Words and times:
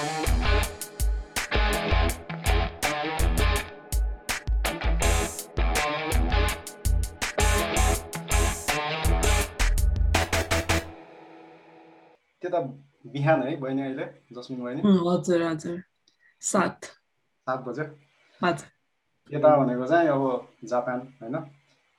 त्यता 0.00 0.08
बिहान 13.06 13.42
है 13.42 13.56
बहिनी 13.56 13.82
अहिले? 13.82 14.04
जसमिन 14.32 14.60
बहिनी? 14.64 14.80
हजुर 14.80 15.42
हजुर। 15.42 15.82
सात। 16.40 16.84
सात 16.84 17.60
बज्यो 17.68 17.84
यता 19.30 19.56
भनेको 19.56 19.86
चाहिँ 19.86 20.08
अब 20.08 20.24
जापान 20.64 20.98
होइन? 21.20 21.36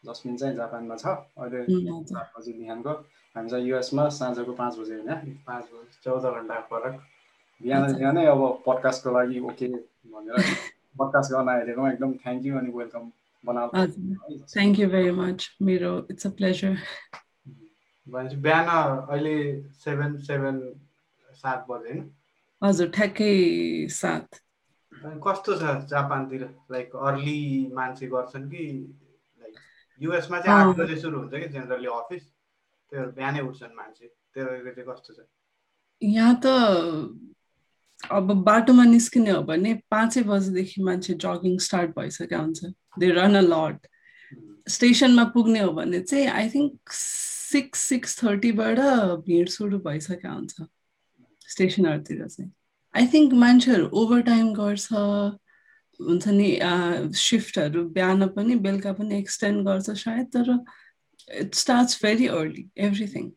जसमिन 0.03 0.37
चाहिँ 0.37 0.55
जापानमा 0.55 0.95
छ। 0.95 1.05
अहिले 1.37 1.61
सात 2.09 2.33
बजी 2.37 2.53
बिहानको। 2.53 2.93
हामी 3.35 3.49
चाहिँ 3.49 3.65
युएसमा 3.65 4.09
साँझको 4.09 4.53
पाँच 4.53 4.73
बजी 4.79 4.93
होइन? 4.93 5.37
पाँच 5.45 5.63
बजी 5.73 5.99
चौध 6.03 6.23
घन्टा 6.33 6.59
फरक। 6.71 7.01
बिहान 7.63 7.93
बिहानै 7.93 8.25
अब 8.25 8.43
पडकास्टको 8.65 9.11
लागि 9.11 9.39
ओके 9.49 9.67
भनेर 10.13 10.35
पडकास्ट 10.99 11.33
गर्न 11.33 11.49
आइदिएकोमा 11.49 11.91
एकदम 11.91 12.13
थ्याङ्क 12.23 12.45
यू 12.45 12.57
अनि 12.57 12.71
वेलकम 12.75 13.11
बनाएको 13.43 14.45
थ्याङ्क 14.53 14.79
यू 14.79 14.87
भेरी 14.89 15.11
मच 15.17 15.49
मेरो 15.61 15.91
इट्स 16.11 16.27
अ 16.27 16.29
प्लेजर 16.37 16.77
भनेपछि 18.07 18.37
बिहान 18.37 18.67
अहिले 18.67 19.35
सेभेन 19.79 20.17
सेभेन 20.21 20.61
सात 21.33 21.65
बजे 21.69 21.89
होइन? 21.89 22.09
हजुर 22.61 22.89
ठ्याक्कै 22.89 23.33
सात। 23.89 24.39
कस्तो 25.23 25.55
छ 25.55 25.75
जापानतिर? 25.89 26.43
लाइक 26.71 26.95
अर्ली 27.01 27.39
मान्छे 27.73 28.07
गर्छन् 28.07 28.49
कि 28.49 28.65
लाइक 29.41 29.55
युएसमा 30.01 30.39
चाहिँ 30.39 30.59
आठ 30.59 30.77
बजे 30.77 30.95
सुरु 30.95 31.19
हुन्छ 31.19 31.33
कि 31.33 31.47
जेनरली 31.49 31.87
अफिस 31.93 32.23
त्यो 32.91 33.05
बिहानै 33.11 33.41
उठ्छन् 33.41 33.75
मान्छे। 33.75 34.07
त्यो 34.33 34.45
चाहिँ 34.45 34.87
कस्तो 34.89 35.13
छ? 35.13 35.27
यहाँ 36.01 36.35
त 36.45 37.30
अब 38.11 38.31
बाटोमा 38.43 38.83
निस्किने 38.85 39.31
हो 39.31 39.41
भने 39.43 39.73
पाँचै 39.91 40.23
बजीदेखि 40.23 40.83
मान्छे 40.83 41.13
जगिङ 41.23 41.57
स्टार्ट 41.67 41.91
भइसकेको 41.97 42.41
हुन्छ। 42.41 42.73
दे 42.99 43.09
रन 43.17 43.35
अ 43.35 43.41
लट 43.41 43.87
स्टेसनमा 44.69 45.23
पुग्ने 45.35 45.59
हो 45.59 45.71
भने 45.73 45.99
चाहिँ 46.01 46.27
आई 46.27 46.49
थिङ्क 46.49 46.91
सिक्स 46.93 47.79
सिक्स 47.89 48.17
थर्टीबाट 48.23 48.79
भिड 49.27 49.49
सुरु 49.49 49.79
भइसकेको 49.85 50.33
हुन्छ। 50.33 50.67
स्टेसनहरूतिर 51.49 52.27
चाहिँ। 52.27 52.51
आई 52.93 53.07
थिङ्क 53.13 53.33
मान्छेहरू 53.43 53.89
ओभर 54.01 54.21
टाइम 54.31 54.53
गर्छ। 54.53 54.87
हुन्छ 55.99 56.27
नि 56.27 56.49
सिफ्टहरू 57.21 57.83
बिहान 57.95 58.27
पनि 58.35 58.55
बेलुका 58.65 58.93
पनि 58.93 59.17
एक्सटेन्ड 59.17 59.65
गर्छ 59.67 59.89
सायद 60.03 60.27
तर 60.35 60.47
it 61.41 61.55
starts 61.55 62.01
very 62.03 62.27
early 62.37 62.63
everything 62.87 63.29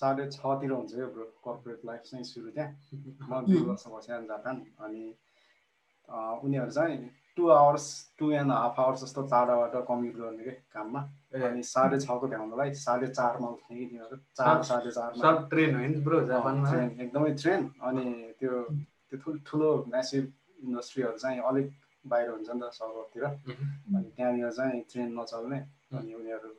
साढे 0.00 0.26
छतिर 0.32 0.70
हुन्छ 0.72 0.92
यो 0.98 1.06
कर्पोरेट 1.46 1.80
लाइफ 1.86 2.02
चाहिँ 2.10 2.24
सुरु 2.24 2.50
त्यहाँ। 2.56 2.70
म 3.30 3.44
दुई 3.46 3.62
वर्ष 3.68 3.84
बसेँ 3.94 4.20
जापान 4.28 4.56
अनि 4.84 5.04
उनीहरू 6.44 6.70
चाहिँ 6.70 6.98
two 7.36 7.48
hours 7.48 7.86
two 8.18 8.30
and 8.32 8.52
half 8.52 8.78
hours 8.80 9.02
जस्तो 9.04 9.22
टाढाबाट 9.32 9.74
कम्युट 9.88 10.14
गर्ने 10.20 10.44
कि 10.44 10.50
काममा। 10.74 11.00
अनि 11.30 11.62
साढे 11.62 11.98
छको 12.00 12.26
भ्याउनुलाई 12.28 12.72
साढे 12.74 13.06
चारमा 13.08 13.48
उठ्ने 13.48 13.76
कि 13.78 13.84
तिनीहरू 13.86 14.16
चार 14.36 14.62
साढे 14.70 14.90
चारमा। 14.90 15.32
ट्रेन 15.52 15.74
हो 15.76 15.80
नि 15.86 16.00
ब्रो 16.06 16.20
ट्रेन 16.20 16.90
एकदमै 17.00 17.32
ट्रेन 17.42 17.70
अनि 17.88 18.06
त्यो 18.40 18.62
त्यो 19.08 19.18
ठुल्ठुलो 19.24 19.70
म्यासिभ 19.88 20.24
इन्डस्ट्रीहरू 20.64 21.18
चाहिँ 21.18 21.40
अलिक 21.50 21.70
बाहिर 22.04 22.30
हुन्छ 22.30 22.50
नि 22.50 22.60
त 22.60 22.72
सहरतिर। 22.80 23.24
अनि 23.24 24.08
त्यहाँनिर 24.16 24.50
चाहिँ 24.58 24.80
ट्रेन 24.90 25.08
नचल्ने 25.18 25.58
अनि 25.98 26.14
उनीहरू 26.14 26.50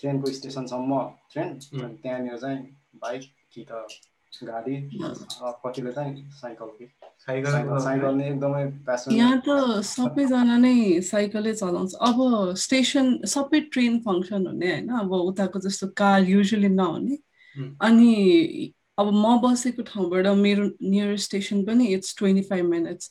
ट्रेनको 0.00 0.26
स्टेसनसम्म 0.32 1.00
ट्रेन 1.32 1.48
अनि 1.82 1.94
त्यहाँनिर 2.02 2.36
चाहिँ 2.36 2.58
बाइक 3.02 3.22
कि 3.54 3.66
त 3.70 3.86
गाडी 4.44 4.76
कतिले 5.64 5.92
चाहिँ 5.92 6.30
साइकल 6.32 6.66
कि। 6.78 6.86
यहाँ 9.12 9.42
त 9.46 9.48
सबैजना 9.84 10.56
नै 10.58 11.00
साइकलै 11.00 11.52
चलाउँछ। 11.54 11.94
अब 12.00 12.18
स्टेसन 12.58 13.06
सबै 13.26 13.60
ट्रेन 13.72 13.98
फङ्सन 14.06 14.46
हुने 14.46 14.70
होइन। 14.72 14.88
अब 15.00 15.12
उताको 15.12 15.58
जस्तो 15.60 15.86
कार 15.96 16.22
युजली 16.24 16.68
नहुने। 16.68 17.16
अनि 17.80 18.72
अब 18.98 19.06
म 19.14 19.38
बसेको 19.42 19.82
ठाउँबाट 19.82 20.26
मेरो 20.36 20.64
नियर 20.82 21.16
स्टेसन 21.26 21.64
पनि 21.64 21.86
इट्स 21.94 22.16
ट्वेन्टी 22.18 22.42
फाइभ 22.48 22.64
मिनट्स 22.66 23.10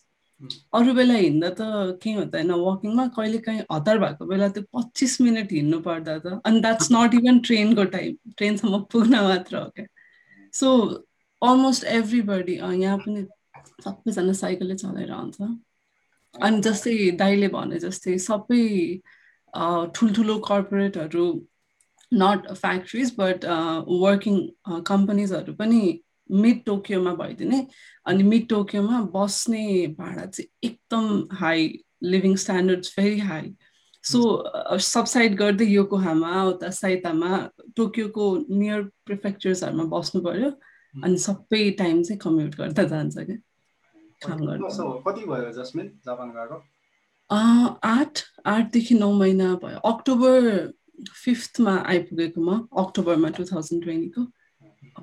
अरू 0.74 0.94
बेला 0.94 1.14
हिँड्दा 1.14 1.50
त 1.60 1.62
केही 2.04 2.16
हुँदैन 2.16 2.52
वकिङमा 2.52 3.08
कहिले 3.18 3.38
काहीँ 3.48 3.62
हतार 3.72 3.98
भएको 4.00 4.26
बेला 4.26 4.48
त्यो 4.56 4.64
पच्चिस 4.78 5.20
मिनट 5.22 5.52
हिँड्नु 5.54 5.80
पर्दा 5.88 6.18
त 6.26 6.42
अनि 6.46 6.60
द्याट्स 6.62 6.88
नट 6.92 7.14
इभन 7.16 7.40
ट्रेनको 7.48 7.84
टाइम 7.96 8.16
ट्रेनसम्म 8.38 8.80
पुग्न 8.92 9.22
मात्र 9.28 9.58
हो 9.58 9.66
क्या? 9.76 9.86
सो 10.54 10.68
अलमोस्ट 11.42 11.84
एभ्रिबडी 11.98 12.56
यहाँ 12.56 12.98
पनि 12.98 13.26
सबैजना 13.84 14.34
साइकलले 14.34 14.76
चलाएर 14.76 15.12
आउँछ। 15.12 15.42
अनि 16.36 16.62
जस्तै 16.62 17.12
दाइले 17.20 17.48
भने 17.54 17.80
जस्तै 17.80 18.18
सबै 18.28 18.66
ठुल्ठुलो 19.96 20.38
कर्पोरेटहरू 20.48 21.26
नट 22.12 22.48
फ्याक्ट्रिज 22.54 23.16
बट 23.20 23.46
वर्किङ 24.04 24.38
कम्पनीजहरू 24.88 25.54
पनि 25.56 25.82
मिड 26.32 26.64
टोकियोमा 26.66 27.14
भइदिने 27.16 27.68
अनि 28.08 28.24
मिड 28.24 28.48
टोकियोमा 28.50 29.02
बस्ने 29.16 29.88
भाडा 30.00 30.26
चाहिँ 30.26 30.48
एकदम 30.64 31.36
high 31.38 31.84
living 32.04 32.36
standards 32.44 32.96
very 33.00 33.20
high 33.20 33.54
so 34.04 34.20
subside 34.80 35.36
गर्दै 35.38 35.66
योको 35.66 35.98
हामा 36.08 36.44
उता 36.44 36.70
साइतामा 36.80 37.38
टोकियोको 37.76 38.36
नियर 38.50 38.84
प्रिफेक्चर्सहरूमा 39.06 39.84
बस्नु 39.96 40.22
पऱ्यो 40.22 40.52
अनि 40.94 41.18
सबै 41.28 41.70
टाइम 41.80 42.04
चाहिँ 42.04 42.20
कम्युट 42.20 42.56
गर्दा 42.56 42.84
जान्छ 42.84 43.18
क्या। 43.18 43.38
जापान 44.24 44.46
गएको? 46.36 46.62
आठ 47.30 48.22
आठदेखि 48.46 48.96
नौ 48.96 49.12
महिना 49.14 49.54
भयो। 49.64 49.78
अक्टोबर 49.92 50.74
फिफ्थमा 51.24 51.76
आइपुगेको 51.94 52.42
म 52.42 52.68
अक्टोबरमा 52.84 53.30
टु 53.38 53.44
थाउजन्ड 53.52 53.84
ट्वेन्टीको 53.84 54.26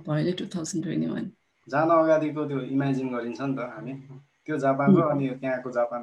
अहिले 0.09 0.33
टु 0.41 0.47
थाउजन्ड 0.55 0.85
ट्वेन्टी 0.85 1.09
वान 1.13 1.31
जान 1.69 1.91
अगाडिको 1.99 2.45
त्यो 2.49 2.61
इमेजिन 2.77 3.09
गरिन्छ 3.15 3.41
नि 3.41 3.55
त 3.57 3.61
हामी। 3.75 3.93
त्यो 4.47 4.57
जापानको 4.59 5.03
अनि 5.13 5.29
त्यहाँको 5.41 5.71
जापान 5.71 6.03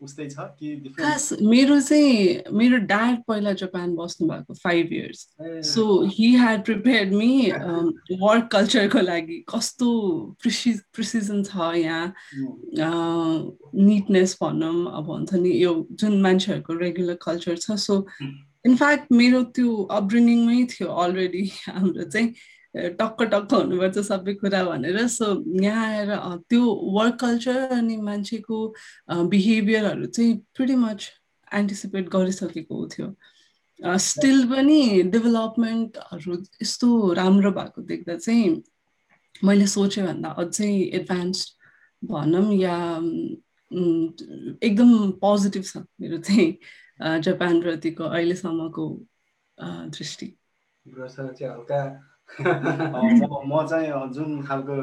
उस्तै 0.00 0.26
छ 0.28 0.44
कि 0.58 0.92
खास 0.96 1.24
मेरो 1.40 1.80
चाहिँ 1.80 2.52
मेरो 2.58 2.76
ड्याड 2.90 3.16
पहिला 3.28 3.52
जापान 3.60 3.94
बस्नु 3.96 4.28
भएको 4.28 4.54
five 4.54 4.92
years 4.92 5.20
so 5.72 5.82
he 6.14 6.28
had 6.36 6.64
prepared 6.64 7.12
me 7.12 7.30
work 8.22 8.48
कल्चरको 8.52 9.00
लागि 9.00 9.38
कस्तो 9.52 9.90
प्रिसि 10.42 10.72
प्रिसिजन 10.94 11.42
छ 11.44 11.68
यहाँ। 11.76 12.06
निटनेस 13.88 14.36
भनौँ 14.42 14.78
अब 14.96 15.10
हुन्छ 15.10 15.34
नि 15.44 15.52
यो 15.62 15.74
जुन 15.92 16.20
मान्छेहरूको 16.22 16.72
रेगुलर 16.80 17.18
कल्चर 17.22 17.56
छ। 17.56 17.78
सो 17.86 17.94
इनफ्याक्ट 18.66 19.12
मेरो 19.12 19.42
त्यो 19.52 19.76
अपब्रिङमै 20.00 20.64
थियो 20.72 20.88
अलरेडी 21.04 21.44
हाम्रो 21.68 22.10
चाहिँ। 22.10 22.28
टक्क 22.74 23.22
टक्क 23.32 23.52
हुनुपर्छ 23.54 23.98
सबै 24.08 24.34
कुरा 24.34 24.62
भनेर। 24.64 25.06
सो 25.08 25.26
यहाँ 25.62 25.86
आएर 25.86 26.10
त्यो 26.50 26.62
वर्क 26.96 27.16
कल्चर 27.20 27.70
अनि 27.78 27.96
मान्छेको 28.02 28.58
बिहेभियरहरू 29.30 30.06
चाहिँ 30.06 30.34
प्रिटी 30.54 30.76
मच 30.76 31.10
एन्टिसिपेट 31.54 32.08
गरिसकेको 32.10 32.86
थियो। 32.94 33.14
स्टिल 33.80 34.46
पनि 34.50 35.02
डेभलपमेन्टहरू 35.12 36.34
यस्तो 36.62 36.88
राम्रो 37.14 37.50
भएको 37.52 37.82
देख्दा 37.82 38.16
चाहिँ 38.16 38.62
मैले 39.44 39.66
सोचेँ 39.66 40.04
भन्दा 40.06 40.28
अझै 40.42 40.70
एडभान्स्ड 40.98 41.48
भनौँ 42.02 42.52
या 42.54 42.76
एकदम 44.62 44.90
पोजिटिभ 45.20 45.64
छ 45.64 45.76
मेरो 46.00 46.18
चाहिँ 46.18 47.20
जापानप्रतिको 47.22 48.04
अहिलेसम्मको 48.04 48.84
दृष्टि। 49.94 50.26
हल्का 50.86 51.80
म 52.40 53.42
म 53.46 53.66
चाहिँ 53.66 53.88
जुन 54.12 54.42
खालको 54.42 54.74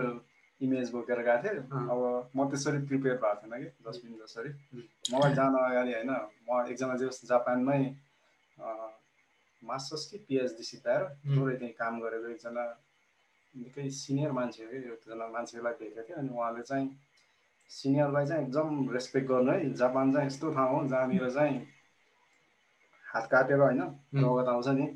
इमेज 0.62 0.92
बोकेर 0.92 1.20
गएको 1.22 1.44
थिएँ 1.44 1.58
अब 1.92 2.32
म 2.36 2.50
त्यसरी 2.50 2.80
प्रिपेयर 2.86 3.16
भएको 3.18 3.42
थिएन 3.42 3.64
कि 3.64 3.90
दस 3.90 4.02
मिनट 4.06 4.24
जसरी। 4.24 4.50
मलाई 5.14 5.34
जान 5.34 5.56
अगाडि 5.56 5.94
होइन 5.94 6.12
म 6.48 6.66
एकजना 6.70 6.96
जे 6.96 7.10
जापानमै 7.28 7.80
मास्टर्स 9.64 10.06
कि 10.06 10.18
पिएचडी 10.18 10.64
सिकाएर 10.64 11.04
थोरै 11.36 11.56
त्यहीँ 11.56 11.74
काम 11.74 12.00
गरेको 12.02 12.28
एकजना 12.28 12.64
निकै 13.56 13.90
सिनियर 13.90 14.32
मान्छे 14.32 14.64
हो 14.64 14.94
एकजना 14.94 15.28
मान्छेलाई 15.28 15.74
भेटेको 15.74 16.02
थिएँ 16.02 16.18
अनि 16.18 16.30
उहाँले 16.30 16.62
चाहिँ 16.62 16.88
सिनियरलाई 17.70 18.26
चाहिँ 18.26 18.44
एकदम 18.44 18.90
रेस्पेक्ट 18.92 19.28
गर्नु 19.28 19.52
है 19.52 19.74
जापान 19.74 20.14
चाहिँ 20.14 20.28
यस्तो 20.28 20.54
ठाउँ 20.54 20.80
हो 20.80 20.88
जहाँनिर 20.88 21.30
चाहिँ 21.30 21.58
हात 23.06 23.28
काटेर 23.32 23.60
होइन 23.60 23.82
रगत 24.16 24.48
आउँछ 24.50 24.68
नि। 24.80 24.88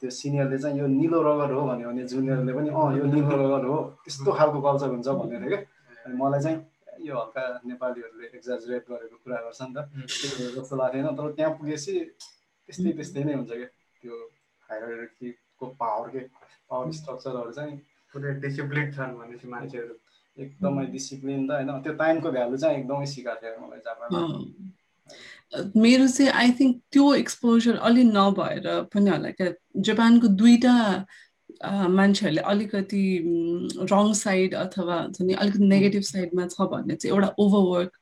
त्यो 0.00 0.10
सिनियरले 0.10 0.58
चाहिँ 0.58 0.78
यो 0.80 0.86
निलो 0.86 1.18
रगर 1.22 1.50
हो 1.52 1.62
भन्यो 1.68 1.88
भने 1.88 2.04
जुनियरले 2.12 2.52
पनि 2.56 2.68
अँ 2.68 2.88
यो 2.98 3.04
निलो 3.14 3.34
रगर 3.42 3.64
हो 3.70 3.78
त्यस्तो 4.04 4.30
खालको 4.38 4.58
कल्चर 4.66 4.88
हुन्छ 4.94 5.08
भनेर 5.20 5.44
क्या। 5.48 5.60
अनि 6.04 6.14
मलाई 6.20 6.40
चाहिँ 6.44 6.58
यो 7.06 7.14
हल्का 7.20 7.42
नेपालीहरूले 7.68 8.24
एक्जाजुरेट 8.36 8.84
गरेको 8.90 9.16
कुरा 9.24 9.36
गर्छ 9.44 9.60
नि 9.62 9.72
त। 9.76 9.78
त्यो 10.20 10.48
जस्तो 10.56 10.74
लाग्थेन 10.76 11.06
तर 11.18 11.26
त्यहाँ 11.36 11.52
पुगेपछि 11.58 11.92
त्यस्तै 12.68 12.92
त्यस्तै 12.98 13.24
नै 13.24 13.34
हुन्छ 13.38 13.52
क्या। 13.60 13.68
त्यो 14.00 14.14
हायरको 14.68 15.66
पावर 15.80 16.08
के 16.14 16.20
पावर 16.70 16.90
स्ट्रक्चरहरू 16.98 17.52
चाहिँ 17.58 17.74
पुरै 18.12 18.30
डिसिप्लिन 18.44 18.86
छन् 18.96 19.12
भनेपछि 19.20 19.46
मान्छेहरू। 19.54 19.94
एकदमै 20.36 20.84
डिसिप्लिन 20.96 21.40
त 21.48 21.50
होइन। 21.50 21.70
त्यो 21.84 21.92
टाइमको 22.02 22.28
भ्यालु 22.36 22.56
चाहिँ 22.62 22.78
एकदमै 22.78 23.06
सिकाएको 23.14 23.40
थियो 23.42 23.60
मलाई 23.64 23.80
जापानमा। 23.86 24.20
मेरो 25.76 26.06
चाहिँ 26.08 26.30
आई 26.42 26.50
थिङ्क 26.60 26.80
त्यो 26.92 27.12
एक्सपोजर 27.14 27.76
अलि 27.88 28.04
नभएर 28.04 28.66
पनि 28.94 29.10
होला 29.10 29.30
क्या। 29.30 29.52
जापानको 29.88 30.28
दुईवटा 30.40 30.74
मान्छेहरूले 31.88 32.42
अलिकति 32.52 33.02
रङ 33.92 34.12
साइड 34.20 34.54
अथवा 34.54 34.96
अलिकति 35.16 35.66
नेगेटिभ 35.74 36.02
साइडमा 36.12 36.46
छ 36.54 36.68
भन्ने 36.72 36.96
चाहिँ 36.96 37.14
एउटा 37.14 37.34
ओभरवर्क 37.38 37.92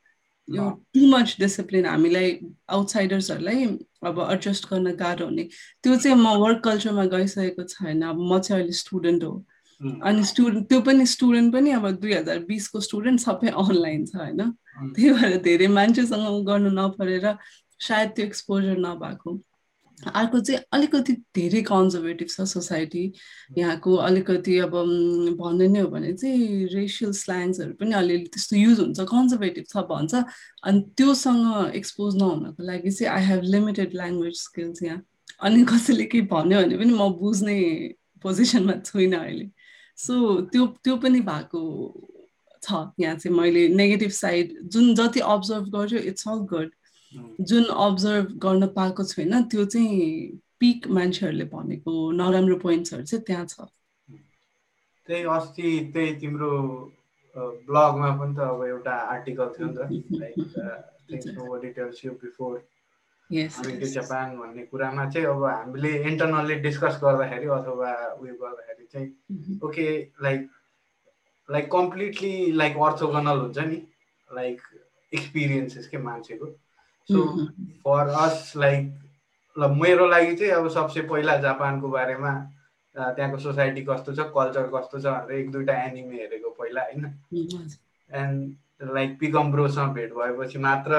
यो 0.49 0.71
टु 0.95 1.07
मच 1.09 1.37
डिसिप्लिन 1.41 1.87
हामीलाई 1.87 2.31
आउटसाइडर्सहरूलाई 2.77 3.67
अब 4.09 4.19
एडजस्ट 4.33 4.69
गर्न 4.71 4.95
गाह्रो 5.03 5.27
हुने। 5.27 5.49
त्यो 5.83 5.97
चाहिँ 5.97 6.17
म 6.17 6.37
वर्क 6.43 6.63
कल्चरमा 6.65 7.05
गइसकेको 7.17 7.63
छैन। 7.75 8.03
अब 8.03 8.19
म 8.33 8.39
चाहिँ 8.39 8.63
अहिले 8.63 8.73
स्टुडेन्ट 8.79 9.25
हो। 9.25 9.35
अनि 9.83 10.25
स्टुडेन्ट 10.25 10.69
त्यो 10.69 10.81
पनि 10.87 11.07
स्टुडेन्ट 11.07 11.53
पनि 11.53 11.71
अब 11.79 11.91
दुई 12.03 12.13
हजार 12.15 12.39
बिसको 12.49 12.81
स्टुडेन्ट 12.81 13.21
सबै 13.21 13.49
अनलाइन 13.63 14.05
छ 14.07 14.17
होइन? 14.17 14.51
त्यही 14.95 15.13
भएर 15.13 15.37
धेरै 15.43 15.67
मान्छेसँग 15.79 16.45
गर्नु 16.47 16.71
नपरेर 16.71 17.27
सायद 17.87 18.11
त्यो 18.17 18.27
एक्सपोजर 18.27 18.77
नभएको। 18.79 19.41
अर्को 19.99 20.39
चाहिँ 20.41 20.61
अलिकति 20.73 21.13
धेरै 21.35 21.61
कन्जर्भेटिभ 21.63 22.29
छ 22.29 22.47
सोसाइटी 22.53 23.03
यहाँको 23.59 23.95
अलिकति 24.07 24.59
अब 24.67 24.75
भन्ने 25.39 25.69
नै 25.69 25.81
हो 25.81 25.89
भने 25.95 26.13
चाहिँ 26.15 26.67
रेसियल 26.75 27.13
स्ल्याङ्सहरू 27.19 27.75
पनि 27.81 27.95
अलिअलि 28.03 28.27
त्यस्तो 28.35 28.57
युज 28.57 28.81
हुन्छ 28.81 29.01
कन्जर्भेटिभ 29.13 29.65
छ 29.71 29.85
भन्छ। 29.91 30.15
अनि 30.67 30.81
त्योसँग 30.99 31.75
एक्सपोज 31.75 32.17
नहुनको 32.23 32.63
लागि 32.67 32.91
चाहिँ 32.91 33.13
I 33.15 33.23
have 33.31 33.43
limited 33.55 33.95
language 33.95 34.37
skills 34.43 34.83
यहाँ। 34.83 35.03
अनि 35.43 35.65
कसैले 35.71 36.05
केही 36.11 36.27
भन्यो 36.35 36.59
भने 36.63 36.77
पनि 36.79 36.93
म 36.95 37.11
बुझ्ने 37.19 37.59
पोजिसनमा 38.23 38.75
छुइनँ 38.87 39.19
अहिले। 39.19 39.47
सो 40.03 40.41
त्यो 40.41 40.67
त्यो 40.67 40.97
पनि 40.97 41.21
भएको 41.21 41.61
छ 42.63 42.73
यहाँ 43.01 43.17
चाहिँ 43.17 43.39
मैले 43.39 43.69
नेगेटिभ 43.69 44.11
साइड 44.11 44.59
जुन 44.63 44.95
जति 44.95 45.21
अब्जर्भ 45.21 45.69
गर्छु 45.69 45.97
इट्स 45.97 46.29
अल 46.29 46.39
गुड 46.39 46.71
जुन 47.41 47.65
अब्जर्भ 47.65 48.27
गर्न 48.39 48.67
पाएको 48.67 49.05
छैन 49.05 49.43
त्यो 49.43 49.65
चाहिँ 49.65 50.41
पिक 50.61 50.89
मान्छेहरूले 50.89 51.45
भनेको 51.45 52.11
नराम्रो 52.11 52.57
पोइन्ट्सहरू 52.57 53.03
चाहिँ 53.03 53.25
त्यहाँ 53.25 53.47
छ। 53.47 53.61
त्यही 55.09 55.23
अस्ति 55.23 55.91
त्यही 55.93 56.15
तिम्रो 56.15 56.51
ब्लगमा 57.37 58.11
पनि 58.17 58.35
त 58.35 58.39
अब 58.39 58.65
एउटा 58.65 58.93
आर्टिकल 58.93 59.49
थियो 59.49 59.69
नि 59.69 59.75
त 59.75 60.13
लाइक 60.21 60.37
जापान 63.33 64.37
भन्ने 64.39 64.63
कुरामा 64.63 65.09
चाहिँ 65.11 65.27
अब 65.27 65.45
हामीले 65.45 65.93
इन्टरनल्ली 66.11 66.55
डिस्कस 66.63 66.99
गर्दाखेरि 67.03 67.47
अथवा 67.59 67.93
उयो 68.21 68.35
गर्दाखेरि 68.35 68.87
चाहिँ 68.93 69.59
okay 69.65 69.87
like 70.23 70.49
like 71.49 71.71
completely 71.73 72.53
like 72.53 72.77
orthogonal 72.87 73.39
हुन्छ 73.41 73.59
नि 73.59 73.83
लाइक 74.31 74.61
एक्सपिरियन्सेस 75.13 75.87
के 75.89 75.99
मान्छेको। 75.99 76.47
सो 77.09 77.47
फर 77.85 78.09
अस 78.25 78.53
लाइक 78.57 78.93
ल 79.57 79.69
मेरो 79.81 80.07
लागि 80.09 80.35
चाहिँ 80.37 80.53
अब 80.53 80.69
सबसे 80.71 81.01
पहिला 81.09 81.37
जापानको 81.39 81.89
बारेमा 81.89 82.33
त्यहाँको 82.97 83.39
सोसाइटी 83.39 83.83
कस्तो 83.85 84.15
छ 84.15 84.27
कल्चर 84.37 84.67
कस्तो 84.75 85.01
छ 85.01 85.05
भनेर 85.07 85.39
एक 85.39 85.51
दुईवटा 85.53 85.75
एनिमे 85.83 86.17
हेरेको 86.17 86.51
पहिला 86.61 86.83
होइन। 86.83 87.05
एन्ड 88.11 88.93
लाइक 88.95 89.19
पिकम 89.21 89.53
ब्रोसँग 89.53 89.93
भेट 89.95 90.13
भएपछि 90.15 90.59
मात्र 90.59 90.93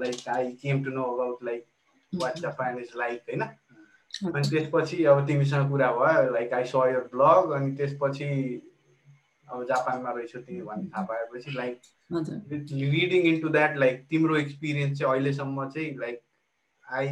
like 0.00 0.28
I 0.36 0.50
came 0.62 0.82
to 0.84 0.90
know 0.90 1.04
about 1.14 1.44
like 1.44 1.64
what 2.12 2.38
Japan 2.38 2.78
is 2.78 2.90
like 2.96 3.20
होइन? 3.28 3.42
अनि 4.28 4.48
त्यसपछि 4.50 5.04
अब 5.04 5.26
तिमीसँग 5.26 5.70
कुरा 5.70 5.90
भयो 5.98 6.32
like 6.32 6.52
I 6.52 6.64
saw 6.64 6.74
your 6.88 7.08
blog 7.14 7.50
अनि 7.58 7.74
त्यसपछि 7.76 8.26
अब 9.48 9.64
जापानमा 9.68 10.10
रहेछौ 10.12 10.40
तिमी 10.40 10.62
भन्ने 10.62 10.88
थाहा 10.90 11.04
पाएपछि 11.10 11.50
like 11.56 11.80
reading 12.92 13.26
into 13.34 13.48
that 13.56 13.76
like 13.78 14.06
तिम्रो 14.10 14.36
एक्सपिरियन्स 14.36 14.98
चाहिँ 14.98 15.12
अहिलेसम्म 15.12 15.68
चाहिँ 15.68 15.96
like 15.98 16.20
I 16.84 17.08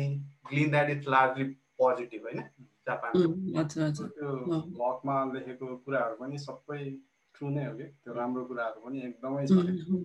glean 0.51 0.71
that 0.71 0.91
it's 0.91 1.09
largely 1.09 1.45
positive 1.79 2.23
होइन? 2.25 2.43
त्यो 2.89 4.31
ब्लगमा 4.47 5.17
लेखेको 5.35 5.77
कुराहरू 5.85 6.15
पनि 6.21 6.39
सबै 6.39 6.79
ट्रु 7.35 7.51
नै 7.51 7.67
हो 7.67 7.75
कि? 7.77 7.85
त्यो 7.85 8.15
राम्रो 8.15 8.45
कुराहरू 8.45 8.81
पनि 8.87 9.03
एकदमै 9.09 9.47
छ 9.47 9.53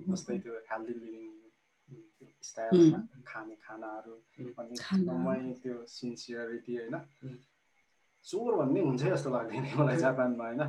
जस्तै 0.09 0.37
त्यो 0.45 0.53
हेल्दी 0.71 0.93
लिभिङ 0.93 1.29
स्टाइल 2.43 2.91
खाने 3.27 3.55
खानाहरू 3.65 4.15
अनि 4.59 4.73
एकदमै 4.75 5.39
त्यो 5.63 5.75
सिन्सियरिटी 5.95 6.73
होइन। 6.77 6.95
चोर 8.25 8.55
भन्ने 8.55 8.81
हुन्छ 8.81 9.01
जस्तो 9.03 9.29
लाग्दैन 9.31 9.63
मलाई 9.77 9.97
जापानमा 10.01 10.43
होइन। 10.47 10.61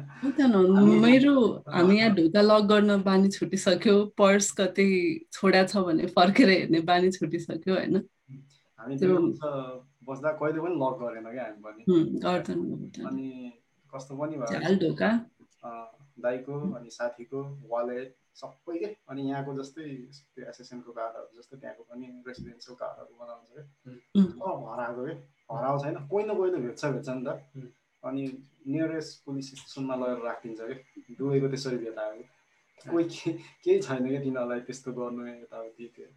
मेरो 1.05 1.35
हामी 1.75 1.99
यहाँ 1.99 2.15
ढोका 2.17 2.41
लक 2.43 2.63
गर्न 2.71 2.91
बानी 3.03 3.29
छुटिसक्यो 3.37 3.95
पर्स 4.19 4.51
कतै 4.61 4.89
छोडा 5.33 5.63
छ 5.67 5.85
भने 5.89 6.07
फर्केर 6.17 6.49
हेर्ने 6.51 6.81
बानी 6.91 7.11
छुटिसक्यो 7.19 7.75
होइन। 7.75 7.97
हामी 8.79 8.95
त्यो 8.99 9.19
बस्दा 10.09 10.31
कहिले 10.41 10.61
पनि 10.65 10.75
लक 10.83 10.95
गरेन 11.03 11.27
क्या 11.31 11.45
हामी 11.45 11.61
पनि। 11.67 11.83
अनि 13.11 13.29
कस्तो 13.93 14.13
पनि 14.19 14.35
भयो। 14.43 14.75
ढोका। 14.83 15.11
दाईको 16.25 16.55
अनि 16.75 16.91
साथीको 16.91 17.41
वालेट। 17.71 18.09
सबै 18.37 18.79
के? 18.79 18.89
अनि 19.09 19.23
यहाँको 19.31 19.55
जस्तै 19.59 19.85
त्यो 20.35 20.45
एसएसएनको 20.51 20.93
कार्डहरू 20.93 21.39
जस्तै 21.39 21.57
त्यहाँको 21.63 21.83
पनि 21.91 22.07
रेसिडेन्सियल 22.29 22.77
कार्डहरू 22.83 23.15
बनाउँछ 23.21 23.51
क्या 23.55 24.51
हराएको 24.71 25.03
क्या 25.05 25.17
हराएको 25.57 25.79
छैन। 25.85 25.97
कोही 26.11 26.25
न 26.25 26.35
कोही 26.39 26.51
त 26.53 26.57
भेट्छ 26.67 26.85
भेट्छ 26.95 27.09
नि 27.09 27.23
त। 27.27 27.29
अनि 28.03 28.23
नियरेस्ट 28.69 29.25
पुलिस 29.25 29.47
स्टेसनमा 29.51 29.95
लगेर 29.97 30.25
राखिदिन्छ 30.25 30.61
कि? 30.71 31.15
डुबेको 31.19 31.49
त्यसरी 31.53 31.77
भेटायो 31.85 32.23
कोही 32.93 33.05
केही 33.65 33.81
छैन 33.81 34.09
क्या 34.09 34.21
तिनीहरूलाई 34.25 34.61
त्यस्तो 34.69 34.93
गर्नु 34.93 35.23
यताउति 35.27 35.87
त्यो? 35.97 36.09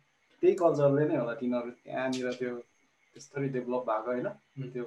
त्यही 0.41 0.53
कल्चरले 0.61 1.03
नै 1.07 1.15
होला 1.17 1.33
तिनीहरू। 1.41 1.69
त्यहाँनिर 1.85 2.33
त्यो 2.39 2.55
त्यस्तरी 3.13 3.47
डेभलप 3.55 3.83
भएको 3.89 4.09
होइन। 4.11 4.27
त्यो 4.73 4.85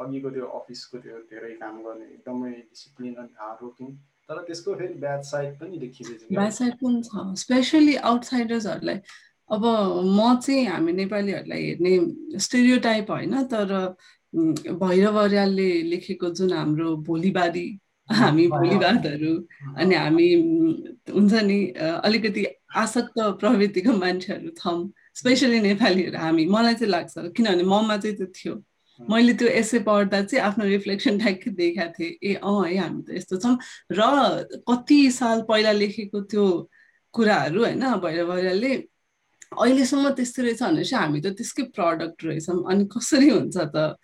अघिको 0.00 0.28
त्यो 0.36 0.46
अफिसको 0.58 0.96
त्यो 1.04 1.18
धेरै 1.32 1.52
काम 1.62 1.82
गर्ने। 1.84 2.06
एकदमै 2.14 2.52
डिसिप्लिन 2.70 3.14
अनि 3.22 3.32
हार्ड 3.40 3.58
वर्किङ 3.64 3.88
तर 4.28 4.42
त्यसको 4.46 4.74
फेरि 4.74 4.94
ब्याड 5.00 5.22
साइड 5.22 5.54
पनि 5.60 5.78
देखिँदैछ 5.78 6.26
ब्याड 6.32 6.52
साइड 6.52 6.74
पनि 6.82 7.02
छ। 7.02 7.38
स्पेसली 7.40 7.94
आउटसाइडर्सहरूलाई 8.10 8.98
अब 9.50 9.64
म 10.18 10.34
चाहिँ 10.42 10.66
हामी 10.66 10.92
नेपालीहरूलाई 10.92 11.62
हेर्ने 11.64 12.38
स्टेरियो 12.46 12.78
टाइप 12.86 13.10
होइन 13.10 13.42
तर 13.52 13.74
भैरवर्यालले 14.82 15.70
लेखेको 15.90 16.30
जुन 16.38 16.52
हाम्रो 16.52 16.96
भोलिबारी 17.08 17.68
हामी 18.08 18.46
भोलिवादहरू 18.48 19.34
अनि 19.78 19.94
हामी 19.94 20.28
हुन्छ 21.14 21.32
नि 21.46 21.58
अलिकति 21.78 22.44
आसक्त 22.82 23.18
प्रवृत्तिको 23.40 23.92
मान्छेहरू 23.98 24.50
छौँ। 24.58 24.78
स्पेसली 25.14 25.60
नेपालीहरू 25.60 26.18
हामी। 26.18 26.44
मलाई 26.46 26.74
चाहिँ 26.74 26.90
लाग्छ 26.90 27.14
किनभने 27.36 27.62
ममा 27.62 27.96
चाहिँ 27.96 28.16
त्यो 28.16 28.26
थियो। 28.36 28.54
मैले 29.00 29.32
त्यो 29.34 29.48
एसे 29.60 29.78
पढ्दा 29.86 30.22
चाहिँ 30.22 30.44
आफ्नो 30.44 30.64
रिफ्लेक्सन 30.64 31.18
ठ्याक्कै 31.18 31.50
देखाएको 31.50 31.92
थिएँ। 31.98 32.16
ए 32.22 32.34
अँ 32.34 32.64
है 32.66 32.76
हामी 32.76 33.02
त 33.02 33.16
यस्तो 33.16 33.36
छौँ। 33.44 33.56
र 33.92 34.02
कति 34.68 35.00
साल 35.10 35.42
पहिला 35.48 35.72
लेखेको 35.72 36.20
त्यो 36.32 36.44
कुराहरू 37.14 37.64
होइन 37.64 37.84
भैरवर्यालले 38.04 38.74
अहिलेसम्म 39.52 40.10
त्यस्तो 40.16 40.42
रहेछ 40.42 40.62
भने 40.62 40.84
चाहिँ 40.84 41.04
हामी 41.04 41.20
त 41.20 41.36
त्यसकै 41.36 41.62
प्रडक्ट 41.76 42.24
रहेछौँ। 42.24 42.62
अनि 42.70 42.84
कसरी 42.96 43.28
हुन्छ 43.30 43.56
त? 43.56 43.96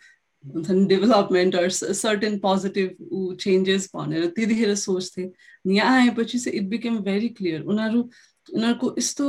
हुन्छ 0.44 0.70
नि 0.70 0.87
डेभलपमेन्ट 0.87 1.54
सर्टेन 1.94 2.38
पोजिटिभ 2.38 2.88
ऊ 3.12 3.34
चेन्जेस 3.42 3.90
भनेर 3.94 4.26
त्यतिखेर 4.37 4.75
सोच्थेँ। 4.75 5.28
यहाँ 5.66 5.99
आएपछि 6.00 6.38
चाहिँ 6.38 6.58
इट 6.58 6.68
बिकेम 6.68 6.99
भेरी 7.02 7.28
क्लियर 7.38 7.62
उनीहरू 7.62 8.00
उनीहरूको 8.49 8.94
यस्तो 8.99 9.26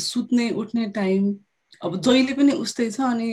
सुत्ने 0.00 0.50
उठ्ने 0.50 0.86
टाइम 0.94 1.34
अब 1.82 2.00
जहिले 2.00 2.34
पनि 2.38 2.52
उस्तै 2.62 2.90
छ 2.90 3.00
अनि 3.00 3.30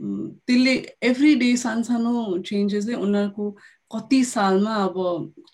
त्यसले 0.00 0.74
एभ्री 1.02 1.34
डे 1.34 1.56
सानसानो 1.56 2.38
चेन्जेसले 2.46 2.94
उनीहरूको 2.94 3.50
कति 3.94 4.22
सालमा 4.24 4.74
अब 4.84 4.96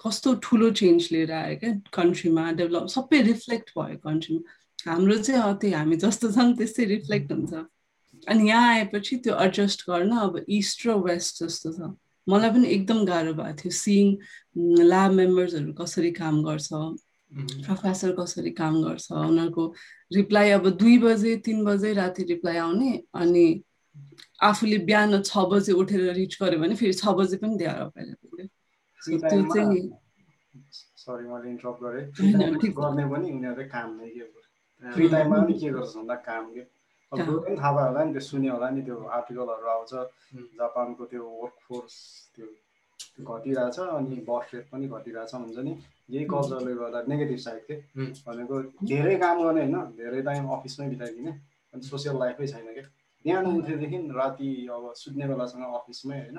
कस्तो 0.05 0.35
ठुलो 0.43 0.71
चेन्ज 0.81 1.09
लिएर 1.13 1.33
आयो 1.33 1.57
क्या 1.61 1.73
कन्ट्रीमा 1.93 2.51
डेभलप 2.61 2.87
सबै 2.89 3.21
रिफ्लेक्ट 3.23 3.71
भयो 3.79 3.97
कन्ट्रीमा 4.05 4.91
हाम्रो 4.91 5.17
चाहिँ 5.17 5.55
त्यही 5.61 5.75
हामी 5.75 5.97
जस्तो 6.05 6.31
छौँ 6.33 6.53
त्यस्तै 6.57 6.85
रिफ्लेक्ट 6.85 7.33
हुन्छ। 7.33 7.53
अनि 8.29 8.49
यहाँ 8.49 8.69
आएपछि 8.75 9.17
त्यो 9.25 9.35
एडजस्ट 9.45 9.85
गर्न 9.91 10.17
अब 10.19 10.45
इस्ट 10.49 10.87
र 10.87 10.95
वेस्ट 11.05 11.43
जस्तो 11.45 11.73
छ। 11.73 11.93
मलाई 12.27 12.51
पनि 12.51 12.69
एकदम 12.69 13.05
गाह्रो 13.05 13.33
भएको 13.35 13.57
थियो। 13.61 13.71
सिइङ 13.73 14.07
ल्याब 14.89 15.13
मेम्बर्सहरू 15.13 15.73
कसरी 15.81 16.11
काम 16.17 16.43
गर्छ 16.45 16.69
प्रोफेसर 17.67 18.13
कसरी 18.19 18.51
काम 18.57 18.83
गर्छ 18.83 19.13
उनीहरूको 19.13 19.65
रिप्लाई 20.17 20.51
अब 20.51 20.69
दुई 20.81 20.99
बजे 20.99 21.37
तिन 21.45 21.65
बजे 21.65 21.93
राति 21.95 22.23
रिप्लाई 22.33 22.57
आउने 22.57 22.91
अनि 23.15 23.47
आफूले 24.51 24.79
बिहान 24.91 25.23
छ 25.23 25.47
बजे 25.53 25.73
उठेर 25.83 26.13
रिच 26.21 26.37
गर्यो 26.43 26.61
भने 26.61 26.75
फेरि 26.83 26.93
छ 26.93 27.17
बजे 27.21 27.37
पनि 27.37 27.57
दिएर 27.57 27.81
अभाइलेबल 27.87 28.47
त्यो 29.01 29.43
चाहिँ 29.55 29.91
सरी 31.01 31.27
मैले 31.29 31.51
इन्टरप्ट 31.51 31.83
गरेँ। 31.83 32.05
गर्ने 32.79 33.05
पनि 33.13 33.31
उनीहरूले 33.33 33.65
काम 33.69 33.97
नै 34.01 34.09
के 34.11 34.25
फ्री 34.83 35.09
टाइममा 35.09 35.39
पनि 35.43 35.59
के 35.61 35.71
गर्छ 35.71 35.97
भन्दा 35.97 36.15
काम 36.29 36.45
के? 36.55 36.61
अब 37.13 37.21
पनि 37.21 37.57
थाहा 37.57 37.73
भयो 37.73 37.87
होला 37.87 38.05
नि 38.05 38.13
त्यो 38.13 38.21
सुन्यो 38.21 38.53
होला 38.55 38.71
नि 38.71 38.83
त्यो 38.83 38.97
आर्टिकलहरू 39.19 39.67
आउँछ। 39.75 39.93
जापानको 40.61 41.05
त्यो 41.13 41.25
वर्क 41.43 41.57
फोर्स 41.69 41.97
त्यो 42.37 42.47
घटिरहेछ 43.25 43.79
अनि 43.81 44.17
बर्थ 44.29 44.55
रेट 44.55 44.69
पनि 44.73 44.89
घटिरहेछ 44.89 45.35
हुन्छ 45.35 45.59
नि। 45.59 45.77
यही 46.11 46.25
कल्चरले 46.35 46.75
गर्दा 46.75 47.03
नेगेटिभ 47.09 47.39
साइड 47.47 47.63
के? 47.71 47.77
भनेको 48.29 48.63
धेरै 48.93 49.17
काम 49.25 49.43
गर्ने 49.43 49.67
होइन 49.67 49.77
धेरै 50.01 50.23
टाइम 50.23 50.49
अफिसमै 50.59 50.89
बिताइदिने। 50.89 51.33
अनि 51.75 51.83
सोसियल 51.83 52.19
लाइफै 52.19 52.47
छैन 52.47 52.73
क्या 52.75 52.89
बिहान 53.25 53.47
उठेदेखि 53.57 53.99
राति 54.17 54.51
अब 54.73 54.93
सुत्ने 54.97 55.25
बेलासँग 55.29 55.63
अफिसमै 55.79 56.19
होइन। 56.19 56.39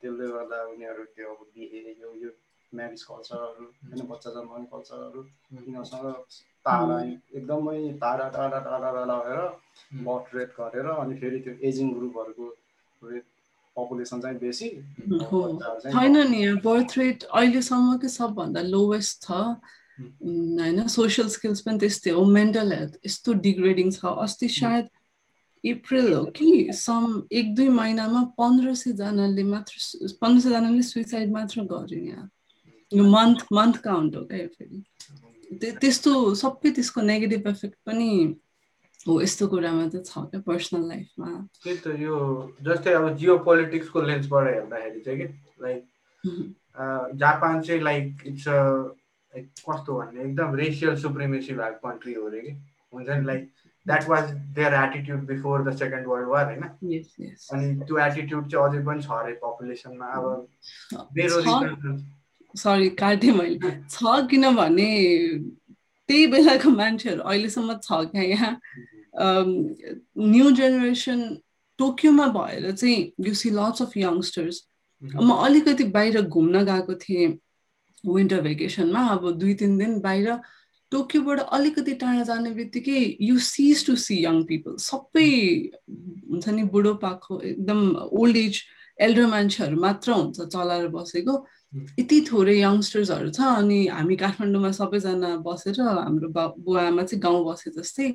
त्यसले 0.00 0.26
गर्दा 0.34 0.58
उनीहरू 0.72 1.04
त्यो 1.14 1.28
अब 1.30 1.40
बिहे 1.54 1.80
यो 2.02 2.10
यो 2.24 2.30
म्यारिज 2.72 3.02
कल्चरहरू 3.02 3.64
होइन 3.64 4.06
बच्चा 4.10 4.30
जन्माउने 4.30 4.66
कल्चरहरू 4.72 5.20
यिनीहरूसँग 5.54 6.06
टाढा 6.66 6.96
एकदमै 7.38 7.78
टाढा 8.02 8.28
टाढा 8.36 8.58
टाढा 8.66 8.90
टाढा 8.94 9.16
भएर 9.24 10.02
बर्थ 10.06 10.34
रेट 10.36 10.50
गरेर 10.60 10.86
अनि 10.94 11.14
फेरि 11.20 11.38
त्यो 11.44 11.54
एजिङ 11.68 11.92
ग्रुपहरूको 11.94 12.46
पपुलेसन 13.76 14.20
चाहिँ 14.20 14.38
बेसी। 14.38 14.68
छैन 15.86 16.16
नि 16.30 16.38
यहाँ 16.38 16.60
बर्थ 16.64 16.98
रेट 16.98 17.22
अहिलेसम्मकै 17.24 18.08
सबभन्दा 18.14 18.62
लोवेस्ट 18.70 19.22
छ। 19.24 19.30
होइन 20.00 20.86
सोसियल 20.88 21.28
स्किल्स 21.36 21.60
पनि 21.66 21.78
त्यस्तै 21.78 22.10
हो। 22.16 22.24
मेन्टल 22.38 22.72
हेल्थ 22.72 22.98
यस्तो 23.06 23.32
डिग्रेडिङ 23.46 23.90
छ। 23.90 24.14
अस्ति 24.24 24.48
सायद 24.56 24.88
अप्रिल 25.64 26.12
हो 26.12 26.24
कि 26.36 26.68
सम 26.72 27.22
एक 27.32 27.54
दुई 27.54 27.68
महिनामा 27.68 28.22
पन्ध्र 28.38 28.74
सयजनाले 28.74 29.42
मात्र 29.44 30.08
पन्ध्र 30.20 30.40
सयजनाले 30.40 30.82
सुइसाइड 30.82 31.32
मात्र 31.32 31.62
गर्यो 31.72 32.04
यहाँ 32.04 32.30
यो 32.90 33.04
मन्थ 33.10 33.44
मन्थ 33.52 33.76
काउन्ट 33.82 34.16
हो 34.16 34.24
क्या 34.24 34.46
फेरि 34.58 35.66
त्यस्तो 35.80 36.12
सबै 36.34 36.70
त्यसको 36.70 37.00
नेगेटिभ 37.02 37.48
इफेक्ट 37.48 37.76
पनि 37.86 38.10
हो 39.06 39.20
यस्तो 39.20 39.46
कुरामा 39.48 39.86
चाहिँ 39.88 40.04
छ 40.04 40.24
क्या 40.30 40.40
पर्सनल 40.46 40.88
लाइफमा 40.88 41.30
त्यही 41.64 41.76
त 41.84 41.94
यो 42.00 42.16
जस्तै 42.62 42.92
अब 42.94 43.08
जियो 43.16 43.36
पोलिटिक्सको 43.44 44.02
लेन्सबाट 44.02 44.48
हेर्दाखेरि 44.48 45.00
चाहिँ 45.00 45.18
कि 45.18 45.26
लाइक 45.62 47.14
जापान 47.22 47.60
चाहिँ 47.62 47.80
लाइक 47.82 48.26
इट्स 48.26 48.48
लाइक 48.48 49.48
कस्तो 49.60 49.98
भन्ने 49.98 50.22
एकदम 50.24 50.54
रेसियल 50.56 50.96
सुप्रिमेसी 51.02 51.54
भएको 51.54 51.88
कन्ट्री 51.88 52.14
हो 52.14 52.26
अरे 52.28 52.40
कि 52.40 52.52
हुन्छ 52.94 53.08
नि 53.10 53.24
like 53.24 53.50
that 53.86 54.08
was 54.08 54.30
their 54.56 54.74
attitude 54.74 55.26
before 55.26 55.62
the 55.68 55.76
second 55.78 56.06
world 56.06 56.28
war 56.28 56.44
होइन 56.44 56.62
अनि 57.52 57.74
त्यो 57.86 57.98
एटिट्युड 58.06 58.50
चाहिँ 58.50 58.68
अझै 58.68 58.82
पनि 58.86 59.02
छ 59.02 59.10
अरे 59.18 59.32
पपुलेसनमा 59.44 60.06
अब 60.20 60.24
बेरोजगार 61.14 61.98
सरी 62.54 62.88
काटेँ 63.00 63.32
मैले। 63.32 63.70
छ 63.90 64.20
किनभने 64.30 64.88
त्यही 66.08 66.26
बेलाको 66.26 66.70
मान्छेहरू 66.70 67.22
अहिलेसम्म 67.22 67.74
छ 67.82 68.04
क्या 68.12 68.22
यहाँ। 68.22 68.52
न्यु 69.18 70.50
जेनेरेसन 70.58 71.20
टोकियोमा 71.78 72.26
भएर 72.36 72.70
चाहिँ 72.72 73.12
you 73.26 73.34
see 73.34 73.50
lots 73.50 73.82
of 73.82 73.96
youngsters 73.96 74.56
म 75.02 75.30
अलिकति 75.44 75.84
बाहिर 75.94 76.20
घुम्न 76.22 76.64
गएको 76.64 76.94
थिएँ। 77.04 77.28
विन्टर 78.04 78.40
भेकेसनमा 78.42 79.00
अब 79.14 79.30
दुई 79.38 79.54
तिन 79.60 79.78
दिन 79.78 80.00
बाहिर 80.00 80.28
टोकियोबाट 80.92 81.40
अलिकति 81.58 81.94
टाढा 82.02 82.22
जाने 82.30 82.50
बित्तिकै 82.54 83.00
you 83.22 83.38
cease 83.46 83.86
to 83.86 83.94
see 84.04 84.16
young 84.24 84.42
people 84.50 84.76
सबै 84.84 85.30
हुन्छ 86.30 86.48
नि 86.48 86.62
बुढोपाको 86.74 87.40
एकदम 87.40 87.80
ओल्ड 88.20 88.36
एज 88.36 88.60
एल्डर 89.06 89.26
मान्छेहरू 89.26 89.80
मात्र 89.80 90.12
हुन्छ 90.12 90.40
चलाएर 90.54 90.88
बसेको। 90.94 91.34
यति 91.98 92.20
थोरै 92.30 92.56
यङ्स्टर्सहरू 92.60 93.30
छ 93.36 93.40
अनि 93.58 93.78
हामी 93.96 94.16
काठमाडौँमा 94.22 94.70
सबैजना 94.78 95.30
बसेर 95.46 95.80
हाम्रो 95.80 96.28
बा 96.36 96.46
बुवा 96.58 96.82
आमा 96.86 97.02
चाहिँ 97.02 97.20
गाउँ 97.22 97.44
बसे 97.46 97.70
जस्तै। 97.76 98.08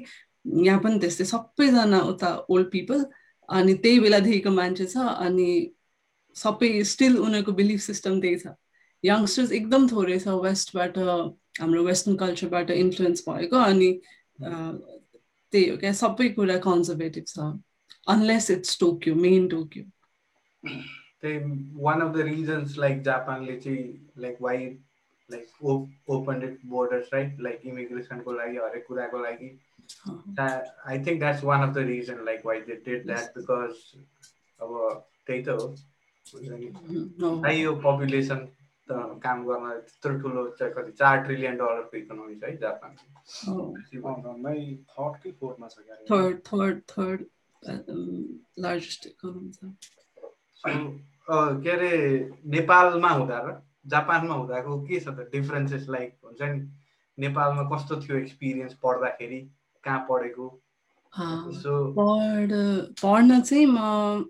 यहाँ 0.65 0.79
पनि 0.83 0.99
त्यस्तै 0.99 1.25
सबैजना 1.31 1.99
उता 2.11 2.29
ओल्ड 2.49 2.67
पिपल 2.71 3.05
अनि 3.49 3.73
त्यही 3.85 3.99
बेलादेखिको 3.99 4.51
मान्छे 4.59 4.85
छ 4.93 5.07
अनि 5.25 5.49
सबै 6.35 6.69
स्टिल 6.91 7.17
उनीहरूको 7.17 7.51
बिलिफ 7.61 7.81
सिस्टम 7.81 8.19
त्यही 8.21 8.37
छ। 8.43 8.53
यङ्स्टर्स 9.03 9.51
एकदम 9.59 9.87
थोरै 9.89 10.19
छ 10.19 10.37
वेस्टबाट 10.45 10.97
हाम्रो 11.61 11.83
वेस्टर्न 11.83 12.15
कल्चरबाट 12.17 12.71
इन्फ्लुएन्स 12.71 13.23
भएको 13.29 13.57
अनि 13.57 13.91
त्यही 14.41 15.67
हो 15.69 15.77
क्या 15.77 15.93
सबै 16.01 16.29
कुरा 16.39 16.57
कन्जर्भेटिभ 16.67 17.25
छ 17.27 17.51
unless 18.13 18.45
it's 18.51 18.79
Tokyo 18.79 19.15
main 19.15 19.47
Tokyo 19.49 19.83
त्यही 20.63 21.37
one 21.83 22.01
of 22.01 22.15
the 22.15 22.25
reasons 22.31 22.77
like 22.77 23.01
जापानले 23.03 23.55
चाहिँ 23.59 23.85
like 24.25 24.37
why 24.41 24.57
like 25.29 25.45
open 26.15 26.43
it 26.43 26.59
borders 26.73 27.07
right 27.13 27.39
like 27.41 27.61
इमिग्रेसनको 27.65 28.33
लागि 28.33 28.57
हरेक 28.57 28.85
कुराको 28.87 29.21
लागि. 29.23 29.49
I 30.87 30.97
think 31.05 31.19
that's 31.19 31.43
one 31.43 31.61
of 31.67 31.73
the 31.75 31.77
reason 31.87 32.23
like 32.25 32.45
why 32.45 32.59
they 32.67 32.75
did 32.85 33.05
that 33.07 33.37
because 33.37 33.73
अब 34.59 34.69
त्यही 35.27 35.41
त 35.43 35.49
हो। 35.49 35.65
यो 37.51 37.73
पपुलेसन 37.85 38.39
काम 38.89 39.45
गर्न 39.45 39.69
त्यत्रो 39.69 40.17
ठुलो 40.19 40.47
चाहिँ 40.59 40.73
कति 40.73 40.91
चार 40.91 41.23
ट्रिलियन 41.23 41.57
डलरको 41.57 41.97
इकोनोमी 41.97 42.35
छ 42.35 42.43
है 42.43 42.57
Japan 42.57 42.95
third 46.11 46.39
third 46.47 46.81
third 46.91 47.25
largest 48.59 49.07
economy 49.07 49.51
छ 49.51 49.73
के 51.27 51.71
अरे 51.71 51.91
नेपालमा 52.47 53.09
हुँदा 53.09 53.39
र 53.47 53.61
जापानमा 53.87 54.35
हुँदाको 54.35 54.79
के 54.81 54.99
छ 54.99 55.07
त 55.09 55.29
डिफरेन्सेस 55.31 55.85
लाइक 55.89 56.17
हुन्छ 56.25 56.41
नि 56.41 56.61
नेपालमा 57.17 57.63
कस्तो 57.75 57.99
थियो 58.01 58.17
एक्सपिरियन्स 58.17 58.73
पढ्दाखेरि 58.83 59.41
कहाँ 59.83 60.05
पढेको 60.09 60.49
पढ 61.97 62.53
पढ्न 63.01 63.41
चाहिँ 63.41 63.65
म 63.65 64.29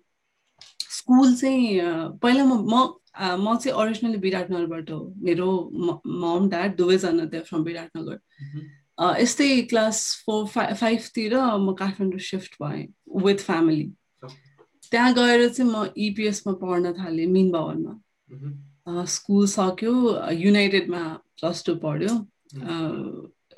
स्कुल 0.96 1.36
चाहिँ 1.36 1.80
पहिला 2.24 2.44
म 2.46 2.64
म 2.74 2.88
चाहिँ 3.18 3.76
ओरिजिनली 3.82 4.18
विराटनगरबाट 4.20 4.92
हो। 4.92 5.00
मेरो 5.24 5.48
मम 6.06 6.50
ड्याड 6.50 6.76
दुवैजना 6.78 7.26
थियो 7.34 7.42
फ्रम 7.50 7.62
विराटनगर 7.64 8.18
यस्तै 9.22 9.50
क्लास 9.70 10.00
फोर 10.26 10.46
फाइभ 10.48 10.76
फाइभतिर 10.76 11.36
म 11.36 11.74
काठमाडौँ 11.80 12.20
सिफ्ट 12.30 12.56
भएँ 12.64 12.88
विथ 13.24 13.40
फ्यामिली 13.46 13.92
त्यहाँ 14.92 15.14
गएर 15.14 15.48
चाहिँ 15.50 15.72
म 15.72 15.86
इपिएसमा 15.98 16.54
पढ्न 16.62 16.94
थालेँ 17.00 17.28
मिन 17.28 17.52
भवनमा 17.52 19.04
स्कुल 19.10 19.46
सक्यो 19.48 19.94
युनाइटेडमा 20.32 21.02
प्लस 21.40 21.64
टू 21.66 21.76
पढ्यो। 21.84 22.14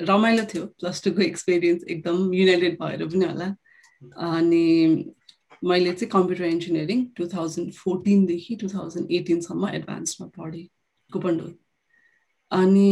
रमाइलो 0.07 0.43
थियो 0.53 0.65
प्लस 0.79 1.03
टूको 1.03 1.21
एक्सपिरियन्स 1.21 1.83
एकदम 1.83 2.33
युनाइटेड 2.33 2.77
भएर 2.81 3.05
पनि 3.05 3.25
होला। 3.25 3.47
अनि 4.27 4.65
मैले 5.63 5.93
चाहिँ 5.93 6.09
कम्प्युटर 6.11 6.45
इन्जिनियरिङ 6.45 7.05
टु 7.17 7.27
थाउजन्ड 7.27 7.73
फोर्टिनदेखि 7.73 8.55
टु 8.61 8.67
थाउजन्ड 8.69 9.11
एटिनसम्म 9.19 9.69
एडभान्समा 9.75 10.27
पढेँ 10.37 10.67
कुपन्डोल 11.09 11.53
अनि 12.51 12.89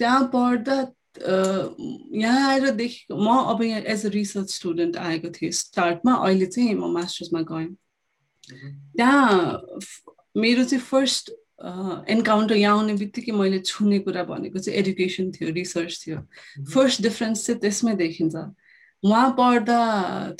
त्यहाँ 0.00 0.30
पढ्दा 0.34 0.76
यहाँ 1.20 2.48
आएर 2.50 2.70
देखेको 2.70 3.16
म 3.16 3.36
अब 3.52 3.62
यहाँ 3.62 3.80
एज 3.92 4.06
अ 4.06 4.08
रिसर्च 4.10 4.50
स्टुडेन्ट 4.54 4.96
आएको 4.96 5.28
थिएँ 5.30 5.50
स्टार्टमा 5.52 6.14
अहिले 6.26 6.46
चाहिँ 6.46 6.74
म 6.74 6.92
मास्टर्समा 6.92 7.40
गएँ। 7.50 7.68
त्यहाँ 8.96 9.60
मेरो 10.36 10.64
चाहिँ 10.64 10.84
फर्स्ट 10.84 11.30
एन्काउन्टर 12.10 12.56
यहाँ 12.56 12.76
आउने 12.78 12.94
बित्तिकै 12.98 13.32
मैले 13.32 13.58
छुने 13.60 13.98
कुरा 14.08 14.22
भनेको 14.24 14.58
चाहिँ 14.58 14.78
एडुकेसन 14.78 15.30
थियो 15.32 15.50
रिसर्च 15.52 16.00
थियो। 16.06 16.18
फर्स्ट 16.72 17.02
डिफरेन्स 17.02 17.46
चाहिँ 17.46 17.60
त्यसमै 17.60 17.94
देखिन्छ। 17.96 18.34
उहाँ 19.02 19.30
पढ्दा 19.38 19.78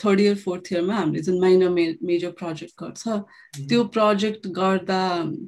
थर्ड 0.05 0.21
इयर 0.21 0.35
फोर्थ 0.39 0.73
इयरमा 0.73 0.95
हामीले 0.95 1.23
जुन 1.23 1.41
माइनर 1.41 1.69
मे 1.69 1.87
मेजर 2.03 2.31
प्रोजेक्ट 2.39 2.75
गर्छ 2.83 3.09
त्यो 3.69 3.85
प्रोजेक्ट 3.97 4.47
गर्दा 4.59 5.03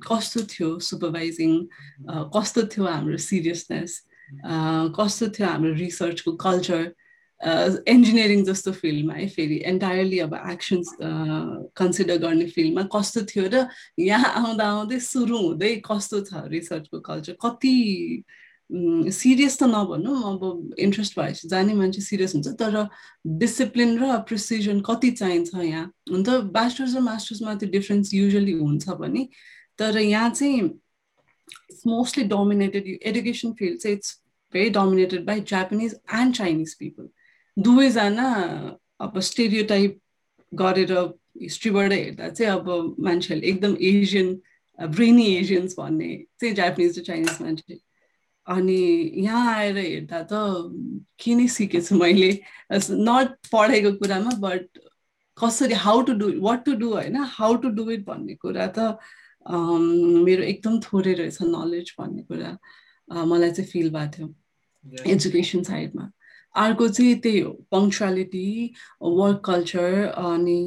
कस्तो 0.09 0.41
थियो 0.51 0.79
सुपरभाइजिङ 0.89 1.53
कस्तो 2.35 2.63
थियो 2.75 2.87
हाम्रो 2.87 3.19
सिरियसनेस 3.27 4.01
कस्तो 4.99 5.29
थियो 5.39 5.49
हाम्रो 5.49 5.73
रिसर्चको 5.75 6.33
कल्चर 6.43 6.93
इन्जिनियरिङ 7.89 8.45
जस्तो 8.45 8.73
फिल्डमा 8.73 9.15
है 9.15 9.29
फेरि 9.29 9.63
एन्टायरली 9.67 10.19
अब 10.19 10.35
एक्सन्स 10.51 10.95
कन्सिडर 11.79 12.19
गर्ने 12.19 12.47
फिल्डमा 12.51 12.83
कस्तो 12.95 13.23
थियो 13.31 13.49
र 13.55 13.67
यहाँ 14.01 14.33
आउँदा 14.43 14.67
आउँदै 14.69 14.99
सुरु 15.07 15.39
हुँदै 15.39 15.75
कस्तो 15.87 16.21
छ 16.25 16.43
रिसर्चको 16.49 17.01
कल्चर 17.01 17.37
कति 17.45 17.77
सिरियस 18.71 19.59
त 19.59 19.63
नभनौँ 19.69 20.17
अब 20.33 20.75
इन्ट्रेस्ट 20.79 21.19
भएपछि 21.19 21.49
जाने 21.49 21.75
मान्छे 21.75 22.01
सिरियस 22.01 22.35
हुन्छ 22.35 22.49
तर 22.61 22.89
डिसिप्लिन 23.43 23.99
र 23.99 24.19
प्रिसिजन 24.29 24.81
कति 24.89 25.11
चाहिन्छ 25.21 25.55
यहाँ? 25.55 25.91
हुन 26.11 26.23
त 26.25 26.41
ब्याचलर्स 26.55 26.97
र 26.97 27.01
मास्टर्समा 27.01 27.55
त्यो 27.55 27.69
डिफ्रेन्स 27.71 28.15
युजली 28.15 28.53
हुन्छ 28.53 28.89
भने 29.01 29.29
तर 29.79 29.99
यहाँ 29.99 30.31
चाहिँ 30.31 30.71
it's 31.71 31.85
mostly 31.85 32.25
dominated 32.25 32.85
education 33.03 33.55
field 33.55 33.81
so 33.81 33.89
it's 33.89 34.21
very 34.53 34.71
dominated 34.71 35.27
by 35.27 35.41
japanese 35.41 35.95
and 36.09 36.35
chinese 36.35 36.75
people. 36.75 37.09
दुवैजना 37.57 38.29
अब 39.01 39.19
स्टेरियोटाइप 39.21 40.01
गरेर 40.53 40.93
हिस्ट्रीबाट 41.43 41.93
हेर्दा 41.93 42.29
चाहिँ 42.29 42.53
अब 42.53 42.97
मान्छेहरूले 42.99 43.49
एकदम 43.49 43.77
एसियन 43.81 44.41
ब्रेनी 44.79 45.27
एसियन्स 45.37 45.75
भन्ने 45.79 46.09
चाहिँ 46.41 46.55
जापानिज 46.55 46.99
र 46.99 47.03
चाइनिज 47.03 47.43
मान्छे 47.43 47.75
अनि 48.47 48.81
यहाँ 49.17 49.55
आएर 49.57 49.77
हेर्दा 49.79 50.23
त 50.33 50.33
के 51.21 51.35
नै 51.35 51.47
सिकेछु 51.49 51.95
मैले 51.97 52.31
नट 52.73 53.37
पढाइको 53.53 53.93
कुरामा 53.99 54.31
बट 54.41 54.79
कसरी 55.39 55.75
how 55.85 56.03
to 56.09 56.13
do 56.21 56.33
what 56.41 56.65
to 56.65 56.73
do 56.81 56.89
होइन 56.95 57.17
हाउ 57.37 57.55
टु 57.63 57.69
डु 57.77 57.91
इट 57.91 58.05
भन्ने 58.07 58.35
कुरा 58.45 58.67
त 58.79 58.99
मेरो 60.27 60.43
एकदम 60.43 60.81
थोरै 60.81 61.13
रहेछ 61.15 61.39
नलेज 61.43 61.95
भन्ने 61.99 62.23
कुरा 62.23 63.25
मलाई 63.25 63.51
चाहिँ 63.51 63.71
फिल 63.71 63.91
भएको 63.91 64.11
थियो। 64.17 64.29
एजुकेसन 65.13 65.63
साइडमा 65.63 66.11
अर्को 66.55 66.89
चाहिँ 66.89 67.15
त्यही 67.21 67.41
हो 67.41 67.51
पङ्क्चुअलिटी 67.73 68.49
वर्क 69.03 69.41
कल्चर 69.45 69.93
अनि 70.17 70.59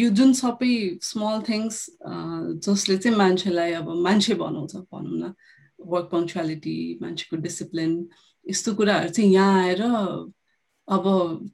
यो 0.00 0.08
जुन 0.18 0.32
सबै 0.32 0.74
स्मल 1.02 1.40
थिङ्स 1.48 1.78
जसले 2.66 2.96
चाहिँ 2.96 3.16
मान्छेलाई 3.18 3.72
अब 3.80 3.88
मान्छे 4.06 4.34
बनाउँछ 4.42 4.76
भनौँ 4.76 5.18
न। 5.18 5.32
वर्क 5.78 6.08
पङ्क्चुअलिटी 6.12 6.76
मान्छेको 7.02 7.36
डिसिप्लिन 7.42 7.92
यस्तो 8.46 8.74
कुराहरू 8.74 9.08
चाहिँ 9.08 9.32
यहाँ 9.32 9.62
आएर 9.62 9.82
अब 10.88 11.04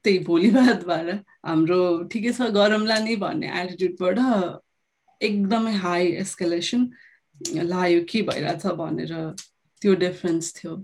त्यही 0.05 0.19
भोलि 0.25 0.51
भएर 0.51 1.09
हाम्रो 1.47 1.81
ठिकै 2.13 2.33
छ 2.33 2.51
गरमला 2.57 2.99
नै 3.05 3.17
भन्ने 3.17 3.49
एटिट्युडबाट 3.63 4.19
एकदमै 5.21 5.73
हाई 5.87 6.13
एस्केलेसन 6.25 6.91
लायो 7.73 8.05
के 8.09 8.23
भइरहेछ 8.29 8.67
भनेर 8.81 9.13
त्यो 9.83 9.95
डिफरेन्स 10.05 10.53
थियो। 10.57 10.75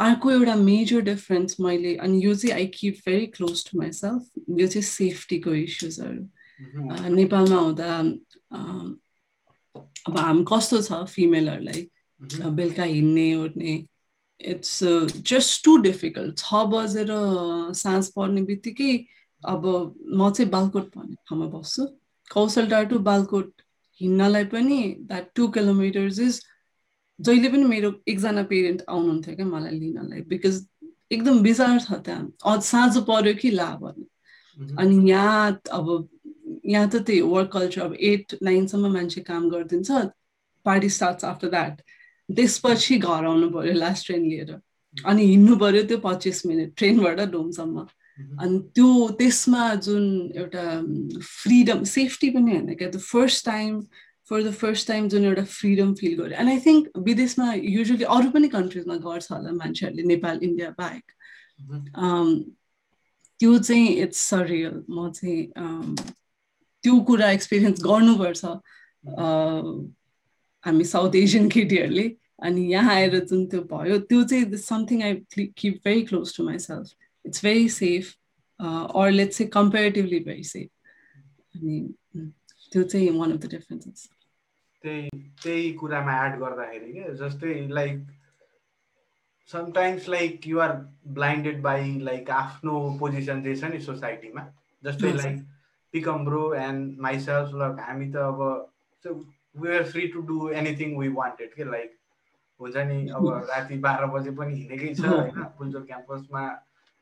अर्को 0.00 0.30
एउटा 0.30 0.54
मेजर 0.54 1.00
डिफरेन्स 1.10 1.60
मैले 1.60 1.94
अनि 2.06 2.24
यो 2.24 2.34
चाहिँ 2.34 2.54
I 2.54 2.66
keep 2.74 2.98
very 3.06 3.26
close 3.36 3.64
to 3.70 3.78
myself 3.78 4.22
यो 4.60 4.66
चाहिँ 4.66 4.82
सेफ्टीको 4.88 5.54
इस्युजहरू 5.54 7.14
नेपालमा 7.14 7.58
हुँदा 7.58 7.98
अब 10.08 10.18
हामी 10.18 10.44
कस्तो 10.52 10.82
छ 10.82 11.04
फिमेलहरूलाई 11.14 11.82
बेलुका 12.20 12.82
हिँड्ने 12.82 13.34
ओर्ने 13.36 13.72
इट्स 14.40 14.78
जस्ट 15.28 15.64
टु 15.64 15.76
डिफिकल्ट 15.82 16.38
छ 16.38 16.64
बजेर 16.72 17.08
साँझ 17.74 18.06
पर्ने 18.16 18.42
बित्तिकै 18.50 18.92
अब 19.42 19.66
म 20.16 20.30
चाहिँ 20.30 20.50
बालकोट 20.50 20.96
भन्ने 20.96 21.14
ठाउँमा 21.28 21.46
बस्छु। 21.48 21.86
कौशल 22.30 22.84
टु 22.90 22.98
बालकोट 23.10 23.52
हिँड्नलाई 24.00 24.44
पनि 24.54 24.78
द्याट 25.00 25.30
टु 25.36 25.48
किलोमिटर्स 25.56 26.18
इज 26.20 26.40
जहिले 27.18 27.48
पनि 27.48 27.64
मेरो 27.64 27.92
एकजना 28.08 28.42
पेरेन्ट 28.50 28.82
आउनुहुन्थ्यो 28.88 29.34
क्या 29.36 29.46
मलाई 29.46 29.78
लिनलाई 29.78 30.20
बिकज 30.28 30.66
एकदम 31.12 31.40
बिजार 31.42 31.78
छ 31.80 31.92
त्यहाँ। 32.06 32.60
साँझ 32.60 32.98
पर्यो 33.08 33.34
कि 33.40 33.50
ला 33.50 33.70
भन्ने। 33.80 34.74
अनि 34.82 35.10
यहाँ 35.10 35.60
अब 35.72 36.08
यहाँ 36.66 36.88
त 36.88 36.96
त्यही 37.06 37.20
वर्क 37.20 37.50
कल्चर 37.52 37.80
अब 37.82 37.94
एट 37.94 38.34
नाइनसम्म 38.42 38.92
मान्छे 38.92 39.20
काम 39.20 39.48
गरिदिन्छ। 39.50 39.90
पार्टी 40.66 40.88
स्टार्ट 40.90 41.24
आफ्टर 41.24 41.48
द्याट 41.50 41.80
त्यसपछि 42.36 42.96
घर 42.98 43.24
आउनु 43.24 43.48
पऱ्यो 43.50 43.74
लास्ट 43.74 44.06
ट्रेन 44.06 44.22
लिएर। 44.30 44.50
अनि 44.94 45.22
हिँड्नु 45.26 45.56
पऱ्यो 45.56 45.82
त्यो 45.88 45.98
पच्चिस 46.04 46.46
मिनट 46.46 46.74
ट्रेनबाट 46.76 47.20
डोमसम्म। 47.30 47.86
अनि 48.42 48.58
त्यो 48.74 49.08
त्यसमा 49.18 49.64
जुन 49.86 50.04
एउटा 50.36 50.64
फ्रिडम 51.22 51.82
सेफ्टी 51.86 52.30
पनि 52.36 52.50
होइन 52.52 52.74
क्या 52.74 52.88
the 52.90 52.98
first 52.98 53.44
time 53.46 53.80
for 54.30 54.42
the 54.42 54.50
first 54.52 54.88
time 54.88 55.08
जुन 55.08 55.24
एउटा 55.24 55.44
फ्रिडम 55.48 55.94
फिल 55.94 56.14
गर्यो 56.20 56.38
एन्ड 56.40 56.50
आई 56.50 56.58
थिङ्क 56.66 56.98
विदेशमा 57.06 57.52
युजली 57.54 58.04
अरू 58.16 58.30
पनि 58.30 58.48
कन्ट्रिजमा 58.54 58.96
गर्छ 59.06 59.30
होला 59.32 59.52
मान्छेहरूले 59.52 60.02
नेपाल 60.12 60.38
इन्डिया 60.42 60.70
बाहेक। 60.78 61.12
त्यो 63.40 63.58
चाहिँ 63.58 63.88
इट्स 64.02 64.20
सरियल 64.30 64.82
म 64.90 65.10
चाहिँ 65.10 65.42
त्यो 66.84 67.00
कुरा 67.08 67.30
एक्सपिरियन्स 67.30 67.82
गर्नुपर्छ। 67.84 68.44
हामी 70.64 70.84
साउथ 70.84 71.14
एसियन 71.14 71.48
केटीहरूले 71.48 72.08
अनि 72.42 72.66
यहाँ 72.72 72.94
आएर 72.94 73.18
जुन 73.20 73.46
त्यो 73.46 73.62
भयो 73.72 73.98
त्यो 74.10 74.22
चाहिँ 74.24 74.56
something 74.58 75.02
I 75.02 75.14
keep 75.56 75.80
very 75.84 76.02
close 76.02 76.36
to 76.36 76.44
myself 76.58 76.90
it's 77.24 77.44
very 77.44 77.68
safe 77.68 78.12
or 78.60 79.10
let's 79.10 79.38
चाहिँ 79.38 79.50
कम्पेरिटिभली 79.50 80.20
भेरी 80.20 80.44
सेफ 80.44 80.68
अनि 81.54 81.80
त्यो 82.72 82.82
चाहिँ 82.84 83.10
वान 83.18 83.32
अफ 83.32 83.38
द 83.38 83.50
डिफरेन्सेस 83.50 84.08
त्यही 84.84 85.08
त्यही 85.42 85.72
कुरामा 85.72 86.14
एड 86.26 86.38
गर्दाखेरि 86.40 86.92
क्या 86.92 87.12
जस्तै 87.18 87.54
like 87.70 88.06
sometimes 89.50 90.08
like 90.08 90.46
you're 90.46 90.72
blinded 91.12 91.62
by 91.62 91.98
like 92.00 92.30
आफ्नो 92.30 92.78
पोजिसन 93.00 93.42
चाहिँ 93.42 93.56
छ 93.56 93.72
नि 93.72 93.80
सोसाइटीमा 93.80 94.46
जस्तै 94.84 95.12
लाइक 95.12 95.40
पिकम 95.94 96.24
ब्रो 96.24 96.42
एन्ड 96.54 96.98
माइसेल्फ 97.00 97.54
लाइक 97.54 97.80
हामी 97.80 98.10
त 98.12 98.16
अब 98.16 99.24
we 99.60 99.76
are 99.76 99.84
free 99.84 100.06
to 100.08 100.20
do 100.22 100.48
anything 100.60 100.96
we 100.98 101.08
wanted 101.14 101.54
के 101.54 101.64
लाइक 101.64 101.96
हुन्छ 102.60 102.76
नि 102.86 103.08
अब 103.08 103.28
राति 103.50 103.78
बाह्र 103.78 104.06
बजे 104.06 104.30
पनि 104.30 104.54
हिँडेकै 104.54 104.94
छ 104.94 105.04
होइन? 105.12 105.42
पुल्चोक 105.58 105.86
क्याम्पसमा 105.86 106.44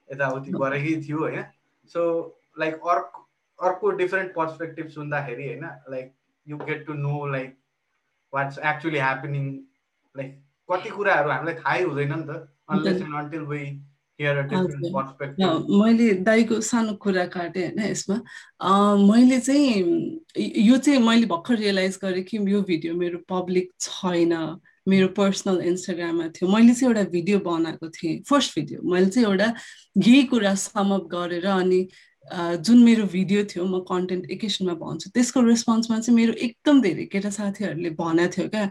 यताउति 0.09 0.51
गरेकै 0.63 0.95
थियो 1.03 1.19
होइन? 1.19 1.45
सो 1.95 2.03
लाइक 2.59 2.75
अर्को 2.87 3.27
अर्को 3.59 3.91
डिफ्रेन्ट 4.01 4.35
पर्सपेक्टिभ 4.35 4.89
सुन्दाखेरि 4.89 5.47
होइन? 5.49 5.71
Like 5.91 6.13
you 6.47 6.59
get 6.65 6.87
to 6.87 6.95
know 6.95 7.27
like 7.27 7.57
what's 8.33 8.59
actually 8.67 8.99
happening 8.99 9.51
like 10.15 10.39
कति 10.69 10.91
कुराहरू 10.91 11.31
हामीलाई 11.31 11.55
थाहै 11.55 11.83
हुँदैन 11.83 12.15
नि 12.15 12.25
त 12.25 12.39
अनलेस 12.69 13.03
एन्ड 13.03 13.15
अन्टिल 13.15 13.43
वी 13.47 13.65
मैले 14.21 16.13
दाईको 16.25 16.61
सानो 16.61 16.93
कुरा 16.97 17.25
काटेँ 17.35 17.63
होइन 17.63 17.81
यसमा। 17.91 18.17
मैले 18.97 19.39
चाहिँ 19.41 20.21
यो 20.39 20.77
चाहिँ 20.77 21.01
मैले 21.01 21.27
भर्खर 21.27 21.57
रियलाइज 21.57 21.99
गरेँ 22.03 22.23
कि 22.25 22.39
यो 22.53 22.63
भिडियो 22.63 22.95
मेरो 22.95 23.19
पब्लिक 23.29 23.71
छैन 23.81 24.33
मेरो 24.89 25.09
पर्सनल 25.19 25.61
इन्स्टाग्राममा 25.67 26.29
थियो। 26.33 26.49
मैले 26.49 26.75
चाहिँ 26.75 26.89
एउटा 26.89 27.05
भिडियो 27.13 27.39
बनाएको 27.45 27.89
थिएँ 27.91 28.23
फर्स्ट 28.31 28.55
भिडियो 28.59 28.81
मैले 28.91 29.07
चाहिँ 29.07 29.29
एउटा 29.29 29.53
यही 29.97 30.23
कुरा 30.33 30.55
समअप 30.55 31.05
गरेर 31.13 31.47
अनि 31.47 31.89
जुन 32.33 32.79
मेरो 32.85 33.05
भिडियो 33.07 33.45
थियो 33.51 33.65
म 33.65 33.79
कन्टेन्ट 33.89 34.31
एकैछिनमा 34.31 34.75
भन्छु 34.75 35.11
त्यसको 35.15 35.41
रेस्पोन्समा 35.47 35.99
चाहिँ 36.01 36.17
मेरो 36.17 36.33
एकदम 36.33 36.81
धेरै 36.83 37.05
केटा 37.13 37.31
साथीहरूले 37.31 37.91
भनेको 38.01 38.33
थियो 38.37 38.49
क्या। 38.49 38.65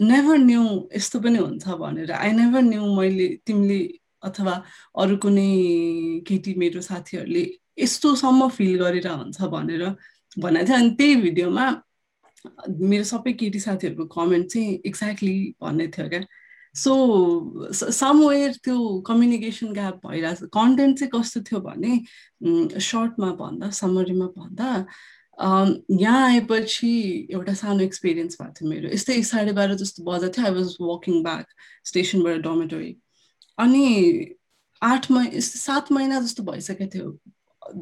नेभर 0.00 0.36
न्यू 0.38 0.62
यस्तो 0.96 1.20
पनि 1.20 1.38
हुन्छ 1.38 1.68
भनेर। 1.68 2.10
आई 2.12 2.32
नेभर 2.32 2.62
न्यू 2.62 2.82
मैले 2.96 3.28
तिमीले 3.46 3.78
अथवा 4.22 4.54
अरू 5.02 5.16
कुनै 5.24 5.50
केटी 6.28 6.54
मेरो 6.62 6.80
साथीहरूले 6.80 7.44
यस्तोसम्म 7.78 8.48
फिल 8.56 8.78
गरेर 8.82 9.08
हुन्छ 9.08 9.42
भनेर 9.54 9.84
भनेको 10.38 10.66
थियो। 10.66 10.76
अनि 10.76 10.90
त्यही 10.98 11.14
भिडियोमा 11.22 11.66
मेरो 12.70 13.04
सबै 13.04 13.32
केटी 13.40 13.60
साथीहरूको 13.60 14.04
कमेन्ट 14.16 14.46
चाहिँ 14.52 14.80
एक्ज्याक्टली 14.86 15.36
भन्ने 15.62 15.86
थियो 15.96 16.08
क्या। 16.08 16.22
सो 16.74 16.92
समवेयर 17.72 18.52
त्यो 18.64 18.76
कम्युनिकेसन 19.06 19.72
ग्याप 19.72 20.00
भइरहेको 20.06 20.46
कन्टेन्ट 20.56 20.98
चाहिँ 20.98 21.10
कस्तो 21.14 21.40
थियो 21.48 21.60
भने 21.60 21.92
सर्टमा 22.88 23.30
भन्दा 23.40 23.70
समरीमा 23.80 24.26
भन्दा 24.36 24.68
यहाँ 26.00 26.26
आएपछि 26.26 26.92
एउटा 27.32 27.54
सानो 27.54 27.80
एक्सपिरियन्स 27.84 28.36
भएको 28.40 28.52
थियो 28.60 28.68
मेरो। 28.70 28.88
यस्तै 28.92 29.22
साढे 29.22 29.52
बाह्र 29.52 29.74
जस्तो 29.82 30.04
बजा 30.04 30.28
थियो। 30.36 30.46
आई 30.46 30.52
वाज 30.54 30.76
वकिङ 30.80 31.22
ब्याक 31.24 31.46
स्टेसनबाट 31.88 32.40
डोमेटोरी 32.44 32.92
अनि 33.58 33.84
आठ 34.82 35.10
मै 35.10 35.40
सात 35.40 35.92
महिना 35.92 36.20
जस्तो 36.20 36.42
भइसकेको 36.42 36.90
थियो। 36.94 37.06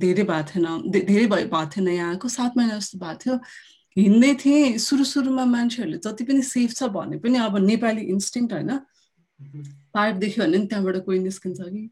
धेरै 0.00 0.24
भएको 0.24 0.48
थिएन। 0.50 0.90
धेरै 0.90 1.26
भइ 1.26 1.44
भएको 1.44 1.66
थिएन 1.76 1.88
यहाँको। 1.88 2.28
सात 2.28 2.56
महिना 2.56 2.78
जस्तो 2.78 2.98
भएको 2.98 3.18
थियो। 3.24 3.38
हिँड्दै 3.96 4.34
थिएँ। 4.44 4.78
सुरु 4.78 5.04
सुरुमा 5.04 5.44
मान्छेहरूले 5.44 5.98
जति 6.06 6.24
पनि 6.24 6.42
सेफ 6.42 6.74
छ 6.74 6.82
भने 6.94 7.18
पनि 7.18 7.38
अब 7.38 7.56
नेपाली 7.66 8.02
इन्स्टिङ 8.14 8.48
होइन। 8.52 8.70
पाइप 9.94 10.14
देख्यो 10.16 10.44
भने 10.44 10.58
पनि 10.58 10.66
त्यहाँबाट 10.66 10.96
कोही 11.04 11.18
निस्किन्छ 11.18 11.60
कि। 11.60 11.90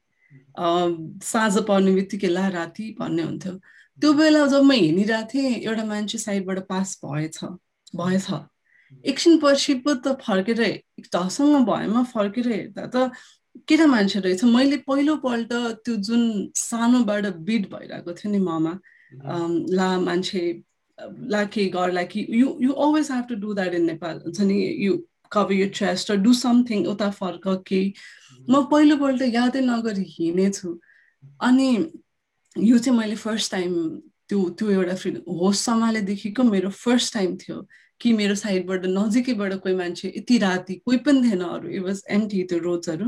साँझ 1.27 1.59
पर्ने 1.68 1.92
बित्तिकै 1.95 2.29
ला 2.29 2.49
राति 2.49 2.97
भन्ने 2.99 3.23
हुन्थ्यो। 3.23 3.53
त्यो 4.01 4.12
बेला 4.14 4.47
जब 4.47 4.62
म 4.62 4.73
हिँडिरहेको 4.73 5.29
थिएँ 5.35 5.55
एउटा 5.66 5.85
मान्छे 5.85 6.18
साइडबाट 6.18 6.59
पास 6.68 6.99
भएछ 7.05 7.38
भएछ। 7.97 8.27
एकछिन 9.05 9.38
पछि 9.42 9.75
पो 9.85 9.95
त 9.95 10.16
फर्केर 10.21 10.61
झसँग 11.03 11.66
भएमा 11.66 12.03
फर्केर 12.14 12.49
हेर्दा 12.49 12.87
त 12.95 13.12
केटा 13.68 13.86
मान्छे 13.86 14.20
रहेछ। 14.20 14.44
मैले 14.44 14.76
पहिलोपल्ट 14.88 15.52
त्यो 15.84 15.96
जुन 16.08 16.22
सानोबाट 16.56 17.26
बिट 17.48 17.68
भइरहेको 17.72 18.12
थियो 18.12 18.32
नि 18.32 18.38
ममा 18.38 18.78
ला 19.76 19.88
मान्छे 20.00 20.42
ला 21.32 21.42
के 21.54 21.64
गर्ला 21.70 22.02
कि 22.12 22.26
you 22.30 22.56
you 22.62 22.72
always 22.72 23.10
have 23.10 23.24
to 23.28 23.34
do 23.40 23.54
that 23.54 23.74
in 23.74 23.84
Nepal 23.86 24.20
हुन्छ 24.24 24.40
नि? 24.40 24.58
You 24.84 24.98
cover 25.32 25.52
you 25.52 25.68
chest 25.80 26.12
do 26.12 26.32
something 26.34 26.86
उता 26.86 27.10
फर्क 27.10 27.48
केही 27.66 27.92
म 28.50 28.62
पहिलोपल्ट 28.70 29.22
यादै 29.34 29.60
नगरी 29.60 30.04
हिँडेछु। 30.08 30.78
अनि 31.40 31.68
यो 32.56 32.78
चाहिँ 32.78 32.98
मैले 32.98 33.16
फर्स्ट 33.16 33.50
टाइम 33.52 33.74
त्यो 34.28 34.48
त्यो 34.58 34.70
एउटा 34.70 34.94
फ्री 34.94 35.10
होस 35.28 35.60
सम्हालेदेखिको 35.66 36.42
मेरो 36.42 36.70
फर्स्ट 36.70 37.14
टाइम 37.14 37.36
थियो 37.36 37.66
कि 38.00 38.12
मेरो 38.12 38.34
साइडबाट 38.34 38.86
नजिकैबाट 38.86 39.52
कोही 39.62 39.74
मान्छे 39.74 40.12
यति 40.16 40.38
राति 40.38 40.74
कोही 40.84 40.98
पनि 41.06 41.22
थिएन 41.22 41.42
अरू। 41.44 41.68
इट 41.68 41.82
वाज 41.82 42.02
एन्टी 42.10 42.42
त्यो 42.50 42.58
रोड्सहरू 42.58 43.06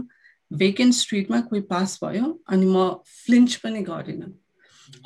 भेकेन्ट 0.57 0.95
स्ट्रिटमा 0.95 1.41
कोही 1.51 1.61
पास 1.71 1.99
भयो 2.05 2.27
अनि 2.49 2.67
म 2.67 2.89
फ्लिन्च 3.25 3.55
पनि 3.65 3.83
गरिनँ। 3.83 4.33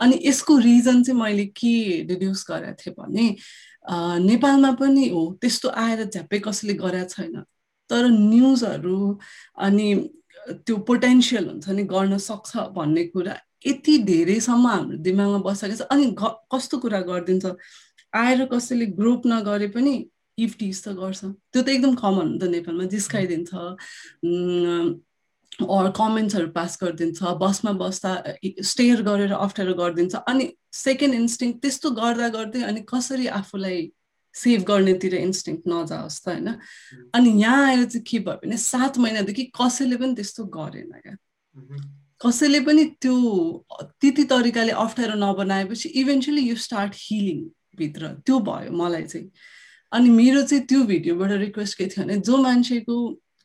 अनि 0.00 0.20
यसको 0.24 0.56
रिजन 0.58 1.02
चाहिँ 1.02 1.20
मैले 1.20 1.46
के 1.56 2.02
डिड्युस 2.08 2.44
गरेको 2.50 2.74
थिएँ 2.82 2.94
भने 2.98 3.26
नेपालमा 4.28 4.72
पनि 4.80 5.08
हो 5.08 5.22
त्यस्तो 5.40 5.68
आएर 5.68 6.04
झ्याप्पै 6.04 6.38
कसैले 6.46 6.74
गरेको 6.74 7.08
छैन। 7.08 7.44
तर 7.90 8.08
न्युजहरू 8.08 9.18
अनि 9.64 9.86
त्यो 10.66 10.76
पोटेन्सियल 10.88 11.44
हुन्छ 11.48 11.68
नि 11.68 11.82
गर्न 11.88 12.18
सक्छ 12.18 12.56
भन्ने 12.76 13.04
कुरा 13.12 13.34
यति 13.66 13.96
धेरैसम्म 14.04 14.66
हाम्रो 14.66 14.96
दिमागमा 15.02 15.38
बसेको 15.46 15.76
छ। 15.76 15.82
अनि 15.92 16.14
कस्तो 16.52 16.78
कुरा 16.78 17.00
गरिदिन्छ? 17.08 17.46
आएर 18.14 18.44
कसैले 18.52 18.86
ग्रुप 18.98 19.22
नगरे 19.26 19.68
पनि 19.74 19.94
इफ्टिज 20.38 20.76
त 20.84 20.88
गर्छ। 21.00 21.20
त्यो 21.52 21.62
त 21.62 21.68
एकदम 21.68 21.94
कमन 21.98 22.16
हो 22.16 22.22
नि 22.28 22.38
त 22.38 22.44
नेपालमा 22.54 22.84
जिस्काइदिन्छ। 22.94 23.52
अर 25.66 25.90
कमेन्ट्सहरू 25.96 26.48
पास 26.54 26.78
गरिदिन्छ 26.82 27.22
बसमा 27.42 27.72
बस्दा 27.82 28.12
स्टेयर 28.62 29.02
गरेर 29.02 29.32
अप्ठ्यारो 29.34 29.74
गरिदिन्छ 29.74 30.14
अनि 30.28 30.52
सेकेन्ड 30.72 31.14
इन्स्टिङ 31.14 31.52
त्यस्तो 31.62 31.90
गर्दा 31.90 32.28
गर्दै 32.36 32.62
अनि 32.62 32.80
कसरी 32.88 33.26
आफूलाई 33.40 33.90
सेभ 34.34 34.62
गर्नेतिर 34.70 35.14
इन्स्टिङ 35.14 35.56
नजाओस् 35.68 36.20
त 36.22 36.28
होइन? 36.28 36.48
अनि 37.14 37.30
यहाँ 37.42 37.66
आएर 37.66 37.84
चाहिँ 37.84 38.04
के 38.06 38.18
भयो 38.18 38.40
भने 38.44 38.56
सात 38.56 38.98
महिनादेखि 38.98 39.44
कसैले 39.60 39.96
पनि 39.96 40.14
त्यस्तो 40.14 40.44
गरेन 40.56 40.92
क्या। 41.02 41.16
कसैले 42.22 42.60
पनि 42.60 42.84
त्यो 43.02 43.14
त्यति 44.00 44.24
तरिकाले 44.30 44.72
अप्ठ्यारो 44.84 45.14
नबनाएपछि 45.18 45.88
इभेन्चुली 45.88 46.42
यु 46.48 46.56
स्टार्ट 46.56 46.92
हिलिङ 46.94 47.40
भित्र। 47.78 48.08
त्यो 48.26 48.38
भयो 48.46 48.70
मलाई 48.72 49.02
चाहिँ। 49.02 49.30
अनि 49.92 50.10
मेरो 50.10 50.42
चाहिँ 50.42 50.64
त्यो 50.66 50.82
भिडियोबाट 50.84 51.30
रिक्वेस्ट 51.30 51.78
के 51.78 51.86
थियो 51.86 52.04
भने 52.04 52.16
जो 52.20 52.36
मान्छेको 52.36 52.96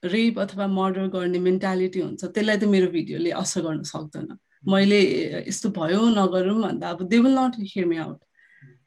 रेप 0.04 0.40
अथवा 0.40 0.68
मर्डर 0.68 1.08
गर्ने 1.16 1.40
मेन्टालिटी 1.40 2.00
हुन्छ 2.00 2.24
त्यसलाई 2.26 2.58
त 2.58 2.64
मेरो 2.74 2.88
भिडियोले 2.92 3.32
असर 3.42 3.62
गर्न 3.62 3.82
सक्दैन। 3.88 4.38
मैले 4.68 5.00
यस्तो 5.48 5.70
भयो 5.78 6.02
नगरौँ 6.18 6.60
भन्दा 6.62 6.90
अब 6.90 7.08
they 7.08 7.20
will 7.20 7.38
not 7.40 7.56
hear 7.60 7.86
me 7.88 7.98
out 8.04 8.20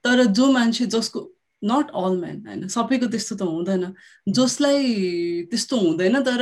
तर 0.04 0.24
जो 0.36 0.50
मान्छे 0.52 0.86
जसको 0.92 1.20
नट 1.62 1.90
अल 1.96 2.16
म्यान 2.20 2.38
होइन 2.46 2.68
सबैको 2.68 3.06
त्यस्तो 3.12 3.34
त 3.36 3.42
हुँदैन। 3.42 3.92
जसलाई 4.28 4.82
त्यस्तो 5.50 5.76
हुँदैन 5.76 6.22
तर 6.22 6.40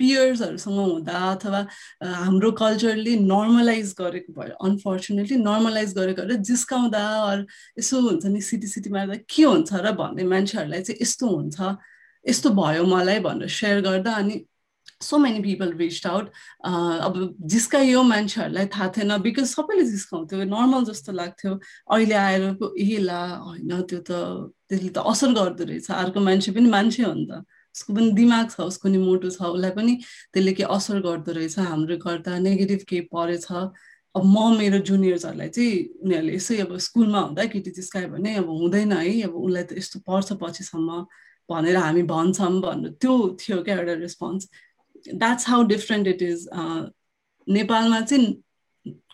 पियर्सहरूसँग 0.00 0.78
हुँदा 0.78 1.18
अथवा 1.30 1.60
हाम्रो 2.06 2.50
कल्चरले 2.60 3.14
नर्मलाइज 3.18 3.94
गरेको 3.98 4.32
भयो 4.32 4.54
अनफर्चुनेटली 4.66 5.36
नर्मलाइज 5.42 5.94
गरेको 5.98 6.22
भएर 6.22 6.38
जिस्काउँदा 6.48 7.02
अरू 7.30 7.42
यसो 7.78 8.00
हुन्छ 8.00 8.26
नि 8.30 8.40
सिटी 8.40 8.66
सिटी 8.68 8.90
मार्दा 8.94 9.16
के 9.26 9.42
हुन्छ 9.42 9.72
र 9.74 9.92
भन्ने 9.98 10.24
मान्छेहरूलाई 10.24 10.82
चाहिँ 10.86 11.02
यस्तो 11.02 11.26
हुन्छ। 11.26 11.58
यस्तो 12.28 12.50
भयो 12.60 12.84
मलाई 12.84 13.18
भनेर 13.26 13.48
सेयर 13.48 13.80
गर्दा 13.88 14.12
अनि 14.22 14.44
so 15.02 15.18
many 15.18 15.40
people 15.42 15.72
reached 15.78 16.06
out 16.06 16.30
अब 17.06 17.14
जिस्काइयो 17.52 18.02
मान्छेहरूलाई 18.02 18.66
थाहा 18.74 18.88
थिएन 18.96 19.16
बिकज 19.22 19.44
सबैले 19.46 19.84
जिस्काउँथ्यो 19.90 20.44
नर्मल 20.44 20.84
जस्तो 20.84 21.12
लाग्थ्यो। 21.12 21.52
अहिले 21.94 22.14
आएर 22.14 22.42
ए 22.78 22.98
ला 23.06 23.20
होइन 23.46 23.82
त्यो 23.90 24.00
त 24.08 24.10
त्यसले 24.68 24.90
त 24.90 24.98
असर 25.06 25.32
गर्दो 25.38 25.64
रहेछ। 25.70 25.90
अर्को 25.90 26.20
मान्छे 26.20 26.52
पनि 26.52 26.68
मान्छे 26.70 27.02
हो 27.02 27.12
नि 27.14 27.26
त। 27.30 27.46
उसको 27.74 27.94
पनि 27.94 28.10
दिमाग 28.18 28.50
छ 28.50 28.66
उसको 28.66 28.88
नि 28.90 28.98
मोटो 28.98 29.30
छ 29.30 29.38
उसलाई 29.54 29.70
पनि 29.78 29.94
त्यसले 30.34 30.52
के 30.58 30.64
असर 30.66 30.98
गर्दो 31.06 31.32
रहेछ। 31.38 31.58
हाम्रो 31.58 31.96
गर्दा 32.02 32.38
नेगेटिभ 32.42 32.82
केही 32.90 33.06
परेछ। 33.14 33.46
अब 34.18 34.22
म 34.24 34.58
मेरो 34.58 34.78
जुनियर्सहरूलाई 34.82 35.48
चाहिँ 35.54 35.78
उनीहरूले 36.02 36.34
यसै 36.34 36.58
अब 36.66 36.76
स्कुलमा 36.88 37.20
हुँदा 37.28 37.44
केटी 37.54 37.70
जिस्कायो 37.78 38.08
भने 38.18 38.34
अब 38.42 38.50
हुँदैन 38.50 38.92
है। 38.98 39.22
अब 39.30 39.34
उसलाई 39.46 39.64
त 39.70 39.78
यस्तो 39.78 40.02
पर्छ 40.02 40.32
पछिसम्म। 40.42 41.06
भनेर 41.50 41.76
हामी 41.76 42.02
भन्छौँ 42.12 42.60
भन्नु। 42.62 42.88
त्यो 43.00 43.14
थियो 43.40 43.62
क्या 43.62 43.76
एउटा 43.78 43.92
response 44.00 44.48
that's 45.14 45.48
how 45.48 45.62
different 45.72 46.06
it 46.08 46.22
is 46.22 46.48
नेपालमा 47.46 48.00
चाहिँ 48.00 48.34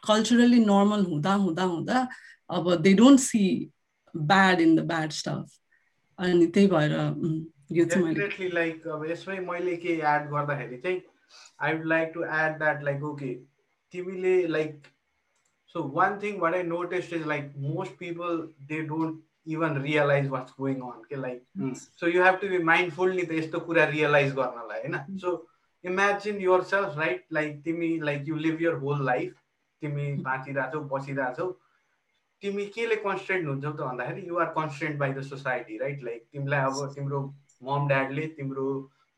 कल्चरली 0.06 0.58
नर्मल 0.64 1.04
हुँदा 1.10 1.34
हुँदा 1.46 1.64
हुँदा 1.74 2.06
अब 2.50 2.74
they 2.82 2.92
don't 2.94 3.20
see 3.20 3.44
bad 4.14 4.60
in 4.60 4.74
the 4.76 4.80
bad 4.92 5.10
stuff 5.18 5.58
अनि 6.18 6.46
त्यही 6.46 6.66
भएर 6.66 6.92
डेफिनेटली 7.72 8.48
लाइक 8.54 8.86
अब 8.94 9.04
यसमै 9.10 9.38
मैले 9.46 9.76
के 9.84 9.92
एड 9.92 10.28
गर्दाखेरि 10.30 10.76
चाहिँ 10.82 11.00
I 11.60 11.74
would 11.74 11.86
like 11.92 12.10
to 12.14 12.24
add 12.24 12.58
that 12.58 12.82
like 12.84 13.02
okay 13.04 13.34
तिमीले 13.92 14.36
like 14.46 14.82
so 15.74 15.82
one 15.94 16.18
thing 16.22 16.38
what 16.40 16.54
I 16.54 16.62
notice 16.62 17.12
is 17.12 17.26
like 17.26 17.52
most 17.58 17.92
people 17.98 18.36
they 18.68 18.80
don't 18.92 19.22
even 19.46 19.80
realize 19.83 20.28
what's 20.28 20.54
going 20.59 20.80
on 20.83 21.02
के 21.09 21.16
like 21.16 21.74
so 21.76 22.09
you 22.09 22.22
have 22.24 22.38
to 22.40 22.48
be 22.48 22.59
mindful 22.64 23.12
नि 23.16 23.22
त 23.22 23.33
यस्तो 23.33 23.61
कुरा 23.61 23.85
realize 23.88 24.35
गर्नलाई 24.35 24.80
होइन 24.80 25.18
so 25.18 25.35
imagine 25.85 26.40
yourself 26.64 26.98
right 26.98 27.24
like 27.33 27.61
तिमी 27.64 27.98
like 28.00 28.28
you 28.28 28.37
live 28.38 28.62
your 28.62 28.74
whole 28.85 29.04
life 29.07 29.35
तिमी 29.83 30.12
बाँचिरहेछौ 30.22 30.80
बसिरहेछौ 30.92 31.50
तिमी 32.42 32.66
केले 32.68 32.96
कन्सटेन्ट 33.02 33.48
हुन्छौ 33.48 33.70
त 33.70 33.80
भन्दाखेरि 33.83 34.26
you're 34.28 34.46
constant 34.54 34.98
by 34.98 35.12
the 35.12 35.22
society 35.24 35.78
right 35.78 36.02
like 36.04 36.26
तिमीलाई 36.33 36.70
अब 36.70 36.94
तिम्रो 36.94 37.20
मम 37.62 37.88
ड्याडले 37.88 38.26
तिम्रो 38.38 38.66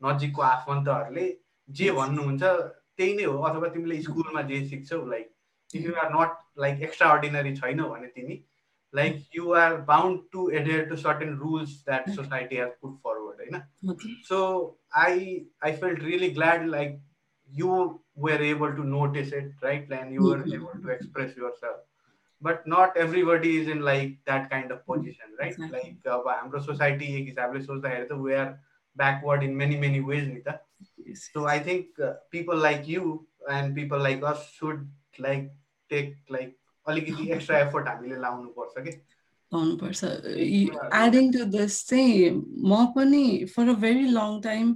नजिकको 0.01 0.41
आफन्तहरूले 0.43 1.25
जे 1.69 1.89
भन्नुहुन्छ 1.93 2.43
त्यही 2.43 3.15
नै 3.15 3.23
हो 3.25 3.39
अथवा 3.43 3.69
तिमीले 3.69 4.01
स्कुलमा 4.03 4.41
जे 4.51 4.59
सिक्छौ 4.67 5.01
like 5.07 5.75
if 5.75 5.85
you 5.85 5.95
are 6.03 6.13
not 6.13 6.37
like 6.59 6.81
extraordinary 7.11 7.55
छैनौ 7.55 7.89
भने 7.89 8.07
तिमी 8.11 8.37
like 8.93 9.21
you 9.31 9.53
are 9.53 9.79
bound 9.79 10.21
to 10.31 10.47
adhere 10.47 10.85
to 10.87 10.97
certain 10.97 11.37
rules 11.37 11.83
that 11.85 12.05
hmm. 12.05 12.13
society 12.13 12.57
has 12.57 12.69
put 12.81 12.93
forward 13.01 13.37
you 13.45 13.51
know? 13.51 13.91
okay. 13.91 14.15
so 14.23 14.77
i 14.93 15.43
i 15.61 15.71
felt 15.71 15.99
really 15.99 16.31
glad 16.31 16.67
like 16.67 16.99
you 17.51 17.99
were 18.15 18.41
able 18.41 18.73
to 18.73 18.83
notice 18.83 19.31
it 19.31 19.51
right 19.61 19.87
and 19.91 20.13
you 20.13 20.21
were 20.21 20.37
mm-hmm. 20.37 20.53
able 20.53 20.81
to 20.81 20.89
express 20.89 21.35
yourself 21.35 21.77
but 22.41 22.65
not 22.67 22.95
everybody 22.95 23.57
is 23.57 23.67
in 23.67 23.81
like 23.81 24.17
that 24.25 24.49
kind 24.49 24.71
of 24.71 24.85
position 24.85 25.25
right 25.39 25.51
exactly. 25.51 25.79
like 25.79 25.95
uh, 26.05 26.21
amro 26.41 26.59
society 26.59 27.07
ek 27.17 27.29
established 27.29 27.69
hota 27.69 27.89
hai 27.89 28.17
we 28.27 28.33
are 28.33 28.59
backward 28.95 29.43
in 29.43 29.55
many 29.55 29.77
many 29.77 30.01
ways 30.01 30.27
nita 30.27 30.59
yes. 31.05 31.29
so 31.33 31.45
i 31.47 31.59
think 31.59 31.99
uh, 31.99 32.13
people 32.31 32.57
like 32.67 32.87
you 32.87 33.25
and 33.49 33.75
people 33.75 33.99
like 33.99 34.23
us 34.23 34.47
should 34.59 34.87
like 35.27 35.49
take 35.89 36.15
like 36.29 36.55
अलिकति 36.87 37.31
extra 37.33 37.59
effort 37.59 37.87
हामीले 37.87 38.17
लाउनु 38.21 38.49
पर्छ 38.57 38.83
कि? 38.85 38.91
लाउनुपर्छ। 39.51 40.03
Adding 41.03 41.31
to 41.33 41.43
this 41.57 41.73
चाहिँ 41.89 42.31
म 42.69 42.85
पनि 42.95 43.23
for 43.55 43.69
a 43.69 43.73
very 43.83 44.05
long 44.17 44.41
time 44.43 44.67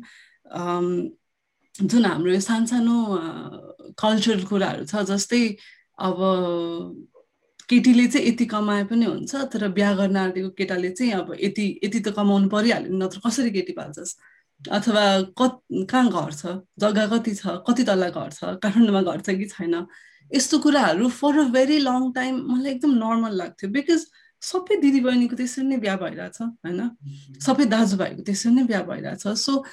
जुन 1.82 2.06
हाम्रो 2.06 2.32
यो 2.34 2.39
सानसानो 2.39 2.95
कल्चरल 4.00 4.43
कुराहरू 4.50 4.86
छ 4.86 5.04
जस्तै 5.12 5.43
अब 6.08 6.17
केटीले 7.69 8.06
चाहिँ 8.08 8.28
यति 8.28 8.45
कमाए 8.52 8.84
पनि 8.91 9.06
हुन्छ 9.06 9.36
तर 9.54 9.67
बिहा 9.71 9.93
गर्न 9.95 10.17
आँटेको 10.17 10.50
केटाले 10.60 10.89
चाहिँ 10.91 11.12
अब 11.19 11.36
यति 11.39 11.65
यति 11.84 12.00
त 12.00 12.13
कमाउनु 12.15 12.50
परिहाल्यो 12.52 12.97
नत्र 12.97 13.19
कसरी 13.26 13.52
केटी 13.58 13.74
पाल्छस्? 13.80 14.15
अथवा 14.62 15.04
कत 15.39 15.54
कहाँ 15.89 16.10
घर 16.12 16.32
छ? 16.32 16.43
जग्गा 16.80 17.06
कति 17.15 17.34
छ? 17.36 17.47
कति 17.67 17.84
तल्ला 17.84 18.10
घर 18.10 18.30
छ? 18.32 18.39
काठमाडौँमा 18.63 19.02
घर 19.02 19.19
छ 19.26 19.30
कि 19.39 19.45
छैन? 19.56 19.76
यस्तो 20.32 20.60
कुराहरू 20.60 21.10
for 21.20 21.39
a 21.39 21.44
very 21.56 21.78
long 21.80 22.12
time 22.13 22.41
मलाई 22.52 22.72
एकदम 22.72 22.91
नर्मल 23.04 23.38
लाग्थ्यो 23.41 23.70
बिकज 23.78 24.06
सबै 24.41 24.76
दिदीबहिनीको 24.82 25.36
त्यसरी 25.36 25.65
नै 25.65 25.78
बिहा 25.78 25.96
भइरहेछ 26.04 26.41
होइन? 26.41 26.80
सबै 27.46 27.65
दाजुभाइको 27.74 28.22
त्यसरी 28.30 28.54
नै 28.54 28.63
बिहा 28.72 28.82
भइरहेछ। 28.89 29.28
So 29.38 29.63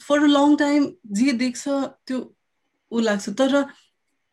for 0.00 0.18
a 0.24 0.28
long 0.36 0.56
time 0.62 0.90
जे 1.20 1.32
देख्छ 1.44 1.62
त्यो 2.06 2.18
ऊ 2.92 3.00
लाग्छ। 3.00 3.28
तर 3.40 3.64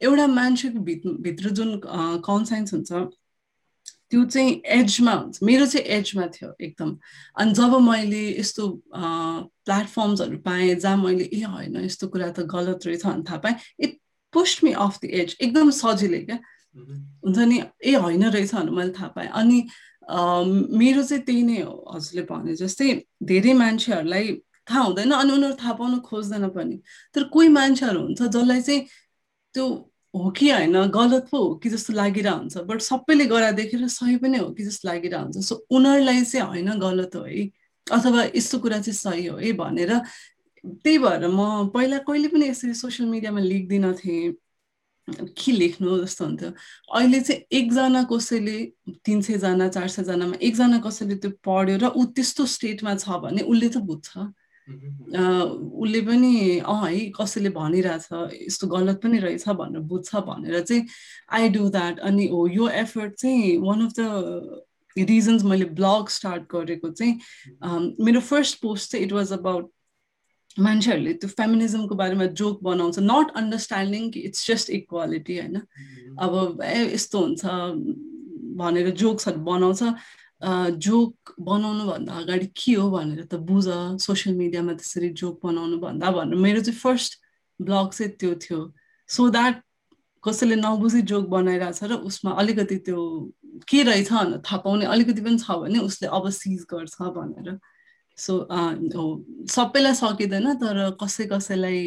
एउटा 0.01 0.27
मान्छेको 0.27 0.79
भित्र 0.89 1.09
भित्र 1.23 1.49
जुन 1.59 1.79
कन्साइन्स 2.27 2.73
हुन्छ 2.73 2.91
त्यो 4.11 4.23
चाहिँ 4.25 4.51
एजमा 4.75 5.13
हुन्छ। 5.13 5.39
मेरो 5.43 5.65
चाहिँ 5.65 5.85
एजमा 5.95 6.25
थियो 6.35 6.49
एकदम। 6.61 6.97
अनि 7.37 7.53
जब 7.53 7.75
मैले 7.87 8.21
यस्तो 8.39 8.67
प्लेटफर्म्सहरू 8.95 10.37
पाएँ 10.45 10.75
जहाँ 10.75 10.97
मैले 10.97 11.29
ए 11.33 11.41
होइन 11.45 11.75
यस्तो 11.85 12.07
कुरा 12.07 12.29
त 12.31 12.47
गलत 12.55 12.87
रहेछ 12.87 13.05
भने 13.05 13.23
थाहा 13.29 13.37
पाएँ 13.45 13.55
it 13.79 13.98
pushed 14.33 14.63
me 14.63 14.71
off 14.85 14.99
the 15.03 15.05
edge 15.21 15.37
एकदम 15.41 15.69
सजिलै 15.73 16.21
क्या 16.21 16.39
हुन्छ 16.75 17.37
नि 17.39 17.61
ए 17.83 17.93
होइन 17.95 18.23
रहेछ 18.25 18.53
भने 18.55 18.71
मैले 18.71 18.91
थाहा 18.93 19.07
पाएँ। 19.15 19.29
अनि 19.29 19.59
मेरो 20.77 21.03
चाहिँ 21.03 21.23
त्यही 21.23 21.43
नै 21.43 21.61
हो 21.61 21.73
हजुरले 21.95 22.23
भने 22.29 22.55
जस्तै 22.55 22.93
धेरै 23.23 23.53
मान्छेहरूलाई 23.53 24.33
थाहा 24.69 24.81
हुँदैन 24.81 25.11
अनि 25.11 25.31
उनीहरू 25.33 25.55
थाहा 25.61 25.73
पाउनु 25.73 25.99
खोज्दैन 26.01 26.47
पनि। 26.49 26.79
तर 27.15 27.23
कोही 27.33 27.49
मान्छेहरू 27.49 28.01
हुन्छ 28.01 28.21
जसलाई 28.21 28.61
चाहिँ 28.61 28.81
त्यो 29.55 29.65
हो 30.13 30.29
कि 30.37 30.49
होइन 30.49 30.77
गलत 30.89 31.27
पो 31.31 31.37
हो 31.37 31.55
कि 31.63 31.69
जस्तो 31.69 31.93
लागिरह 31.93 32.33
हुन्छ 32.33 32.57
बट 32.69 32.81
सबैले 32.81 33.25
गरा 33.25 33.51
देखेर 33.51 33.87
सही 33.87 34.17
पनि 34.17 34.37
हो 34.37 34.49
कि 34.53 34.63
जस्तो 34.65 34.87
लागिरह 34.87 35.19
हुन्छ 35.19 35.45
सो 35.45 35.55
उनीहरूलाई 35.69 36.23
चाहिँ 36.23 36.47
होइन 36.47 36.79
गलत 36.79 37.15
हो 37.15 37.23
है। 37.23 37.49
अथवा 37.87 38.23
यस्तो 38.35 38.59
कुरा 38.59 38.79
चाहिँ 38.79 38.95
सही 38.95 39.25
हो 39.25 39.37
है 39.37 39.51
भनेर 39.53 39.91
त्यही 40.65 40.97
भएर 40.97 41.27
म 41.27 41.67
पहिला 41.73 41.97
कहिले 42.07 42.27
पनि 42.27 42.49
यसरी 42.49 42.73
सोसियल 42.73 43.09
मिडियामा 43.09 43.39
लेख्दिनँ 43.41 43.93
थिएँ। 44.03 44.33
के 45.37 45.51
लेख्नु 45.51 45.97
जस्तो 46.05 46.25
हुन्थ्यो। 46.25 46.49
अहिले 46.95 47.19
चाहिँ 47.21 47.41
एकजना 47.59 48.03
कसैले 48.11 48.57
तिन 49.05 49.21
सयजना 49.21 49.67
चार 49.67 49.87
सयजनामा 49.87 50.35
एकजना 50.41 50.79
कसैले 50.85 51.15
त्यो 51.23 51.31
पढ्यो 51.45 51.77
र 51.83 51.85
ऊ 51.97 52.05
त्यस्तो 52.15 52.45
स्टेटमा 52.45 52.95
छ 52.95 53.17
भने 53.23 53.41
उसले 53.41 53.69
त 53.69 53.77
बुझ्छ। 53.89 54.09
उसले 54.69 56.01
पनि 56.05 56.59
अँ 56.61 56.85
है 56.85 57.09
कसैले 57.17 57.49
भनिरहेछ 57.49 58.07
यस्तो 58.45 58.67
गलत 58.67 59.01
पनि 59.03 59.17
रहेछ 59.19 59.49
भनेर 59.49 59.81
बुझ्छ 59.81 60.15
भनेर 60.29 60.61
चाहिँ 60.61 60.85
आई 61.33 61.49
डु 61.49 61.69
द्याट 61.69 61.99
अनि 61.99 62.27
हो 62.27 62.45
यो 62.47 62.67
एफर्ट 62.69 63.13
चाहिँ 63.15 63.57
वान 63.57 63.85
अफ 63.85 63.93
द 63.99 64.61
रिजन्स 64.97 65.43
मैले 65.43 65.65
ब्लग 65.79 66.09
स्टार्ट 66.09 66.43
गरेको 66.51 66.89
चाहिँ 66.91 67.19
मेरो 68.05 68.19
फर्स्ट 68.21 68.61
पोस्ट 68.61 68.91
चाहिँ 68.91 69.05
इट 69.05 69.13
वाज 69.13 69.31
अबाउट 69.33 69.71
मान्छेहरूले 70.57 71.13
त्यो 71.21 71.29
फेमिनिजमको 71.29 71.95
बारेमा 71.95 72.25
जोक 72.39 72.63
बनाउँछ 72.63 72.99
नट 72.99 73.27
अन्डरस्ट्यान्डिङ 73.37 74.09
कि 74.11 74.19
इट्स 74.29 74.47
जस्ट 74.47 74.69
इक्वालिटी 74.69 75.37
होइन? 75.39 75.55
अब 76.19 76.61
ए 76.63 76.93
यस्तो 76.93 77.19
हुन्छ 77.19 77.45
भनेर 78.57 78.89
जोक्सहरू 79.01 79.39
बनाउँछ। 79.45 79.81
जोक 80.79 81.33
बनाउनुभन्दा 81.39 82.13
अगाडि 82.13 82.47
के 82.55 82.73
हो 82.73 82.89
भनेर 82.91 83.23
त 83.23 83.35
बुझ 83.47 83.65
सोसियल 84.01 84.35
मिडियामा 84.35 84.73
त्यसरी 84.73 85.09
जोक 85.21 85.39
बनाउनु 85.45 85.77
भन्दा 85.79 86.11
भनेर। 86.11 86.35
मेरो 86.35 86.61
चाहिँ 86.63 86.79
फर्स्ट 86.79 87.19
ब्लग 87.59 87.89
चाहिँ 87.93 88.11
त्यो 88.19 88.35
थियो। 88.43 88.59
सो 89.09 89.29
द्याट 89.29 89.61
कसैले 90.23 90.55
नबुझी 90.55 91.01
जोक 91.11 91.27
बनाइरहेछ 91.29 91.83
र 91.83 91.93
उसमा 92.07 92.31
अलिकति 92.39 92.77
त्यो 92.87 92.99
के 93.67 93.83
रहेछ 93.83 94.11
भनेर 94.11 94.39
थाहा 94.43 94.57
पाउने 94.63 94.85
अलिकति 94.85 95.21
पनि 95.21 95.37
छ 95.39 95.51
भने 95.63 95.79
उसले 95.79 96.07
अब 96.07 96.29
सिज 96.31 96.65
गर्छ 96.71 96.95
भनेर। 97.15 97.59
सो 98.19 98.33
सबैलाई 99.55 99.95
सकिँदैन 99.99 100.47
तर 100.63 100.77
कसै 101.03 101.25
कसैलाई 101.33 101.83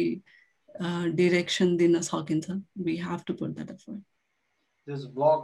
डिरेक्सन 1.17 1.75
दिन 1.77 2.01
सकिन्छ। 2.03 2.47
We 2.85 2.95
have 3.07 3.19
to 3.27 3.33
put 3.41 3.49
that 3.57 3.69
effort 3.71 5.11
blog 5.17 5.39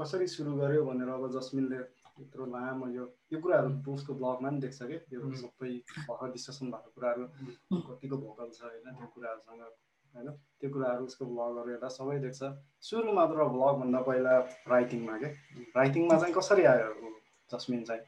कसरी 0.00 0.26
सुरु 0.26 0.52
गर्यो 0.58 0.84
भनेर 0.84 1.08
अब 1.08 1.24
जसमिनले 1.32 1.80
यत्रो 2.20 2.44
लामो 2.52 2.86
यो 2.94 3.04
यो 3.32 3.38
कुराहरू 3.40 3.92
उसको 3.94 4.14
ब्लगमा 4.14 4.48
पनि 4.48 4.60
देख्छ 4.60 4.78
कि? 4.82 4.96
यो 5.12 5.18
सबै 5.42 5.70
भर्खर 6.08 6.30
डिस्कसन 6.32 6.66
भएको 6.72 6.90
कुराहरू 6.96 7.24
कतिको 7.88 8.16
भोकल 8.24 8.48
छ 8.56 8.60
होइन? 8.62 8.86
त्यो 8.98 9.08
कुराहरूसँग 9.14 9.62
होइन? 10.14 10.28
त्यो 10.60 10.68
कुराहरू 10.74 11.04
उसको 11.10 11.24
ब्लगहरू 11.30 11.70
हेर्दा 11.70 11.88
सबै 11.96 12.18
देख्छ। 12.26 12.40
सुरुमा 12.88 13.24
त 13.26 13.32
ब्लगभन्दा 13.54 14.00
पहिला 14.08 14.34
राइटिङमा 14.74 15.14
के? 15.22 15.28
राइटिङमा 15.76 16.14
चाहिँ 16.20 16.34
कसरी 16.34 16.64
आयो 16.72 16.88
जस्मिन 17.50 17.82
चाहिँ? 17.90 18.02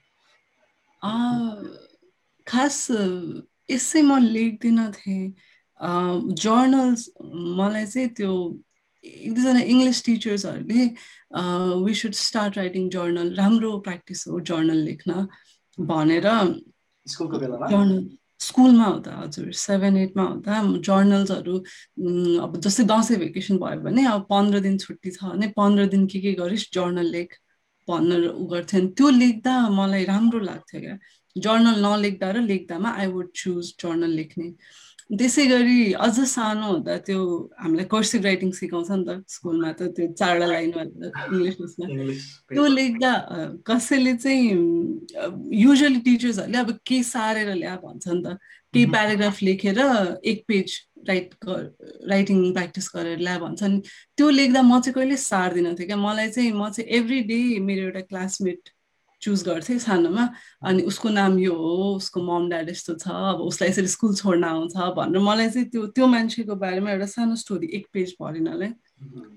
खास 2.47 2.77
यसै 3.71 4.03
म 4.03 4.19
लेख्दिनँ 4.37 4.91
थिएँ। 4.99 5.33
जर्नल्स 5.81 7.09
मलाई 7.59 7.87
चाहिँ 7.87 8.09
त्यो 8.17 8.33
एक 9.05 9.33
दुईजना 9.35 9.61
इङ्ग्लिस 9.73 9.99
टिचर्सहरूले 10.07 10.83
we 11.85 11.95
should 12.01 12.15
start 12.15 12.59
writing 12.59 12.89
journal 12.95 13.35
राम्रो 13.35 13.71
प्र्याक्टिस 13.87 14.27
हो 14.29 14.41
जर्नल 14.51 14.81
लेख्न 14.89 15.27
भनेर 15.79 16.27
जर्नल 17.07 18.01
स्कुलमा 18.43 18.87
हुँदा 18.87 19.13
हजुर 19.23 19.53
सेभेन 19.55 19.97
एटमा 19.97 20.23
हुँदा 20.31 20.55
जर्नल्सहरू 20.87 21.57
अब 22.45 22.61
जस्तै 22.65 22.85
दसैँ 22.93 23.19
भेकेसन 23.19 23.59
भयो 23.59 23.81
भने 23.83 24.05
अब 24.13 24.27
पन्ध्र 24.31 24.61
दिन 24.67 24.79
छुट्टी 24.85 25.11
छ 25.11 25.25
भने 25.25 25.47
पन्ध्र 25.59 25.87
दिन 25.95 26.07
के 26.13 26.21
के 26.21 26.33
गरिस् 26.43 26.67
जर्नल 26.75 27.11
लेख 27.17 27.35
भनेर 27.89 28.27
उ 28.31 28.47
गर्थ्यो। 28.53 28.87
त्यो 28.99 29.09
लेख्दा 29.11 29.55
मलाई 29.79 30.05
राम्रो 30.05 30.41
लाग्थ्यो 30.41 30.81
क्या। 30.81 30.97
जर्नल 31.37 31.77
नलेख्दा 31.87 32.31
र 32.33 32.41
लेख्दामा 32.53 32.91
आई 33.01 33.07
वुड 33.13 33.29
चुज 33.35 33.75
जर्नल 33.83 34.13
लेख्ने। 34.21 34.49
त्यसै 35.19 35.45
गरी 35.47 35.93
अझ 36.05 36.17
सानो 36.29 36.67
हुँदा 36.73 36.97
त्यो 37.07 37.21
हामीलाई 37.63 37.87
कर्सिभ 37.93 38.25
राइटिङ 38.25 38.51
सिकाउँछ 38.59 38.91
नि 38.91 39.05
त 39.09 39.11
स्कुलमा 39.29 39.73
त 39.79 39.93
त्यो 39.97 40.07
चारवटा 40.21 40.47
लाइन 40.53 40.71
इङ्ग्लिसमा 40.73 41.87
त्यो 42.53 42.67
लेख्दा 42.79 43.11
कसैले 43.69 44.15
चाहिँ 44.25 44.47
युजली 45.65 46.01
टिचर्सहरूले 46.07 46.59
अब 46.59 46.71
के 46.89 47.03
सारेर 47.13 47.55
ल्या 47.55 47.77
भन्छ 47.85 48.09
नि 48.09 48.23
त 48.25 48.39
केही 48.73 48.87
प्याराग्राफ 48.95 49.43
लेखेर 49.43 49.79
एक 50.33 50.45
पेज 50.49 50.81
राइट 51.09 51.35
राइटिङ 52.09 52.39
प्र्याक्टिस 52.53 52.87
गरेर 52.97 53.19
ल्या 53.27 53.39
भन्छ 53.39 53.63
नि। 53.63 53.81
त्यो 54.17 54.29
लेख्दा 54.31 54.63
म 54.63 54.81
चाहिँ 54.81 54.95
कहिले 54.95 55.17
सार्दिनँ 55.29 55.75
थिएँ 55.79 55.87
क्या 55.87 55.97
मलाई 55.97 56.29
चाहिँ 56.37 56.53
म 56.53 56.71
चाहिँ 56.71 56.89
एभ्री 56.99 57.21
डे 57.29 57.41
मेरो 57.69 57.83
एउटा 57.87 58.01
क्लासमेट 58.13 58.73
चुज 59.23 59.43
गर्थेँ 59.49 59.79
सानोमा। 59.79 60.29
अनि 60.67 60.83
उसको 60.91 61.09
नाम 61.09 61.39
यो 61.39 61.55
हो 61.55 61.95
उसको 61.97 62.23
मम 62.23 62.49
ड्याड 62.49 62.69
यस्तो 62.71 62.95
छ 62.99 63.09
अब 63.09 63.41
उसलाई 63.47 63.71
यसरी 63.71 63.87
स्कुल 63.87 64.15
छोड्न 64.15 64.45
आउँछ 64.45 64.77
भनेर। 64.97 65.23
मलाई 65.23 65.49
चाहिँ 65.51 65.69
त्यो 65.71 65.87
त्यो 65.95 66.07
मान्छेको 66.07 66.55
बारेमा 66.57 66.91
एउटा 66.91 67.07
सानो 67.07 67.37
स्टोरी 67.37 67.71
एक 67.79 67.87
पेज 67.93 68.15
भरिनलाई 68.21 68.71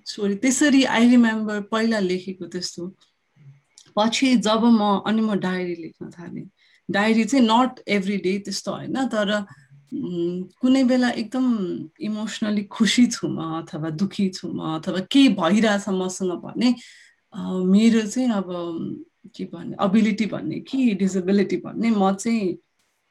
स्टोरी 0.06 0.36
त्यसरी 0.42 0.84
आई 0.84 1.10
रिमेम्बर 1.10 1.62
पहिला 1.72 2.00
लेखेको 2.00 2.46
त्यस्तो। 2.50 2.84
पछि 3.98 4.36
जब 4.42 4.66
म 4.66 5.06
अनि 5.08 5.22
म 5.22 5.40
डायरी 5.40 5.76
लेख्न 5.82 6.10
थालेँ। 6.12 6.50
डायरी 6.90 7.24
चाहिँ 7.26 7.46
नट 7.46 7.80
एभ्री 7.88 8.18
डे 8.26 8.38
त्यस्तो 8.46 8.72
होइन 8.72 9.06
तर 9.14 9.30
कुनै 10.62 10.84
बेला 10.84 11.10
एकदम 11.22 11.46
इमोसनली 12.04 12.64
खुसी 12.68 13.06
छु 13.08 13.28
म 13.28 13.62
अथवा 13.62 13.90
दुखी 13.96 14.28
छु 14.30 14.48
म 14.50 14.76
अथवा 14.76 15.00
के 15.12 15.28
भइरहेछ 15.40 15.90
मसँग 15.90 16.32
भने 16.44 16.74
मेरो 17.72 18.02
चाहिँ 18.06 18.30
अब 18.32 18.50
के 19.36 19.46
भन्ने 19.54 19.76
अबिलिटी 19.80 20.26
भन्ने 20.34 20.60
कि 20.70 20.94
डिसेबिलिटी 21.02 21.58
भन्ने 21.66 21.90
म 21.90 22.14
चाहिँ 22.14 22.58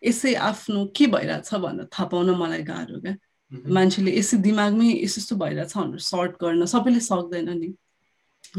यसै 0.03 0.35
आफ्नो 0.49 0.85
के 0.97 1.07
भइरहेछ 1.15 1.55
भनेर 1.55 1.89
थाहा 1.93 2.07
पाउन 2.13 2.31
मलाई 2.41 2.63
गाह्रो 2.63 3.01
क्या। 3.01 3.15
मान्छेले 3.53 4.11
यसै 4.19 4.37
दिमागमै 4.47 4.89
यस्तो 4.89 5.21
यस्तो 5.21 5.37
भइरहेछ 5.37 5.77
भनेर 5.77 6.01
सर्ट 6.11 6.33
गर्न 6.43 6.67
सबैले 6.75 7.01
सक्दैन 7.01 7.51
नि। 7.59 7.71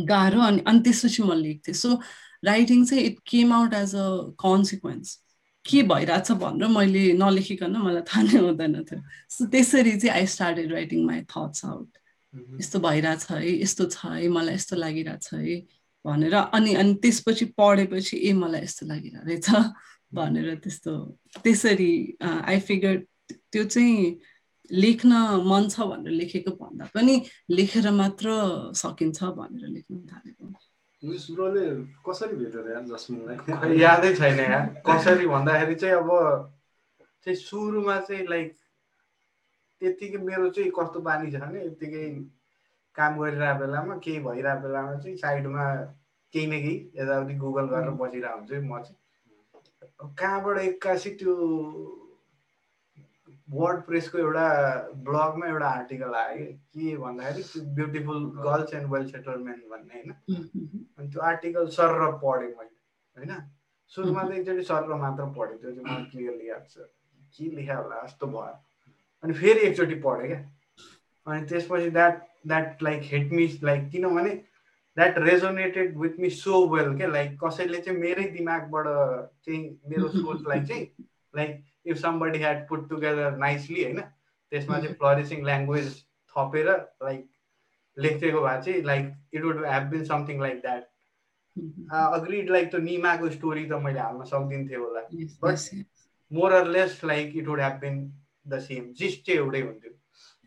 गाह्रो 0.09 0.39
अनि 0.41 0.63
अनि 0.67 0.79
त्यसपछि 0.85 1.23
म 1.23 1.33
लेख्थेँ 1.41 1.73
सो 1.73 1.99
राइटिङ 2.45 2.85
चाहिँ 2.85 3.03
it 3.03 3.19
came 3.27 3.53
out 3.53 3.73
as 3.73 3.95
a 3.95 4.07
consequence 4.41 5.09
के 5.65 5.81
भइरहेछ 5.91 6.31
भनेर 6.41 6.67
मैले 6.77 7.03
नलेखिकन 7.21 7.77
मलाई 7.77 8.01
थाहा 8.09 8.21
नै 8.23 8.39
हुँदैन 8.45 8.83
थियो। 8.83 9.01
सो 9.29 9.45
त्यसरी 9.53 9.95
चाहिँ 10.01 10.13
I 10.17 10.25
started 10.33 10.71
writing 10.73 11.05
my 11.05 11.21
thoughts 11.31 11.65
out 11.65 11.97
यस्तो 12.59 12.79
भइरहेछ 12.79 13.31
है 13.31 13.39
यस्तो 13.61 13.85
छ 13.95 14.05
है 14.05 14.27
मलाई 14.29 14.53
यस्तो 14.55 14.75
लागिरहेछ 14.75 15.33
है। 15.33 15.55
भनेर 16.05 16.33
अनि 16.35 16.73
अनि 16.81 16.93
त्यसपछि 17.03 17.45
पढेपछि 17.57 18.15
ए 18.29 18.33
मलाई 18.33 18.61
यस्तो 18.63 18.85
लागिरहेको 18.85 19.25
रहेछ 19.27 19.49
भनेर 20.13 20.55
त्यस्तो 20.63 20.93
त्यसरी 21.43 21.91
आई 22.21 22.59
फिगर 22.67 22.95
त्यो 23.51 23.63
चाहिँ 23.63 24.19
लेख्न 24.71 25.11
मन 25.45 25.67
छ 25.69 25.85
भनेर 25.89 26.13
लेखेको 26.21 26.51
भन्दा 26.61 26.85
पनि 26.93 27.15
लेखेर 27.51 27.89
मात्र 27.91 28.27
सकिन्छ 28.75 29.23
भनेर 29.39 29.67
लेख्न 29.67 29.95
थालेको। 30.11 30.45
कसरी 32.07 33.81
यादै 33.81 34.13
छैन 34.15 34.39
यहाँ 34.39 34.63
कसरी 34.87 35.25
भन्दाखेरि 35.27 35.75
चाहिँ 35.75 35.95
अब 35.95 36.09
चाहिँ 37.25 37.37
सुरुमा 37.37 37.99
चाहिँ 38.07 38.25
लाइक 38.27 38.53
त्यत्तिकै 39.81 40.17
मेरो 40.17 40.49
चाहिँ 40.49 40.71
कस्तो 40.79 40.99
बानी 41.09 41.31
छ 41.31 41.41
भने 41.45 41.65
यत्तिकै 41.65 42.05
काम 42.95 43.19
गरिरहेको 43.19 43.59
बेलामा 43.59 43.95
केही 44.05 44.19
भइरहेको 44.27 44.61
बेलामा 44.67 44.93
चाहिँ 45.03 45.17
साइडमा 45.17 45.65
केही 46.33 46.45
न 46.47 46.61
केही 46.63 46.77
यताउति 46.99 47.33
गुगल 47.43 47.65
गरेर 47.73 47.89
बसिरहेको 48.01 48.37
हुन्छु 48.37 48.61
म 48.61 48.81
चाहिँ। 48.83 50.13
कहाँबाट 50.19 50.57
एक्कासी 50.59 51.09
त्यो 51.19 51.33
वर्ड 53.47 53.81
प्रेसको 53.87 54.17
एउटा 54.17 54.45
ब्लगमा 55.07 55.47
एउटा 55.47 55.67
आर्टिकल 55.69 56.13
आयो 56.15 56.45
कि 56.45 56.51
के 56.73 56.97
भन्दाखेरि 56.97 57.43
त्यो 57.43 57.63
beautiful 57.75 58.23
girls 58.45 58.73
and 58.73 58.87
well 58.93 59.05
settlement 59.11 59.61
भन्ने 59.71 59.93
होइन। 59.95 60.11
अनि 60.97 61.07
त्यो 61.11 61.21
आर्टिकल 61.31 61.67
सर 61.77 61.91
र 62.01 62.11
पढेँ 62.23 62.49
मैले 62.57 62.73
होइन? 63.17 63.31
सुरुमा 63.91 64.23
त 64.23 64.31
एकचोटि 64.31 64.63
सर 64.71 64.87
र 64.89 64.95
मात्र 65.03 65.25
पढेँ 65.37 65.57
त्यो 65.61 65.71
चाहिँ 65.71 65.85
मलाई 65.85 66.05
क्लियरली 66.11 66.49
याद 66.49 66.65
छ। 66.69 66.89
के 67.35 67.49
लेखा 67.55 67.75
होला 67.75 68.01
जस्तो 68.05 68.27
भयो। 68.27 68.55
अनि 69.23 69.33
फेरि 69.33 69.61
एकचोटि 69.67 69.95
पढेँ 70.05 70.27
क्या। 70.27 70.41
अनि 71.27 71.45
त्यसपछि 71.49 71.89
that 71.89 72.15
that 72.47 72.83
like 72.83 73.01
hate 73.03 73.31
miss 73.33 73.63
like 73.63 73.89
किनभने 73.91 74.33
that 74.97 75.17
resonated 75.19 75.97
with 75.97 76.19
me 76.19 76.29
so 76.29 76.65
well 76.75 76.95
क्या 76.97 77.07
लाइक 77.07 77.37
कसैले 77.43 77.79
चाहिँ 77.81 77.99
मेरै 77.99 78.23
दिमागबाट 78.31 78.87
चाहिँ 79.45 79.61
मेरो 79.89 80.09
सोचलाई 80.09 80.65
चाहिँ 80.65 81.07
like 81.35 81.63
if 81.85 81.97
somebody 81.97 82.39
had 82.39 82.67
put 82.69 82.89
together 82.89 83.37
nicely 83.37 83.83
होइन? 83.83 83.99
त्यसमा 84.51 84.79
चाहिँ 84.79 84.95
फ्लरिसिङ 84.95 85.45
ल्याङ्ग्वेज 85.45 85.87
थपेर 86.35 86.69
लाइक 87.03 87.25
लेखिदिएको 87.97 88.41
भए 88.41 88.61
चाहिँ 88.61 88.81
like 88.83 89.13
it 89.33 89.43
would 89.43 89.65
have 89.65 89.89
been 89.91 90.03
something 90.05 90.41
like 90.41 90.61
that 90.61 90.83
agreed 91.93 92.49
like 92.49 92.69
त्यो 92.71 92.79
निमाको 92.81 93.29
स्टोरी 93.29 93.65
त 93.65 93.81
मैले 93.83 93.99
हाल्न 93.99 94.23
सक्दिन्थेँ 94.31 94.77
होला। 94.77 95.01
But 95.43 95.85
more 96.31 96.55
less 96.67 96.99
like 97.05 97.35
it 97.37 97.47
would 97.47 97.61
have 97.61 97.79
been 97.81 97.99
the 98.47 98.59
same 98.61 98.91
gist 98.93 99.25
चाहिँ 99.25 99.39
एउटै 99.39 99.61
हुन्थ्यो। 99.61 99.91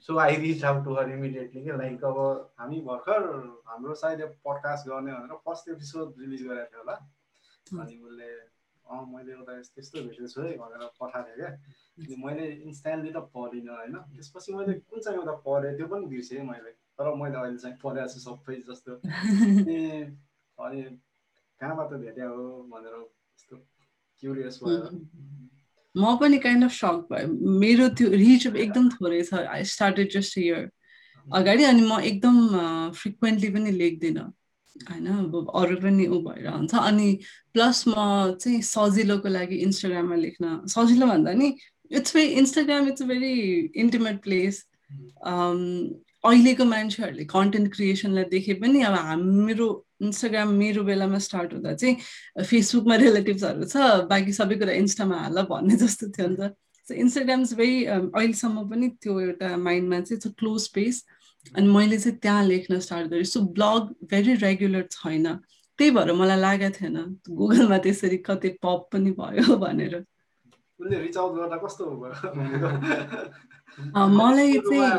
So 0.09 0.16
I 0.18 0.37
reach 0.42 0.62
out 0.64 0.85
to 0.85 0.94
her 0.97 1.11
immediately 1.12 1.62
क्या 1.62 1.75
लाइक 1.77 2.05
अब 2.05 2.18
हामी 2.59 2.81
भर्खर 2.83 3.25
हाम्रो 3.68 3.94
सायद 4.03 4.21
पडकास्ट 4.44 4.88
गर्ने 4.88 5.12
भनेर 5.12 5.37
फर्स्ट 5.47 5.68
एपिसोड 5.68 6.14
रिलिज 6.21 6.42
गरेको 6.42 6.64
थियो 6.64 6.81
होला। 6.81 6.94
अनि 7.83 7.97
उसले 8.09 8.29
अँ 8.88 9.05
मैले 9.09 9.33
एउटा 9.33 9.53
त्यस्तो 9.75 10.03
भेटेको 10.05 10.29
छु 10.33 10.40
है 10.42 10.57
भनेर 10.59 10.87
पठाएको 11.01 11.29
थियो 11.29 11.37
क्या। 11.37 11.51
अनि 11.99 12.16
मैले 12.25 12.47
इन्स्टान्टली 12.68 13.12
त 13.12 13.21
पढिनँ 13.37 13.75
होइन। 13.77 13.97
त्यसपछि 14.16 14.55
मैले 14.55 14.73
कुन 14.81 15.01
चाहिँ 15.01 15.18
एउटा 15.18 15.35
पढेँ 15.44 15.77
त्यो 15.77 15.87
पनि 15.92 16.07
बिर्सेँ 16.14 16.40
मैले। 16.49 16.73
तर 16.97 17.12
मैले 17.21 17.38
अहिले 17.38 17.59
चाहिँ 17.59 17.77
पढेको 17.85 18.09
छु 18.09 18.21
सबै 18.25 18.57
जस्तो। 18.64 18.97
अनि 18.97 19.77
अनि 20.59 20.83
कहाँबाट 21.61 21.92
भेट्या 22.01 22.29
हो 22.33 22.49
भनेर 22.73 22.97
यस्तो 22.97 23.57
क्युरियस 24.23 24.61
भएर। 24.64 24.88
म 25.98 26.16
पनि 26.20 26.38
काइन्ड 26.38 26.64
अफ 26.64 26.72
सक 26.72 27.06
भयो। 27.12 27.58
मेरो 27.61 27.88
त्यो 27.98 28.08
रिच 28.11 28.46
एकदम 28.46 28.88
थोरै 28.90 29.22
छ। 29.22 29.46
आई 29.54 29.64
स्टार्टेड 29.74 30.12
जस्ट 30.12 30.38
इयर 30.38 30.68
अगाडि 31.26 31.64
अनि 31.64 31.82
म 31.82 32.00
एकदम 32.11 32.37
फ्रिक्वेन्टली 33.00 33.50
पनि 33.54 33.70
लेख्दिनँ। 33.78 34.26
होइन 34.76 35.06
अब 35.06 35.50
अरू 35.54 35.76
पनि 35.82 36.06
ऊ 36.06 36.18
भएर 36.22 36.46
हुन्छ। 36.48 36.74
अनि 36.74 37.08
प्लस 37.54 37.84
म 37.88 37.94
चाहिँ 38.40 38.61
सजिलोको 38.62 39.28
लागि 39.28 39.56
इन्स्टाग्राममा 39.66 40.16
लेख्न 40.16 40.44
सजिलो 40.74 41.06
भन्दा 41.06 41.32
नि 41.34 41.48
it's 41.90 42.14
very 42.16 42.28
Instagram 42.42 42.88
it's 42.88 43.02
a 43.02 43.06
very 43.06 43.34
intimate 43.82 44.22
place 44.22 44.64
अहिलेको 45.26 46.64
मान्छेहरूले 46.64 47.24
कन्टेन्ट 47.34 47.72
क्रिएसनलाई 47.74 48.24
देखे 48.30 48.54
पनि 48.62 48.82
अब 48.82 48.94
हाम्रो 49.08 49.68
इन्स्टाग्राम 50.00 50.48
मेरो 50.54 50.82
बेलामा 50.84 51.18
स्टार्ट 51.18 51.54
हुँदा 51.54 51.74
चाहिँ 51.74 51.96
फेसबुकमा 52.44 52.96
रिलेटिभ्सहरू 53.02 53.64
छ 53.64 53.76
बाँकी 54.11 54.32
सबै 54.32 54.54
कुरा 54.62 54.72
इन्स्टामा 54.82 55.16
हाल 55.18 55.42
भन्ने 55.50 55.76
जस्तो 55.82 56.08
थियो 56.14 56.28
नि 56.28 56.37
त। 56.37 56.54
सो 56.87 56.94
इन्स्टाग्राम 56.94 57.40
इज 57.42 57.54
भेरी 57.54 57.84
अहिलेसम्म 57.87 58.68
पनि 58.70 58.88
त्यो 59.02 59.20
एउटा 59.20 59.56
माइन्डमा 59.56 60.00
चाहिँ 60.00 60.20
छ 60.20 60.26
क्लोज 60.38 60.62
स्पेस 60.62 61.04
अनि 61.56 61.66
मैले 61.72 61.98
चाहिँ 61.98 62.18
त्यहाँ 62.18 62.44
लेख्न 62.44 62.78
स्टार्ट 62.87 63.11
गरेँ। 63.11 63.24
सो 63.24 63.40
ब्लग 63.58 63.94
भेरी 64.11 64.34
रेगुलर 64.44 64.82
छैन। 64.90 65.26
त्यही 65.78 65.90
भएर 65.94 66.12
मलाई 66.12 66.40
लागेको 66.40 66.78
थिएन 66.78 66.96
गुगलमा 67.30 67.78
त्यसरी 67.87 68.16
कतै 68.26 68.48
पप 68.62 68.88
पनि 68.92 69.11
भयो 69.18 69.56
भनेर। 69.56 70.04
मलाई 70.78 71.12
चाहिँ 74.58 74.98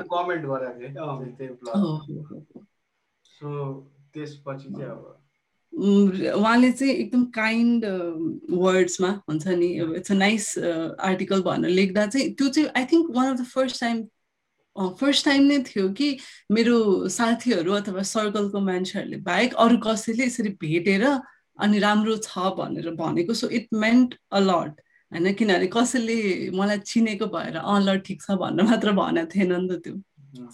त्यसपछि 4.14 4.70
चाहिँ 4.70 4.92
अब 4.92 5.16
उहाँले 5.74 6.72
चाहिँ 6.72 6.94
एकदम 6.94 7.26
काइन्ड 7.36 7.86
वर्ड्समा 8.52 9.10
हुन्छ 9.30 9.48
नि 9.48 9.68
इट्स 9.98 10.12
अ 10.12 10.16
नाइस 10.16 10.58
आर्टिकल 11.10 11.42
भनेर 11.42 11.72
लेख्दा 11.72 12.06
चाहिँ 12.08 12.34
त्यो 12.34 12.48
चाहिँ 12.50 12.70
I 12.78 12.86
think 12.86 13.12
one 13.16 13.34
of 13.34 13.40
the 13.40 13.46
first 13.46 13.80
time 13.82 14.04
first 15.00 15.26
time 15.26 15.44
नै 15.44 15.60
थियो 15.64 15.90
कि 15.94 16.18
मेरो 16.52 17.08
साथीहरू 17.10 17.74
अथवा 17.74 18.02
सर्कलको 18.10 18.60
मान्छेहरूले 18.60 19.18
बाहेक 19.30 19.54
अरू 19.64 19.78
कसैले 19.78 20.26
यसरी 20.26 20.50
भेटेर 20.62 21.06
अनि 21.06 21.80
राम्रो 21.80 22.18
छ 22.18 22.52
भनेर 22.60 22.92
भनेको 22.96 23.34
सो 23.34 23.48
इट 23.50 23.68
मेन्ट 23.76 24.16
अलट 24.32 24.82
होइन? 25.12 25.34
किनभने 25.34 25.68
कसैले 25.74 26.20
मलाई 26.58 26.80
चिनेको 26.92 27.26
भएर 27.36 27.56
अँ 27.58 27.80
ल 27.82 27.98
ठिक 28.00 28.22
छ 28.22 28.38
भनेर 28.42 28.66
मात्र 28.66 28.92
भनेको 28.92 29.32
थिएन 29.36 29.54
नि 29.54 29.68
त 29.70 29.82
त्यो। 29.84 29.96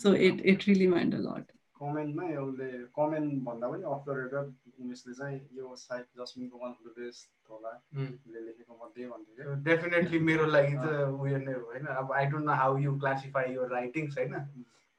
So 0.03 0.13
it 0.15 0.41
it 0.45 0.67
really 0.67 0.87
mind 0.87 1.15
a 1.15 1.17
lot 1.19 1.51
कमेन्टमै 1.79 2.27
उसले 2.37 2.67
कमेन्ट 2.97 3.31
भन्दा 3.45 3.67
पनि 3.71 3.83
अफ 3.93 4.03
द 4.07 4.17
रेकर्ड 4.17 4.83
उमेशले 4.83 5.13
चाहिँ 5.13 5.39
यो 5.57 5.75
साइड 5.81 6.05
जस्मिनको 6.19 6.57
वान 6.61 6.71
अफ 6.71 6.85
द 6.85 6.93
बेस्ट 6.99 7.27
होला 7.49 7.73
उसले 8.03 8.45
लेखेको 8.45 8.79
मध्ये 8.83 9.07
भन्थ्यो 9.09 9.55
डेफिनेटली 9.67 10.19
मेरो 10.29 10.45
लागि 10.55 10.75
त 10.77 10.95
उयो 11.21 11.37
नै 11.45 11.53
हो 11.53 11.65
होइन 11.71 11.85
अब 11.95 12.11
I 12.19 12.25
don't 12.33 12.45
know 12.45 12.57
how 12.63 12.77
you 12.85 12.97
classify 12.99 13.53
यो 13.53 13.67
राइटिङ्स 13.73 14.17
होइन 14.17 14.33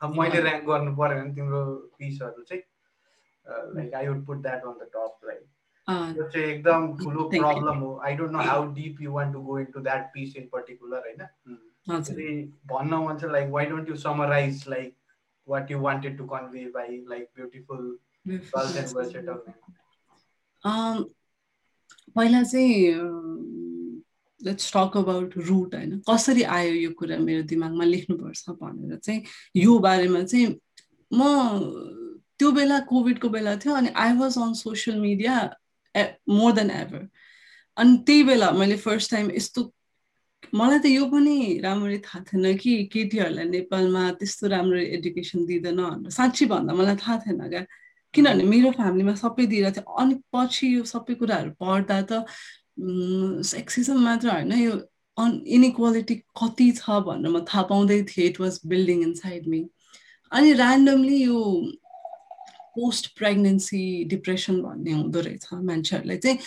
अब 0.00 0.18
मैले 0.18 0.40
ऱ्याङ्क 0.42 0.66
गर्नु 0.66 0.96
पऱ्यो 0.96 1.20
भने 1.20 1.34
तिम्रो 1.34 1.60
पिसहरू 1.98 2.42
चाहिँ 2.50 2.62
like 3.76 3.94
I 3.94 4.08
would 4.08 4.24
put 4.26 4.42
that 4.48 4.64
on 4.72 4.78
the 4.80 4.90
top 4.96 5.28
right 5.28 5.44
त्यो 5.88 6.28
चाहिँ 6.28 6.46
एकदम 6.46 6.86
ठुलो 6.98 7.24
प्रब्लम 7.30 7.78
हो। 7.78 7.90
I 8.04 8.16
don't 8.16 8.32
know 8.32 8.38
how 8.48 8.66
deep 8.74 9.00
you 9.00 9.12
want 9.12 9.32
to 9.34 9.40
go 9.48 9.58
into 9.74 9.80
that 9.88 10.10
piece 10.14 10.36
in 10.36 10.48
particular 10.52 11.08
होइन 11.08 11.26
भन्न 12.72 12.94
मन 13.06 13.18
चाहिँ 13.18 13.32
like 13.32 13.50
why 13.50 13.66
don't 13.66 13.88
you 13.88 13.96
summarise 14.04 14.64
like 14.68 14.95
to 15.48 16.24
convey 16.24 16.64
by 16.70 16.96
like 17.08 17.28
beautiful 17.36 17.98
girls 18.28 18.76
and 18.76 18.96
well 18.96 19.10
settle 19.12 19.34
पहिला 22.16 22.42
चाहिँ 22.42 22.76
लेट्स 24.42 24.72
टक 24.76 24.96
अबाउट 24.96 25.36
रुट 25.36 25.74
होइन? 25.74 26.02
कसरी 26.10 26.42
आयो 26.42 26.74
यो 26.74 26.90
कुरा 26.90 27.18
मेरो 27.18 27.42
दिमागमा 27.42 27.84
लेख्नुपर्छ 27.84 28.50
भनेर 28.50 28.96
चाहिँ 28.98 29.22
यो 29.56 29.78
बारेमा 29.78 30.22
चाहिँ 30.22 30.46
म 31.12 31.22
त्यो 32.38 32.50
बेला 32.52 32.78
कोभिडको 32.80 33.28
बेला 33.28 33.56
थियो 33.56 33.74
अनि 33.74 33.88
I 33.96 34.12
was 34.16 34.38
on 34.38 34.52
social 34.54 35.00
media 35.00 35.54
more 36.28 36.52
than 36.52 36.70
ever 36.70 37.08
अनि 37.76 37.96
त्यही 38.06 38.22
बेला 38.22 38.50
मैले 38.50 38.76
फर्स्ट 38.76 39.10
टाइम 39.10 39.30
यस्तो 39.30 39.72
मलाई 40.54 40.78
त 40.78 40.86
यो 40.86 41.06
पनि 41.10 41.60
राम्ररी 41.64 41.98
थाहा 42.06 42.20
थिएन 42.28 42.56
कि 42.56 42.72
केटीहरूलाई 42.92 43.44
नेपालमा 43.50 44.02
त्यस्तो 44.20 44.46
राम्रो 44.48 44.78
एडुकेसन 44.96 45.46
दिँदैन 45.46 45.76
भनेर। 45.76 46.10
साँच्ची 46.10 46.46
भन्दा 46.46 46.74
मलाई 46.74 46.96
थाहा 47.02 47.16
थिएन 47.26 47.48
क्या। 47.48 47.62
किनभने 48.14 48.44
मेरो 48.44 48.70
फ्यामिलीमा 48.78 49.14
सबै 49.14 49.46
दिइरहेको 49.46 49.80
थियो। 49.80 49.94
अनि 50.00 50.14
पछि 50.32 50.66
यो 50.74 50.84
सबै 50.84 51.14
कुराहरू 51.20 51.50
पढ्दा 51.60 51.98
त 52.10 52.12
सेक्सिजम 53.50 53.98
मात्र 54.04 54.28
होइन 54.30 54.52
यो 54.52 54.72
अन 55.16 55.30
इनइक्वालिटी 55.56 56.14
कति 56.36 56.70
छ 56.76 57.00
भनेर 57.08 57.30
म 57.32 57.40
थाहा 57.48 57.62
पाउँदै 57.72 58.02
थिएँ। 58.12 58.26
It 58.28 58.40
was 58.40 58.60
building 58.68 59.02
inside 59.16 59.48
me 59.48 59.60
अनि 60.32 60.52
ऱ्यान्डमली 60.52 61.18
यो 61.24 61.40
पोस्ट 62.76 63.06
प्रेग्नेन्सी 63.16 63.82
डिप्रेसन 64.04 64.60
भन्ने 64.62 64.92
हुँदो 64.92 65.20
रहेछ 65.20 65.46
मान्छेहरूलाई 65.52 66.16
चाहिँ। 66.16 66.38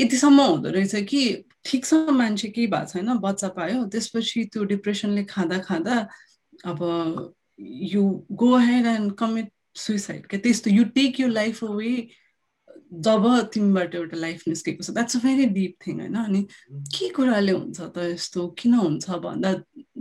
यतिसम्म 0.00 0.40
हुँदो 0.42 0.70
रहेछ 0.70 0.94
कि 1.08 1.45
ठिक 1.66 1.84
मान्छे 2.12 2.48
केही 2.48 2.66
भएको 2.66 2.92
छैन 2.92 3.18
बच्चा 3.20 3.48
पायो। 3.56 3.84
त्यसपछि 3.92 4.44
त्यो 4.52 4.64
डिप्रेसनले 4.72 5.24
खाँदा 5.24 5.58
खाँदा 5.68 5.96
अब 6.64 6.78
you 7.94 8.02
go 8.42 8.56
ahead 8.58 8.86
and 8.86 9.12
commit 9.18 9.50
suicide 9.86 10.26
क्या 10.26 10.40
त्यस्तो 10.40 10.70
you 10.70 10.84
take 10.94 11.20
you 11.20 11.28
life 11.28 11.64
away 11.64 11.92
जब 13.06 13.24
तिमीबाट 13.54 13.94
एउटा 13.94 14.16
लाइफ 14.16 14.42
निस्केको 14.48 14.82
छ। 14.82 14.90
That's 14.94 15.16
a 15.16 15.20
very 15.20 15.46
deep 15.54 15.74
thing 15.86 16.00
होइन? 16.00 16.14
अनि 16.16 16.42
के 16.96 17.08
कुराले 17.16 17.52
हुन्छ 17.52 17.80
त 17.80 17.98
यस्तो? 18.14 18.46
किन 18.58 18.74
हुन्छ 18.74 19.10
भन्दा 19.24 19.52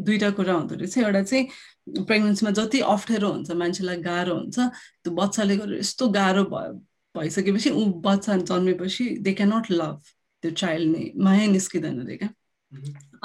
दुइटा 0.06 0.30
कुरा 0.38 0.54
हुँदो 0.54 0.76
रहेछ। 0.76 0.98
एउटा 0.98 1.22
चाहिँ 1.24 2.04
प्रेग्नेन्सीमा 2.06 2.52
जति 2.60 2.80
अप्ठ्यारो 2.94 3.30
हुन्छ 3.32 3.52
मान्छेलाई 3.52 3.98
गाह्रो 4.06 4.36
हुन्छ 4.36 4.60
त्यो 4.60 5.12
बच्चाले 5.16 5.58
गरेर 5.58 5.80
यस्तो 5.80 6.08
गाह्रो 6.18 6.44
भयो 6.54 6.74
भइसकेपछि 7.16 7.70
ऊ 7.70 7.86
बच्चा 8.06 8.38
जन्मेपछि 8.54 9.06
दे 9.26 9.34
क्यानट 9.34 9.72
लभ 9.72 10.02
त्यो 10.46 10.52
चाइल्ड 10.62 10.96
नै 10.96 11.06
माया 11.26 11.48
निस्किँदैन 11.52 12.00
अरे 12.06 12.18
क्या 12.22 12.30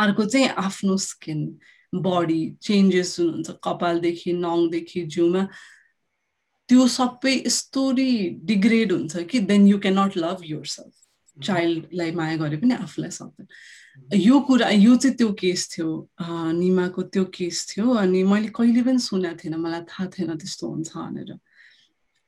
अर्को 0.04 0.24
चाहिँ 0.24 0.48
आफ्नो 0.64 0.96
स्किन 1.04 1.44
बडी 1.92 2.40
चेन्जेस 2.62 3.16
जुन 3.16 3.30
हुन्छ 3.35 3.50
कपालदेखि 3.64 4.33
नङदेखि 4.33 5.00
जिउमा। 5.14 5.42
त्यो 6.68 6.87
सबै 6.87 7.33
यस्तोरी 7.37 8.12
डिग्रेड 8.46 8.92
हुन्छ 8.92 9.26
कि 9.30 9.38
then 9.50 9.66
you 9.66 9.78
cannot 9.85 10.16
love 10.16 10.38
yourself 10.72 10.94
चाइल्डलाई 11.37 12.11
माया 12.14 12.37
गरे 12.37 12.56
पनि 12.62 12.74
आफूलाई 12.74 13.11
सक्दैन। 13.11 13.46
यो 14.16 14.40
कुरा 14.46 14.68
यो 14.70 14.96
चाहिँ 14.96 15.16
त्यो 15.16 15.33
केस 15.40 15.68
थियो 15.72 15.88
निमाको 16.54 17.02
त्यो 17.11 17.24
केस 17.35 17.66
थियो 17.70 17.90
अनि 18.02 18.22
मैले 18.22 18.48
कहिले 18.54 18.83
पनि 18.87 18.98
सुनेको 19.02 19.38
थिएन 19.42 19.54
मलाई 19.66 19.83
थाहा 19.90 20.06
थिएन 20.14 20.30
त्यस्तो 20.38 20.68
हुन्छ 20.70 20.90
भनेर। 20.94 21.30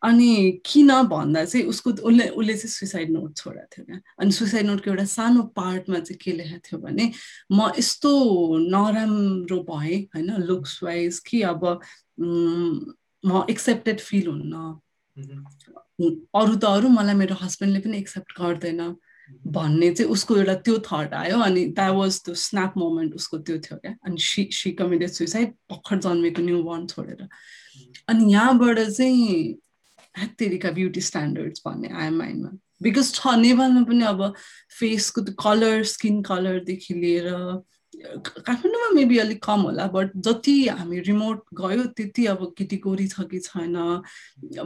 अनि 0.02 0.60
किन 0.66 0.90
भन्दा 1.08 1.44
चाहिँ 1.44 1.66
उसको 1.66 1.90
उसले 1.90 2.28
उसले 2.28 2.54
चाहिँ 2.54 2.70
सुइसाइड 2.70 3.10
नोट 3.10 3.36
छोडेको 3.36 3.66
थियो 3.76 3.84
क्या। 3.86 4.00
अनि 4.20 4.32
सुइसाइड 4.32 4.66
नोटको 4.66 4.90
एउटा 4.90 5.04
सानो 5.04 5.42
पार्टमा 5.56 5.98
चाहिँ 5.98 6.18
के 6.22 6.32
लेखेको 6.32 6.58
थियो 6.68 6.80
भने 6.80 7.10
म 7.52 7.70
यस्तो 7.78 8.10
नराम्रो 8.74 9.58
भएँ 9.70 10.02
होइन 10.14 10.42
लुक्स 10.42 10.82
वाइज 10.82 11.18
कि 11.28 11.42
अब 11.52 11.64
म 12.20 13.44
एक्सेप्टेड 13.50 14.00
फिल 14.00 14.26
हुन्न। 14.26 14.80
अरू 16.34 16.54
त 16.56 16.64
अरू 16.64 16.88
मलाई 16.88 17.14
मेरो 17.14 17.34
हस्बेन्डले 17.42 17.80
पनि 17.80 17.98
एक्सेप्ट 17.98 18.32
गर्दैन 18.40 18.94
भन्ने 19.46 19.90
चाहिँ 19.94 20.10
उसको 20.12 20.36
एउटा 20.36 20.54
त्यो 20.66 20.78
थट 20.86 21.14
आयो। 21.14 21.38
अनि 21.40 21.64
द्याट 21.78 21.94
वाज 21.94 22.20
त्यो 22.24 22.34
स्न्याप 22.34 22.74
मोमेन्ट 22.78 23.14
उसको 23.14 23.38
त्यो 23.38 23.58
थियो 23.58 23.78
क्या। 23.78 23.94
अनि 24.06 24.18
सी 24.20 24.48
सी 24.52 24.70
कमिटेड 24.80 25.10
सुइसाइड 25.10 25.52
भर्खर 25.70 25.98
जन्मेको 25.98 26.42
न्यु 26.42 26.62
बर्न 26.62 26.86
छोडेर। 26.86 27.28
अनि 28.08 28.32
यहाँबाट 28.32 28.78
चाहिँ 28.78 29.58
ह्यात्तेरिका 30.18 30.70
ब्युटी 30.78 31.00
स्ट्यान्डर्ड्स 31.00 31.62
भन्ने 31.66 31.88
आयो 31.88 32.10
माइन्डमा 32.16 32.50
बिकज 32.82 33.12
छ 33.14 33.34
नेपालमा 33.38 33.82
पनि 33.90 34.04
अब 34.04 34.22
फेसको 34.78 35.22
कलर 35.44 35.82
स्किन 35.92 36.22
कलरदेखि 36.30 36.94
लिएर 36.94 37.28
काठमाडौँमा 37.94 38.88
मेबी 38.94 39.18
अलिक 39.18 39.42
कम 39.44 39.60
होला 39.68 39.86
बट 39.94 40.10
जति 40.26 40.54
हामी 40.68 41.00
रिमोट 41.08 41.42
गयो 41.60 41.84
त्यति 41.96 42.26
अब 42.26 42.44
केटिगोरी 42.58 43.06
छ 43.08 43.20
कि 43.30 43.38
छैन। 43.38 43.76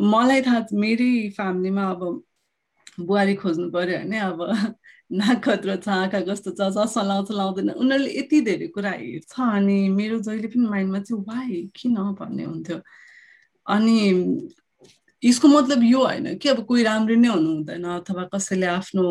मलाई 0.01 0.43
थाहा 0.47 0.61
मेरै 0.73 1.11
फ्यामिलीमा 1.37 1.85
अब 1.91 2.03
बुहारी 3.01 3.35
खोज्नु 3.43 3.71
पऱ्यो 3.71 3.99
भने 3.99 4.19
अब 4.19 4.39
नाक 5.21 5.43
खत्रो 5.45 5.77
छ 5.77 5.89
आँखा 5.89 6.21
कस्तो 6.29 6.51
छ 6.51 6.71
चस्मा 6.77 7.03
लाउँछ 7.03 7.31
लाउँदैन। 7.31 7.71
उनीहरूले 7.71 8.11
यति 8.19 8.41
धेरै 8.49 8.67
कुरा 8.75 8.91
हेर्छ 8.91 9.35
अनि 9.41 9.79
मेरो 9.99 10.19
जहिले 10.27 10.49
पनि 10.55 10.67
माइन्डमा 10.69 11.01
चाहिँ 11.01 11.23
वाइ 11.29 11.63
किन? 11.77 11.97
भन्ने 12.21 12.45
हुन्थ्यो। 12.45 12.79
अनि 13.67 13.99
यसको 15.23 15.49
मतलब 15.49 15.83
यो 15.83 16.05
होइन 16.05 16.37
कि 16.39 16.49
अब 16.49 16.65
कोही 16.67 16.83
राम्रो 16.83 17.15
नै 17.17 17.29
हुनु 17.29 17.51
हुँदैन 17.55 17.85
अथवा 17.97 18.25
कसैले 18.35 18.67
आफ्नो 18.67 19.05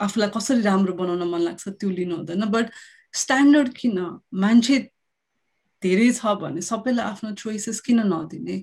आफूलाई 0.00 0.28
कसरी 0.36 0.60
राम्रो 0.62 0.92
बनाउन 0.94 1.22
मन 1.28 1.40
लाग्छ 1.40 1.68
त्यो 1.68 1.90
लिनु 1.90 2.16
हुँदैन। 2.16 2.44
बट 2.50 2.70
स्ट्यान्डर्ड 3.14 3.68
किन? 3.76 3.98
मान्छे 4.34 4.78
धेरै 5.82 6.10
छ 6.12 6.34
भने 6.40 6.60
सबैलाई 6.62 7.06
आफ्नो 7.06 7.32
चोइसेस 7.42 7.80
किन 7.86 8.00
नदिने? 8.12 8.56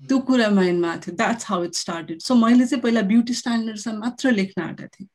त्यो 0.00 0.18
कुरा 0.28 0.48
माइन्डमा 0.50 0.96
थियो। 1.04 1.14
That's 1.16 1.44
how 1.48 1.64
it 1.64 1.74
started 1.74 2.20
so 2.20 2.34
मैले 2.34 2.66
चाहिँ 2.66 2.82
पहिला 2.82 3.02
ब्युटी 3.12 3.34
स्ट्यान्डर्डसँग 3.34 3.98
मात्र 3.98 4.30
लेख्न 4.30 4.62
आँटेको 4.62 4.88
थिएँ। 4.94 5.08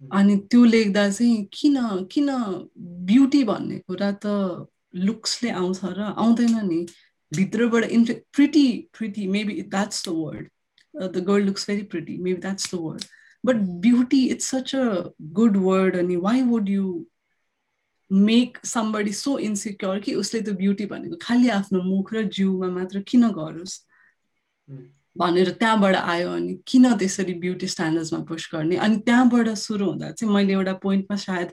अनि 0.00 0.36
त्यो 0.50 0.64
लेख्दा 0.64 1.08
चाहिँ 1.10 1.44
किन 1.52 1.76
किन 2.12 2.28
ब्युटी 3.06 3.42
भन्ने 3.44 3.78
कुरा 3.86 4.10
त 4.24 4.26
लुक्सले 4.94 5.50
आउँछ 5.50 5.80
र 5.84 6.00
आउँदैन 6.16 6.56
नि। 6.68 6.80
भित्रबाट 7.31 7.83
इन्ट्रे 7.83 8.21
pretty 8.33 8.67
pretty 8.97 9.27
maybe 9.27 9.61
that's 9.61 10.07
the 10.07 10.11
word 10.11 10.49
the 11.13 11.23
girl 11.27 11.43
looks 11.43 11.69
very 11.69 11.83
pretty 11.83 12.17
maybe 12.17 12.41
that's 12.41 12.73
the 12.75 12.79
word 12.79 13.03
but 13.43 13.55
beauty 13.81 14.25
it's 14.27 14.49
such 14.51 14.75
a 14.75 14.85
good 15.33 15.57
word 15.57 15.95
अनि 15.95 16.15
why 16.15 16.41
would 16.41 16.69
you 16.69 17.05
make 18.11 18.57
somebody 18.65 19.13
so 19.13 19.37
insecure 19.39 19.99
कि 19.99 20.13
उसले 20.13 20.41
त्यो 20.41 20.53
ब्युटी 20.53 20.85
भनेको 20.85 21.17
खालि 21.21 21.49
आफ्नो 21.49 21.81
मुख 21.83 22.13
र 22.13 22.23
जिउमा 22.29 22.67
मात्र 22.69 23.01
किन 23.07 23.27
गरोस् 23.31 23.79
भनेर 25.18 25.50
त्यहाँबाट 25.60 25.94
आयो 25.96 26.30
अनि 26.30 26.52
किन 26.66 26.84
त्यसरी 26.98 27.34
ब्युटी 27.42 27.66
स्ट्यान्डर्ड्समा 27.66 28.20
पुस 28.28 28.48
गर्ने? 28.54 28.76
अनि 28.76 28.96
त्यहाँबाट 29.06 29.48
सुरु 29.58 29.84
हुँदा 29.86 30.10
चाहिँ 30.14 30.34
मैले 30.34 30.52
एउटा 30.52 30.72
पोइन्टमा 30.82 31.16
सायद 31.16 31.48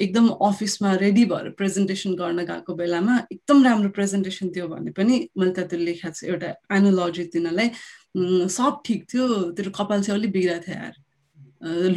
एकदम 0.00 0.28
अफिसमा 0.28 0.94
रेडी 1.00 1.24
भएर 1.32 1.50
प्रेजेन्टेसन 1.56 2.14
गर्न 2.20 2.44
गएको 2.44 2.74
बेलामा 2.76 3.14
एकदम 3.32 3.64
राम्रो 3.64 3.90
प्रेजेन्टेसन 3.96 4.48
थियो 4.56 4.68
भने 4.68 4.90
पनि 4.92 5.14
मैले 5.38 5.52
त्यहाँ 5.56 5.84
लेखाएको 5.84 6.16
छु 6.20 6.26
एउटा 6.26 6.50
एनोलोजी 6.76 7.24
तिनीहरूलाई 7.32 7.68
सब 8.52 8.80
ठिक 8.86 9.00
थियो 9.12 9.26
तेरो 9.56 9.70
कपाल 9.78 10.02
चाहिँ 10.02 10.20
अलिक 10.20 10.32
बिग्रेको 10.32 10.64
थियो 10.66 10.76
यार। 10.76 10.94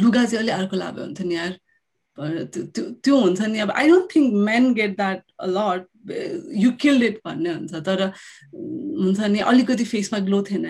लुगा 0.00 0.24
चाहिँ 0.24 0.42
अलिक 0.42 0.54
अर्को 0.54 0.76
लाग्यो 0.76 1.04
हुन्थ्यो 1.04 1.26
नि 1.28 1.34
यार। 1.34 1.52
त्यो 2.18 2.84
त्यो 3.04 3.18
हुन्छ 3.20 3.40
नि 3.40 3.58
अब 3.60 3.70
I 3.70 3.88
don't 3.88 4.14
think 4.14 4.34
men 4.48 4.72
get 4.74 4.96
that 4.96 5.22
lot 5.56 5.86
you 6.62 6.70
killed 6.80 7.02
it 7.02 7.20
भन्ने 7.24 7.50
हुन्छ 7.54 7.74
तर 7.86 8.02
हुन्छ 8.54 9.20
नि 9.20 9.38
अलिकति 9.52 9.84
फेसमा 9.84 10.18
ग्लो 10.26 10.42
थिएन। 10.50 10.66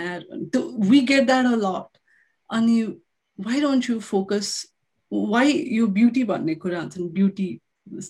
त्यो 0.53 0.61
we 0.91 1.01
get 1.12 1.26
that 1.26 1.47
a 1.47 1.57
lot 1.64 1.99
अनि 2.51 2.82
why 3.38 3.61
don't 3.61 3.91
you 3.91 3.99
focus 4.01 4.47
why 5.12 5.53
यो 5.76 5.86
ब्युटी 5.99 6.24
भन्ने 6.24 6.55
कुरा 6.55 6.80
हुन्छ 6.80 6.99
नि 6.99 7.09
beauty 7.18 7.49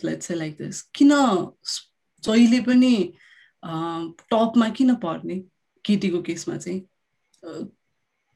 let's 0.05 0.27
say 0.27 0.35
like 0.35 0.57
this 0.57 0.83
किन 0.95 1.13
जहिले 2.25 2.61
पनि 2.61 2.95
टपमा 3.65 4.69
किन 4.77 4.95
पर्ने 5.03 5.37
केटीको 5.85 6.21
केसमा 6.23 6.57
चाहिँ? 6.57 6.81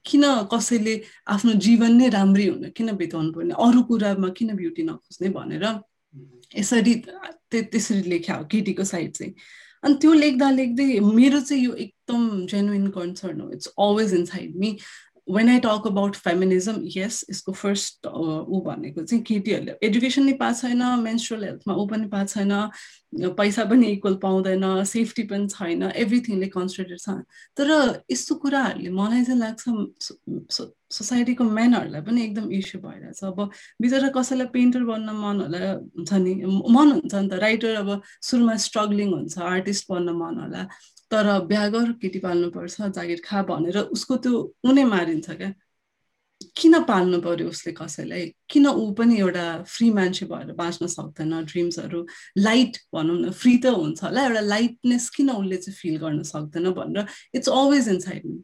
किन 0.07 0.25
कसैले 0.53 0.95
आफ्नो 1.35 1.53
जीवन 1.67 1.93
नै 1.97 2.09
राम्रै 2.17 2.47
हुन 2.47 2.71
किन 2.77 2.93
बिताउनु 3.03 3.33
पर्ने 3.33 3.55
अरू 3.67 3.83
कुरामा 3.91 4.29
किन 4.39 4.55
ब्युटी 4.57 4.83
नखोज्ने 4.83 5.29
भनेर 5.37 5.67
यसरी 6.57 6.95
त्यसरी 7.51 8.03
लेख्या 8.11 8.35
हो 8.37 8.45
केटीको 8.51 8.85
साइड 8.85 9.13
चाहिँ। 9.13 9.33
अनि 9.85 9.95
त्यो 10.01 10.13
लेख्दा 10.15 10.51
लेख्दै 10.51 10.89
मेरो 11.01 11.41
चाहिँ 11.41 11.65
यो 11.65 11.73
एकदम 11.87 12.23
जेन्युन 12.53 12.87
कन्सर्न 12.97 13.41
हो 13.41 13.51
it's 13.51 13.67
always 13.79 14.15
inside 14.25 14.57
me 14.57 14.71
when 15.29 15.49
I 15.49 15.59
talk 15.64 15.87
about 15.87 16.16
feminism 16.25 16.83
यस 16.97 17.25
यसको 17.31 17.53
फर्स्ट 17.53 18.07
ऊ 18.07 18.61
भनेको 18.66 19.03
चाहिँ 19.03 19.22
केटीहरूले 19.25 19.77
एजुकेसन 19.87 20.25
नै 20.25 20.33
पाएको 20.43 20.61
छैन 20.61 20.83
मेन्सुरल 21.01 21.45
हेल्थमा 21.45 21.75
ऊ 21.75 21.87
पनि 21.93 22.07
पाएको 22.12 22.33
छैन 22.35 23.33
पैसा 23.39 23.64
पनि 23.70 23.87
इक्वल 23.93 24.14
पाउँदैन 24.22 24.64
सेफ्टी 24.85 25.22
पनि 25.33 25.49
छैन 25.49 25.83
एभ्रिथिङले 26.05 26.47
कन्सिडर 26.55 26.97
छ। 26.99 27.09
तर 27.57 27.68
यस्तो 28.11 28.35
कुराहरूले 28.45 28.91
मलाई 28.91 29.25
चाहिँ 29.25 29.41
लाग्छ 29.41 29.64
सोसाइटीको 30.95 31.45
मेनहरूलाई 31.45 32.03
पनि 32.07 32.25
एकदम 32.25 32.51
इस्यु 32.59 32.81
भइरहेछ। 32.81 33.25
अब 33.25 33.39
बिचरा 33.83 34.09
कसैलाई 34.16 34.47
पेन्टर 34.53 34.83
बन्न 34.91 35.09
मन 35.25 35.41
होला 35.41 35.62
हुन्छ 35.72 36.12
नि 36.25 36.35
मन 36.45 36.91
हुन्छ 36.93 37.14
नि 37.14 37.29
त 37.29 37.41
राइटर 37.47 37.75
अब 37.81 38.03
सुरुमा 38.29 38.57
स्ट्रगलिङ 38.66 39.09
हुन्छ 39.14 39.39
आर्टिस्ट 39.39 39.91
बन्न 39.91 40.09
मन 40.20 40.35
होला। 40.45 40.68
तर 41.15 41.31
बिहा 41.51 41.67
गर 41.75 41.93
केटी 42.03 42.19
पाल्नुपर्छ 42.27 42.91
जागिर 42.99 43.21
खा 43.25 43.43
भनेर 43.51 43.79
उसको 43.95 44.17
त्यो 44.27 44.43
उनै 44.67 44.85
मारिन्छ 44.95 45.31
क्या। 45.31 45.53
किन 46.59 46.75
पाल्नु 46.85 47.19
पर्यो 47.25 47.49
उसले 47.49 47.73
कसैलाई? 47.73 48.25
किन 48.51 48.67
ऊ 48.67 48.93
पनि 48.99 49.19
एउटा 49.19 49.45
फ्री 49.67 49.91
मान्छे 49.99 50.27
भएर 50.27 50.53
बाँच्न 50.59 50.87
सक्दैन 50.87 51.33
ड्रिम्सहरू 51.51 52.01
लाइट 52.39 52.77
भनौँ 52.95 53.19
न 53.21 53.31
फ्री 53.31 53.57
त 53.59 53.73
हुन्छ 53.77 54.03
होला 54.05 54.25
एउटा 54.27 54.41
लाइटनेस 54.41 55.09
किन 55.17 55.31
उसले 55.31 55.57
चाहिँ 55.57 55.77
फिल 55.79 55.97
गर्न 56.03 56.23
सक्दैन 56.33 56.71
भनेर 56.79 57.07
it's 57.35 57.49
always 57.49 57.89
in 57.89 57.99
side 58.07 58.27
me 58.27 58.43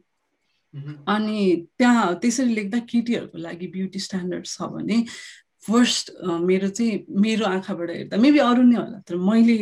अनि 1.07 1.67
त्यहाँ 1.77 2.15
त्यसरी 2.23 2.53
लेख्दा 2.55 2.79
केटीहरूको 2.91 3.37
लागि 3.37 3.67
ब्युटी 3.75 3.99
स्ट्यान्डर्ड 3.99 4.45
छ 4.47 4.71
भने 4.75 5.03
फर्स्ट 5.67 6.11
मेरो 6.49 6.69
चाहिँ 6.69 7.05
मेरो 7.21 7.45
आँखाबाट 7.45 7.89
हेर्दा 7.89 8.17
मेबी 8.17 8.39
अरू 8.49 8.63
नै 8.63 8.77
होला 8.81 8.99
तर 9.07 9.15
मैले 9.29 9.57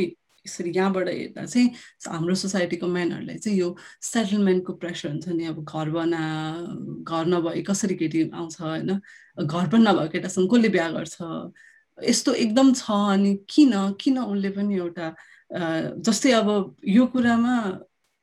यसरी 0.49 0.71
यहाँबाट 0.75 1.07
हेर्दा 1.09 1.45
चाहिँ 1.45 1.67
हाम्रो 2.09 2.35
सोसाइटीको 2.43 2.87
म्यानहरूलाई 2.97 3.37
चाहिँ 3.37 3.57
यो 3.59 3.69
सेटलमेन्टको 4.01 4.73
प्रेसर 4.81 5.09
हुन्छ 5.09 5.27
नि 5.37 5.45
अब 5.53 5.63
घर 5.63 5.89
बना 5.93 6.21
घर 7.05 7.25
नभए 7.33 7.61
कसरी 7.69 7.95
केटी 8.01 8.29
आउँछ 8.33 8.61
होइन? 8.61 8.89
घर 9.45 9.67
पनि 9.69 9.83
नभएको 9.83 10.11
केटासँग 10.13 10.49
कसले 10.53 10.69
बिहा 10.69 10.89
गर्छ? 10.97 11.17
यस्तो 11.97 12.33
एकदम 12.33 12.73
छ 12.73 12.91
अनि 13.13 13.33
किन? 13.49 13.73
किन 14.01 14.17
उसले 14.19 14.49
पनि 14.57 14.75
एउटा 14.75 15.07
जस्तै 16.07 16.31
अब 16.31 16.49
यो 16.87 17.05
कुरामा 17.13 17.55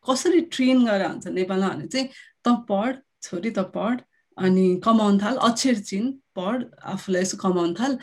कसरी 0.06 0.40
ट्रेन 0.54 0.84
गरेर 0.86 1.06
हुन्छ 1.06 1.26
नेपालमा 1.38 1.68
भने 1.68 1.86
चाहिँ 1.86 2.08
त 2.44 2.54
पढ 2.68 3.02
छोरी 3.22 3.50
त 3.50 3.58
पढ 3.74 4.00
अनि 4.36 4.64
कमाउन 4.84 5.18
थाल 5.22 5.36
अक्षर 5.48 5.78
चिन 5.88 6.12
पढ 6.36 6.64
आफूलाई 6.94 7.22
यसो 7.22 7.36
कमाउन 7.36 7.74
थाल 7.80 7.98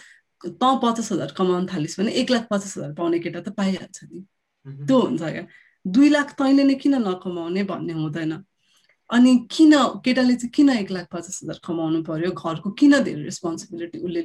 त 0.46 0.64
पचास 0.84 1.12
हजार 1.12 1.32
कमाउनु 1.38 1.68
थालिस् 1.74 2.00
भने 2.00 2.12
एक 2.22 2.32
लाख 2.32 2.48
पचास 2.52 2.78
हजार 2.78 2.94
पाउने 2.94 3.20
केटा 3.20 3.40
त 3.42 3.50
पाइहाल्छ 3.56 3.98
नि। 4.12 4.20
त्यो 4.88 5.00
हुन्छ 5.00 5.22
क्या। 5.24 5.46
दुई 5.86 6.10
लाख 6.10 6.34
तैँले 6.40 6.64
नै 6.64 6.76
किन 6.76 6.96
नकमाउने 7.08 7.64
भन्ने 7.64 7.94
हुँदैन। 7.94 8.34
अनि 9.10 9.32
किन 9.52 9.74
केटाले 10.04 10.36
चाहिँ 10.36 10.52
किन 10.52 10.70
एक 10.70 10.92
लाख 10.92 11.08
पचास 11.12 11.40
हजार 11.44 11.60
कमाउनु 11.64 12.04
पर्यो? 12.04 12.32
घरको 12.32 12.70
किन 12.80 12.94
धेरै 13.04 13.24
रेस्पोन्सिबिलिटी 13.24 13.98
उसले 14.00 14.22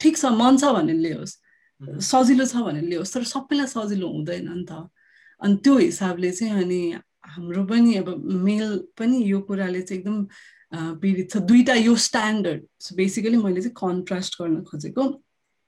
ठिक 0.00 0.14
छ 0.16 0.24
मन 0.40 0.56
छ 0.56 0.72
भने 0.76 0.94
ल्याओस्। 1.04 1.32
सजिलो 2.04 2.44
छ 2.44 2.64
भने 2.64 2.80
ल्याओस्। 2.80 3.12
तर 3.14 3.24
सबैलाई 3.24 3.66
सजिलो 3.66 4.08
हुँदैन 4.08 4.48
नि 4.48 4.64
त। 4.64 4.88
अनि 5.40 5.56
त्यो 5.64 5.76
हिसाबले 5.78 6.30
चाहिँ 6.32 6.64
अनि 6.64 6.80
हाम्रो 7.24 7.64
पनि 7.64 7.94
अब 8.00 8.08
मेल 8.44 8.92
पनि 8.98 9.16
यो 9.24 9.40
कुराले 9.48 9.80
चाहिँ 9.82 10.00
एकदम 10.00 10.16
पीडित 10.72 11.30
छ। 11.30 11.36
दुईवटा 11.50 11.74
यो 11.74 11.94
स्ट्यान्डर्ड 12.06 12.62
सो 12.80 12.96
बेसिकली 12.96 13.36
मैले 13.36 13.60
चाहिँ 13.62 13.74
कन्ट्रास्ट 13.76 14.40
गर्न 14.42 14.62
खोजेको। 14.70 15.04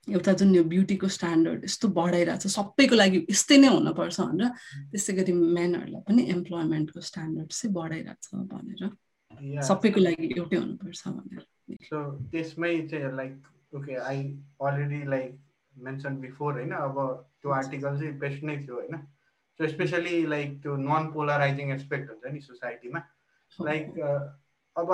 एउटा 0.08 0.32
जुन 0.38 0.54
यो 0.54 0.62
ब्युटीको 0.66 1.08
स्ट्यान्डर्ड 1.14 1.64
यस्तो 1.64 1.88
बढाइरहेको 1.98 2.42
छ 2.42 2.46
सबैको 2.50 2.94
लागि 2.96 3.18
यस्तै 3.30 3.56
नै 3.62 3.68
हुनपर्छ 3.70 4.18
भनेर 4.20 4.50
त्यसै 4.90 5.12
गरी 5.18 5.32
मेनहरूलाई 5.32 6.02
पनि 6.08 6.22
इम्प्लोइमेन्टको 6.34 7.00
स्ट्यान्डर्ड 7.08 7.50
चाहिँ 7.54 7.72
बढाइरहेको 7.74 8.22
छ 8.26 8.30
भनेर 8.52 9.62
सबैको 9.62 10.00
लागि 10.00 10.26
एउटै 10.36 10.56
हुनुपर्छ 10.56 11.02
भनेर। 11.08 11.42
सो 11.88 11.96
त्यसमै 12.34 12.74
चाहिँ 12.90 13.14
like 13.16 13.34
okay 13.78 13.94
I 14.10 14.18
already 14.60 15.02
like 15.08 15.30
mention 15.74 16.20
before 16.20 16.52
होइन? 16.60 16.72
अब 16.72 16.98
त्यो 17.42 17.50
आर्टिकल 17.58 17.98
चाहिँ 17.98 18.18
बेस्ट 18.18 18.42
नै 18.44 18.56
थियो 18.66 18.74
होइन? 18.74 18.96
सो 19.58 19.68
स्पेसली 19.68 20.26
लाइक 20.26 20.60
त्यो 20.62 20.76
नन 20.76 21.10
पोलराइजिङ 21.14 21.70
एस्पेक्ट 21.72 22.10
हुन्छ 22.10 22.32
नि 22.34 22.40
सोसाइटीमा 22.40 23.00
लाइक 23.58 23.86
अब 24.76 24.92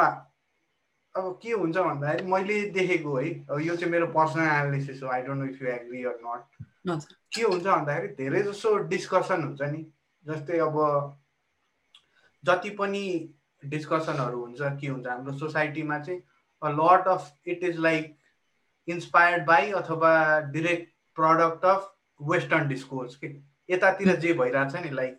अब 1.16 1.38
के 1.42 1.50
हुन्छ 1.50 1.76
भन्दाखेरि 1.76 2.26
मैले 2.30 2.60
देखेको 2.70 3.16
है 3.16 3.30
अब 3.50 3.60
यो 3.60 3.76
चाहिँ 3.76 3.92
मेरो 3.92 4.06
पर्सनल 4.16 4.42
एनालिसिस 4.42 5.02
हो 5.02 5.08
I 5.08 5.22
don't 5.22 5.42
know 5.42 5.46
if 5.50 5.62
you 5.62 5.68
agree 5.68 6.04
or 6.04 6.18
not 6.26 6.66
के 7.34 7.42
हुन्छ 7.42 7.64
भन्दाखेरि 7.64 8.08
धेरै 8.14 8.42
जसो 8.42 8.76
डिस्कसन 8.92 9.42
हुन्छ 9.44 9.62
नि 9.72 9.86
जस्तै 10.26 10.58
अब 10.58 10.78
जति 12.44 12.70
पनि 12.70 13.04
डिस्कसनहरू 13.64 14.44
हुन्छ 14.44 14.60
के 14.80 14.86
हुन्छ 14.86 15.06
हाम्रो 15.06 15.32
सोसाइटीमा 15.38 15.98
चाहिँ 15.98 16.20
a 16.62 16.68
lot 16.70 17.08
of 17.08 17.32
it 17.46 17.64
is 17.64 17.76
like 17.76 18.16
inspired 18.88 19.46
by 19.46 19.70
अथवा 19.82 20.12
direct 20.52 20.92
product 21.16 21.64
of 21.64 21.94
western 22.20 22.68
discourse 22.68 23.16
के? 23.16 23.26
यतातिर 23.70 24.14
जे 24.16 24.32
भइरहेछ 24.32 24.76
नि 24.84 24.90
लाइक 24.90 25.18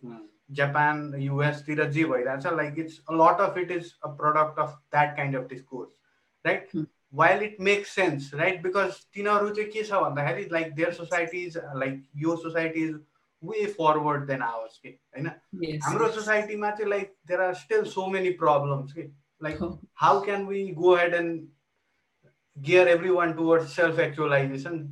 जापान 0.50 1.14
युएसतिर 1.20 1.84
जे 1.90 2.04
भइरहेछ 2.04 2.46
like 2.54 2.80
it's 2.80 3.00
a 3.10 3.14
lot 3.14 3.42
of 3.42 3.58
it 3.58 3.72
is 3.72 3.94
a 4.04 4.08
product 4.22 4.60
of 4.60 4.80
that 4.92 5.16
kind 5.18 5.36
of 5.36 5.50
discourse 5.50 5.92
right 6.46 6.70
while 7.14 7.44
it 7.44 7.58
makes 7.60 7.96
sense 7.96 8.34
right 8.34 8.62
because 8.64 9.00
तिनीहरू 9.14 9.50
चाहिँ 9.50 9.70
के 9.72 9.84
छ 9.84 10.02
भन्दाखेरि 10.02 10.48
लाइक 10.52 10.74
देयर 10.76 10.92
सोसाइटिज 10.94 11.58
लाइक 11.76 12.04
यो 12.16 12.36
society 12.36 12.84
is 12.88 13.00
way 13.44 13.66
forward 13.74 14.26
than 14.28 14.42
ours 14.42 14.78
के 14.78 14.90
होइन 14.90 15.28
हाम्रो 15.84 16.10
सोसाइटीमा 16.12 16.72
चाहिँ 16.72 16.90
like 16.90 17.14
there 17.28 17.42
are 17.42 17.54
still 17.54 17.84
so 17.92 18.08
many 18.08 18.30
problems 18.44 18.94
के 18.94 19.08
like 19.42 19.58
how 20.02 20.22
can 20.22 20.46
we 20.46 20.68
go 20.74 20.96
ahead 20.96 21.14
and 21.14 21.48
gear 22.58 22.88
every 22.88 23.10
one 23.10 23.34
toward 23.34 23.64
self 23.68 24.00
actualisation 24.00 24.88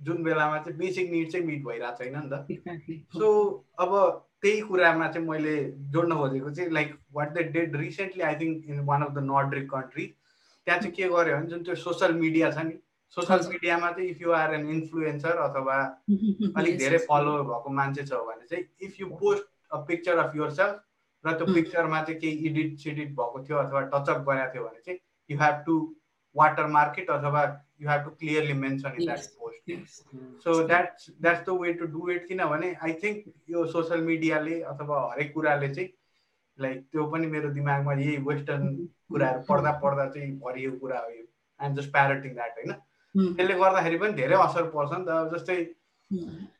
जुन 0.00 0.22
बेलामा 0.22 0.58
चाहिँ 0.58 0.76
बेसिक 0.78 1.10
निड 1.10 1.30
चाहिँ 1.30 1.46
मिट 1.46 1.64
भइरहेको 1.64 2.04
छैन 2.04 2.16
नि 2.16 2.28
त 2.32 3.18
सो 3.18 3.30
अब 3.78 3.94
त्यही 4.42 4.60
कुरामा 4.60 5.08
चाहिँ 5.08 5.28
मैले 5.28 5.54
जोड्न 5.90 6.16
खोजेको 6.16 6.50
चाहिँ 6.50 6.70
like 6.70 6.94
what 7.12 7.32
they 7.32 7.46
did 7.52 7.76
recently 7.76 8.22
I 8.22 8.34
think 8.34 8.64
in 8.68 8.80
one 8.84 9.02
of 9.02 9.12
the 9.12 9.24
Nordic 9.24 9.70
country 9.70 10.06
त्यहाँ 10.06 10.80
चाहिँ 10.80 10.94
के 10.94 11.08
गर्यो 11.08 11.36
भने 11.36 11.46
जुन 11.46 11.62
चाहिँ 11.62 11.76
सोसियल 11.76 12.12
मिडिया 12.14 12.50
छ 12.50 12.64
नि 12.64 12.78
सोसियल 13.16 13.48
मिडियामा 13.48 13.90
चाहिँ 13.90 14.08
if 14.10 14.20
you 14.22 14.32
are 14.32 14.54
an 14.54 14.68
influencer 14.70 15.38
अथवा 15.40 15.76
अलिक 16.56 16.78
धेरै 16.78 16.98
फलोवर 17.04 17.42
भएको 17.44 17.70
मान्छे 17.72 18.02
छ 18.02 18.20
भने 18.26 18.46
चाहिँ 18.46 18.64
if 18.82 19.00
you 19.00 19.08
post 19.16 19.44
a 19.70 19.80
picture 19.84 20.18
of 20.18 20.36
yourself 20.52 20.84
र 21.24 21.32
त्यो 21.34 21.54
पिक्चरमा 21.54 22.02
चाहिँ 22.02 22.20
केही 22.20 22.46
एडिट 22.46 22.76
सिडिट 22.78 23.08
भएको 23.12 23.42
थियो 23.44 23.56
अथवा 23.58 23.80
टचअप 23.94 24.24
गरेको 24.28 24.52
थियो 24.52 24.64
भने 24.64 24.80
चाहिँ 24.80 24.98
you 25.30 25.38
have 25.38 25.62
to 25.66 25.78
water 26.36 26.66
market 26.70 27.10
अथवा 27.10 27.44
you 27.80 27.88
have 27.90 28.04
to 28.04 28.10
clearly 28.10 28.52
mention 28.62 28.96
in 29.00 29.04
that 29.04 29.26
post 29.40 29.62
so 30.44 30.62
that's 30.66 31.10
that's 31.20 31.46
the 31.46 31.56
way 31.60 31.72
to 31.80 31.86
do 31.94 32.08
it 32.10 32.26
किनभने 32.28 32.74
आई 32.82 32.92
थिङ्क 33.02 33.24
यो 33.50 33.64
सोसियल 33.76 34.00
मिडियाले 34.10 34.60
अथवा 34.72 35.00
हरेक 35.12 35.32
कुराले 35.34 35.68
चाहिँ 35.74 35.88
लाइक 36.58 36.84
त्यो 36.92 37.06
पनि 37.10 37.26
मेरो 37.32 37.50
दिमागमा 37.54 37.92
यही 37.94 38.16
वेस्टर्न 38.28 38.76
कुराहरू 39.08 39.40
पढ्दा 39.48 39.72
पढ्दा 39.82 40.06
चाहिँ 40.10 40.30
भरिएको 40.44 40.76
कुरा 40.78 40.98
हो 40.98 41.10
यो. 41.10 41.24
आइएम 41.60 41.74
जस्ट 41.74 41.90
प्यारेटिङ 41.92 42.34
द्याट 42.34 42.54
होइन? 42.58 42.72
त्यसले 43.36 43.54
गर्दाखेरि 43.58 43.98
पनि 43.98 44.12
धेरै 44.12 44.36
असर 44.46 44.64
पर्छ 44.74 44.92
नि 44.98 45.04
त 45.08 45.30
जस्तै 45.34 45.56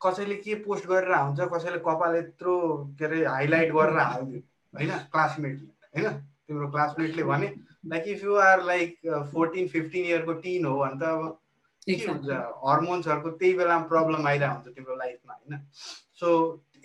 कसैले 0.03 0.35
के 0.45 0.55
पोस्ट 0.65 0.87
गरेर 0.87 1.13
हुन्छ 1.15 1.39
कसैले 1.53 1.79
कपाल 1.87 2.15
यत्रो 2.15 2.55
के 2.99 3.05
अरे 3.05 3.23
हाइलाइट 3.25 3.71
गरेर 3.73 3.97
हालिदियो 3.99 4.41
होइन? 4.73 4.91
क्लासमेटले 5.13 5.99
होइन? 5.99 6.17
तिम्रो 6.47 6.67
क्लासमेटले 6.71 7.23
भने 7.23 7.47
like 7.83 8.07
if 8.07 8.23
you 8.23 8.35
are 8.37 8.63
like 8.65 8.97
fourteen 9.33 9.67
fifteen 9.67 10.05
इयरको 10.05 10.33
teen 10.41 10.65
हो 10.65 10.77
भने 10.79 10.99
त 10.99 11.03
अब 11.03 11.39
के 11.87 11.95
हुन्छ 12.05 12.39
हर्मोन्सहरूको 12.65 13.29
त्यही 13.33 13.53
बेलामा 13.53 13.87
प्रब्लम 13.87 14.27
आइरहेको 14.27 14.55
हुन्छ 14.55 14.75
तिम्रो 14.75 14.95
लाइफमा 14.95 15.33
होइन 15.33 15.65
सो 16.19 16.31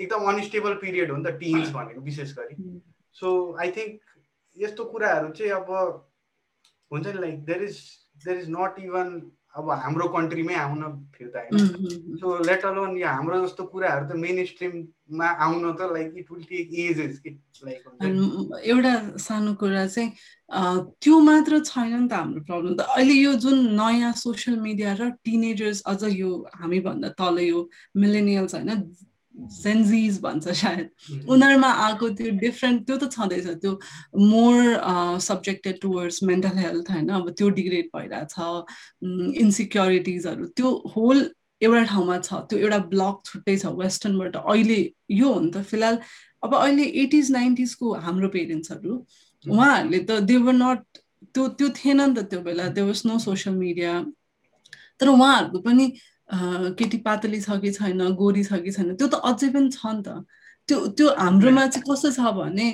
एकदम 0.01 0.33
अनस्टेबल 0.33 0.75
पिरियड 0.81 1.11
हो 1.11 1.17
नि 1.17 1.25
त 1.25 1.35
टिन्स 1.39 1.71
भनेको 1.73 2.01
विशेष 2.03 2.35
गरी 2.39 2.57
सो 3.17 3.31
आई 3.61 3.71
थिङ्क 3.71 4.01
यस्तो 4.57 4.85
कुराहरू 4.87 5.31
चाहिँ 5.33 5.53
अब 5.53 5.71
हुन्छ 6.91 7.07
नि 7.07 7.21
like 7.21 7.45
there 7.45 7.63
is 7.63 7.81
there 8.27 8.39
is 8.39 8.51
not 8.51 8.79
even 8.81 9.11
अब 9.55 9.71
हाम्रो 9.71 10.07
कन्ट्रीमै 10.11 10.55
आउन 10.55 10.83
फिर्ता 11.15 11.41
होइन। 11.41 12.19
सो 12.19 12.27
लेट 12.45 12.65
अलोन 12.67 12.97
या 12.99 13.11
हाम्रो 13.11 13.37
जस्तो 13.47 13.65
कुराहरू 13.71 14.05
त 14.09 14.17
मेन 14.19 14.45
स्ट्रिममा 14.47 15.29
आउन 15.47 15.73
त 15.73 15.91
like 15.95 16.15
it 16.19 16.31
will 16.33 16.43
take 16.51 16.75
ages 16.87 17.19
कि 17.23 17.31
लाइक 17.65 17.81
एउटा 18.67 18.95
सानो 19.23 19.55
कुरा 19.63 19.87
चाहिँ 19.87 20.11
त्यो 21.01 21.19
मात्र 21.21 21.61
छैन 21.65 21.95
नि 22.03 22.09
त 22.09 22.13
हाम्रो 22.13 22.41
प्रब्लम 22.51 22.75
त। 22.75 22.81
अहिले 22.99 23.15
यो 23.15 23.33
जुन 23.47 23.59
नयाँ 23.79 24.13
सोसियल 24.19 24.59
मिडिया 24.61 24.93
र 25.01 25.11
टिनेजर्स 25.23 25.83
अझ 25.87 26.03
यो 26.13 26.31
हामीभन्दा 26.61 27.09
तल 27.15 27.39
यो 27.47 27.69
मिलेनियल्स 27.97 28.55
होइन 28.55 28.71
सेन्जिज 29.53 30.21
भन्छ 30.23 30.49
सायद। 30.63 30.89
उनीहरूमा 31.29 31.71
आएको 31.85 32.09
त्यो 32.19 32.31
डिफ्रेन्ट 32.41 32.87
त्यो 32.87 32.97
त 32.97 33.11
छँदैछ 33.13 33.47
त्यो 33.63 33.73
more 34.33 34.55
subjected 35.21 35.81
towards 35.83 36.23
mental 36.23 36.59
health 36.59 36.91
होइन? 36.91 37.09
अब 37.11 37.31
त्यो 37.39 37.49
डिग्रेड 37.61 37.89
भइरहेछ 37.97 38.35
इन्सिक्योरिटिजहरू 39.45 40.47
त्यो 40.57 40.71
होल 40.97 41.29
एउटा 41.63 41.83
ठाउँमा 41.91 42.19
छ 42.19 42.41
त्यो 42.51 42.59
एउटा 42.59 42.79
ब्लक 42.93 43.21
छुट्टै 43.27 43.57
छ 43.59 43.75
वेस्टर्नबाट 43.83 44.37
अहिले 44.37 44.81
यो 45.19 45.33
हो 45.33 45.41
नि 45.41 45.51
त 45.51 45.63
फिलहाल 45.71 45.99
अब 46.43 46.55
अहिले 46.55 46.85
एटिज 47.03 47.31
नाइन्टिजको 47.33 47.93
हाम्रो 48.07 48.29
पेरेन्ट्सहरू 48.35 48.97
उहाँहरूले 49.45 50.01
त 50.09 50.19
देवर 50.31 50.53
नट 50.53 50.83
त्यो 51.35 51.47
त्यो 51.59 51.69
थिएन 51.79 52.01
नि 52.01 52.15
त 52.15 52.27
त्यो 52.31 52.41
बेला। 52.41 52.69
There 52.77 52.83
was 52.83 53.03
no 53.07 53.19
social 53.19 53.55
media 53.57 53.93
तर 55.01 55.09
उहाँहरूको 55.09 55.59
पनि 55.61 55.87
केटी 56.29 56.99
पातली 57.07 57.41
छ 57.41 57.61
कि 57.61 57.71
छैन 57.73 58.01
गोरी 58.17 58.45
छ 58.45 58.61
कि 58.65 58.71
छैन 58.73 58.95
त्यो 58.97 59.09
त 59.09 59.15
अझै 59.31 59.49
पनि 59.55 59.71
छ 59.71 59.87
नि 59.95 60.03
त। 60.03 60.09
त्यो 60.69 60.79
त्यो 60.97 61.09
हाम्रोमा 61.21 61.67
चाहिँ 61.67 61.85
कस्तो 61.89 62.11
छ 62.17 62.21
भने 62.37 62.69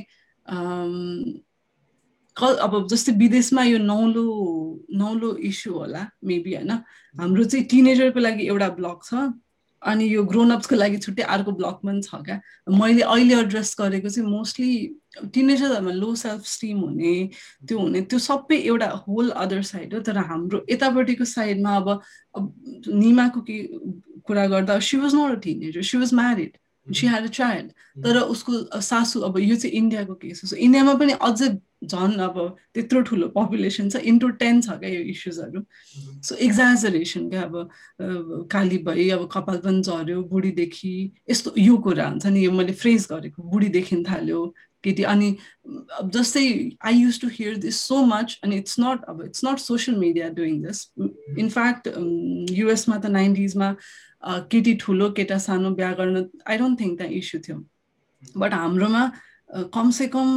अब 2.37 2.73
जस्तै 2.91 3.13
विदेशमा 3.19 3.63
यो 3.65 3.79
नौलो 3.79 4.25
नौलो 4.97 5.29
इस्यु 5.51 5.73
होला 5.75 6.03
मेबी 6.25 6.55
होइन। 6.55 6.71
हाम्रो 7.15 7.45
चाहिँ 7.45 7.65
टिनेजरको 7.67 8.21
लागि 8.21 8.43
एउटा 8.47 8.69
ब्लक 8.79 8.99
छ। 9.05 9.13
अनि 9.83 10.05
यो 10.15 10.23
ग्रोनअप्सको 10.31 10.77
लागि 10.77 10.99
छुट्टै 10.99 11.23
अर्को 11.35 11.53
ब्लक 11.53 11.81
पनि 11.85 12.01
छ 12.03 12.23
क्या। 12.25 12.41
मैले 12.79 13.03
अहिले 13.03 13.35
एड्रेस 13.41 13.75
गरेको 13.81 14.09
चाहिँ 14.09 14.29
मोस्टली 14.31 14.73
टिनेजरहरूमा 15.35 15.93
लो 15.93 16.15
सेल्फ 16.23 16.47
स्टिम 16.47 16.79
हुने 16.81 17.15
त्यो 17.69 17.79
हुने 17.79 18.01
त्यो 18.11 18.19
सबै 18.19 18.57
एउटा 18.57 18.89
होल 19.09 19.31
अदर 19.45 19.63
साइड 19.73 19.95
हो। 19.95 20.01
तर 20.01 20.19
हाम्रो 20.31 20.65
यतापट्टिको 20.71 21.25
साइडमा 21.25 21.77
अब 21.77 21.89
निमाको 22.89 23.41
के 23.51 23.63
कुरा 24.27 24.47
गर्दा 24.47 24.79
she 24.89 24.97
was 24.97 25.15
not 25.15 25.37
a 25.37 25.41
teenager 25.45 25.83
she 25.83 25.99
was 25.99 26.15
married 26.15 26.57
she 26.95 27.07
had 27.07 27.25
a 27.25 27.33
child 27.39 27.71
तर 28.05 28.19
उसको 28.19 28.81
सासु 28.81 29.21
अब 29.29 29.39
यो 29.39 29.57
चाहिँ 29.57 29.77
इन्डियाको 29.77 30.15
केस 30.15 30.41
हो। 30.45 30.57
इन्डियामा 30.57 30.95
पनि 30.95 31.13
अझै 31.21 31.49
झन् 31.81 32.21
अब 32.21 32.37
त्यत्रो 32.75 33.01
ठुलो 33.09 33.29
पपुलेसन 33.37 33.89
छ। 33.91 33.97
इन्टु 34.05 34.29
टेन 34.41 34.61
छ 34.61 34.77
क्या 34.81 34.91
यो 34.91 35.01
इस्युजहरू 35.13 35.61
सो 36.29 36.35
एक्जाजरेसन 36.47 37.29
क्या 37.31 37.43
अब 37.43 38.49
काली 38.53 38.79
भई 38.89 39.09
अब 39.11 39.29
कपाल 39.33 39.59
पनि 39.65 39.83
झऱ्यो 39.83 40.23
बुढीदेखि 40.33 40.95
यस्तो 41.31 41.55
यो 41.59 41.77
कुरा 41.87 42.09
हुन्छ 42.09 42.27
नि। 42.27 42.45
यो 42.45 42.51
मैले 42.53 42.73
फ्रेज 42.83 43.07
गरेको 43.13 43.43
बुढी 43.43 43.69
देखिन 43.79 44.05
थाल्यो 44.05 44.45
केटी। 44.85 45.03
अनि 45.03 45.37
जस्तै 46.13 46.45
I 46.85 46.95
use 46.97 47.21
to 47.21 47.29
hear 47.33 47.57
this 47.65 47.81
so 47.89 48.05
much 48.13 48.39
अनि 48.45 48.57
इट्स 48.57 48.77
नट 48.81 49.05
अब 49.09 49.25
it's 49.25 49.45
not 49.45 49.59
social 49.59 49.99
media 49.99 50.29
doing 50.37 50.61
this 50.63 50.79
in fact 51.39 51.89
युएसमा 52.61 52.99
त 52.99 53.07
नाइन्टिजमा 53.17 53.75
केटी 54.23 54.75
ठुलो 54.81 55.11
केटा 55.17 55.39
सानो 55.39 55.71
बिहा 55.75 55.93
गर्न 56.01 56.25
आई 56.47 56.59
डोन्ट 56.59 56.81
थिङ्क 56.81 56.99
त्यहाँ 56.99 57.13
इस्यु 57.13 57.41
थियो। 57.41 57.59
बट 58.37 58.53
हाम्रोमा 58.55 59.03
कमसेकम 59.75 60.29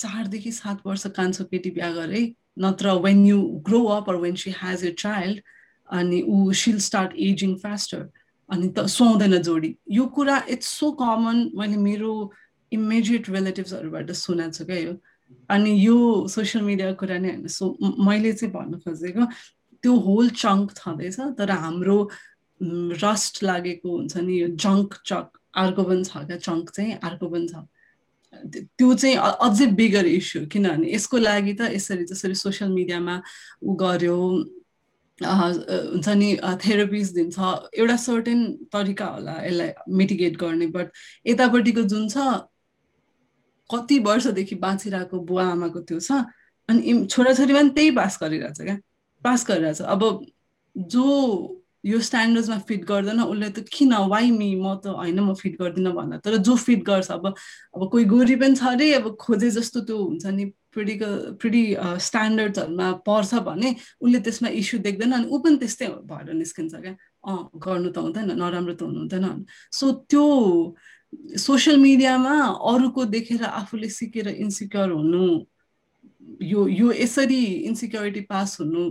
चारदेखि 0.00 0.52
सात 0.52 0.86
वर्ष 0.86 1.06
कान्छो 1.16 1.44
केटी 1.44 1.70
बिहा 1.76 1.90
गरे 1.92 2.22
नत्र 2.58 2.92
when 3.06 3.24
you 3.26 3.38
grow 3.66 3.84
up 3.96 4.10
or 4.10 4.16
when 4.24 4.34
she 4.42 4.50
has 4.62 4.84
a 4.84 4.92
child 4.98 5.40
अनि 5.88 6.22
ऊ 6.22 6.52
सिल 6.62 6.78
स्टार्ट 6.80 7.14
एजिङ 7.28 7.54
फास्टर 7.62 8.08
अनि 8.48 8.68
त 8.76 8.86
सुहाउँदैन 8.86 9.36
जोडी। 9.42 9.74
यो 9.90 10.06
कुरा 10.14 10.36
इट्स 10.50 10.68
सो 10.78 10.90
कमन 11.00 11.50
मैले 11.58 11.76
मेरो 11.76 12.12
इमेजिएट 12.72 13.28
रिलेटिभ्सहरूबाट 13.30 14.10
सुनेको 14.12 14.50
छु 14.52 14.64
क्या 14.64 14.76
यो। 14.76 14.94
अनि 15.50 15.70
यो 15.86 15.96
सोसियल 16.28 16.64
मिडियाको 16.64 16.98
कुरा 17.00 17.18
नै 17.18 17.28
होइन। 17.28 17.46
सो 17.48 17.76
मैले 18.06 18.32
चाहिँ 18.32 18.52
भन्नु 18.54 18.78
खोजेको 18.84 19.26
त्यो 19.82 19.92
होल 20.06 20.28
चङ्क 20.36 20.72
छँदैछ 20.76 21.18
तर 21.38 21.50
हाम्रो 21.50 21.98
रस्ट 22.60 23.42
लागेको 23.42 23.88
हुन्छ 23.96 24.16
नि 24.16 24.40
यो 24.40 24.48
जङ्क 24.64 24.94
चक 25.06 25.38
अर्को 25.56 25.82
पनि 25.84 26.04
छ 26.04 26.24
क्या 26.26 26.36
चङ्क 26.46 26.70
चाहिँ 26.70 26.92
अर्को 27.10 27.28
पनि 27.28 27.46
छ। 27.48 27.54
त्यो 28.78 28.94
चाहिँ 28.94 29.16
अझै 29.16 29.66
बिगर 29.78 30.06
इस्यु 30.06 30.46
किनभने 30.46 30.92
यसको 30.94 31.18
लागि 31.18 31.54
त 31.60 31.70
यसरी 31.74 32.04
जसरी 32.10 32.34
सोसियल 32.34 32.70
मिडियामा 32.70 33.20
ऊ 33.62 33.74
गर्यो 33.82 34.16
हुन्छ 35.20 36.08
नि 36.08 36.28
थेरापिज 36.64 37.12
दिन्छ 37.14 37.38
एउटा 37.78 37.96
सर्टेन 38.04 38.44
तरिका 38.72 39.06
होला 39.06 39.34
यसलाई 39.44 39.72
मिटिगेट 40.00 40.36
गर्ने 40.40 40.66
बट 40.76 40.92
यतापट्टिको 41.26 41.82
जुन 41.92 42.08
छ 42.08 42.16
कति 43.70 43.98
वर्षदेखि 44.06 44.54
बाँचिरहेको 44.62 45.20
बुवा 45.26 45.44
आमाको 45.52 45.80
त्यो 45.88 45.98
छ 46.00 46.24
अनि 46.68 47.06
छोराछोरी 47.06 47.54
पनि 47.54 47.70
त्यही 47.76 47.90
पास 47.98 48.18
गरिरहेछ 48.22 48.60
क्या। 48.60 48.78
पास 49.24 49.46
गरिरहेछ। 49.48 49.80
अब 49.82 50.02
जो 50.76 51.06
यो 51.84 52.00
स्ट्यान्डर्ड्समा 52.00 52.58
फिट 52.68 52.84
गर्दैन 52.84 53.20
उसले 53.22 53.48
त 53.50 53.64
किन 53.72 53.92
वाइ 54.12 54.30
मी 54.30 54.54
म 54.56 54.74
त 54.84 54.92
होइन 55.00 55.20
म 55.20 55.34
फिट 55.34 55.56
गर्दिनँ 55.60 55.92
भन्दा। 55.94 56.16
तर 56.24 56.36
जो 56.36 56.56
फिट 56.56 56.84
गर्छ 56.84 57.10
अब 57.10 57.26
अब 57.26 57.88
कोही 57.90 58.04
गोरी 58.04 58.36
पनि 58.36 58.54
छ 58.56 58.62
अरे 58.76 58.92
अब 58.94 59.16
खोजे 59.20 59.50
जस्तो 59.50 59.80
त्यो 59.88 59.96
हुन्छ 59.98 60.26
नि 60.26 60.44
प्रिडिक 60.72 61.02
प्रिडी 61.40 61.64
स्ट्यान्डर्ड्सहरूमा 62.06 62.88
पर्छ 63.06 63.34
भने 63.48 63.74
उसले 64.00 64.18
त्यसमा 64.20 64.48
इस्यु 64.60 64.78
देख्दैन 64.86 65.12
अनि 65.12 65.26
ऊ 65.26 65.38
पनि 65.40 65.56
त्यस्तै 65.58 65.88
भएर 66.06 66.32
निस्किन्छ 66.36 66.74
क्या। 66.74 66.94
अँ 67.26 67.38
गर्नु 67.58 67.90
त 67.90 67.98
हुँदैन 67.98 68.30
नराम्रो 68.38 68.74
त 68.74 68.82
हुनु 68.82 68.98
हुँदैन 69.00 69.44
सो 69.72 69.92
त्यो 70.06 70.24
सोसियल 71.42 71.76
मिडियामा 71.82 72.34
अरूको 72.70 73.04
देखेर 73.10 73.42
आफूले 73.44 73.88
सिकेर 73.90 74.28
इन्सिक्योर 74.30 74.90
हुनु 74.92 75.24
यो 76.44 76.66
यो 76.68 76.92
यसरी 76.92 77.42
इन्सिक्योरिटी 77.66 78.20
पास 78.30 78.56
हुनु 78.60 78.82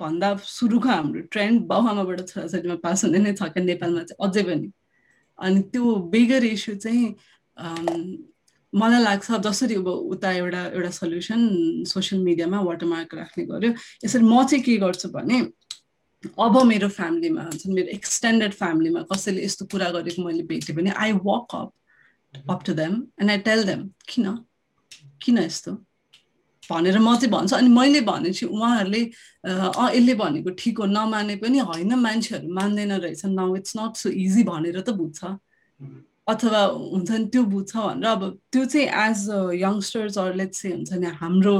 भन्दा 0.00 0.28
सुरुको 0.44 0.88
हाम्रो 0.88 1.20
ट्रेन्ड 1.32 1.62
बाउआमाबाट 1.72 2.20
छोराछोरीमा 2.28 2.76
पास 2.86 3.04
हुँदै 3.04 3.18
नै 3.26 3.32
छ 3.38 3.50
क्या 3.54 3.64
नेपालमा 3.64 4.02
चाहिँ 4.08 4.20
अझै 4.26 4.42
पनि। 4.48 4.70
अनि 5.38 5.60
त्यो 5.72 5.84
बेगर 6.12 6.44
इस्यु 6.44 6.74
चाहिँ 6.84 7.04
मलाई 8.72 9.02
लाग्छ 9.02 9.40
जसरी 9.46 9.74
अब 9.80 9.88
उता 9.88 10.30
एउटा 10.32 10.62
एउटा 10.76 10.90
सल्युसन 11.00 11.40
सोसियल 11.92 12.22
मिडियामा 12.24 12.60
वाटरमार्क 12.68 13.14
राख्ने 13.14 13.44
गर्यो 13.52 13.72
यसरी 14.04 14.24
म 14.24 14.44
चाहिँ 14.44 14.64
के 14.64 14.76
गर्छु 14.84 15.08
भने 15.16 15.38
अब 16.44 16.54
मेरो 16.66 16.88
फ्यामिलीमा 16.98 17.42
हुन्छ 17.42 17.66
मेरो 17.78 17.88
एक्सटेन्डेड 17.96 18.52
फ्यामिलीमा 18.60 19.02
कसैले 19.12 19.44
यस्तो 19.44 19.64
कुरा 19.72 19.88
गरेको 19.96 20.24
मैले 20.26 20.42
भेटेँ 20.50 20.76
भने 20.76 20.90
I 21.04 21.12
walk 21.28 21.54
up 21.54 21.70
up 22.50 22.60
to 22.66 22.72
them 22.74 22.92
and 23.20 23.30
I 23.30 23.38
tell 23.48 23.64
them 23.66 23.88
किन? 24.08 24.26
किन 25.22 25.38
यस्तो? 25.38 25.72
भनेर 26.70 26.98
म 26.98 27.16
चाहिँ 27.16 27.30
भन्छु। 27.30 27.56
अनि 27.56 27.68
मैले 27.68 28.00
भनेपछि 28.00 28.46
उहाँहरूले 28.46 29.02
अँ 29.44 29.90
यसले 29.94 30.14
भनेको 30.14 30.50
ठिक 30.58 30.78
हो 30.78 30.86
नमाने 30.86 31.36
पनि 31.42 31.58
होइन 31.68 31.94
मान्छेहरू 31.94 32.48
मान्दैन 32.54 32.92
रहेछ। 33.02 33.24
Now 33.24 33.56
it's 33.56 33.72
not 33.78 33.96
so 33.96 34.08
easy 34.10 34.42
भनेर 34.44 34.80
त 34.80 34.90
बुझ्छ। 34.96 35.24
अथवा 36.26 36.60
हुन्छ 36.74 37.10
नि 37.10 37.26
त्यो 37.30 37.42
बुझ्छ 37.54 37.72
भनेर। 37.76 38.06
अब 38.10 38.22
त्यो 38.52 38.64
चाहिँ 38.64 38.86
एज 38.86 39.18
यङ्स्टर्सहरूले 39.62 40.46
चाहिँ 40.46 40.74
हुन्छ 40.76 40.92
नि 40.98 41.06
हाम्रो 41.22 41.56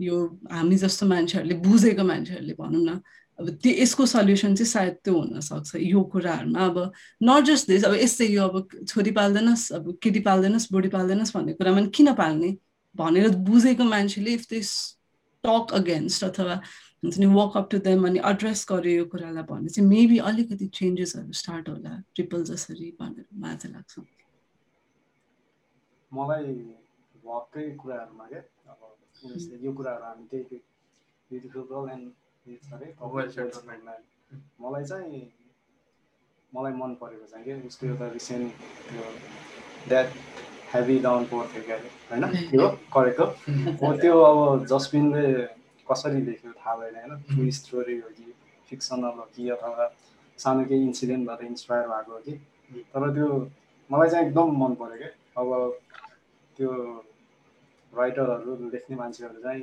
यो 0.00 0.16
हामी 0.52 0.76
जस्तो 0.84 1.06
मान्छेहरूले 1.08 1.54
बुझेको 1.64 2.04
मान्छेहरूले 2.04 2.54
भनौँ 2.60 2.84
न 2.84 3.00
अब 3.38 3.48
त्यो 3.62 3.72
यसको 3.72 4.04
सल्युसन 4.06 4.54
चाहिँ 4.54 4.68
सायद 4.68 4.94
त्यो 5.04 5.14
हुनसक्छ 5.16 5.80
यो 5.80 6.00
कुराहरूमा। 6.12 6.60
अब 6.60 6.76
नट 7.24 7.44
जस्ट 7.48 7.66
दिस 7.68 7.84
अब 7.88 7.94
यस्तै 7.96 8.26
यो 8.28 8.42
अब 8.44 8.68
छोरी 8.88 9.10
पाल्दैनस् 9.16 9.72
अब 9.72 9.96
केटी 10.02 10.20
पाल्दैनस् 10.28 10.68
बुढी 10.72 10.88
पाल्दैनस् 10.92 11.32
भन्ने 11.36 11.52
कुरामा 11.56 11.80
किन 11.96 12.12
पाल्ने? 12.12 12.50
भनेर 12.96 13.28
बुझेको 13.48 13.84
मान्छेले 13.84 14.32
इफ 14.34 14.48
दिस 14.50 14.70
टक 15.44 15.72
अगेन्स्ट 15.74 16.24
अथवा 16.24 16.54
हुन्छ 17.02 17.18
नि 17.18 17.26
वक 17.34 17.56
अप 17.56 17.68
टु 17.70 17.78
देम 17.86 18.06
अनि 18.06 18.20
एड्रेस 18.30 18.66
गर्यो 18.70 18.92
यो 18.96 19.04
कुरालाई 19.12 19.44
भने 19.50 19.68
चाहिँ 19.68 19.88
मेबी 19.88 20.18
अलिकति 20.30 20.66
चेन्जेसहरू 20.78 21.32
स्टार्ट 21.40 21.68
होला 21.68 21.92
ट्रिपल 22.14 22.44
जसरी 22.50 22.90
भनेर 23.00 23.26
मलाई 23.34 23.56
चाहिँ 23.56 23.74
लाग्छ। 23.76 23.92
मलाई 26.12 26.52
भक्कै 27.26 27.70
कुराहरूमा 27.82 28.24
क्या 28.32 28.42
अब 28.72 28.80
यो 29.64 29.72
कुराहरू 29.72 30.04
हामी 30.04 30.24
त्यही 30.30 30.60
ब्युटिफुल 31.30 31.62
गर्ल 31.72 31.90
एन्ड 31.96 32.06
मलाई 34.60 34.84
चाहिँ 34.84 35.22
मलाई 36.52 36.72
मन 36.80 36.94
परेको 37.00 37.26
चाहिँ 37.26 37.44
क्या 37.44 37.56
उसको 37.66 37.86
एउटा 37.86 38.06
रिसेन्ट 38.12 38.52
त्यो 38.88 39.04
द्याट 39.88 40.06
हेभी 40.74 40.98
डाउन 40.98 41.24
पोर 41.30 41.46
थियो 41.54 41.62
क्या 41.64 41.76
होइन? 42.10 42.24
त्यो 42.50 42.68
करेक्ट 42.94 43.20
हो 43.82 43.92
त्यो 44.02 44.14
अब 44.22 44.66
जसमिनले 44.66 45.24
कसरी 45.88 46.20
लेख्यो 46.26 46.52
थाहा 46.52 46.76
भएन 46.76 46.94
होइन? 46.96 47.12
ट्रु 47.28 47.50
स्टोरी 47.58 47.98
हो 48.00 48.08
कि 48.16 48.32
फिक्सनल 48.70 49.18
हो 49.18 49.26
कि 49.36 49.48
अथवा 49.56 49.86
सानो 50.38 50.64
केही 50.64 50.82
इन्सिडेन्टबाट 50.82 51.42
इन्सपायर 51.44 51.86
भएको 51.88 52.12
हो 52.12 52.18
कि? 52.26 52.32
तर 52.92 53.10
त्यो 53.14 53.28
मलाई 53.90 54.08
चाहिँ 54.10 54.26
एकदम 54.26 54.56
मन 54.62 54.74
पऱ्यो 54.80 54.96
क्या। 54.98 55.10
अब 55.40 55.48
त्यो 56.56 56.70
राइटरहरू 57.92 58.52
लेख्ने 58.72 58.96
मान्छेहरू 58.96 59.42
चाहिँ 59.42 59.62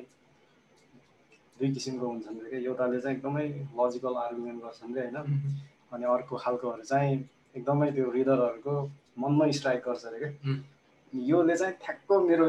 दुई 1.59 1.69
किसिमको 1.73 2.05
हुन्छन् 2.07 2.39
क्या। 2.49 2.59
एउटाले 2.59 3.01
चाहिँ 3.01 3.17
एकदमै 3.17 3.47
लजिकल 3.79 4.15
आर्गुमेन्ट 4.25 4.63
गर्छन् 4.63 4.93
कि 4.93 4.99
होइन? 4.99 5.17
अनि 5.93 6.05
अर्को 6.15 6.37
खालकोहरू 6.37 6.83
चाहिँ 6.85 7.13
एकदमै 7.57 7.91
त्यो 7.91 8.11
रिडरहरूको 8.11 8.73
मनमै 9.19 9.51
स्ट्राइक 9.57 9.81
गर्छ 9.85 10.05
अरे 10.05 10.19
क्या। 10.19 10.31
योले 11.13 11.55
चाहिँ 11.57 11.73
ठ्याक्क 11.83 12.11
मेरो 12.29 12.45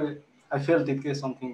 आई 0.50 0.58
फेल 0.66 0.80
इट 0.90 1.02
के 1.02 1.14
समथिङ 1.14 1.50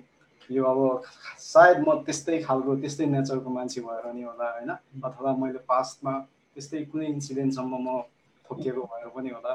यो 0.50 0.64
अब 0.64 1.02
सायद 1.42 1.78
म 1.88 1.88
त्यस्तै 2.06 2.38
खालको 2.42 2.76
त्यस्तै 2.82 3.06
नेचरको 3.06 3.50
मान्छे 3.50 3.80
भएर 3.80 4.12
नि 4.14 4.22
होला 4.22 4.46
होइन? 4.50 4.70
अथवा 5.04 5.30
मैले 5.36 5.58
पास्टमा 5.68 6.12
त्यस्तै 6.54 6.84
कुनै 6.92 7.06
इन्सिडेन्टसम्म 7.06 7.74
म 7.86 8.00
ठोकिएको 8.44 8.82
भएर 8.92 9.08
पनि 9.16 9.30
होला। 9.30 9.54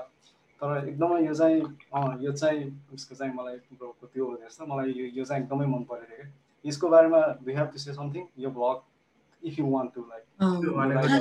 तर 0.62 0.70
एकदमै 0.88 1.20
यो 1.26 1.34
चाहिँ 1.34 1.60
यो 2.26 2.32
चाहिँ 2.32 2.60
उसको 2.93 3.16
चाहिँ 3.16 3.34
मलाई 3.34 3.58
त्यो 3.58 4.26
हो 4.26 4.36
जस्तो 4.43 4.66
मलाई 4.66 4.89
यो 4.99 5.06
यो 5.18 5.24
चाहिँ 5.26 5.43
एकदमै 5.43 5.66
मन 5.74 5.84
परेको 5.89 6.16
क्या। 6.16 6.28
यसको 6.66 6.86
बारेमा 6.89 7.22
we 7.45 7.52
have 7.54 7.68
to 7.74 7.78
say 7.80 7.93
something 7.93 8.24
यो 8.39 8.49
vlog 8.58 8.78
if 9.43 9.54
you 9.60 9.66
want 9.66 9.89
to 9.95 10.02
like 10.12 10.24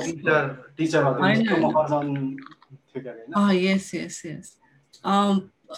teacher 0.05 0.43
teacher 0.77 1.03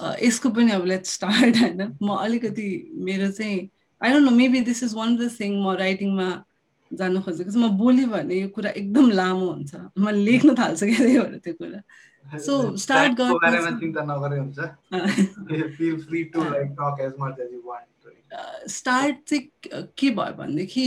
यसको 0.01 0.49
पनि 0.49 0.71
अब 0.71 0.85
लेट 0.85 1.05
स्टार्ट 1.05 1.57
होइन? 1.57 1.81
म 2.01 2.15
अलिकति 2.15 2.67
मेरो 2.95 3.31
चाहिँ 3.31 3.69
I 4.01 4.11
don't 4.11 4.25
know 4.25 4.31
maybe 4.31 4.61
this 4.61 4.83
is 4.83 4.93
one 4.93 5.17
of 5.17 5.21
the 5.21 5.29
thing 5.39 5.51
म 5.63 5.75
राइटिङमा 5.79 6.27
जानु 6.91 7.21
खोजेको 7.21 7.51
छु। 7.51 7.59
म 7.59 7.69
बोल्यो 7.77 8.07
भने 8.07 8.35
यो 8.41 8.47
कुरा 8.47 8.69
एकदम 8.69 9.09
लामो 9.09 9.45
हुन्छ। 9.51 9.75
म 9.97 10.09
लेख्न 10.09 10.55
थाल्छु 10.55 10.85
क्या 10.85 10.97
त्यही 10.97 11.17
भएर 11.19 11.37
त्यो 11.37 11.53
कुरा। 11.53 11.81
सो 12.39 12.77
स्टार्ट 12.77 13.17
स्टार्ट 18.67 19.15
चाहिँ 19.29 19.43
के 19.97 20.09
भयो 20.09 20.33
भनेदेखि 20.37 20.85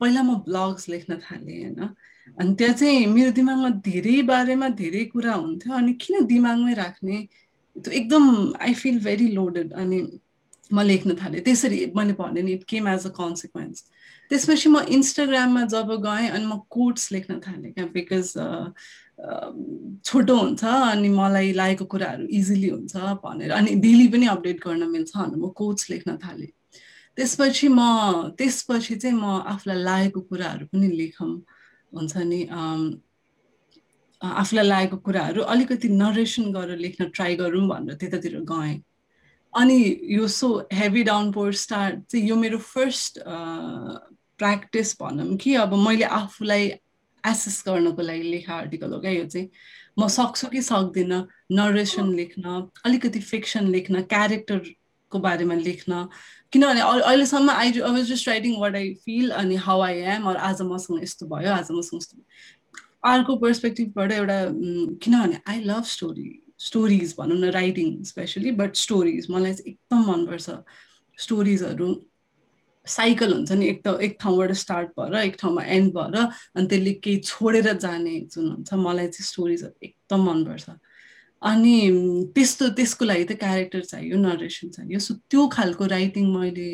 पहिला 0.00 0.22
म 0.22 0.34
ब्लग्स 0.46 0.88
लेख्न 0.88 1.18
थालेँ 1.18 1.62
होइन? 1.62 1.94
अनि 2.40 2.54
त्यहाँ 2.54 2.74
चाहिँ 2.74 3.06
मेरो 3.06 3.30
दिमागमा 3.30 3.70
धेरै 3.70 4.22
बारेमा 4.22 4.68
धेरै 4.68 5.04
कुरा 5.04 5.34
हुन्थ्यो। 5.34 5.74
अनि 5.74 5.92
किन 5.92 6.24
दिमागमै 6.26 6.74
राख्ने? 6.74 7.28
त्यो 7.84 7.92
एकदम 8.00 8.52
आई 8.60 8.74
फिल 8.74 8.98
भेरी 9.04 9.28
लोडेड 9.34 9.72
अनि 9.72 10.00
म 10.72 10.80
लेख्न 10.82 11.14
थालेँ। 11.20 11.40
त्यसरी 11.44 11.78
मैले 11.96 12.12
भने 12.12 12.42
नि 12.42 12.52
it 12.52 12.64
came 12.68 12.88
as 12.88 13.06
a 13.06 13.10
consequence 13.18 13.82
त्यसपछि 14.30 14.68
म 14.68 14.80
इन्स्टाग्राममा 14.96 15.62
जब 15.74 15.92
गएँ 16.04 16.28
अनि 16.28 16.46
म 16.46 16.58
कोट्स 16.70 17.12
लेख्न 17.12 17.38
थालेँ 17.46 17.72
क्या 17.72 17.86
बिकज 17.94 18.34
छोटो 20.04 20.36
हुन्छ 20.36 20.64
अनि 20.64 21.08
मलाई 21.08 21.52
लागेको 21.52 21.84
कुराहरू 21.92 22.26
इजिली 22.40 22.68
हुन्छ 22.68 22.96
भनेर 23.24 23.50
अनि 23.52 23.74
डेली 23.86 24.06
पनि 24.14 24.26
अपडेट 24.36 24.60
गर्न 24.66 24.88
मिल्छ 24.90 25.16
भनेर 25.16 25.38
म 25.38 25.48
कोट्स 25.60 25.90
लेख्न 25.90 26.16
थालेँ। 26.24 26.52
त्यसपछि 27.16 27.68
म 27.68 27.80
त्यसपछि 28.38 28.96
चाहिँ 28.96 29.16
म 29.16 29.24
आफूलाई 29.52 29.82
लागेको 29.82 30.20
कुराहरू 30.30 30.66
पनि 30.72 30.88
लेखौँ 31.00 31.32
हुन्छ 31.94 32.16
नि 32.30 32.40
आफूलाई 34.22 34.66
लागेको 34.66 34.96
कुराहरू 35.06 35.42
अलिकति 35.54 35.88
नरेसन 35.88 36.52
गरेर 36.52 36.78
लेख्न 36.78 37.08
ट्राई 37.14 37.36
गरौँ 37.36 37.66
भनेर 37.68 37.94
त्यतातिर 37.94 38.40
गएँ। 38.50 38.82
अनि 39.52 39.78
यो 40.14 40.28
सो 40.28 40.48
हेभी 40.72 41.02
डाउनपोर 41.04 41.52
स्टार्ट 41.54 42.00
चाहिँ 42.10 42.28
यो 42.28 42.36
मेरो 42.36 42.58
फर्स्ट 42.58 43.18
प्र्याक्टिस 44.38 44.96
भनौँ 45.02 45.36
कि 45.36 45.54
अब 45.62 45.74
मैले 45.86 46.04
आफूलाई 46.04 46.66
एसेस 47.24 47.62
गर्नको 47.66 48.02
लागि 48.02 48.22
लेखा 48.30 48.54
आर्टिकल 48.54 48.92
हो 48.92 48.98
क्या 49.00 49.10
यो 49.10 49.24
चाहिँ। 49.26 49.48
म 49.98 50.08
सक्छु 50.08 50.48
कि 50.48 50.62
सक्दिनँ 50.62 51.26
नरेसन 51.52 52.12
लेख्न 52.14 52.70
अलिकति 52.86 53.20
फिक्सन 53.20 53.68
लेख्न 53.68 54.02
क्यारेक्टरको 54.02 55.18
बारेमा 55.18 55.54
लेख्न। 55.54 56.08
किनभने 56.52 56.80
अहिलेसम्म 56.80 57.50
I 57.50 57.72
I 57.72 57.80
was 57.80 58.04
just 58.10 58.28
writing 58.28 58.60
what 58.60 58.76
I 58.76 58.94
feel 59.04 59.30
अनि 59.30 59.56
हाउ 59.66 59.80
आई 59.80 59.98
एम 60.14 60.28
आज 60.28 60.62
मसँग 60.62 61.02
यस्तो 61.02 61.26
भयो 61.26 61.52
आज 61.52 61.70
मसँग 61.70 62.00
यस्तो 62.00 62.22
अर्को 63.04 63.36
पर्सपेक्टिभबाट 63.36 64.12
एउटा 64.12 64.38
किनभने 65.02 65.40
आई 65.48 65.60
लभ 65.64 65.84
स्टोरी 65.86 66.28
स्टोरिज 66.58 67.14
भनौँ 67.18 67.38
न 67.38 67.50
राइटिङ 67.54 68.02
स्पेसली 68.04 68.50
बट 68.52 68.76
स्टोरिज 68.76 69.26
मलाई 69.30 69.54
चाहिँ 69.54 69.72
एकदम 69.72 70.10
मनपर्छ। 70.10 70.50
स्टोरिजहरू 71.18 71.94
साइकल 72.86 73.32
हुन्छ 73.32 73.52
नि 73.52 73.66
एक 73.68 73.82
त 73.86 73.98
एक 74.02 74.16
ठाउँबाट 74.20 74.52
स्टार्ट 74.62 74.88
भएर 74.98 75.14
एक 75.22 75.36
ठाउँमा 75.40 75.62
एन्ड 75.76 75.92
भएर 75.94 76.16
अनि 76.16 76.66
त्यसले 76.66 76.92
केही 77.04 77.18
छोडेर 77.24 77.72
जाने 77.78 78.20
जुन 78.32 78.48
हुन्छ 78.50 78.74
मलाई 78.74 79.06
चाहिँ 79.06 79.26
स्टोरिजहरू 79.26 79.86
एकदम 79.86 80.24
मनपर्छ। 80.30 80.68
अनि 81.42 81.74
त्यस्तो 82.34 82.68
त्यसको 82.74 83.04
लागि 83.04 83.24
त 83.24 83.32
क्यारेक्टर 83.38 83.80
चाहियो 83.84 84.16
नरेसन 84.18 84.68
चाहियो। 84.74 84.98
सो 84.98 85.14
त्यो 85.30 85.46
खालको 85.54 85.86
राइटिङ 85.86 86.26
मैले 86.34 86.70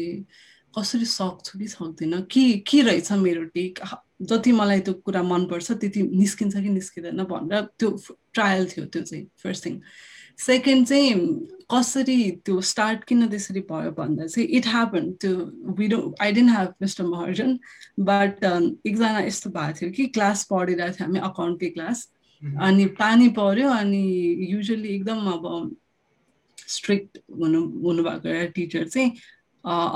कसरी 0.78 1.04
सक्छु 1.04 1.58
कि 1.58 1.66
सक्दिनँ? 1.68 2.22
के 2.32 2.44
के 2.64 2.80
रहेछ 2.82 3.12
मेरो 3.12 3.44
टेक 3.52 3.78
जति 4.20 4.52
मलाई 4.52 4.80
त्यो 4.80 4.94
कुरा 5.04 5.22
मनपर्छ 5.22 5.70
त्यति 5.72 6.02
निस्किन्छ 6.14 6.54
कि 6.56 6.68
निस्किँदैन 6.70 7.22
भनेर 7.24 7.62
त्यो 7.78 7.90
ट्रायल 8.34 8.66
थियो 8.66 8.84
त्यो 8.86 9.02
चाहिँ 9.02 9.26
फर्स्ट 9.42 9.66
थिङ 9.66 9.80
सेकेन्ड 10.38 10.86
चाहिँ 10.86 11.14
कसरी 11.70 12.30
त्यो 12.44 12.60
स्टार्ट 12.62 13.04
किन 13.04 13.28
त्यसरी 13.28 13.60
भयो 13.70 13.90
भन्दा 13.92 14.26
चाहिँ 14.26 14.48
इट 14.48 14.66
ह्यापन 14.66 15.10
त्यो 15.20 15.34
widow 15.78 15.98
I 16.22 16.32
didn't 16.32 16.50
have 16.50 16.74
mister 16.82 17.04
Maharjan 17.04 17.58
but 18.00 18.44
एकजना 18.44 19.20
यस्तो 19.20 19.50
भएको 19.50 19.78
थियो 19.80 19.90
कि 19.90 20.06
क्लास 20.08 20.44
पढिरहेको 20.50 20.96
थियो 20.96 21.06
हामी 21.06 21.18
अकाउन्टकै 21.28 21.70
क्लास 21.70 22.08
अनि 22.42 22.86
पानी 22.98 23.28
पऱ्यो 23.38 23.70
अनि 23.72 24.02
युजली 24.50 24.94
एकदम 24.94 25.30
अब 25.32 25.46
स्ट्रिक्ट 26.68 27.18
हुनु 27.40 27.62
हुनुभएको 27.80 28.28
एउटा 28.28 28.52
टिचर 28.52 28.88
चाहिँ 28.88 29.10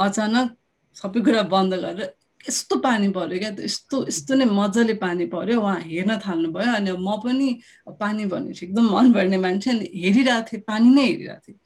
अचानक 0.07 0.57
सबै 0.97 1.21
कुरा 1.21 1.43
बन्द 1.51 1.75
गरेर 1.77 2.18
यस्तो 2.47 2.77
पानी 2.79 3.09
पऱ्यो 3.17 3.39
क्या? 3.39 3.51
यस्तो 3.65 4.07
यस्तो 4.09 4.35
नै 4.35 4.45
मजाले 4.47 4.95
पानी 5.03 5.27
पऱ्यो 5.35 5.61
उहाँ 5.61 5.81
हेर्न 5.81 6.19
थाल्नुभयो 6.27 6.73
अनि 6.79 6.93
म 6.93 7.17
पनि 7.25 7.49
पानी 8.01 8.25
भनेपछि 8.27 8.67
एकदम 8.67 8.87
मनपर्ने 8.95 9.39
मान्छे 9.39 9.71
अनि 9.71 9.87
हेरिरहेको 9.95 10.47
थिएँ 10.53 10.63
पानी 10.69 10.89
नै 10.95 11.05
हेरिरहेको 11.07 11.41
थिएँ। 11.49 11.59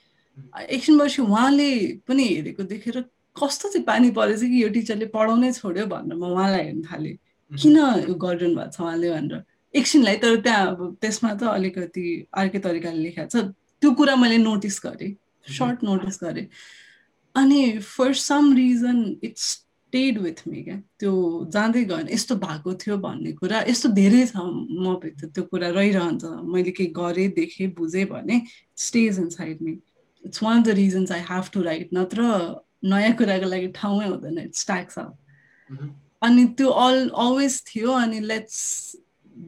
एकछिनपछि 0.72 1.22
उहाँले 1.22 1.68
पनि 2.08 2.24
हेरेको 2.24 2.62
देखेर 2.72 2.96
कस्तो 3.36 3.68
चाहिँ 3.68 3.84
पानी 3.84 4.10
परेछ 4.16 4.40
कि 4.40 4.62
यो 4.62 4.68
टिचरले 4.72 5.06
पढाउनै 5.12 5.52
छोड्यो 5.52 5.86
भनेर 5.86 6.16
म 6.16 6.24
उहाँलाई 6.32 6.64
हेर्न 6.64 6.82
थालेँ। 6.88 7.16
किन 7.52 7.76
गरिरहनु 8.16 8.56
भएको 8.56 8.70
छ 8.72 8.80
उहाँले 8.80 9.10
भनेर। 9.12 9.42
एकछिनलाई 9.74 10.16
तर 10.24 10.36
त्यहाँ 10.40 10.66
अब 10.72 10.96
त्यसमा 11.00 11.32
त 11.36 11.42
अलिकति 11.52 12.04
अर्कै 12.32 12.58
तरिकाले 12.64 13.00
लेखाएको 13.02 13.28
छ। 13.28 13.52
त्यो 13.80 13.90
कुरा 13.92 14.14
मैले 14.16 14.38
नोटिस 14.40 14.80
गरेँ। 14.84 15.12
सर्ट 15.48 15.84
नोटिस 15.84 16.16
गरेँ। 16.22 16.46
अनि 17.34 17.60
for 17.80 18.12
some 18.14 18.52
reason 18.56 18.98
it's 19.24 19.46
stayed 19.92 20.18
with 20.18 20.38
me 20.48 20.62
क्या? 20.64 20.76
त्यो 21.00 21.12
जाँदै 21.52 21.84
गएन। 21.84 22.08
यस्तो 22.08 22.34
भएको 22.40 22.72
थियो 22.80 22.96
भन्ने 22.98 23.32
कुरा 23.36 23.58
यस्तो 23.68 23.88
धेरै 23.92 24.24
छ 24.26 24.40
म 24.40 24.96
भित्र 25.02 25.26
त्यो 25.36 25.44
कुरा 25.52 25.68
रहिरहन्छ। 25.68 26.24
मैले 26.48 26.70
केही 26.72 26.88
गरेँ 26.96 27.28
देखेँ 27.36 27.68
बुझेँ 27.76 28.04
भने 28.08 28.40
stays 28.84 29.18
inside 29.28 29.60
me 29.62 29.72
it's 30.24 30.42
one 30.42 30.58
of 30.58 30.64
the 30.66 30.68
reasons 30.80 31.12
I 31.12 31.20
have 31.28 31.50
to 31.52 31.62
write 31.62 31.88
नत्र 31.92 32.20
नयाँ 32.88 33.12
कुराको 33.20 33.46
लागि 33.52 33.68
ठाउँमै 33.76 34.06
हुँदैन। 34.08 34.38
इट्स 34.38 34.66
ट्याक्स 34.66 34.98
अप 34.98 35.12
अनि 36.24 36.44
त्यो 36.56 36.68
अल 36.88 37.08
अलवेज 37.12 37.62
थियो 37.68 37.92
अनि 37.92 38.20
let's 38.32 38.58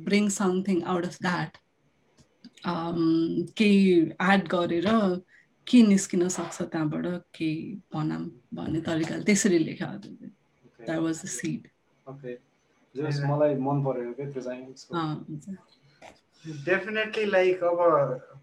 bring 0.05 0.29
something 0.29 0.83
out 0.85 1.05
of 1.07 1.17
that 1.23 1.57
केही 3.57 3.81
एड 4.29 4.49
गरेर 4.53 4.89
के 5.67 5.83
निस्किन 5.87 6.29
सक्छ 6.29 6.63
त्यहाँबाट 6.63 7.07
केही 7.35 7.55
भनौँ 7.95 8.23
भन्ने 8.55 8.81
तरिकाले। 8.81 9.25
त्यसरी 9.25 9.59
लेखा 9.59 9.87
द्याट 10.05 10.99
वाज 10.99 11.23
द 11.23 11.27
सिड 11.39 11.63
मलाई 13.29 13.55
मन 13.67 13.77
परेको 13.85 14.13
क्या 14.15 14.27
त्यो 14.31 14.43
चाहिँ 14.43 15.57
डेफिनेटली 16.65 17.25
लाइक 17.27 17.63
अब 17.65 17.79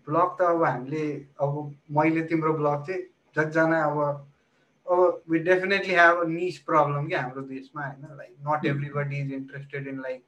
ब्लग 0.10 0.30
त 0.40 0.42
अब 0.42 0.64
हामीले 0.64 1.06
अब 1.42 1.52
मैले 1.98 2.22
तिम्रो 2.28 2.54
ब्लग 2.58 2.86
चाहिँ 2.88 3.02
जतिजना 3.38 3.84
अब 3.86 3.98
अब 4.88 5.22
we 5.30 5.40
definitely 5.40 5.94
have 5.94 6.16
a 6.22 6.28
niche 6.28 6.58
problem 6.70 7.08
क्या 7.08 7.22
हाम्रो 7.22 7.42
देशमा 7.48 7.86
होइन? 7.86 8.06
Like 8.18 8.36
not 8.48 8.66
everybody 8.66 9.18
is 9.22 9.32
interested 9.34 9.88
in 9.88 10.02
like 10.02 10.24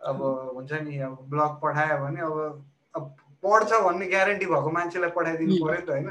अब 0.00 0.18
हुन्छ 0.56 0.72
नि 0.82 0.98
अब 1.06 1.14
ब्लग 1.30 1.52
पठायो 1.62 1.96
भने 2.04 2.20
अब 2.20 2.36
अब 2.96 3.14
पढ्छ 3.46 3.82
भन्ने 3.84 4.06
ग्यारेन्टी 4.14 4.46
भएको 4.54 4.70
मान्छेलाई 4.78 5.10
पठाइदिनु 5.18 5.60
पऱ्यो 5.64 5.74
नि 5.74 5.86
त 5.86 5.90
होइन? 5.90 6.08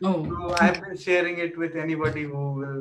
I 0.00 0.66
have 0.66 0.76
been 0.84 0.94
sharing 1.06 1.40
it 1.44 1.58
with 1.58 1.76
anybody 1.84 2.24
who 2.34 2.44
will 2.60 2.78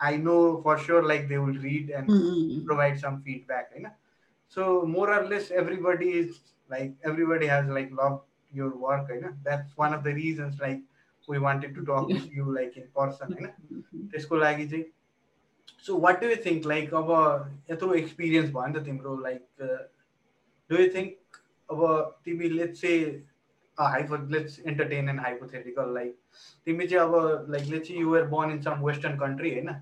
I 0.00 0.16
know 0.18 0.36
for 0.64 0.78
sure 0.86 1.06
like 1.08 1.28
they 1.28 1.36
will 1.38 1.60
read 1.62 1.90
and 2.00 2.64
provide 2.66 2.98
some 2.98 3.20
feedback 3.28 3.70
होइन? 3.72 3.86
So 4.56 4.82
more 4.88 5.12
or 5.12 5.28
less 5.28 5.50
everybody 5.62 6.10
is 6.18 6.40
like 6.70 6.96
everybody 7.06 7.46
has 7.46 7.70
like 7.70 7.92
love 8.00 8.20
your 8.52 8.72
work 8.82 9.10
होइन? 9.10 9.24
That's 9.44 9.74
one 9.78 9.92
of 9.92 10.04
the 10.04 10.14
reasons 10.18 10.60
like 10.62 10.84
we 11.28 11.38
wanted 11.44 11.74
to 11.76 11.82
talk 11.84 12.12
with 12.12 12.36
you 12.36 12.52
like 12.54 12.78
in 12.78 12.86
person 12.96 13.32
होइन? 13.32 13.48
त्यसको 14.12 14.36
लागि 14.36 14.66
चाहिँ 14.68 14.84
so 15.86 15.98
what 16.00 16.20
do 16.20 16.26
you 16.26 16.36
think 16.46 16.66
like 16.66 16.94
अब 16.94 17.08
यत्रो 17.70 17.94
experience 17.94 18.50
भयो 18.50 18.66
नि 18.66 18.78
त 18.78 18.84
तिम्रो 18.84 19.16
लाइक 19.20 19.42
डु 20.70 20.82
यु 20.82 20.88
थिङ्क 20.94 21.40
अब 21.68 21.80
तिमी 22.24 22.48
let's 22.48 22.80
say 22.80 22.92
hypo 23.80 24.16
let's 24.32 24.58
entertain 24.66 25.08
and 25.08 25.20
hypothetical 25.20 25.94
like 25.94 26.16
तिमी 26.66 26.86
चाहिँ 26.86 27.08
अब 27.08 27.46
like 27.50 27.64
let's 27.70 27.90
you're 27.90 28.24
born 28.28 28.50
in 28.50 28.60
some 28.62 28.84
western 28.86 29.16
country 29.18 29.50
होइन? 29.50 29.72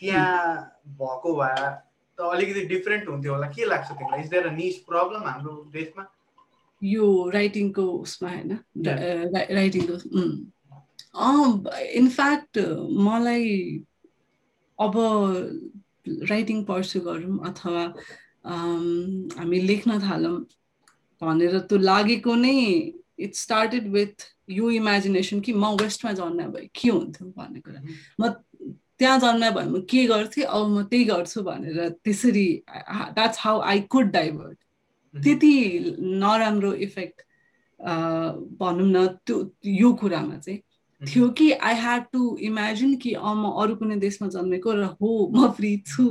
त्यहाँ 0.00 0.82
भएको 1.00 1.34
भए 1.36 1.70
त 2.18 2.20
अलिकति 2.32 2.64
डिफ्रेन्ट 2.68 3.08
हुन्थ्यो 3.08 3.32
होला। 3.32 3.46
के 3.50 3.64
लाग्छ 3.64 3.90
तिमीलाई? 3.90 4.20
Is 4.20 4.28
there 4.30 4.46
a 4.46 4.52
niche 4.56 4.76
problem 4.90 5.22
हाम्रो 5.28 5.54
देशमा? 5.72 6.06
यो 6.82 7.30
राइटिङको 7.34 7.82
उसमा 7.82 8.28
होइन? 8.30 8.50
राइटिङको 9.56 9.94
इनफ्याक्ट 12.00 12.58
मलाई 13.06 13.48
अब 14.78 14.94
राइटिङ 16.30 16.64
पर्सु 16.64 17.00
गरौँ 17.00 17.38
अथवा 17.48 17.82
हामी 18.46 19.60
लेख्न 19.60 19.98
थालौँ 20.02 20.36
भनेर 21.22 21.58
त्यो 21.70 21.78
लागेको 21.78 22.34
नै 22.34 22.56
इट 23.18 23.34
स्टार्टेड 23.34 23.88
विथ 23.92 24.26
यो 24.50 24.70
इमेजिनेसन 24.70 25.40
कि 25.40 25.52
म 25.52 25.76
वेस्टमा 25.80 26.12
जन्म 26.12 26.50
भए 26.52 26.68
के 26.74 26.88
हुन्थ्यो 26.88 27.26
भन्ने 27.36 27.60
कुरा। 27.60 27.80
म 28.20 28.28
त्यहाँ 28.98 29.18
जन्म 29.20 29.50
भए 29.54 29.64
म 29.64 29.80
के 29.90 30.04
गर्थेँ? 30.06 30.44
अब 30.44 30.68
म 30.68 30.82
त्यही 30.90 31.04
गर्छु 31.04 31.42
भनेर 31.42 31.88
त्यसरी 32.04 32.46
that's 33.14 33.38
how 33.40 33.60
I 33.60 33.80
could 33.90 34.10
divert 34.12 34.58
त्यति 35.14 35.54
नराम्रो 36.00 36.72
इफेक्ट 36.86 37.22
भनौँ 38.60 38.88
न 38.90 39.06
त्यो 39.26 39.36
यो 39.66 39.92
कुरामा 40.00 40.36
चाहिँ 40.38 40.60
थियो 41.02 41.28
कि 41.38 41.50
आई 41.52 41.74
ह्याड 41.74 42.02
टु 42.12 42.36
इमेजिन 42.40 42.94
कि 43.02 43.12
अँ 43.12 43.34
म 43.34 43.50
अरू 43.62 43.74
कुनै 43.76 43.96
देशमा 44.00 44.28
जन्मेको 44.34 44.72
र 44.72 44.84
हो 45.00 45.10
म 45.34 45.50
फ्री 45.56 45.76
छु 45.86 46.04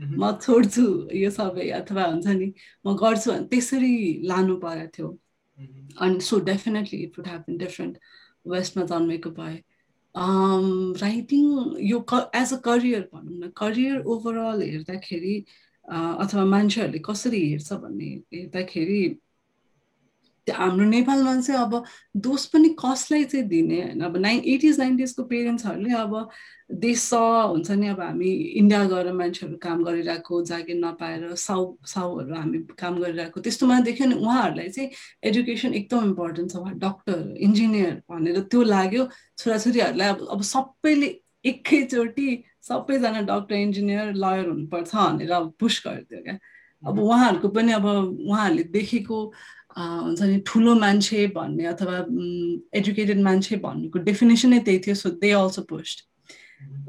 म 0.00 0.32
छोड्छु 0.42 0.86
यो 1.12 1.30
सबै 1.30 1.68
अथवा 1.80 2.04
हुन्छ 2.04 2.26
नि 2.26 2.52
म 2.86 2.94
गर्छु। 2.96 3.30
भने 3.30 3.46
त्यसरी 3.50 3.94
लानु 4.24 4.56
परेको 4.62 4.90
थियो। 4.96 5.08
अनि 6.00 6.20
so 6.20 6.38
definitely 6.44 6.98
it 7.02 7.18
would 7.18 7.28
have 7.28 7.40
been 7.46 7.58
different 7.58 7.98
वेस्टमा 8.46 8.84
जन्मेको 8.86 9.30
भए 9.30 9.62
राइटिङ 11.02 11.46
यो 11.82 12.00
क 12.12 12.20
एज 12.34 12.52
अ 12.54 12.56
करियर 12.64 13.08
भनौँ 13.14 13.38
न 13.38 13.50
करियर 13.56 14.00
ओभरअल 14.14 14.62
हेर्दाखेरि 14.62 15.36
अथवा 15.88 16.44
मान्छेहरूले 16.44 16.98
कसरी 17.04 17.40
हेर्छ 17.50 17.72
भन्ने 17.84 18.10
हेर्दाखेरि 18.34 19.00
हाम्रो 20.52 20.84
नेपालमा 20.84 21.40
चाहिँ 21.40 21.60
अब 21.60 21.84
दोष 22.16 22.44
पनि 22.52 22.68
कसलाई 22.78 23.24
चाहिँ 23.24 23.46
दिने 23.48 23.82
होइन? 23.82 24.00
अब 24.00 24.16
नाइन 24.16 24.42
एटिज 24.44 24.78
नाइन्टिजको 24.80 25.22
पेरेन्ट्सहरूले 25.24 25.92
अब 25.94 26.28
देश 26.72 27.10
हुन्छ 27.12 27.70
नि 27.70 27.88
अब 27.88 28.00
हामी 28.00 28.30
इन्डिया 28.60 28.84
गएर 28.84 29.12
मान्छेहरू 29.12 29.56
काम 29.62 29.84
गरिरहेको 29.84 30.42
जागिर 30.44 30.76
नपाएर 30.76 31.34
साउ 31.34 31.64
साउहरू 31.86 32.34
हामी 32.34 32.58
काम 32.78 32.98
गरिरहेको 33.00 33.40
त्यस्तोमा 33.40 33.78
देख्यो 33.88 34.06
नि 34.08 34.14
उहाँहरूलाई 34.14 34.68
चाहिँ 34.68 34.90
एजुकेसन 35.24 35.74
एकदम 35.74 36.04
इम्पोर्टेन्ट 36.04 36.52
छ 36.52 36.74
डक्टर 36.84 37.34
इन्जिनियर 37.38 37.94
भनेर 38.10 38.40
त्यो 38.52 38.62
लाग्यो। 38.62 39.08
छोराछोरीहरूलाई 39.38 40.08
अब 40.08 40.26
अब 40.30 40.42
सबैले 40.42 41.08
एकैचोटि 41.44 42.28
सबैजना 42.68 43.20
डक्टर 43.32 43.54
इन्जिनियर 43.54 44.12
लयर 44.14 44.48
हुनुपर्छ 44.48 44.94
भनेर 44.94 45.30
अब 45.32 45.52
पुस 45.60 45.82
गरिदियो 45.86 46.22
क्या। 46.22 46.38
अब 46.82 46.98
उहाँहरूको 47.00 47.48
पनि 47.48 47.72
अब 47.72 47.86
उहाँहरूले 47.86 48.62
देखेको 48.76 49.18
हुन्छ 49.78 50.20
नि 50.22 50.40
ठुलो 50.46 50.74
मान्छे 50.74 51.26
भन्ने 51.38 51.64
अथवा 51.72 51.96
एजुकेटेड 52.80 53.20
मान्छे 53.22 53.56
भन्नेको 53.64 53.98
डेफिनेसनै 54.10 54.58
त्यही 54.68 54.78
थियो 54.86 54.94
सो 55.02 55.10
दे 55.24 55.30
अल्सो 55.40 55.62
पोस्ट 55.72 56.04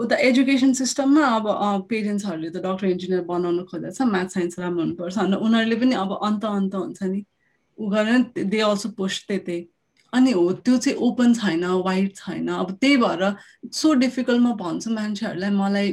उता 0.01 0.15
एजुकेसन 0.29 0.73
सिस्टममा 0.73 1.25
अब 1.39 1.49
पेरेन्ट्सहरूले 1.89 2.49
त 2.49 2.63
डक्टर 2.67 2.87
इन्जिनियर 2.87 3.21
बनाउनु 3.31 3.63
खोजेको 3.71 3.95
छ 3.97 4.07
म्याथ 4.13 4.37
साइन्स 4.37 4.59
राम्रो 4.59 4.81
हुनुपर्छ 4.83 5.17
भनेर 5.17 5.45
उनीहरूले 5.47 5.75
पनि 5.83 5.95
अब 6.03 6.15
अन्त 6.29 6.45
अन्त 6.45 6.75
हुन्छ 6.75 7.03
नि 7.03 7.21
ऊ 7.77 7.89
गरेर 7.89 8.45
दे 8.55 8.59
अल्सो 8.69 8.89
पोस्ट 8.97 9.27
त्यही 9.31 9.59
अनि 10.13 10.31
हो 10.31 10.51
त्यो 10.65 10.77
चाहिँ 10.83 10.97
ओपन 11.07 11.33
छैन 11.39 11.65
वाइड 11.85 12.13
छैन। 12.15 12.47
अब 12.49 12.71
त्यही 12.81 12.97
भएर 12.97 13.23
सो 13.79 13.93
डिफिकल्ट 14.03 14.41
म 14.41 14.53
भन्छु 14.61 14.89
मान्छेहरूलाई 14.91 15.51
मलाई 15.57 15.91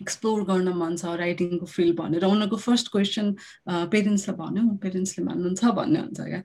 एक्सप्लोर 0.00 0.42
गर्न 0.48 0.68
मन 0.78 0.96
छ 0.96 1.14
राइटिङको 1.18 1.66
फिल्ड 1.66 1.96
भनेर। 1.98 2.24
उनीहरूको 2.24 2.56
फर्स्ट 2.56 2.88
क्वेसन 2.92 3.34
पेरेन्ट्सलाई 3.68 4.36
भन्यो। 4.38 4.62
पेरेन्ट्सले 4.82 5.24
मान्नुहुन्छ 5.24 5.64
भन्ने 5.78 6.00
हुन्छ 6.00 6.20
क्या। 6.20 6.42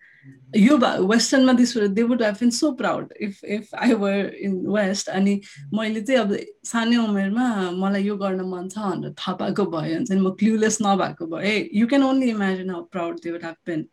यो 0.57 0.77
वेस्टर्नमा 1.07 1.53
this 1.53 1.77
they 1.97 2.03
would 2.03 2.23
have 2.23 2.37
been 2.39 2.49
so 2.57 2.71
proud 2.81 3.13
if 3.21 3.43
if 3.45 3.75
I 3.75 3.93
were 4.03 4.33
in 4.41 4.53
west 4.67 5.09
अनि 5.09 5.39
मैले 5.73 6.01
चाहिँ 6.01 6.21
अब 6.21 6.37
सानै 6.65 6.97
उमेरमा 6.97 7.47
मलाई 7.77 8.03
यो 8.03 8.15
गर्न 8.17 8.41
मन 8.53 8.69
छ 8.69 8.77
भनेर 8.77 9.13
थाहा 9.19 9.33
पाएको 9.41 9.65
भए 9.73 9.93
हुन्छ 9.93 10.11
नि 10.11 10.21
म 10.21 10.31
क्लुलेस 10.39 10.77
नभएको 10.81 11.25
भए। 11.33 11.57
You 11.73 11.87
can 11.87 12.03
only 12.03 12.29
imagine 12.31 12.69
how 12.69 12.81
proud 12.93 13.19
they 13.23 13.31
would 13.31 13.45
have 13.45 13.59
been 13.67 13.83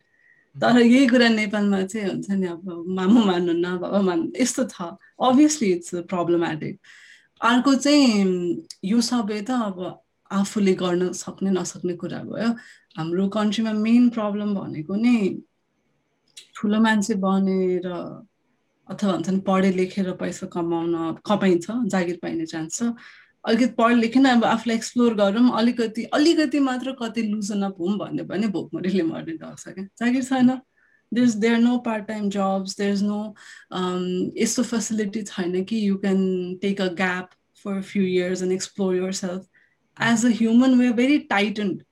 तर 0.55 0.79
यही 0.79 1.07
कुरा 1.07 1.27
नेपालमा 1.29 1.81
चाहिँ 1.83 2.07
हुन्छ 2.07 2.29
नि 2.31 2.47
अब 2.47 2.65
मामु 2.97 3.19
मान्नुहुन्न 3.25 3.77
बाबा 3.79 4.01
मान्नु 4.09 4.41
यस्तो 4.41 4.63
छ। 4.73 4.97
अभियसली 5.21 5.71
इट्स 5.73 5.95
प्रब्लमेटिक 6.11 6.79
अर्को 7.41 7.73
चाहिँ 7.75 8.67
यो 8.85 9.01
सबै 9.01 9.41
त 9.41 9.51
अब 9.67 9.77
आफूले 10.31 10.73
गर्न 10.81 11.11
सक्ने 11.13 11.51
नसक्ने 11.51 11.93
कुरा 12.01 12.19
भयो। 12.23 12.49
हाम्रो 12.97 13.27
कन्ट्रीमा 13.35 13.71
मेन 13.85 14.09
प्रब्लम 14.09 14.53
भनेको 14.55 14.95
नै 14.95 15.15
ठुलो 16.55 16.79
मान्छे 16.81 17.13
बनेर 17.25 17.87
अथवा 18.89 19.11
हुन्छ 19.11 19.29
नि 19.29 19.39
पढे 19.47 19.71
लेखेर 19.71 20.11
पैसा 20.21 20.47
कमाउन 20.53 20.93
कमाइन्छ 21.25 21.65
जागिर 21.91 22.17
पाइने 22.21 22.45
चान्स 22.45 22.77
छ। 22.77 22.93
अलिकति 23.45 23.73
पढ 23.73 23.91
लेखेन 23.97 24.25
अब 24.29 24.43
आफूलाई 24.45 24.77
एक्सप्लोर 24.77 25.13
गरौँ 25.17 25.49
अलिकति 25.57 26.03
अलिकति 26.13 26.59
मात्र 26.61 26.91
कति 27.01 27.21
लुजन 27.23 27.61
अप 27.65 27.75
हुँ 27.81 27.97
भन्यो 27.97 28.25
भने 28.25 28.47
भोकमरीले 28.53 29.03
मर्ने 29.03 29.33
डर 29.41 29.55
छ 29.57 29.73
क्या। 29.73 29.85
जागिर 29.99 30.23
छैन। 30.23 30.49
There's 31.11 31.35
there 31.35 31.55
are 31.55 31.61
no 31.61 31.79
part-time 31.79 32.29
jobs 32.29 32.75
there's 32.75 33.01
no 33.01 33.35
um, 33.71 34.31
यस्तो 34.37 34.63
फेसिलिटी 34.63 35.23
छैन 35.27 35.63
कि 35.65 35.75
you 35.75 35.97
can 35.97 36.57
take 36.61 36.79
a 36.79 36.89
gap 36.89 37.35
for 37.55 37.77
a 37.77 37.83
few 37.83 38.03
years 38.03 38.41
and 38.41 38.51
explore 38.51 38.95
yourself 38.95 39.45
as 39.97 40.23
a 40.25 40.31
human 40.31 40.77
we're 40.77 40.93
very 40.93 41.19
tightened 41.27 41.83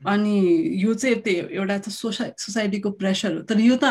अनि 0.00 0.36
यो 0.82 0.94
चाहिँ 0.94 1.16
त्यही 1.22 1.56
एउटा 1.56 1.78
त 1.78 1.88
सोसाइ 1.92 2.30
सोसाइटीको 2.38 2.90
प्रेसर 3.00 3.34
हो 3.36 3.40
तर 3.48 3.60
यो 3.60 3.76
त 3.82 3.84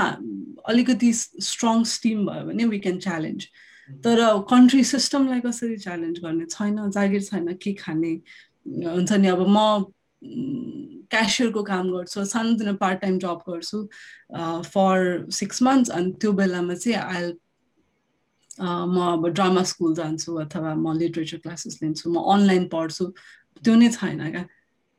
अलिकति 0.69 1.11
स्ट्रङ 1.13 1.83
स्टिम 1.85 2.25
भयो 2.25 2.45
भने 2.45 2.65
वी 2.65 2.79
क्यान 2.85 2.97
च्यालेन्ज 2.99 3.45
तर 4.05 4.21
कन्ट्री 4.49 4.83
सिस्टमलाई 4.83 5.39
कसरी 5.45 5.77
च्यालेन्ज 5.85 6.19
गर्ने 6.23 6.45
छैन 6.49 6.89
जागिर 6.97 7.21
छैन 7.29 7.53
के 7.61 7.73
खाने 7.83 8.13
हुन्छ 8.65 9.11
नि 9.11 9.27
अब 9.27 9.45
म 9.47 9.85
क्यासियरको 10.23 11.63
काम 11.63 11.91
गर्छु 11.91 12.25
सानोतिनो 12.31 12.73
पार्ट 12.81 13.01
टाइम 13.01 13.17
जब 13.19 13.39
गर्छु 13.49 13.83
फर 14.73 15.25
सिक्स 15.39 15.61
मन्थ्स 15.63 15.89
अनि 15.97 16.11
त्यो 16.21 16.31
बेलामा 16.39 16.73
चाहिँ 16.75 16.97
आइ 16.97 17.31
म 18.61 18.99
अब 19.11 19.27
ड्रामा 19.33 19.63
स्कुल 19.63 19.93
जान्छु 19.95 20.35
अथवा 20.45 20.73
म 20.75 20.97
लिटरेचर 20.97 21.37
क्लासेस 21.43 21.79
लिन्छु 21.83 22.09
म 22.11 22.23
अनलाइन 22.33 22.67
पढ्छु 22.73 23.05
त्यो 23.63 23.75
नै 23.75 23.89
छैन 23.91 24.19
क्या। 24.31 24.43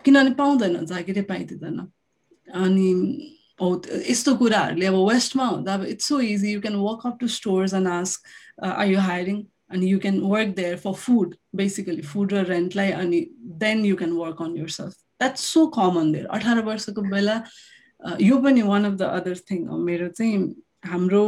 किनभने 0.04 0.30
पाउँदैन 0.40 0.84
जागिरै 0.86 1.22
पाइदिँदैन 1.28 1.78
अनि 2.48 2.88
हो 3.60 3.68
यस्तो 4.08 4.34
कुराहरूले 4.36 4.86
अब 4.86 4.94
वेस्टमा 5.08 5.46
हुँदा 5.46 5.74
अब 5.74 5.84
it's 5.92 6.08
so 6.08 6.20
easy 6.20 6.52
you 6.52 6.60
can 6.60 6.76
work 6.76 7.06
up 7.06 7.18
to 7.20 7.28
stores 7.36 7.74
and 7.74 7.88
ask 7.88 8.18
are 8.64 8.86
you 8.88 8.98
hiring 9.10 9.42
अनि 9.70 9.90
you 9.90 9.98
can 10.00 10.20
work 10.32 10.54
there 10.56 10.76
for 10.84 10.92
food 11.04 11.34
basically 11.56 12.02
food 12.12 12.32
र 12.32 12.44
रेन्टलाई 12.48 12.90
अनि 13.04 13.20
then 13.64 13.84
you 13.84 13.96
can 13.96 14.12
work 14.24 14.42
on 14.42 14.56
yourself 14.80 14.96
that's 15.20 15.44
so 15.52 15.66
common 15.76 16.12
there 16.12 16.26
अठार 16.36 16.60
वर्षको 16.64 17.02
बेला 17.10 17.36
यो 18.20 18.38
पनि 18.42 18.62
one 18.62 18.84
of 18.84 18.98
the 18.98 19.02
other 19.20 19.36
thing 19.50 19.66
हो 19.68 19.78
मेरो 19.78 20.08
चाहिँ 20.08 20.36
हाम्रो 20.90 21.24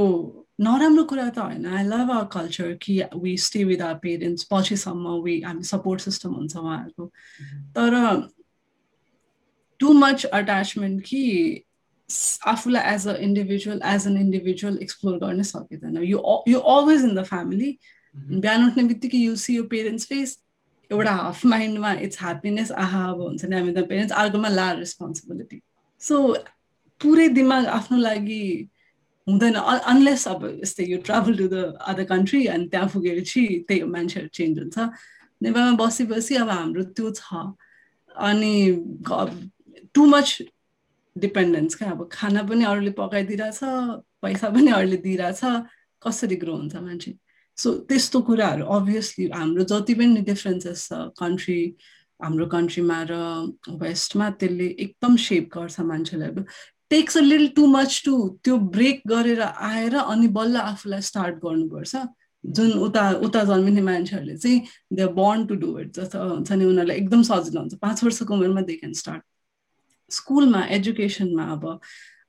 नराम्रो 0.61 1.05
कुरा 1.05 1.29
त 1.29 1.39
होइन। 1.39 1.67
आई 1.67 1.83
लभ 1.85 2.11
आवर 2.11 2.25
कल्चर 2.33 2.73
कि 2.83 3.01
we 3.23 3.37
stay 3.45 3.65
with 3.65 3.81
our 3.83 3.99
parents 4.03 4.47
पछिसम्म 4.51 5.15
वी 5.23 5.41
हामी 5.41 5.65
सपोर्ट 5.65 6.01
सिस्टम 6.01 6.35
हुन्छ 6.35 6.57
उहाँहरूको। 6.57 7.07
तर 7.77 7.93
टु 9.81 9.93
मच 9.93 10.25
अट्याचमेन्ट 10.25 11.03
कि 11.07 11.23
आफूलाई 12.47 12.95
as 12.95 13.07
a 13.09 13.15
individual 13.27 13.81
as 13.95 14.07
an 14.07 14.17
individual 14.19 14.79
explore 14.83 15.19
गर्नै 15.19 15.45
सकिँदैन। 15.51 15.97
यो 16.05 16.43
you 16.49 16.59
always 16.59 17.05
in 17.05 17.15
the 17.15 17.25
family 17.25 17.77
बिहान 18.15 18.67
उठ्ने 18.67 18.85
बित्तिकै 18.85 19.19
यु 19.19 19.37
सी 19.37 19.57
यो 19.57 19.65
पेरेन्ट्स 19.75 20.07
फेस 20.07 20.37
एउटा 20.93 21.13
हाफ 21.21 21.45
माइन्डमा 21.55 21.93
इट्स 22.07 22.19
ह्याप्पिनेस 22.23 22.73
आहा 22.85 23.03
अब 23.13 23.21
हुन्छ 23.23 23.45
नि 23.45 23.57
हामी 23.57 23.73
त 23.73 23.87
पेरेन्ट्स 23.93 24.15
अर्कोमा 24.23 24.49
ला 24.59 24.69
रेस्पोन्सिबिलिटी 24.83 25.59
सो 26.01 26.15
पुरै 27.01 27.29
दिमाग 27.41 27.67
आफ्नो 27.79 27.99
लागि 27.99 28.45
हुँदैन 29.27 29.55
अनलेस 29.93 30.27
अब 30.29 30.45
यस्तै 30.63 30.85
यो 30.93 30.99
travel 31.09 31.37
to 31.39 31.47
the 31.49 31.65
other 31.91 32.05
country 32.13 32.41
अनि 32.55 32.67
त्यहाँ 32.71 32.89
पुगेपछि 32.95 33.43
त्यही 33.69 33.83
मान्छेहरू 33.97 34.29
चेन्ज 34.39 34.59
हुन्छ। 34.59 34.79
नेपालमा 35.43 35.75
बसी 35.85 36.05
बसी 36.13 36.35
अब 36.43 36.51
हाम्रो 36.51 36.83
त्यो 36.99 37.11
छ। 37.19 37.23
अनि 38.29 38.55
टु 39.95 40.07
मच 40.07 40.29
डिपेन्डेन्स 41.17 41.75
क्या 41.75 41.91
अब 41.91 42.09
खाना 42.13 42.43
पनि 42.51 42.65
अरूले 42.65 42.91
पकाइदिइरहेछ 42.99 43.61
पैसा 44.23 44.49
पनि 44.55 44.71
अरूले 44.79 44.97
दिइरहेछ 45.07 45.41
कसरी 46.03 46.37
ग्रो 46.43 46.55
हुन्छ 46.57 46.75
मान्छे? 46.77 47.13
सो 47.63 47.73
त्यस्तो 47.89 48.21
कुराहरू 48.29 48.65
अभियसली 48.77 49.31
हाम्रो 49.39 49.65
जति 49.73 49.95
पनि 50.03 50.21
डिफ्रेन्सेस 50.31 50.87
छ 50.89 51.01
कन्ट्री 51.23 51.59
हाम्रो 52.21 52.47
कन्ट्रीमा 52.55 52.99
र 53.11 53.15
वेस्टमा 53.83 54.31
त्यसले 54.41 54.67
एकदम 54.85 55.17
सेप 55.27 55.49
गर्छ 55.57 55.81
मान्छेलाई 55.91 56.45
takes 56.91 57.17
a 57.17 57.21
little 57.21 57.47
too 57.57 57.67
much 57.67 58.03
to 58.07 58.15
त्यो 58.45 58.57
ब्रेक 58.75 59.01
गरेर 59.09 59.41
आएर 59.43 59.95
अनि 59.97 60.29
बल्ल 60.39 60.57
आफूलाई 60.73 61.01
स्टार्ट 61.09 61.37
गर्नुपर्छ। 61.45 61.95
जुन 62.45 62.73
उता 62.85 63.03
उता 63.27 63.43
जन्मिने 63.51 63.83
मान्छेहरूले 63.89 64.37
चाहिँ 64.37 64.61
they 64.99 65.07
born 65.19 65.47
to 65.47 65.55
do 65.63 65.79
it 65.81 65.93
जस्तो 65.99 66.19
हुन्छ 66.29 66.53
नि 66.53 66.65
उनीहरूलाई 66.65 66.97
एकदम 66.97 67.23
सजिलो 67.29 67.61
हुन्छ। 67.61 67.75
पाँच 67.85 68.05
वर्षको 68.05 68.35
उमेरमा 68.35 68.61
दे 68.69 68.77
क्यान 68.77 68.93
स्टार्ट 69.01 69.23
स्कुलमा 70.11 70.63
एजुकेसनमा 70.77 71.45
अब 71.53 71.65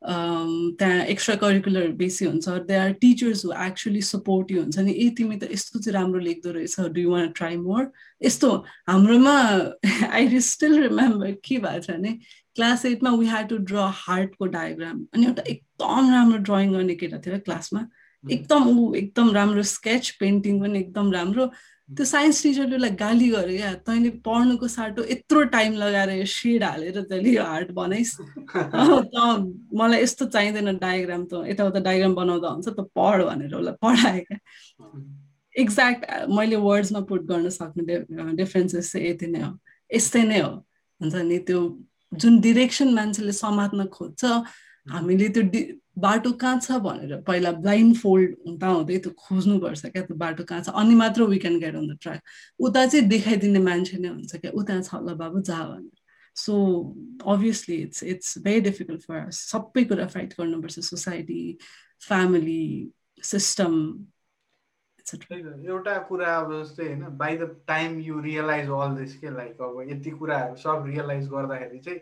त्यहाँ 0.06 1.04
एक्स्ट्रा 1.14 1.36
करिकुलर 1.42 1.88
बेसी 2.00 2.26
हुन्छ 2.26 2.50
they 2.68 2.76
are 2.76 2.92
teachers 3.02 3.46
who 3.46 3.52
actually 3.66 4.02
support 4.02 4.52
you 4.52 4.62
हुन्छ 4.62 4.80
नि 4.80 4.92
ए 4.92 5.10
तिमी 5.18 5.38
त 5.40 5.50
यस्तो 5.52 5.80
चाहिँ 5.80 5.94
राम्रो 5.94 6.20
लेख्दो 6.20 6.52
रहेछ 6.60 6.80
do 6.96 7.02
you 7.02 7.12
want 7.12 7.32
try 7.40 7.58
more 7.58 7.92
यस्तो 8.28 8.50
हाम्रोमा 8.90 9.36
आई 10.20 10.40
स्टिल 10.52 10.80
रिमेम्बर 10.84 11.32
के 11.48 11.58
भएको 11.66 11.80
छ 11.88 11.92
भने 11.92 12.18
क्लास 12.56 12.86
एटमा 12.86 13.12
वी 13.20 13.26
ह्याड 13.28 13.50
टु 13.50 13.58
ड्र 13.72 13.90
हार्टको 14.06 14.46
डायग्राम 14.56 15.06
अनि 15.14 15.26
एउटा 15.26 15.44
एकदम 15.56 16.12
राम्रो 16.14 16.38
ड्रइङ 16.50 16.74
गर्ने 16.74 16.96
केटा 17.04 17.18
थियो 17.26 17.40
क्लासमा 17.50 17.88
एकदम 18.24 18.68
ऊ 18.70 18.94
एकदम 18.96 19.32
राम्रो 19.34 19.64
स्केच 19.70 20.10
पेन्टिङ 20.20 20.60
पनि 20.62 20.80
एकदम 20.80 21.12
राम्रो। 21.12 21.48
त्यो 21.90 22.06
साइन्स 22.06 22.42
टिचरले 22.44 22.76
उसलाई 22.76 22.96
गाली 23.00 23.28
गरे 23.30 23.58
क्या 23.58 23.74
तैँले 23.88 24.10
पढ्नुको 24.26 24.68
साटो 24.68 25.04
यत्रो 25.12 25.44
टाइम 25.56 25.74
लगाएर 25.78 26.10
यो 26.10 26.26
सेड 26.26 26.64
हालेर 26.64 27.02
तैँले 27.10 27.30
यो 27.30 27.44
हार्ट 27.44 27.72
बनाइस्। 27.72 28.14
मलाई 29.80 30.02
यस्तो 30.02 30.26
चाहिँदैन 30.26 30.78
डायग्राम 30.80 31.26
त 31.26 31.44
यताउता 31.48 31.80
डायग्राम 31.80 32.16
बनाउँदा 32.16 32.50
हुन्छ 32.50 32.68
त 32.70 32.88
पढ 32.96 33.24
भनेर 33.28 33.56
उसलाई 33.56 33.76
पढाएँ 33.84 34.22
क्या 34.26 34.40
एक्ज्याक्ट 35.56 36.06
मैले 36.30 36.56
वर्ड्समा 36.56 37.00
पुट 37.10 37.22
गर्न 37.30 37.50
सक्ने 37.50 38.34
डिफ्रेन्सेस 38.36 38.92
चाहिँ 38.92 39.10
यति 39.10 39.28
नै 39.28 39.42
हो। 39.42 39.52
यस्तै 39.92 40.24
नै 40.24 40.40
हो। 40.40 40.50
हुन्छ 41.02 41.16
नि 41.16 41.38
त्यो 41.48 41.60
जुन 42.12 42.40
डिरेक्सन 42.42 42.94
मान्छेले 42.94 43.32
समात्न 43.32 43.86
खोज्छ 43.94 44.24
हामीले 44.88 45.30
त्यो 45.38 45.44
बाटो 46.04 46.32
कहाँ 46.42 46.60
छ 46.60 46.78
भनेर 46.84 47.22
पहिला 47.28 47.52
ब्लाइन्ड 47.64 47.96
फोल्ड 47.98 48.36
हुँदा 48.48 48.68
हुँदै 48.68 48.98
त्यो 49.00 49.12
खोज्नुपर्छ 49.18 49.86
क्या 49.86 50.02
त्यो 50.04 50.16
बाटो 50.18 50.44
कहाँ 50.44 50.62
छ? 50.64 50.70
अनि 50.70 50.96
मात्र 50.96 51.24
we 51.24 51.38
can 51.40 51.60
get 51.60 51.76
on 51.76 51.88
the 51.88 51.98
track 52.02 52.22
उता 52.60 52.86
चाहिँ 52.86 53.08
देखाइदिने 53.08 53.60
मान्छे 53.60 53.98
नै 53.98 54.10
हुन्छ 54.10 54.36
क्या 54.36 54.52
उता 54.52 54.80
छ 54.82 54.96
ल 55.06 55.14
बाबु 55.16 55.42
जा 55.42 55.60
भनेर। 55.64 55.98
So 56.36 56.54
obviously 57.28 57.76
it's 57.82 58.04
it's 58.04 58.38
very 58.44 58.62
difficult 58.62 59.02
for 59.02 59.30
सबै 59.32 59.84
कुरा 59.86 60.08
फाइट 60.16 60.34
गर्नुपर्छ 60.40 60.80
सोसाइटी 60.80 61.42
फ्यामिली 62.08 62.64
सिस्टम 63.24 63.74
एउटा 65.06 65.98
कुरा 66.10 66.36
अब 66.38 66.52
जस्तै 66.54 66.86
होइन 66.88 67.04
by 67.18 67.38
the 67.38 67.50
time 67.68 68.00
you 68.02 68.20
realise 68.20 68.70
all 68.80 68.96
this 68.98 69.16
के 69.20 69.30
लाइक 69.36 69.62
अब 69.62 69.86
यति 69.90 70.12
कुराहरू 70.20 70.56
सब 70.64 70.84
रियलाइज 70.88 71.28
गर्दाखेरि 71.30 71.80
चाहिँ 71.80 72.00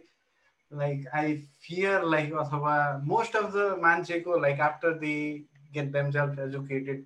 like 0.71 1.05
I 1.13 1.43
fear 1.59 2.03
like 2.03 2.31
अथवा 2.31 3.05
most 3.05 3.35
of 3.35 3.51
the 3.53 3.65
मान्छेको 3.81 4.41
like 4.41 4.59
after 4.59 4.93
they 4.99 5.43
get 5.73 5.91
themselves 5.91 6.39
educated 6.39 7.05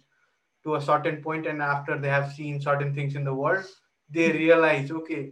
to 0.65 0.75
a 0.75 0.81
certain 0.81 1.21
point 1.23 1.47
and 1.47 1.61
after 1.61 1.97
they 1.97 2.09
have 2.09 2.31
seen 2.33 2.61
certain 2.61 2.93
things 2.93 3.15
in 3.15 3.23
the 3.23 3.33
world 3.33 3.65
they 4.11 4.31
realize 4.31 4.91
okay 4.91 5.23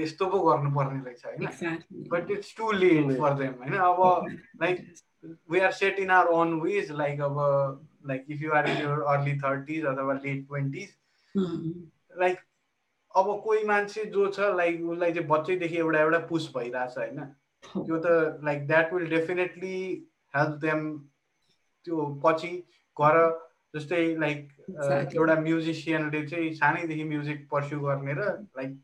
यस्तो 0.00 0.26
पो 0.30 0.38
गर्नुपर्ने 0.40 1.00
रहेछ 1.04 1.24
होइन? 1.26 1.78
But 2.10 2.30
it's 2.30 2.54
too 2.56 2.70
late 2.72 3.06
for 3.20 3.34
them 3.38 3.54
होइन? 3.62 3.72
अब 3.74 4.26
like 4.62 4.94
we 5.50 5.60
are 5.60 5.72
set 5.72 5.98
in 5.98 6.10
our 6.10 6.30
own 6.32 6.60
ways 6.60 6.90
like 6.90 7.20
अब 7.20 7.36
like 8.08 8.26
if 8.30 8.42
you 8.42 8.52
are 8.52 8.68
in 8.70 8.82
your 8.82 9.02
early 9.14 9.34
thirties 9.40 9.84
अथवा 9.84 10.12
late 10.24 10.46
twenties 10.48 10.88
like 12.20 12.38
अब 13.16 13.40
कोही 13.44 13.64
मान्छे 13.64 14.04
जो 14.14 14.26
छ 14.32 14.54
लाइक 14.56 14.82
उसलाई 14.90 15.12
चाहिँ 15.12 15.28
बच्चैदेखि 15.28 15.76
एउटा 15.76 16.00
एउटा 16.00 16.18
पुस 16.30 16.52
भइरहेछ 16.56 16.98
होइन? 16.98 17.18
त्यो 17.86 17.98
त 17.98 18.06
like 18.44 18.66
that 18.66 18.92
will 18.92 19.08
definitely 19.08 19.76
help 20.34 20.58
them 20.60 20.86
त्यो 21.86 22.06
पछि 22.24 22.52
गएर 22.96 23.18
जस्तै 23.74 24.02
लाइक 24.16 24.48
एउटा 25.14 25.34
म्युजिसियनले 25.40 26.26
चाहिँ 26.26 26.52
सानैदेखि 26.54 27.04
म्युजिक 27.04 27.46
पर्स्यु 27.50 27.80
गर्ने 27.80 28.12
र 28.12 28.30
like 28.56 28.78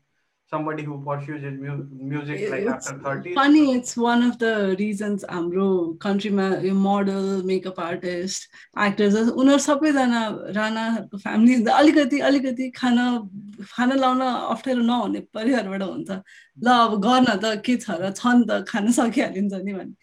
somebody 0.51 0.83
who 0.83 0.95
pursues 1.05 1.43
his 1.43 1.57
music 1.59 2.49
like 2.49 2.63
it's 2.63 2.87
after 2.87 2.99
30 2.99 3.33
funny 3.35 3.63
it's 3.73 3.95
one 3.95 4.23
of 4.23 4.37
the 4.43 4.75
reasons 4.79 5.25
हाम्रो 5.29 5.67
कन्ट्रीमा 6.05 6.47
यो 6.65 6.73
मोडल 6.85 7.25
मेकअप 7.51 7.79
आर्टिस्ट 7.79 8.49
एक्टर्स 8.85 9.15
उनीहरू 9.29 9.59
सबैजना 9.67 10.21
राणाहरूको 10.57 11.17
फ्यामिली 11.25 11.55
अलिकति 11.79 12.19
अलिकति 12.29 12.69
खाना 12.79 13.05
खाना 13.75 13.95
लाउन 14.03 14.21
अप्ठ्यारो 14.29 14.81
नहुने 14.91 15.19
परिवारबाट 15.37 15.83
हुन्छ 15.83 16.09
ल 16.57 16.77
अब 16.77 16.99
गर्न 17.07 17.35
त 17.43 17.53
के 17.65 17.77
छ 17.85 17.99
र 18.01 18.11
छ 18.21 18.33
नि 18.39 18.45
त 18.49 18.65
खान 18.73 18.91
सकिहालिन्छ 18.99 19.53
नि 19.53 19.73
भने 19.77 19.93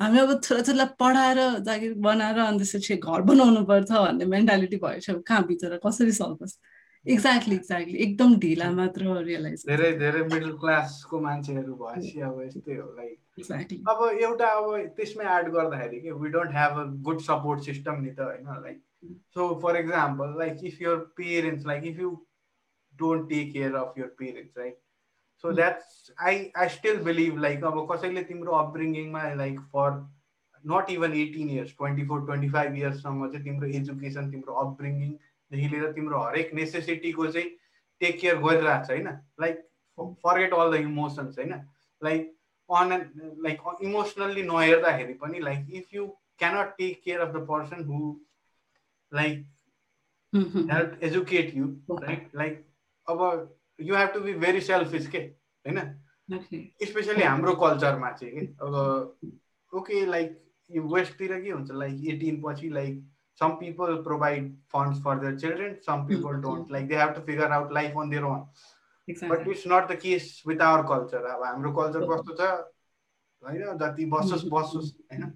हामी 0.00 0.18
अब 0.18 0.30
छोराछोरीलाई 0.44 0.86
पढाएर 1.00 1.40
जागिर 1.66 1.94
बनाएर 2.06 2.38
अनि 2.44 2.58
त्यसपछि 2.60 2.96
घर 3.00 3.20
बनाउनु 3.32 3.64
पर्छ 3.72 3.90
भन्ने 3.90 4.24
मेन्टालिटी 4.36 4.76
भएछ 4.84 5.10
कहाँ 5.28 5.42
बिचरा 5.48 5.78
कसरी 5.86 6.12
सल्कोस् 6.20 6.58
एक्ज्याक्टली 7.06 7.54
एक्ज्याक्टली 7.54 7.98
एकदम 8.02 8.34
ढिला 8.40 8.70
मात्र 8.76 9.16
रियलाइज 9.22 9.64
धेरै 9.66 9.90
धेरै 9.98 10.22
मिडल 10.24 10.52
क्लासको 10.58 11.20
मान्छेहरू 11.20 11.74
भएपछि 11.76 12.20
अब 12.22 12.40
यस्तै 12.42 12.76
हो 12.76 12.86
लाइक 12.94 13.18
अब 13.88 14.04
एउटा 14.20 14.48
अब 14.52 14.70
त्यसमै 14.96 15.24
एड 15.32 15.50
गर्दाखेरि 15.52 16.00
कि 16.00 16.10
we 16.20 16.28
don't 16.30 16.52
have 16.52 16.78
a 16.78 16.84
good 17.02 17.20
support 17.22 17.60
system 17.64 18.00
नि 18.00 18.10
त 18.12 18.20
होइन? 18.22 18.62
Like 18.62 18.80
so 19.34 19.48
for 19.62 19.76
example 19.78 20.38
like 20.38 20.64
if 20.64 20.80
your 20.82 21.04
parents 21.16 21.66
like 21.66 21.84
if 21.86 22.00
you 22.00 22.14
don't 22.94 23.28
take 23.28 23.52
care 23.52 23.74
of 23.76 23.98
your 23.98 24.14
parents 24.18 24.58
right 24.58 24.78
so 25.44 25.52
that's 25.52 26.12
I 26.22 26.42
I 26.56 26.68
still 26.70 27.02
believe 27.04 27.38
like 27.40 27.64
अब 27.64 27.86
कसैले 27.90 28.22
तिम्रो 28.24 28.52
अपब्रिङ्गिङमा 28.56 29.22
like 29.36 29.60
for 29.72 30.00
not 30.64 30.90
even 30.90 31.14
eighteen 31.18 31.50
years 31.50 31.76
twenty 31.78 32.06
four 32.06 32.24
twenty 32.26 32.48
five 32.50 32.76
इयर्ससम्म 32.76 33.28
चाहिँ 33.28 33.44
तिम्रो 33.44 33.68
education 33.76 34.30
तिम्रो 34.30 34.54
upbringing 34.60 35.14
देखि 35.54 35.68
लिएर 35.76 35.92
तिम्रो 35.92 36.22
हरेक 36.22 36.54
नेसेसिटीको 36.54 37.26
चाहिँ 37.30 37.48
टेक 38.00 38.20
केयर 38.20 38.36
गरिरहेको 38.38 38.84
छ 38.84 38.90
होइन? 38.90 39.08
Like 39.40 39.56
forget 39.98 40.54
all 40.54 40.76
the 40.76 40.80
emotions 40.82 41.38
होइन? 41.38 41.54
लाइक 42.02 42.30
अन 42.68 42.92
लाइक 43.44 43.58
इमोसनल्ली 43.82 44.42
नहेर्दाखेरि 44.42 45.14
पनि 45.22 45.40
like 45.40 45.74
if 45.80 45.94
you 45.94 46.06
cannot 46.38 46.76
take 46.78 47.00
care 47.04 47.20
of 47.20 47.34
the 47.34 47.46
person 47.50 47.84
who 47.84 47.98
like 49.12 49.44
help 50.32 50.98
educate 51.04 51.54
you 51.56 51.66
right 51.90 52.30
like 52.36 52.64
अब 53.08 53.20
you 53.80 53.96
have 53.96 54.08
to 54.14 54.20
be 54.20 54.32
very 54.44 54.60
selfish 54.60 55.06
के 55.08 55.18
होइन? 55.18 55.80
Specially 56.84 57.22
हाम्रो 57.22 57.54
कल्चरमा 57.56 58.10
चाहिँ 58.12 58.32
कि 58.34 58.46
अब 58.62 58.74
ओके 59.72 60.04
लाइक 60.06 60.40
यो 60.70 60.82
वेस्टतिर 60.94 61.40
के 61.40 61.50
हुन्छ? 61.50 61.70
लाइक 61.72 62.06
एटिन 62.14 62.42
पछि 62.44 62.68
like 62.70 63.02
some 63.34 63.58
people 63.58 63.98
provide 64.02 64.52
funds 64.68 65.00
for 65.00 65.16
their 65.16 65.36
children 65.36 65.76
some 65.80 66.02
hmm. 66.02 66.08
people 66.08 66.40
don't 66.40 66.70
like 66.70 66.88
they 66.88 67.00
have 67.04 67.14
to 67.14 67.22
figure 67.22 67.50
out 67.56 67.72
life 67.72 67.96
on 67.96 68.10
their 68.10 68.24
own 68.24 68.46
exactly. 69.08 69.28
but 69.28 69.48
it's 69.48 69.66
not 69.66 69.88
the 69.88 69.96
case 69.96 70.42
with 70.44 70.60
our 70.60 70.84
culture 70.84 71.24
अब 71.26 71.44
हाम्रो 71.44 71.72
culture 71.80 72.06
कस्तो 72.10 72.36
छ 72.40 72.50
होइन 73.42 73.78
जति 73.78 74.04
बसोस् 74.12 74.44
बसोस् 74.52 74.92
होइन 75.12 75.32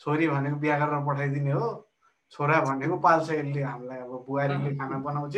छोरी 0.00 0.28
भनेको 0.28 0.56
बिहा 0.56 0.78
गरेर 0.78 1.04
पठाइदिने 1.06 1.52
हो 1.52 1.66
छोरा 2.32 2.60
भनेको 2.60 2.96
पाल्छ 2.98 3.30
यसले 3.30 3.62
हामीलाई 3.62 3.98
अब 3.98 4.24
बुहारीले 4.26 4.74
खाना 4.76 4.98
बनाउँछ 5.06 5.36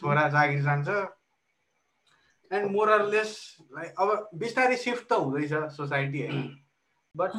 छोरा 0.00 0.28
जागिर 0.34 0.62
जान्छ 0.62 0.88
एन्ड 2.50 2.70
मोरलेस 2.72 3.32
लाइक 3.72 4.00
अब 4.00 4.28
बिस्तारै 4.42 4.76
सिफ्ट 4.76 5.08
त 5.08 5.20
हुँदैछ 5.24 5.52
सोसाइटी 5.76 6.22
होइन 6.22 6.42
बट 7.14 7.30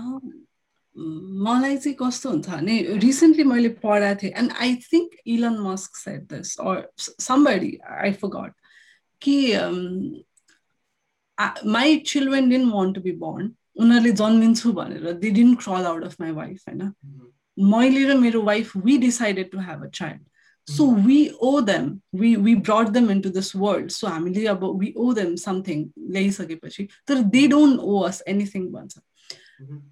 मलाई 0.96 1.78
चाहिँ 1.78 1.96
कस्तो 2.00 2.30
हुन्छ 2.30 2.50
भने 2.50 2.82
रिसेन्टली 3.00 3.44
मैले 3.44 3.70
पढाएको 3.84 4.22
थिएँ 4.24 4.34
and 4.38 4.52
I 4.62 4.76
think 4.94 5.12
Elon 5.36 5.58
Musk 5.62 5.96
set 5.96 6.22
this 6.34 6.56
or 6.60 6.88
somebody 7.00 7.78
I 7.98 8.12
forgot 8.36 8.54
कि 9.22 9.36
my 11.72 11.98
children 12.08 12.50
didn't 12.50 12.70
want 12.72 12.96
to 12.96 13.02
be 13.02 13.12
born 13.26 13.52
उनीहरूले 13.80 14.12
जन्मिन्छु 14.12 14.72
भनेर 14.74 15.12
they 15.20 15.30
didn't 15.32 15.54
crawl 15.56 15.86
out 15.86 16.04
of 16.04 16.16
my 16.22 16.32
wife 16.32 16.64
होइन? 16.68 16.92
मैले 17.58 18.04
र 18.06 18.18
मेरो 18.18 18.42
wife 18.44 18.76
we 18.78 18.98
decided 18.98 19.52
to 19.52 19.60
have 19.60 19.84
a 19.84 19.90
child 19.94 20.26
so 20.68 20.86
we 21.06 21.20
owe 21.42 21.60
them 21.62 22.00
we 22.16 22.36
we 22.36 22.56
brought 22.56 22.90
them 22.94 23.12
into 23.22 23.30
this 23.30 23.56
world 23.56 23.90
so 23.92 24.08
हामीले 24.08 24.46
अब 24.48 24.66
we 24.80 24.94
owe 24.98 25.14
them 25.14 25.36
something 25.36 25.90
ल्याइसकेपछि 26.12 26.88
तर 27.08 27.22
they 27.36 27.48
don't 27.48 27.80
owe 27.80 28.00
us 28.00 28.22
anything 28.28 28.68
भन्छ। 28.72 28.98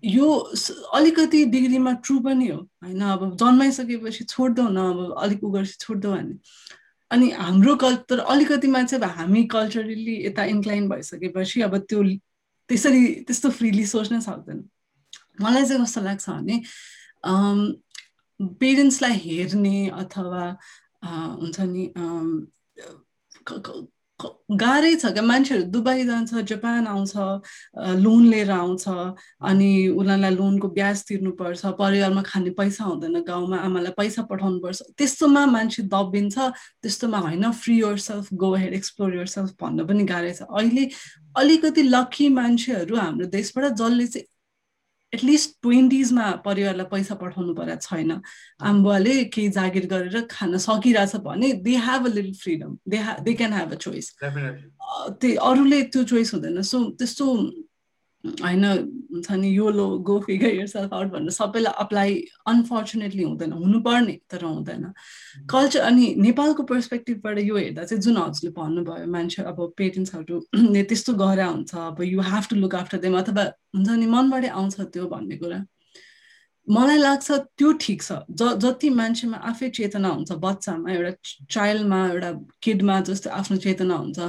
यो 0.04 0.28
अलिकति 0.96 1.44
डिग्रीमा 1.46 1.94
ट्रु 2.06 2.20
पनि 2.20 2.48
हो। 2.48 2.58
होइन 2.84 3.02
अब 3.02 3.36
जन्माइसकेपछि 3.36 4.24
छोडिदेऊ 4.24 4.68
न 4.70 4.78
अब 4.78 5.16
अलिक 5.24 5.44
उ 5.44 5.50
गरेपछि 5.52 5.78
छोडिदेऊ 5.80 6.12
भने। 6.12 6.36
अनि 7.12 7.30
हाम्रो 7.32 7.76
कल्चर 7.76 8.20
अलिकतिमा 8.20 8.84
चाहिँ 8.84 9.04
अब 9.04 9.10
हामी 9.18 9.44
कल्चरली 9.52 10.16
यता 10.26 10.44
इन्क्लाइन 10.54 10.90
भइसकेपछि 10.90 11.62
अब 11.62 11.78
त्यो 11.90 12.04
त्यसरी 12.70 13.04
त्यस्तो 13.28 13.50
फ्रिली 13.50 13.86
सोच्न 13.86 14.20
सक्दैन। 14.20 14.64
मलाई 15.42 15.66
चाहिँ 15.66 15.84
कस्तो 15.84 16.02
लाग्छ 16.02 16.30
भने 16.30 16.56
पेरेन्ट्सलाई 18.60 19.14
हेर्ने 19.18 19.78
अथवा 19.90 20.44
हुन्छ 21.04 21.60
नि 21.60 21.84
गाह्रै 24.22 24.96
छ 24.96 25.10
क्या? 25.14 25.24
मान्छेहरू 25.24 25.64
दुबई 25.72 26.04
जान्छ 26.06 26.42
जापान 26.50 26.88
आउँछ 26.88 27.14
लोन 28.04 28.24
लिएर 28.30 28.52
आउँछ 28.52 28.88
अनि 29.50 29.70
उनीहरूलाई 29.94 30.34
लोनको 30.36 30.68
ब्याज 30.78 31.04
तिर्नुपर्छ 31.08 31.66
परिवारमा 31.78 32.22
खाने 32.26 32.50
पैसा 32.58 32.84
हुँदैन 32.84 33.22
गाउँमा 33.28 33.58
आमालाई 33.68 33.94
पैसा 33.98 34.22
पठाउनु 34.32 34.60
पर्छ 34.64 34.82
त्यस्तोमा 34.98 35.46
मान्छे 35.54 35.84
दबिन्छ 35.94 36.38
त्यस्तोमा 36.82 37.20
होइन? 37.28 37.52
Free 37.62 37.76
yourself 38.08 38.34
go 38.34 38.54
ahead 38.56 38.74
explore 38.74 39.16
yourself 39.36 39.54
भन्न 39.62 39.86
पनि 39.88 40.04
गाह्रै 40.14 40.34
छ। 40.34 40.50
अहिले 40.50 40.90
अलिकति 41.38 41.82
लक्की 41.84 42.30
मान्छेहरू 42.40 42.96
हाम्रो 42.98 43.28
देशबाट 43.38 43.72
जसले 43.78 44.08
चाहिँ 44.08 44.26
एटलिस्ट 45.18 45.50
ट्वेन्टिजमा 45.62 46.26
परिवारलाई 46.46 46.86
पैसा 46.94 47.16
पठाउनु 47.18 47.54
परेको 47.58 47.82
छैन। 47.82 48.22
आम्बुवाले 48.62 49.14
केही 49.34 49.50
जागिर 49.58 49.86
गरेर 49.90 50.28
खान 50.32 50.58
सकिरहेछ 50.62 51.16
भने 51.26 51.52
they 51.66 51.76
have 51.86 52.06
a 52.06 52.14
little 52.14 52.34
freedom 52.42 52.78
they 52.88 52.98
ha 53.02 53.18
they 53.26 53.34
can 53.34 53.54
have 53.54 53.72
a 53.74 53.76
choice 53.82 54.14
त्यही 54.24 55.36
अरूले 55.36 55.82
त्यो 55.90 56.04
चोइस 56.12 56.34
हुँदैन। 56.34 56.62
सो 56.62 56.84
त्यस्तो 57.00 57.26
होइन 58.24 58.64
हुन्छ 58.66 59.32
नि 59.32 59.50
यो 59.58 59.70
लो 59.70 59.88
go 60.08 60.20
figure 60.20 60.54
your 60.56 60.68
self 60.68 60.94
out 60.94 61.08
भनेर 61.12 61.32
सबैलाई 61.32 61.74
अप्लाई 61.80 62.16
अनफर्चुनेटली 62.48 63.24
हुँदैन 63.24 63.52
हुनुपर्ने 63.54 64.18
तर 64.32 64.44
हुँदैन। 64.44 64.84
कल्चर 65.50 65.80
अनि 65.80 66.14
नेपालको 66.18 66.64
पर्सपेक्टिभबाट 66.64 67.40
यो 67.40 67.58
हेर्दा 67.58 67.84
चाहिँ 67.84 68.02
जुन 68.02 68.18
हजुरले 68.18 68.52
भन्नुभयो 68.58 69.08
मान्छे 69.12 69.44
अब 69.44 69.74
पेरेन्ट्सहरूले 69.78 70.84
त्यस्तो 70.90 71.14
गरे 71.14 71.44
हुन्छ 71.44 71.76
अब 71.76 72.02
you 72.04 72.22
have 72.22 72.48
to 72.50 72.56
look 72.56 72.76
after 72.76 72.98
them 73.06 73.18
अथवा 73.20 73.44
हुन्छ 73.76 73.90
नि 73.90 74.06
मनबाटै 74.16 74.48
आउँछ 74.50 74.80
त्यो 74.82 75.08
भन्ने 75.08 75.38
कुरा। 75.38 75.64
मलाई 76.68 76.98
लाग्छ 76.98 77.32
त्यो 77.58 77.72
ठिक 77.82 78.02
छ। 78.04 78.12
ज 78.40 78.48
जति 78.64 78.90
मान्छेमा 78.90 79.38
आफै 79.52 79.70
चेतना 79.78 80.10
हुन्छ 80.10 80.32
बच्चामा 80.46 80.92
एउटा 80.92 81.12
चाइल्डमा 81.50 82.00
एउटा 82.08 82.32
किडमा 82.64 83.00
जस्तो 83.08 83.30
आफ्नो 83.40 83.58
चेतना 83.66 83.96
हुन्छ। 83.96 84.20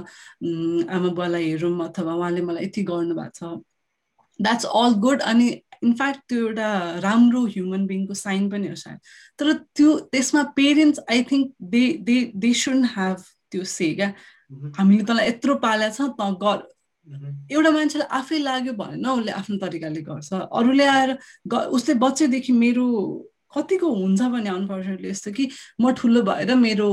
आमा 0.87 1.09
बुवालाई 1.19 1.51
हेरौँ 1.51 1.73
अथवा 1.89 2.15
उहाँले 2.15 2.43
मलाई 2.47 2.65
यति 2.65 2.83
गर्नुभएको 2.93 3.35
छ। 3.35 3.59
द्याट्स 4.43 4.67
अल 4.67 4.95
गुड 5.05 5.23
अनि 5.23 5.49
इनफ्याक्ट 5.85 6.21
त्यो 6.29 6.47
एउटा 6.47 6.69
राम्रो 7.03 7.45
ह्युमन 7.47 7.87
बिङको 7.87 8.15
साइन 8.15 8.49
पनि 8.51 8.69
हो 8.69 8.75
सायद। 8.75 8.99
तर 9.39 9.53
त्यो 9.77 9.99
त्यसमा 10.13 10.43
parents 10.57 11.01
I 11.11 11.23
think 11.31 11.53
they 11.75 11.85
they 12.09 12.17
they 12.35 12.53
should 12.63 12.85
have 12.95 13.23
त्यो 13.53 13.65
से 13.65 13.95
क्या? 13.95 14.13
हामीले 14.79 15.05
तँलाई 15.05 15.29
यत्रो 15.29 15.55
पालेको 15.63 15.95
छ 15.95 16.11
त 16.19 16.35
गर। 16.43 16.59
एउटा 17.53 17.71
मान्छेलाई 17.71 18.09
आफै 18.19 18.39
लाग्यो 18.39 18.73
भने 18.81 18.97
न 19.01 19.07
उसले 19.19 19.33
आफ्नो 19.33 19.57
तरिकाले 19.65 20.03
गर्छ। 20.09 20.33
अरूले 20.59 20.87
आएर 20.87 21.11
उसले 21.77 21.95
बच्चैदेखि 22.05 22.53
मेरो 22.53 22.87
कतिको 23.57 23.89
हुन्छ 23.95 24.21
भने 24.33 24.51
अनफर्चुनेटली 24.51 25.09
यस्तो 25.09 25.33
कि 25.33 25.49
म 25.81 25.93
ठुलो 25.99 26.23
भएर 26.23 26.55
मेरो 26.55 26.89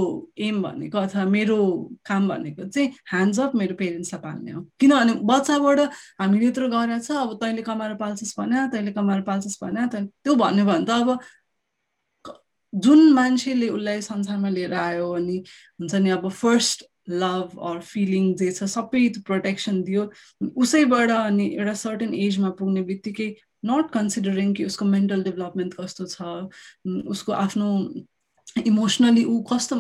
एम 0.47 0.61
भनेको 0.63 0.97
अथवा 0.97 1.25
मेरो 1.35 1.57
काम 2.05 2.27
भनेको 2.29 2.67
चाहिँ 2.69 2.89
ह्यान्ड्स 3.11 3.39
अप 3.39 3.55
मेरो 3.55 3.75
पेरेन्ट्सलाई 3.75 4.21
पाल्ने 4.23 4.51
हो। 4.51 4.61
किनभने 4.79 5.13
बच्चाबाट 5.31 5.79
हामीले 6.21 6.47
यत्रो 6.47 6.69
गरेर 6.69 6.99
छ 6.99 7.11
अब 7.11 7.33
तैँले 7.43 7.61
कमाएर 7.61 7.95
पाल्छस् 8.03 8.35
भने 8.39 8.67
तैँले 8.71 8.91
कमाएर 8.91 9.21
पाल्छस् 9.29 9.63
भने 9.63 9.87
त्यो 9.95 10.35
भन्यो 10.35 10.65
भने 10.65 10.85
त 10.85 10.89
अब 10.89 11.19
जुन 12.73 13.11
मान्छेले 13.13 13.67
उसलाई 13.69 14.01
संसारमा 14.01 14.49
लिएर 14.49 14.73
आयो 14.73 15.11
अनि 15.15 15.37
हुन्छ 15.79 15.95
नि 15.95 16.09
अब 16.09 16.27
फर्स्ट 16.29 16.83
लभ 17.09 17.59
अर 17.69 17.79
फिलिङ 17.87 18.33
जे 18.35 18.51
छ 18.51 18.63
सबै 18.67 19.07
प्रोटेक्सन 19.25 19.81
दियो 19.83 20.09
उसैबाट 20.57 21.09
अनि 21.11 21.45
एउटा 21.55 21.73
सर्टन 21.83 22.13
एजमा 22.13 22.49
पुग्ने 22.59 22.81
बित्तिकै 22.89 23.29
नट 23.72 23.91
कन्सिडरिङ 23.93 24.53
कि 24.53 24.66
उसको 24.66 24.86
मेन्टल 24.86 25.24
डेभलपमेन्ट 25.24 25.74
कस्तो 25.80 26.05
छ 26.13 26.18
उसको 27.13 27.32
आफ्नो 27.43 27.68
इमोसनली 28.66 29.24
ऊ 29.26 29.41
कस्तो 29.51 29.76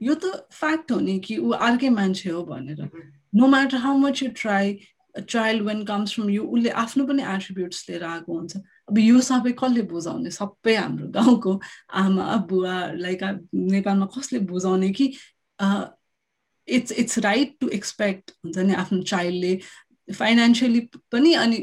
यो 0.00 0.14
त 0.14 0.48
फ्याक्ट 0.52 0.92
हो 0.92 1.00
नि 1.00 1.18
कि 1.20 1.36
ऊ 1.38 1.50
अर्कै 1.70 1.88
मान्छे 1.90 2.30
हो 2.30 2.42
भनेर। 2.44 2.88
No 3.34 3.46
matter 3.46 3.76
how 3.84 3.96
much 3.98 4.22
you 4.22 4.30
try 4.36 4.78
child 5.18 5.62
when 5.66 5.84
comes 5.84 6.14
from 6.14 6.28
you 6.30 6.42
उसले 6.56 6.70
आफ्नो 6.82 7.06
पनि 7.06 7.22
एट्रिब्युट्स 7.34 7.88
लिएर 7.88 8.04
आएको 8.04 8.38
हुन्छ। 8.38 8.56
अब 8.88 8.98
यो 8.98 9.20
सबै 9.28 9.52
कसले 9.58 9.82
बुझाउने? 9.92 10.30
सबै 10.30 10.74
हाम्रो 10.74 11.06
गाउँको 11.16 11.60
आमा 12.02 12.36
बुवा 12.50 12.76
लाइक 12.94 13.22
नेपालमा 13.54 14.06
कसले 14.16 14.38
बुझाउने 14.52 14.90
कि 15.00 15.06
it's 16.68 16.92
it's 16.92 17.18
right 17.26 17.56
to 17.60 17.68
expect 17.74 18.30
हुन्छ 18.44 18.58
नि 18.58 18.74
आफ्नो 18.84 19.02
चाइल्डले 19.02 19.52
फाइनेन्सियली 20.12 20.80
पनि 21.12 21.32
अनि 21.34 21.56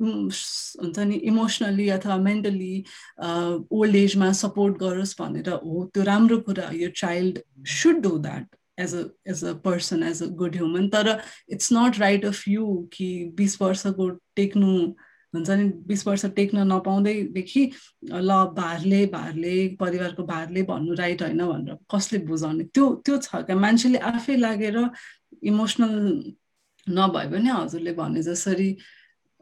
हुन्छ 0.00 0.98
नि 0.98 1.14
इमोसनली 1.14 1.88
अथवा 1.88 2.16
मेन्टली 2.16 2.84
ओल्ड 3.70 3.96
एजमा 3.96 4.32
सपोर्ट 4.32 4.78
गरोस् 4.78 5.20
भनेर 5.20 5.50
हो 5.50 5.84
त्यो 5.94 6.02
राम्रो 6.02 6.38
कुरा 6.40 6.70
यो 6.74 6.88
child 6.96 7.38
should 7.68 8.00
do 8.02 8.18
that 8.18 8.56
as 8.80 8.94
a 8.94 9.02
as 9.30 9.44
a 9.44 9.52
person 9.64 10.02
as 10.02 10.22
a 10.22 10.26
good 10.42 10.56
human 10.56 10.88
तर 10.88 11.18
it's 11.50 11.72
not 11.72 11.98
right 11.98 12.24
of 12.24 12.48
you 12.48 12.88
कि 12.92 13.08
बिस 13.36 13.60
वर्षको 13.62 14.08
टेक्नु 14.36 14.94
हुन्छ 15.34 15.50
नि 15.50 15.64
बिस 15.86 16.06
वर्ष 16.06 16.24
टेक्न 16.36 16.58
नपाउँदैदेखि 16.72 17.70
ल 18.04 18.44
भारले 18.56 19.04
भारले 19.06 19.56
परिवारको 19.80 20.22
भारले 20.26 20.62
भन्नु 20.62 20.94
राइट 20.94 21.22
होइन 21.22 21.46
भनेर 21.46 21.76
कसले 21.94 22.18
बुझाउने? 22.18 22.64
त्यो 22.64 22.94
त्यो 23.04 23.16
छ 23.18 23.44
क्या। 23.46 23.56
मान्छेले 23.56 23.98
आफै 23.98 24.36
लागेर 24.36 24.78
इमोसनल 25.42 26.32
नभए 26.88 27.26
पनि 27.30 27.48
हजुरले 27.48 27.92
भने 27.92 28.22
जसरी 28.22 28.70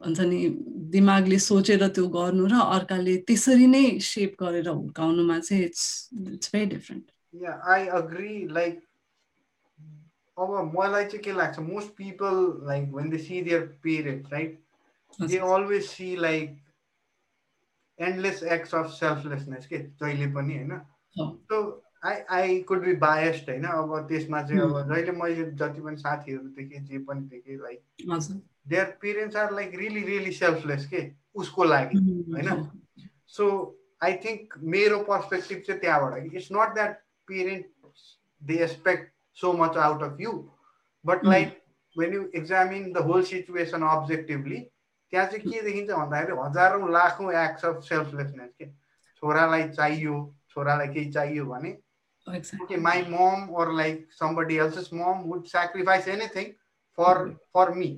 हुन्छ 0.01 0.19
नि 0.29 0.39
दिमागले 0.93 1.39
सोचेर 1.39 1.87
त्यो 1.87 2.07
गर्नु 2.15 2.45
र 2.51 2.59
अर्काले 2.77 3.15
त्यसरी 3.27 3.67
नै 3.67 3.85
सेप 4.07 4.35
गरेर 4.39 4.67
हुर्काउनुमा 4.69 5.39
चाहिँ 5.39 5.63
it's 5.65 5.85
it's 6.33 6.51
very 6.53 6.65
different 6.75 7.05
I 7.73 7.87
agree 8.01 8.47
like 8.53 8.79
अब 10.37 10.49
मलाई 10.75 11.05
चाहिँ 11.05 11.23
के 11.23 11.31
लाग्छ 11.33 11.59
most 11.59 11.89
people 11.97 12.35
like 12.67 12.93
when 12.93 13.09
they 13.09 13.17
see 13.17 13.41
their 13.41 13.61
parents 13.83 14.31
right 14.33 14.59
they 15.21 15.37
always 15.55 15.83
see 15.87 16.15
like 16.15 16.55
endless 17.99 18.43
acts 18.43 18.75
of 18.75 18.89
selflessness 18.93 19.65
के 19.67 19.77
जहिले 19.77 20.27
पनि 20.33 20.57
होइन? 20.57 20.79
So 21.17 21.61
I 22.05 22.15
I 22.29 22.59
could 22.61 22.83
be 22.85 22.93
biased 23.01 23.49
होइन? 23.49 23.63
अब 23.65 24.07
त्यसमा 24.09 24.41
चाहिँ 24.41 24.61
अब 24.61 24.93
जहिले 24.93 25.11
मैले 25.11 25.45
जति 25.51 25.81
पनि 25.81 25.97
साथीहरू 25.97 26.47
देखेँ 26.57 26.79
जे 26.85 26.97
पनि 27.07 27.21
देखेँ 27.29 27.57
like 27.57 27.81
their 28.67 28.85
parents 29.01 29.35
are 29.35 29.53
like 29.53 29.75
really 29.75 30.03
really 30.03 30.31
selfless 30.31 30.87
के? 30.87 31.01
उसको 31.35 31.63
लागि 31.63 31.97
होइन? 32.33 32.69
सो 33.27 33.49
आई 34.03 34.13
थिङ्क 34.25 34.53
मेरो 34.75 34.99
पर्सपेक्टिभ 35.03 35.61
चाहिँ 35.67 35.79
त्यहाँबाट 35.81 36.33
it's 36.33 36.49
not 36.51 36.73
that 36.73 36.99
parent 37.27 37.65
they 38.41 38.57
expect 38.63 39.11
so 39.37 39.53
much 39.53 39.77
out 39.77 40.03
of 40.03 40.21
you 40.21 40.31
but 41.05 41.25
like 41.25 41.57
when 41.95 42.13
you 42.13 42.23
examine 42.35 42.91
the 42.93 43.05
whole 43.07 43.23
situation 43.31 43.81
objectively 43.89 44.59
त्यहाँ 45.13 45.25
चाहिँ 45.25 45.51
के 45.51 45.61
देखिन्छ 45.61 45.91
भन्दाखेरि 45.91 46.37
हजारौँ 46.39 46.91
लाखौँ 46.91 47.33
एक्ट्स 47.43 47.65
अफ 47.65 47.83
सेल्फलेसनेस 47.83 48.53
के? 48.61 48.65
छोरालाई 49.21 49.67
चाहियो 49.69 50.15
छोरालाई 50.49 50.87
केही 50.87 51.11
चाहियो 51.11 51.45
भने 51.45 51.77
okay 52.63 52.77
my 52.77 53.01
mom 53.15 53.49
or 53.49 53.73
like 53.73 54.05
somebody 54.11 54.57
else's 54.57 54.91
mom 54.91 55.27
would 55.27 55.47
sacrifice 55.47 56.07
anything 56.07 56.53
for 56.97 57.15
for 57.51 57.73
me 57.75 57.89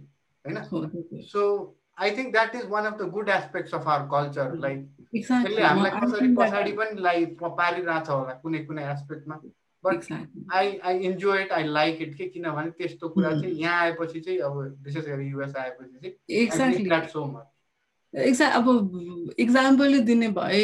होइन 0.46 1.28
so 1.34 1.76
I 1.98 2.10
think 2.18 2.34
that 2.34 2.54
is 2.56 2.66
one 2.66 2.86
of 2.86 2.98
the 2.98 3.06
good 3.06 3.30
aspects 3.30 3.74
of 3.74 3.88
our 3.88 4.08
culture 4.08 4.50
like 4.66 4.84
त्यसले 5.14 5.62
हामीलाई 5.62 5.92
कसरी 6.02 6.28
पछाडि 6.36 6.72
पनि 6.80 7.26
पारिरहेछ 7.62 8.10
होला 8.10 8.34
कुनै 8.44 8.60
कुनै 8.66 8.84
एस्पेक्टमा 8.92 9.38
but 9.84 10.12
I 10.54 10.78
I 10.90 11.00
enjoy 11.10 11.42
it 11.42 11.52
I 11.52 11.64
like 11.68 12.02
it 12.02 12.16
के 12.16 12.26
किनभने 12.36 12.72
त्यस्तो 12.78 13.10
कुरा 13.10 13.32
चाहिँ 13.32 13.54
यहाँ 13.62 13.82
आएपछि 13.82 14.20
चाहिँ 14.20 14.40
अब 14.50 14.58
विशेष 14.86 15.06
गरी 15.06 15.28
युएस 15.30 15.56
आएपछि 15.64 15.96
चाहिँ 16.00 17.08
सो 17.14 17.26
मच 17.26 18.20
एक्ज्याक्ट 18.28 18.56
अब 18.58 19.36
इक्जाम्पल 19.40 20.00
दिने 20.12 20.28
भए 20.38 20.64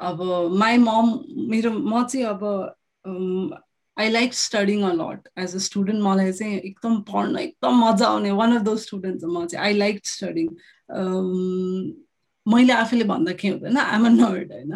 अब 0.00 0.22
माई 0.58 0.76
मम 0.78 1.12
मेरो 1.50 1.72
म 1.72 2.04
चाहिँ 2.06 2.26
अब 2.26 2.44
I 3.96 4.08
like 4.10 4.34
studying 4.34 4.82
a 4.82 4.92
lot 4.94 5.28
as 5.38 5.54
a 5.54 5.58
student 5.68 6.02
मलाई 6.02 6.32
चाहिँ 6.32 6.58
एकदम 6.58 7.00
पढ्न 7.12 7.38
एकदम 7.38 7.84
मजा 7.84 8.06
आउने 8.06 8.30
वान 8.40 8.56
अफ 8.56 8.62
दोज 8.62 8.78
स्टुडेन्ट 8.80 9.24
म 9.24 9.46
चाहिँ 9.46 9.64
आई 9.66 9.78
लाइक 9.78 10.06
स्टडिङ 10.06 10.48
मैले 12.46 12.72
आफैले 12.72 13.04
भन्दा 13.04 13.32
के 13.40 13.48
हुँदैन? 13.48 13.76
आमा 13.76 14.08
नर्ड 14.08 14.52
होइन? 14.52 14.72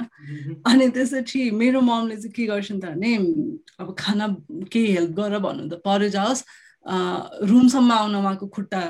अनि 0.69 0.89
त्यसपछि 0.93 1.51
मेरो 1.51 1.81
ममले 1.81 2.17
चाहिँ 2.17 2.33
के 2.37 2.47
गर्छन् 2.47 2.81
त 2.81 2.85
भने 2.85 3.17
अब 3.81 3.95
खाना 3.99 4.27
केही 4.73 4.93
हेल्प 4.93 5.13
गर 5.17 5.39
भन्नु 5.39 5.69
त 5.69 5.81
परे 5.87 6.09
जाओस्। 6.11 6.45
रुमसम्म 7.49 7.93
आउन 7.93 8.15
उहाँको 8.17 8.47
खुट्टा 8.53 8.81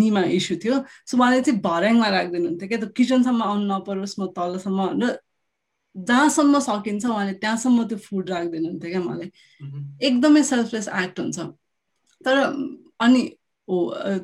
निमा 0.00 0.22
इस्यु 0.38 0.56
थियो। 0.64 0.76
सो 1.06 1.16
उहाँले 1.18 1.40
चाहिँ 1.42 1.60
भर्याङमा 1.60 2.08
राखिदिनुहुन्थ्यो 2.08 2.68
क्या। 2.68 2.78
त 2.80 2.92
किचनसम्म 2.96 3.42
आउनु 3.42 3.64
नपरोस् 3.68 4.18
म 4.20 4.32
तलसम्म 4.32 4.80
भनेर 4.88 5.12
जहाँसम्म 5.96 6.58
सकिन्छ 6.60 7.04
उहाँले 7.06 7.32
त्यहाँसम्म 7.42 7.84
त्यो 7.88 7.98
फुड 7.98 8.30
राखिदिनुहुन्थ्यो 8.30 8.90
क्या 8.90 9.00
मलाई। 9.00 9.30
एकदमै 10.08 10.42
सेल्फलेस 10.42 10.88
एक्ट 10.88 11.20
हुन्छ। 11.20 11.38
तर 12.24 12.36
अनि 13.00 13.22
हो 13.68 13.76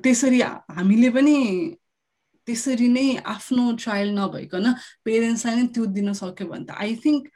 त्यसरी 0.05 0.41
हामीले 0.41 1.11
पनि 1.11 1.37
त्यसरी 2.49 2.89
नै 2.89 3.07
आफ्नो 3.35 3.73
चाइल्ड 3.85 4.19
नभइकन 4.19 4.73
पेरेन्ट्सलाई 5.05 5.57
नै 5.57 5.67
त्यो 5.75 5.85
दिन 5.99 6.13
सक्यो 6.13 6.47
भने 6.49 6.65
त 6.65 6.71
आई 6.85 6.97
थिङ्क 7.05 7.29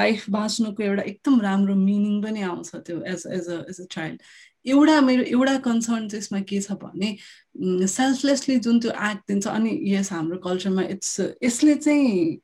लाइफ 0.00 0.30
बाँच्नुको 0.30 0.82
एउटा 0.82 1.02
एकदम 1.02 1.40
राम्रो 1.40 1.74
मिनिङ 1.74 2.22
पनि 2.22 2.42
आउँछ 2.42 2.74
त्यो 2.86 3.00
as 3.12 3.26
as 3.36 3.48
a 3.48 3.58
as 3.70 3.80
a 3.80 3.86
child 3.90 4.22
एउटा 4.66 5.00
मेरो 5.00 5.22
एउटा 5.22 5.56
कन्सर्न 5.66 6.08
चाहिँ 6.08 6.22
यसमा 6.22 6.40
के 6.48 6.60
छ 6.60 6.72
भने 6.82 7.16
सेल्फलेसली 7.86 8.58
जुन 8.66 8.80
त्यो 8.80 8.90
एक्ट 9.10 9.22
दिन्छ 9.28 9.46
अनि 9.48 9.78
यस 9.92 10.12
हाम्रो 10.12 10.38
कल्चरमा 10.48 10.82
इट्स 10.96 11.20
यसले 11.42 11.74
चाहिँ 11.74 12.40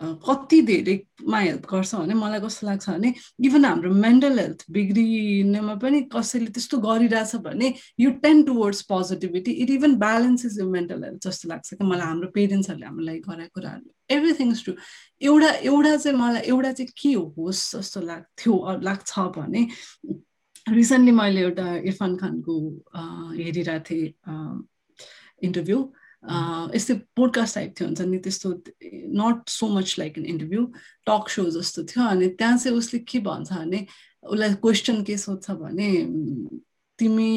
कति 0.00 0.60
धेरैमा 0.62 1.38
हेल्प 1.38 1.66
गर्छ 1.70 1.94
भने 1.94 2.14
मलाई 2.14 2.40
कस्तो 2.40 2.66
लाग्छ 2.66 2.88
भने 2.90 3.12
इभन 3.46 3.64
हाम्रो 3.64 3.90
मेन्टल 3.94 4.38
हेल्थ 4.38 4.64
बिग्रिनेमा 4.70 5.74
पनि 5.82 6.00
कसैले 6.14 6.50
त्यस्तो 6.50 6.78
गरिरहेछ 6.78 7.36
भने 7.46 7.72
you 8.00 8.10
tend 8.24 8.42
towards 8.44 8.82
positivity 8.90 9.52
it 9.62 9.70
even 9.70 9.94
balance 9.98 10.44
is 10.46 10.58
you 10.60 10.68
mental 10.70 11.04
health 11.04 11.28
जस्तो 11.28 11.48
लाग्छ 11.48 11.74
कि 11.74 11.84
मलाई 11.84 12.06
हाम्रो 12.06 12.28
पेरेन्ट्सहरूले 12.34 12.86
हामीलाई 12.86 13.18
गरेको 13.28 13.60
कुराहरू। 13.60 13.90
एभ्रिथिङ 14.16 14.50
इज 14.50 14.64
ट्रु 14.64 14.74
एउटा 15.22 15.50
एउटा 15.72 15.96
चाहिँ 15.96 16.18
मलाई 16.18 16.42
एउटा 16.52 16.72
चाहिँ 16.72 16.92
के 17.02 17.12
होस् 17.38 17.64
जस्तो 17.76 18.00
लाग्थ्यो 18.10 18.78
लाग्छ 18.82 19.18
भने 19.38 19.68
रिसेन्टली 20.68 21.12
मैले 21.12 21.40
एउटा 21.40 21.74
इरफान 21.92 22.16
खानको 22.16 22.54
हेरिरहेको 23.40 23.84
थिएँ 23.90 24.08
इन्टरभ्यू 25.46 25.78
यस्तै 26.74 26.94
पोडकास्ट 27.16 27.54
टाइप 27.54 27.74
थियो 27.78 27.88
हुन्छ 27.88 28.00
नि 28.10 28.18
त्यस्तो 28.18 28.50
not 29.20 29.48
so 29.50 29.68
much 29.68 29.94
like 29.98 30.18
an 30.18 30.26
interview 30.26 30.64
talk 31.06 31.28
so 31.28 31.44
जस्तो 31.50 31.84
थियो 31.84 32.04
अनि 32.08 32.28
त्यहाँ 32.38 32.58
चाहिँ 32.58 32.76
उसले 32.78 32.98
के 33.08 33.18
भन्छ 33.20 33.52
भने 33.52 33.86
उसलाई 34.24 34.54
क्वेसन 34.62 35.02
के 35.04 35.16
सोध्छ 35.18 35.50
भने 35.50 35.90
तिमी 36.98 37.32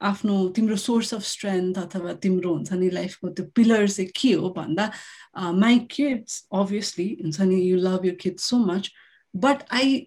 आफ्नो 0.00 0.48
तिम्रो 0.48 0.76
सोर्स 0.76 1.14
अफ 1.14 1.22
स्ट्रेन्थ 1.22 1.78
अथवा 1.78 2.12
तिम्रो 2.22 2.54
हुन्छ 2.54 2.72
नि 2.72 2.90
लाइफको 2.90 3.28
त्यो 3.28 3.44
पिलर 3.54 3.88
चाहिँ 3.88 4.10
के 4.16 4.32
हो 4.32 4.50
भन्दा 4.56 4.90
माई 5.52 5.78
किड्स 5.90 6.46
अभियसली 6.54 7.08
हुन्छ 7.22 7.40
नि 7.40 7.60
you 7.62 7.76
love 7.76 8.06
your 8.06 8.12
kids 8.20 8.44
so 8.50 8.58
much 8.64 8.90
but 9.34 9.64
I 9.70 10.06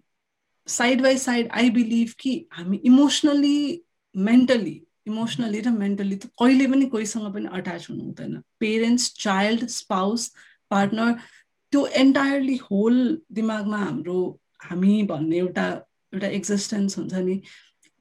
side 0.68 1.02
by 1.02 1.18
side 1.18 1.50
I 1.52 1.70
believe 1.70 2.14
कि 2.20 2.34
हामी 2.52 2.78
इमोसनली 2.86 3.60
मेन्टली 4.16 4.82
इमोसनली 5.08 5.62
र 5.62 5.70
मेन्टली 5.74 6.16
त 6.16 6.30
कहिले 6.40 6.68
पनि 6.68 6.86
कोहीसँग 6.94 7.34
पनि 7.34 7.48
अट्याच 7.60 7.88
हुनु 7.90 8.04
हुँदैन 8.04 8.42
पेरेन्ट्स 8.60 9.14
चाइल्ड 9.20 9.66
स्पाउस 9.72 10.30
पार्टनर 10.72 11.14
त्यो 11.74 11.86
एन्टायरली 12.04 12.56
होल 12.64 12.98
दिमागमा 13.32 13.78
हाम्रो 13.78 14.18
हामी 14.64 15.02
भन्ने 15.10 15.38
एउटा 15.38 15.68
एउटा 16.14 16.28
एक्जिस्टेन्स 16.40 16.98
हुन्छ 16.98 17.14
नि 17.30 17.42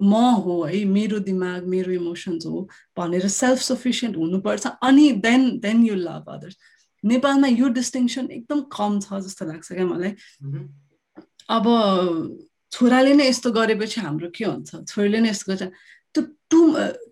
म 0.00 0.14
हो 0.44 0.62
है 0.64 0.84
मेरो 0.86 1.18
दिमाग 1.20 1.66
मेरो 1.68 1.92
इमोसन्स 1.92 2.46
हो 2.46 2.68
भनेर 2.96 3.28
सेल्फ 3.30 3.60
सफिसियन्ट 3.62 4.16
हुनुपर्छ 4.16 4.66
अनि 4.82 5.10
then 5.26 5.48
then 5.60 5.84
you 5.86 5.94
love 5.96 6.30
others 6.32 6.56
नेपालमा 7.04 7.48
यो 7.48 7.68
डिस्टिङसन 7.78 8.30
एकदम 8.30 8.60
कम 8.76 9.00
छ 9.00 9.20
जस्तो 9.26 9.46
लाग्छ 9.46 9.72
क्या 9.72 9.86
मलाई 9.86 10.14
अब 11.48 11.66
छोराले 12.72 13.14
नै 13.14 13.28
यस्तो 13.28 13.50
गरेपछि 13.52 14.00
हाम्रो 14.00 14.30
के 14.34 14.44
हुन्छ 14.44 14.82
छोरीले 14.88 15.20
नै 15.20 15.30
यस्तो 15.30 15.52
गर्छ 15.52 15.70
त्यो 16.14 16.22
टु 16.50 16.60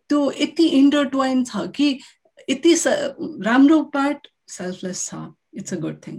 त्यो 0.08 0.20
यति 0.40 0.66
इन्टरट्वाइन 0.78 1.44
छ 1.44 1.66
कि 1.76 1.88
यति 2.50 2.74
राम्रो 3.44 3.82
पार्ट 3.94 4.26
सेल्फलेस 4.48 5.04
छ। 5.08 5.14
इट्स 5.54 5.74
अ 5.74 5.76
गुड 5.80 5.96
थिङ 6.06 6.16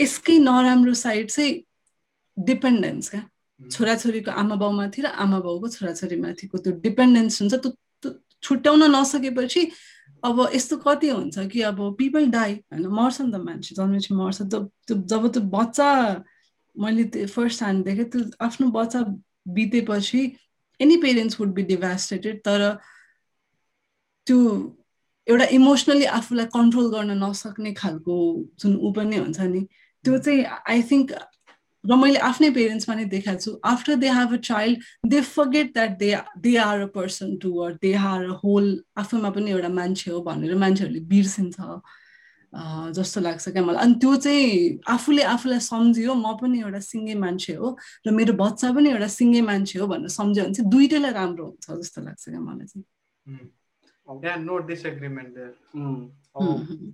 यसकै 0.00 0.38
नराम्रो 0.38 0.94
साइड 0.94 1.30
चाहिँ 1.30 1.52
डिपेन्डेन्स 2.36 3.08
क्या। 3.10 3.22
छोराछोरीको 3.60 4.30
आमा 4.30 4.54
बाउमाथि 4.56 5.02
र 5.02 5.06
आमा 5.06 5.38
बाउको 5.40 5.68
छोराछोरीमाथिको 5.68 6.58
त्यो 6.58 6.72
डिपेन्डेन्स 6.82 7.40
हुन्छ। 7.42 7.54
त्यो 7.54 8.10
छुट्याउन 8.42 8.82
नसकेपछि 8.90 9.62
अब 10.24 10.36
यस्तो 10.54 10.76
कति 10.76 11.08
हुन्छ 11.08 11.38
कि 11.52 11.60
अब 11.62 11.78
पिपल 11.98 12.26
डाई 12.30 12.52
होइन? 12.72 12.86
मर्छ 12.86 13.20
नि 13.20 13.32
त 13.32 13.36
मान्छे। 13.42 13.74
जन्मेपछि 13.74 14.14
मर्छ। 14.14 14.42
जब 14.42 14.70
त्यो 14.88 15.40
बच्चा 15.56 15.88
मैले 16.76 17.04
त्यो 17.14 17.26
फर्स्ट 17.26 17.62
ह्यान्ड 17.62 17.84
देखेँ 17.84 18.04
त्यो 18.10 18.20
आफ्नो 18.40 18.66
बच्चा 18.70 19.00
बितेपछि 19.54 20.20
any 20.82 20.96
parents 21.06 21.40
would 21.40 21.52
be 21.54 21.62
devastated 21.72 22.40
तर 22.44 22.68
त्यो 24.26 24.38
एउटा 25.26 25.44
इमोसनली 25.56 26.04
आफूलाई 26.18 26.46
कन्ट्रोल 26.54 26.90
गर्न 26.94 27.18
नसक्ने 27.22 27.72
खालको 27.74 28.16
जुन 28.60 28.76
ऊ 28.76 28.92
पनि 28.92 29.16
हुन्छ 29.16 29.40
नि 29.52 29.66
त्यो 30.04 30.18
चाहिँ 30.18 30.44
आई 30.74 30.82
थिङ्क 30.90 31.12
र 31.84 31.96
मैले 31.98 32.18
आफ्नै 32.26 32.50
पेरेन्ट्समा 32.56 32.94
नै 32.94 33.04
देखाएको 33.12 33.40
छु 33.44 33.52
after 33.70 33.94
they 34.02 34.10
have 34.18 34.34
a 34.34 34.36
child 34.48 35.10
they 35.14 35.20
forget 35.28 35.72
that 35.74 35.96
they 36.02 36.10
they 36.44 36.52
are 36.64 36.80
a 36.80 36.86
person 36.96 37.36
to 37.42 37.50
or 37.64 37.72
they 37.82 37.92
are 38.10 38.24
a 38.24 38.36
whole 38.42 38.68
आफूमा 39.02 39.30
पनि 39.38 39.50
एउटा 39.50 39.68
मान्छे 39.78 40.10
हो 40.10 40.20
भनेर 40.28 40.54
मान्छेहरूले 40.62 41.00
बिर्सिन्छ। 41.14 41.56
जस्तो 42.52 43.20
लाग्छ 43.20 43.48
क्या 43.48 43.62
मलाई। 43.64 43.82
अनि 43.82 43.94
त्यो 44.00 44.16
चाहिँ 44.16 44.78
आफूले 44.94 45.22
आफूलाई 45.24 45.60
सम्झियो 45.66 46.14
म 46.14 46.36
पनि 46.36 46.60
एउटा 46.60 46.80
सिङ्गे 46.84 47.14
मान्छे 47.24 47.54
हो 47.56 47.68
र 48.06 48.10
मेरो 48.12 48.32
बच्चा 48.36 48.72
पनि 48.76 48.88
एउटा 48.90 49.08
सिङ्गे 49.08 49.40
मान्छे 49.42 49.78
हो 49.78 49.86
भनेर 49.88 50.08
सम्झ्यो 50.12 50.44
भने 50.44 50.54
चाहिँ 50.54 50.70
दुइटैलाई 50.70 51.12
राम्रो 51.12 51.44
हुन्छ 51.46 51.66
जस्तो 51.80 52.00
लाग्छ 52.02 52.24
क्या 52.28 52.40
मलाई 52.40 52.66
चाहिँ। 52.66 52.84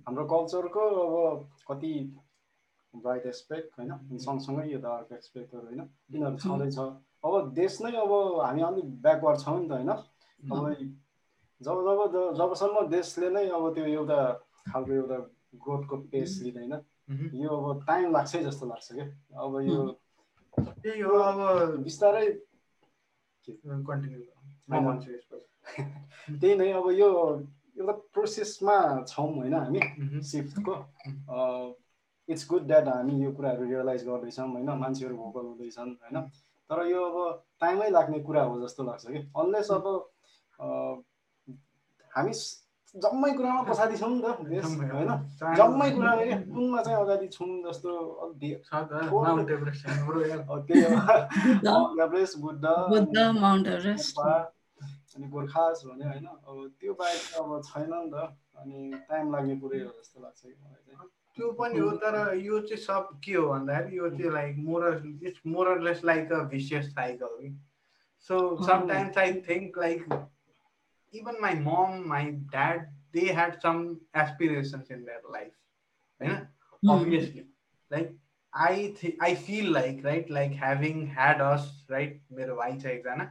हाम्रो 0.07 0.25
कल्चरको 0.31 0.83
अब 1.29 1.39
कति 1.67 1.91
ब्राइट 2.93 3.25
एस्पेक्ट 3.25 3.69
होइन 3.79 3.91
सँगसँगै 4.17 4.65
यो 4.71 4.79
त 4.79 4.85
अर्को 4.85 5.15
एस्पेक्टहरू 5.15 5.65
होइन 5.65 5.81
तिनीहरू 5.83 6.37
छँदैछ। 6.39 6.77
अब 7.25 7.33
देश 7.53 7.81
नै 7.81 7.91
अब 7.99 8.11
हामी 8.47 8.61
अलिक 8.61 8.87
ब्याकवर्ड 9.01 9.37
छौँ 9.39 9.59
नि 9.59 9.67
त 9.67 9.71
होइन। 9.71 9.89
अब 9.89 10.63
जब 11.61 11.75
जब 11.83 11.99
जबसम्म 12.39 12.87
देशले 12.89 13.29
नै 13.29 13.45
अब 13.51 13.63
त्यो 13.75 13.85
एउटा 13.85 14.19
खालको 14.71 14.93
एउटा 14.93 15.17
ग्रोथको 15.55 15.97
पेस 16.11 16.39
लिँदैन। 16.43 16.73
यो 17.35 17.49
अब 17.49 17.83
टाइम 17.87 18.11
लाग्छ 18.13 18.35
जस्तो 18.37 18.65
लाग्छ 18.67 18.87
क्या? 18.91 19.05
अब 19.43 19.59
यो 19.61 19.79
त्यही 20.57 21.01
हो 21.01 21.15
अब 21.17 21.39
बिस्तारै 21.83 22.27
त्यही 26.41 26.55
नै 26.55 26.71
अब 26.71 26.89
यो 26.91 27.09
एउटा 27.79 27.93
प्रोसेसमा 28.13 28.75
छौँ 29.07 29.33
होइन 29.35 29.53
हामी 29.53 29.79
सिफ्टको 30.21 30.73
इट्स 32.29 32.47
गुड 32.49 32.63
द्याट 32.67 32.87
हामी 32.87 33.13
यो 33.23 33.31
कुराहरू 33.31 33.63
रियलाइज 33.69 34.05
गर्दैछौँ 34.07 34.47
होइन 34.51 34.69
मान्छेहरू 34.69 35.15
भोकल 35.17 35.45
हुँदैछन् 35.45 35.95
होइन। 36.03 36.21
तर 36.69 36.85
यो 36.85 37.03
अब 37.03 37.43
टाइमै 37.61 37.89
लाग्ने 37.89 38.19
कुरा 38.19 38.43
हो 38.43 38.61
जस्तो 38.61 38.83
लाग्छ 38.83 39.05
कि। 39.07 39.19
अनलेस 39.37 39.71
अब 39.71 39.85
हामी 42.11 42.33
जम्मै 42.95 43.31
कुरामा 43.31 43.61
पछाडि 43.61 43.97
छौँ 43.97 44.09
नि 44.09 44.21
त 44.21 44.27
देश 44.49 44.65
होइन 44.65 45.11
जम्मै 45.55 45.89
कुरामा 45.91 46.23
क्या 46.23 46.37
कुनमा 46.49 46.81
चाहिँ 46.81 46.99
अगाडि 46.99 47.27
छौँ 47.27 47.49
जस्तो 47.65 47.89
अनि 55.15 55.27
गोर्खास 55.27 55.83
भने 55.85 56.05
होइन 56.05 56.25
अब 56.25 56.57
त्यो 56.79 56.93
बाहेक 56.93 57.37
अब 57.39 57.61
छैन 57.65 57.93
नि 57.93 58.09
त 58.09 58.15
अनि 58.57 59.03
टाइम 59.09 59.31
लाग्ने 59.33 59.55
कुरै 59.55 59.79
हो 59.79 59.91
जस्तो 59.91 60.21
लाग्छ 60.21 60.41
कि 60.41 60.53
मलाई 60.53 60.81
चाहिँ 60.87 61.09
त्यो 61.37 61.51
पनि 61.51 61.79
हो 61.79 61.91
तर 61.97 62.15
यो 62.37 62.59
चाहिँ 62.61 62.83
सब 62.83 63.09
के 63.23 63.33
हो 63.33 63.47
भन्दाखेरि 63.49 63.97
यो 63.97 64.09
चाहिँ 64.09 64.31
like 64.31 64.55
moral 64.59 64.95
it's 65.23 65.41
moralless 65.47 66.01
like 66.05 66.31
a 66.31 66.41
vicious 66.47 66.91
cycle 66.93 67.37
कि 67.41 67.49
so 68.29 68.41
sometimes 68.63 69.17
I 69.17 69.33
think 69.49 69.77
like 69.77 70.05
even 71.12 71.40
my 71.40 71.54
mom, 71.54 72.08
my 72.08 72.34
dad, 72.52 72.88
they 73.12 73.26
had 73.26 73.60
some 73.62 74.00
aspirations 74.14 74.90
in 74.90 75.04
their 75.04 75.22
life. 75.30 75.52
Right? 76.20 76.46
Mm. 76.82 76.90
Obviously. 76.90 77.46
Like 77.90 78.12
I 78.52 78.94
th- 79.00 79.16
I 79.20 79.34
feel 79.34 79.72
like, 79.72 80.04
right, 80.04 80.28
like 80.30 80.54
having 80.54 81.06
had 81.06 81.40
us, 81.40 81.84
right, 81.90 82.20
मेरो 82.32 82.56
भाइ 82.56 82.78
छ 82.80 82.86
एकजना 82.86 83.30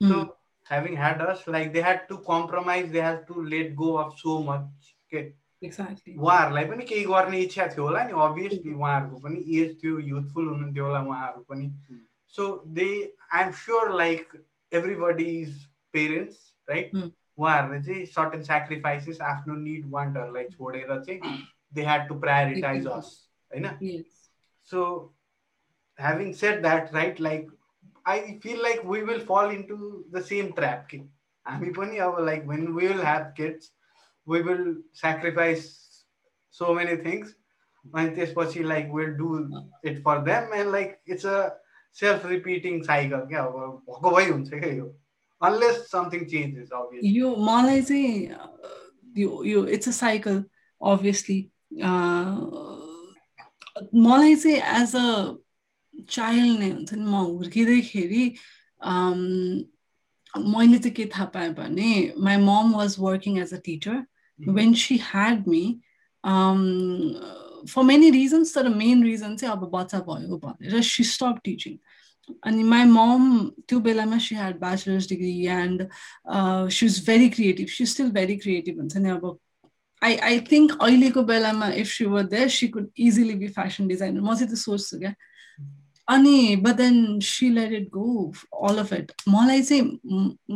so 0.00 0.36
having 0.66 0.96
had 0.96 1.20
us, 1.20 1.46
like 1.46 1.72
they 1.72 1.80
had 1.80 2.08
to 2.08 2.18
compromise, 2.18 2.90
they 2.90 3.00
had 3.00 3.26
to 3.26 3.44
let 3.44 3.76
go 3.76 3.98
of 3.98 4.18
so 4.18 4.42
much. 4.42 4.96
Okay. 5.06 5.32
उहाँहरूलाई 5.62 6.64
पनि 6.64 6.84
केही 6.84 7.04
गर्ने 7.06 7.40
इच्छा 7.40 7.66
थियो 7.74 7.82
होला 7.86 8.02
नि 8.04 8.12
अभियसली 8.22 8.72
उहाँहरूको 8.74 9.18
पनि 9.22 9.42
एज 9.58 9.76
थियो 9.82 9.98
युथफुल 9.98 10.48
हुनुहुन्थ्यो 10.48 10.84
होला 10.84 11.00
उहाँहरू 11.00 11.42
पनि 11.50 11.66
so 12.36 12.46
they 12.78 12.88
I 13.32 13.44
am 13.44 13.50
sure 13.60 13.92
like 13.98 14.32
everybody 14.72 15.28
is 15.42 15.52
parents 15.92 16.40
right 16.70 16.90
उहाँहरूले 17.37 17.81
चाहिँ 17.83 18.05
सर्टन 18.05 18.41
सेक्रिफाइसेस 18.43 19.21
आफ्नो 19.21 19.55
निड 19.55 19.89
वान्टहरूलाई 19.91 20.43
छोडेर 20.47 20.99
चाहिँ 20.99 21.37
they 21.73 21.83
had 21.83 22.07
to 22.07 22.19
prioritise 22.19 22.87
us 22.87 23.11
होइन? 23.51 23.65
So 24.69 24.83
having 25.99 26.33
set 26.33 26.61
that 26.61 26.93
right 26.93 27.21
like 27.21 27.51
I 28.05 28.37
feel 28.43 28.61
like 28.63 28.81
we 28.85 29.01
will 29.01 29.19
fall 29.25 29.51
into 29.51 29.77
the 30.11 30.21
same 30.23 30.51
trap 30.51 30.85
कि 30.91 30.97
हामी 31.45 31.69
पनि 31.71 31.97
अब 32.05 32.19
like 32.25 32.43
when 32.47 32.67
we 32.67 32.87
will 32.87 33.01
have 33.01 33.33
kids 33.37 33.71
we 34.27 34.41
will 34.41 34.63
sacrifice 34.95 35.65
so 36.55 36.73
many 36.73 36.95
things 37.05 37.35
अनि 37.85 38.09
त्यसपछि 38.15 38.63
like 38.63 38.91
will 38.93 39.13
do 39.17 39.37
it 39.85 40.03
for 40.03 40.19
them 40.21 40.53
and 40.53 40.71
like 40.71 40.97
it's 41.07 41.25
a 41.25 41.37
self 41.97 42.25
repeating 42.25 42.81
cycle 42.83 43.25
क्या 43.27 43.43
अब 43.43 43.59
भएको 43.89 44.15
भइ 44.15 44.29
हुन्छ 44.29 44.49
क्या 44.49 44.73
यो 44.73 44.85
unless 45.41 45.89
something 45.89 46.27
changes 46.27 46.71
obviously. 46.71 47.09
यो 47.19 47.35
मलाई 47.35 47.81
चाहिँ 47.81 48.29
यो 49.17 49.43
यो 49.43 49.65
इट्स 49.67 49.87
अ 49.87 49.91
साइकल 49.91 50.43
अभियसली 50.81 51.39
मलाई 53.95 54.35
चाहिँ 54.35 54.57
एज 54.81 54.95
अ 54.95 55.07
चाइल्ड 56.09 56.59
नै 56.59 56.69
हुन्छ 56.69 56.93
नि 56.93 57.05
म 57.05 57.15
हुर्किँदैखेरि 57.15 58.23
मैले 60.33 60.77
चाहिँ 60.77 60.93
के 60.95 61.05
थाहा 61.05 61.25
पाएँ 61.33 61.53
भने 61.53 61.91
my 62.19 62.37
mom 62.37 62.73
was 62.75 62.95
working 62.99 63.39
as 63.41 63.53
a 63.53 63.57
teacher 63.65 64.03
when 64.39 64.73
she 64.73 64.97
had 65.03 65.47
me 65.47 65.63
for 67.73 67.83
many 67.83 68.09
reasons 68.09 68.53
तर 68.55 68.69
मेन 68.69 69.03
रिजन 69.03 69.35
चाहिँ 69.35 69.55
अब 69.55 69.69
बच्चा 69.73 69.99
भयो 70.09 70.37
भनेर 70.37 70.81
सी 70.81 71.03
स्टप 71.03 71.39
टिचिङ 71.43 71.77
अनि 72.43 72.63
माई 72.63 72.83
मम 72.85 73.25
त्यो 73.67 73.79
बेलामा 73.79 74.17
she 74.17 74.35
had 74.35 74.59
bachelor's 74.59 75.09
degree 75.09 75.45
and 75.53 75.87
she 76.71 76.85
is 76.85 77.03
very 77.07 77.29
creative 77.29 77.67
she 77.67 77.85
still 77.85 78.11
very 78.11 78.37
creative 78.37 78.77
हुन्छ 78.77 78.97
नि 78.97 79.09
अब 79.09 79.37
आई 80.01 80.15
आई 80.23 80.39
थिङ्क 80.51 80.77
अहिलेको 80.81 81.23
बेलामा 81.23 81.69
if 81.75 81.87
she 81.87 82.05
were 82.05 82.23
there 82.27 82.49
she 82.49 82.67
could 82.67 82.89
easily 82.99 83.33
be 83.35 83.47
fashion 83.49 83.87
designer 83.87 84.21
म 84.21 84.35
चाहिँ 84.35 84.47
त्यो 84.47 84.57
सोच्छु 84.57 84.99
क्या 84.99 85.13
अनि 86.07 86.55
but 86.55 86.75
then 86.75 87.19
see 87.19 87.49
let 87.49 87.71
it 87.73 87.89
go 87.89 88.31
all 88.63 88.77
of 88.77 88.93
it 88.93 89.11
मलाई 89.27 89.61
चाहिँ 89.61 89.81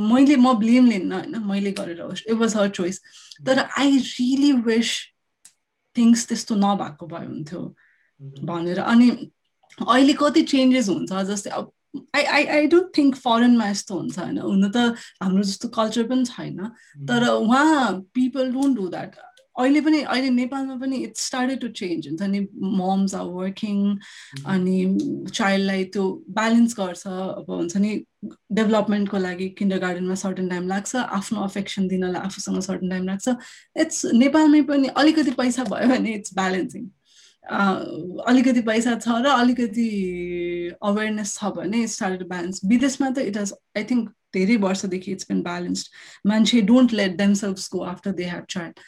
मैले 0.10 0.36
म 0.36 0.54
ब्लेम 0.60 0.86
लिन्न 0.86 1.14
होइन 1.14 1.44
मैले 1.46 1.72
गरेर 1.72 2.02
होस् 2.02 2.24
इट 2.28 2.38
वाज 2.38 2.56
हर 2.56 2.70
चोइस 2.72 3.02
तर 3.46 3.60
आई 3.60 3.98
रियली 3.98 4.52
विस 4.64 4.94
थिङ्स 5.96 6.28
त्यस्तो 6.28 6.56
नभएको 6.56 7.08
भए 7.08 7.26
हुन्थ्यो 7.26 7.62
भनेर 8.44 8.80
अनि 8.82 9.10
अहिले 9.80 10.14
कति 10.22 10.42
चेन्जेस 10.54 10.90
हुन्छ 10.90 11.24
जस्तै 11.32 11.50
अब 11.50 11.72
I 12.16 12.24
I 12.24 12.46
I 12.56 12.68
don't 12.68 12.96
think 12.98 13.16
फरेनमा 13.16 13.68
यस्तो 13.70 13.96
हुन्छ 13.96 14.20
होइन। 14.20 14.38
हुन 14.38 14.70
त 14.72 14.78
हाम्रो 15.24 15.44
जस्तो 15.44 15.68
कल्चर 15.80 16.04
पनि 16.12 16.26
छैन। 16.26 16.60
तर 17.08 17.28
उहाँ 17.28 18.00
पिपल 18.16 18.52
डोन्ट 18.54 18.78
डु 18.78 18.88
द्याट 18.88 19.16
अहिले 19.60 19.82
पनि 19.86 20.02
अहिले 20.02 20.30
नेपालमा 20.30 20.76
पनि 20.82 20.98
इट्स 21.06 21.26
स्टार्टेड 21.28 21.60
टु 21.62 21.68
चेन्ज 21.80 22.08
हुन्छ 22.08 22.22
नि। 22.24 22.40
मम्स 22.80 23.16
आर 23.16 23.26
वर्किङ 23.36 23.80
अनि 24.54 24.78
चाइल्डलाई 25.34 25.84
त्यो 25.96 26.04
ब्यालेन्स 26.40 26.76
गर्छ। 26.80 27.04
अब 27.08 27.52
हुन्छ 27.52 27.78
नि 27.78 27.92
डेभलपमेन्टको 28.60 29.18
लागि 29.18 29.50
किन्डर 29.60 29.80
गार्डनमा 29.80 30.16
सर्टन 30.24 30.48
टाइम 30.50 30.68
लाग्छ। 30.68 30.96
आफ्नो 30.96 31.44
अफेक्सन 31.44 31.88
दिनलाई 31.88 32.22
आफूसँग 32.22 32.60
सर्टन 32.70 32.90
टाइम 32.90 33.06
लाग्छ। 33.12 33.36
इट्स 33.84 34.06
नेपालमै 34.24 34.62
पनि 34.72 34.88
अलिकति 35.04 35.32
पैसा 35.44 35.64
भयो 35.76 35.88
भने 35.96 36.14
इट्स 36.16 36.34
ब्यालेन्सिङ 36.36 36.90
अलिकति 37.44 38.62
पैसा 38.62 38.96
छ 38.96 39.22
र 39.22 39.28
अलिकति 39.36 39.88
अवेरनेस 40.84 41.38
छ 41.38 41.52
भने 41.56 41.86
स्टार्टेड 41.88 42.28
ब्यालेन्स 42.28 42.62
विदेशमा 42.66 43.10
त 43.10 43.28
इट 43.28 43.38
हेज 43.38 43.54
आई 43.78 43.84
थिङ्क 43.84 44.10
धेरै 44.34 44.58
वर्षदेखि 44.58 45.12
इट्स 45.12 45.28
बिन 45.30 45.42
ब्यालेन्स्ड 45.44 45.92
मान्छे 46.26 46.62
don't 46.64 46.94
let 46.94 47.18
themselves 47.18 47.70
go 47.74 47.84
after 47.86 48.12
they 48.12 48.26
have 48.26 48.46
child 48.50 48.80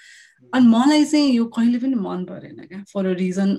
अनि 0.53 0.67
मलाई 0.67 1.05
चाहिँ 1.05 1.31
यो 1.31 1.45
कहिले 1.57 1.79
पनि 1.79 1.95
मन 2.01 2.25
परेन 2.25 2.65
क्या 2.65 2.83
for 2.93 3.05
a 3.05 3.13
reason 3.15 3.57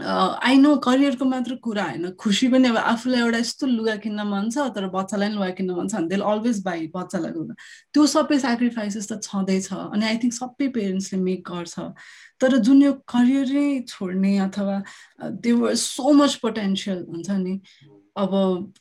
I 0.00 0.56
know 0.58 0.76
करियरको 0.86 1.24
मात्र 1.24 1.54
कुरा 1.62 1.84
होइन। 1.84 2.10
खुसी 2.22 2.48
पनि 2.48 2.68
अब 2.68 2.76
आफूलाई 2.76 3.20
एउटा 3.20 3.38
यस्तो 3.38 3.66
लुगा 3.66 3.96
किन्न 4.04 4.22
मन 4.30 4.48
छ 4.50 4.70
तर 4.76 4.86
बच्चालाई 4.94 5.28
पनि 5.28 5.36
लुगा 5.36 5.50
किन्न 5.58 5.74
मन 5.74 5.88
छ 5.88 5.94
भने 5.94 6.08
त्यसले 6.08 6.24
अलवेज 6.32 6.62
बाई 6.64 6.86
बच्चालाई 6.94 7.32
लुगा। 7.34 7.54
त्यो 7.94 8.06
सबै 8.14 8.38
सेक्रिफाइसेस 8.38 9.10
त 9.10 9.20
छँदैछ 9.26 9.68
अनि 9.74 10.04
आई 10.06 10.16
थिङ्क 10.22 10.34
सबै 10.38 10.68
पेरेन्ट्सले 10.78 11.18
मेक 11.20 11.42
गर्छ। 11.50 11.74
तर 12.40 12.56
जुन 12.62 12.82
यो 12.82 12.92
करियरै 13.10 13.68
छोड्ने 13.88 14.38
अथवा 14.46 14.76
त्यो 15.42 15.74
सो 15.74 16.12
मच 16.14 16.34
पोटेन्सियल 16.42 17.04
हुन्छ 17.08 17.30
नि। 17.30 17.54
अब 18.18 18.32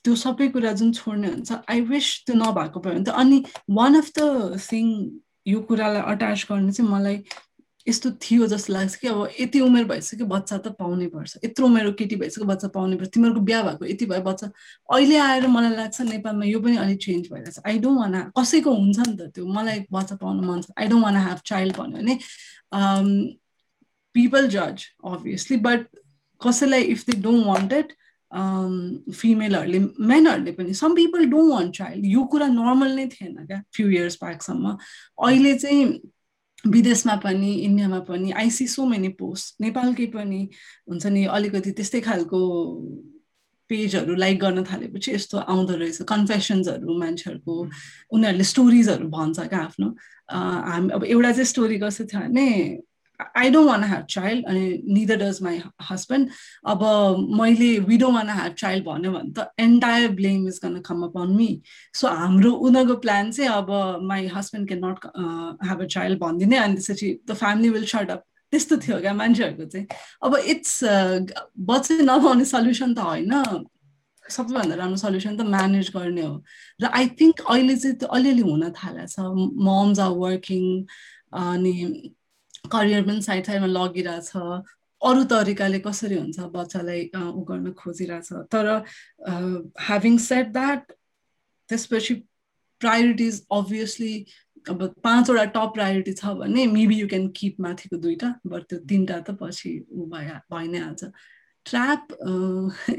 त्यो 0.03 0.14
सबै 0.15 0.48
कुरा 0.53 0.72
जुन 0.77 0.91
छोड्ने 0.94 1.27
हुन्छ 1.34 1.52
आई 1.69 1.81
विस 1.89 2.07
त्यो 2.26 2.35
नभएको 2.35 2.80
भयो 2.80 2.94
भने 2.94 3.03
त 3.06 3.10
अनि 3.23 3.44
वान 3.80 3.95
अफ 4.02 4.11
द 4.18 4.61
थिङ 4.69 4.85
यो 5.48 5.60
कुरालाई 5.68 6.02
अट्याच 6.14 6.45
गर्ने 6.49 6.72
चाहिँ 6.77 6.91
मलाई 6.91 7.18
यस्तो 7.88 8.09
थियो 8.23 8.47
जस्तो 8.47 8.73
लाग्छ 8.73 8.95
कि 8.95 9.07
अब 9.07 9.30
यति 9.39 9.59
उमेर 9.64 9.84
भइसक्यो 9.88 10.26
बच्चा 10.27 10.57
त 10.57 10.68
पाउनै 10.80 11.07
पर्छ। 11.07 11.38
यत्रो 11.45 11.65
उमेरको 11.65 11.93
केटी 11.99 12.15
भइसक्यो 12.22 12.45
बच्चा 12.47 12.68
पाउनै 12.76 12.95
पर्छ। 12.97 13.09
तिमीहरूको 13.14 13.41
बिहा 13.47 13.61
भएको 13.64 13.85
यति 13.85 14.05
भयो 14.05 14.22
बच्चा। 14.22 14.47
अहिले 14.95 15.18
आएर 15.18 15.47
मलाई 15.47 15.76
लाग्छ 15.76 16.01
नेपालमा 16.01 16.45
यो 16.45 16.59
पनि 16.59 16.77
अलिक 16.77 16.99
चेन्ज 17.03 17.27
भइरहेछ। 17.34 17.59
आई 17.65 17.80
डोन्ट 17.80 17.99
वान 17.99 18.31
कसैको 18.39 18.72
हुन्छ 18.76 18.99
नि 18.99 19.15
त 19.15 19.31
त्यो। 19.35 19.45
मलाई 19.47 19.85
बच्चा 19.91 20.15
पाउनु 20.19 20.41
मन 20.47 20.61
छ। 20.61 20.72
I 20.77 20.88
don't 20.88 21.03
want 21.03 21.15
have 21.18 21.39
child 21.45 21.76
भन्यो 21.77 21.97
भने 21.97 22.15
पिपल 24.15 24.47
जज 24.49 24.85
अभियसली 25.05 25.57
बट 25.64 25.88
कसैलाई 26.41 26.81
if 26.91 27.05
they 27.09 27.22
don't 27.22 27.45
want 27.47 27.73
it 27.73 27.93
फिमेलहरूले 29.15 29.80
मेनहरूले 30.03 30.51
पनि 30.51 30.73
some 30.73 30.95
people 30.95 31.26
don't 31.31 31.53
want 31.53 31.76
child 31.76 32.05
यो 32.05 32.23
कुरा 32.34 32.47
नर्मल 32.47 32.91
नै 32.95 33.07
थिएन 33.07 33.45
क्या 33.45 33.61
फ्यु 33.73 33.89
इयर्स 33.89 34.18
ब्याकसम्म 34.23 34.77
अहिले 35.27 35.55
चाहिँ 35.57 35.84
विदेशमा 36.66 37.16
पनि 37.16 37.52
इन्डियामा 37.54 38.00
पनि 38.00 38.32
आइसी 38.32 38.68
सो 38.68 38.86
मेनी 38.86 39.10
पोस्ट 39.20 39.62
नेपालकै 39.62 40.06
पनि 40.16 40.42
हुन्छ 40.90 41.06
नि 41.06 41.26
अलिकति 41.26 41.72
त्यस्तै 41.72 42.02
खालको 42.02 42.40
पेजहरू 43.70 44.16
लाइक 44.16 44.40
गर्न 44.40 44.64
थालेपछि 44.64 45.12
यस्तो 45.12 45.38
आउँदो 45.38 45.76
रहेछ। 45.76 46.02
कन्फेसन्सहरू 46.02 46.98
मान्छेहरूको 47.00 47.56
उनीहरूले 48.12 48.44
स्टोरिजहरू 48.44 49.08
भन्छ 49.08 49.40
क्या 49.40 49.60
आफ्नो। 49.60 49.88
हामी 50.32 50.90
अब 50.90 51.04
एउटा 51.04 51.32
चाहिँ 51.32 51.46
स्टोरी 51.46 51.78
कस्तो 51.80 52.04
थियो 52.06 52.22
भने 52.22 52.48
I 53.19 53.49
don't 53.49 53.69
want 53.69 53.84
have 53.84 54.06
child 54.10 54.45
अनि 54.45 54.84
निदर 54.94 55.18
डज 55.23 55.41
माई 55.44 55.61
हस्बेन्ड 55.89 56.30
अब 56.73 56.84
मैले 57.39 57.69
we 57.80 57.98
don't 57.98 58.15
want 58.15 58.30
have 58.30 58.53
child 58.60 58.85
भन्यो 58.85 59.11
भने 59.11 59.31
त 59.38 59.48
entire 59.60 60.11
blame 60.22 60.48
is 60.48 60.60
gonna 60.65 60.80
come 60.85 61.03
upon 61.03 61.35
me 61.35 61.49
so 62.02 62.07
हाम्रो 62.22 62.52
उनीहरूको 62.52 62.95
प्लान 63.06 63.31
चाहिँ 63.31 63.52
अब 63.52 63.72
my 64.07 64.27
husband 64.35 64.68
can 64.68 64.85
not 64.85 65.06
have 65.68 65.81
a 65.81 65.85
child 65.98 66.19
भनिदिने 66.19 66.57
अनि 66.57 66.76
त्यसपछि 66.76 67.14
the 67.30 67.34
family 67.44 67.69
will 67.69 67.85
sort 67.94 68.10
up 68.11 68.23
त्यस्तो 68.53 68.77
थियो 68.77 68.99
क्या 69.02 69.14
मान्छेहरूको 69.14 69.65
चाहिँ। 69.72 69.88
अब 70.23 70.35
इट्स 70.53 70.80
बच्चे 71.69 71.98
नपाउने 72.02 72.45
सल्युसन 72.45 72.94
त 72.94 72.99
होइन। 72.99 73.34
सबैभन्दा 74.23 74.76
राम्रो 74.76 74.98
सल्युसन 74.98 75.38
त 75.38 75.41
म्यानेज 75.41 75.91
गर्ने 75.95 76.22
हो। 76.22 76.44
र 76.80 76.85
आई 76.99 77.07
थिङ्क 77.19 77.41
अहिले 77.41 77.76
चाहिँ 77.76 77.98
त्यो 77.98 78.10
अलिअलि 78.18 78.41
हुन 78.41 78.69
थालेको 78.77 79.07
छ 79.07 79.19
मम्स 79.68 79.99
आर 79.99 80.11
वर्किङ 80.23 80.64
अनि 81.44 81.73
करियर 82.73 83.03
पनि 83.07 83.22
साइड 83.22 83.45
साइडमा 83.45 83.68
लगिरहेछ। 83.68 84.31
अरू 85.02 85.23
तरिकाले 85.31 85.80
कसरी 85.80 86.15
हुन्छ 86.18 86.39
बच्चालाई 86.53 87.02
उ 87.15 87.41
गर्न 87.49 87.72
खोजिरहेछ। 87.80 88.30
तर 88.53 88.65
ह्याभिङ 89.88 90.18
सेट 90.26 90.52
द्याट 90.53 90.91
त्यसपछि 91.69 92.14
प्रायोरिटिज 92.81 93.41
अभियसली 93.52 94.14
अब 94.69 94.84
पाँचवटा 95.03 95.44
टप 95.56 95.72
प्रायोरिटी 95.73 96.14
छ 96.14 96.34
भने 96.39 96.65
मेबी 96.68 96.95
यु 96.99 97.07
क्यान 97.07 97.27
किप 97.35 97.60
माथिको 97.61 97.98
दुइटा 98.06 98.34
बट 98.45 98.64
त्यो 98.69 98.80
तिनवटा 98.89 99.19
त 99.27 99.38
पछि 99.41 99.72
ऊ 99.91 100.06
भइ 100.11 100.26
भइ 100.53 100.68
नै 100.68 100.80
हाल्छ 100.80 101.03
trap 101.65 102.02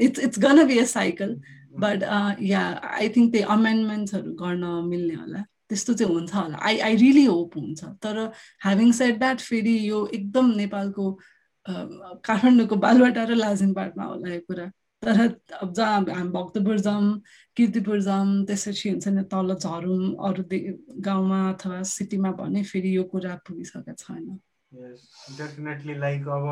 it's 0.01 0.19
it's 0.19 0.39
gonna 0.39 0.65
be 0.67 0.77
a 0.79 0.85
cycle 0.93 1.35
but 1.83 2.03
yeah 2.41 2.63
I 2.97 3.09
think 3.15 3.31
त्यही 3.33 3.45
अमेन्डमेन्ट्सहरू 3.57 4.33
गर्न 4.41 4.65
मिल्ने 4.89 5.15
होला। 5.15 5.43
त्यस्तो 5.69 5.93
चाहिँ 5.93 6.13
हुन्छ 6.13 6.33
होला। 6.35 6.57
आई 6.67 6.77
आई 6.79 6.95
रियली 6.95 7.25
होप 7.25 7.57
हुन्छ। 7.57 7.83
तर 8.03 8.17
ह्याभिङ 8.63 8.91
सेट 8.99 9.19
द्याट 9.19 9.39
फेरि 9.41 9.77
यो 9.89 10.05
एकदम 10.13 10.51
नेपालको 10.55 11.05
काठमाडौँको 12.25 12.75
बालुवाटा 12.75 13.23
र 13.23 13.35
लाजिमपाटमा 13.35 14.03
होला 14.03 14.33
यो 14.33 14.41
कुरा। 14.49 14.71
तर 15.03 15.19
अब 15.61 15.73
जहाँ 15.73 15.99
हामी 16.09 16.29
भक्तपुर 16.31 16.79
जाउँ 16.79 17.21
किर्तिपुर 17.55 18.01
जाउँ 18.01 18.45
त्यसपछि 18.45 18.89
हुन्छ 18.89 19.07
नि 19.07 19.23
तल 19.31 19.53
झरौँ 19.55 19.99
अरू 20.27 20.43
गाउँमा 21.07 21.39
अथवा 21.49 21.81
सिटीमा 21.87 22.31
भने 22.39 22.63
फेरि 22.63 22.95
यो 22.97 23.03
कुरा 23.13 23.35
पुगिसकेको 23.47 23.93
छैन। 23.93 24.39
डेफिनेटली 25.37 25.93
लाइक 25.99 26.27
अब 26.27 26.45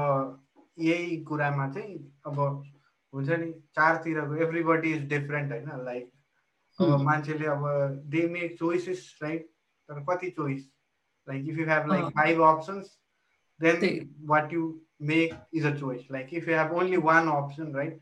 यही 0.80 1.18
कुरामा 1.27 1.68
चाहिँ 1.73 1.95
अब 2.27 2.39
हुन्छ 3.14 3.30
नि 3.30 3.52
चारतिरको 3.76 4.35
एभ्रिबडी 4.44 4.94
इज 4.94 5.03
डिफरेन्ट 5.10 5.52
होइन? 5.52 5.69
लाइक 5.85 6.10
अब 6.80 7.02
मान्छेले 7.02 7.45
अब 7.48 7.64
दे 8.06 8.28
मेक 8.30 8.58
चोइसेस 8.60 9.20
राइट 9.24 9.45
तर 9.90 10.04
कति 10.10 10.30
choice 10.30 10.68
like 11.28 11.48
if 11.49 11.58
you 11.58 11.66
have 11.70 11.88
like 11.91 12.06
five 12.18 12.41
options 12.41 12.98
then 13.60 14.10
what 14.26 14.54
you 14.54 14.74
make 15.02 15.34
is 15.54 15.66
a 15.66 15.76
choice 15.76 16.08
like 16.12 16.34
if 16.34 16.48
you 16.49 16.56
have 16.56 16.74
only 16.74 16.98
one 17.08 17.28
option 17.28 17.74
right 17.76 18.02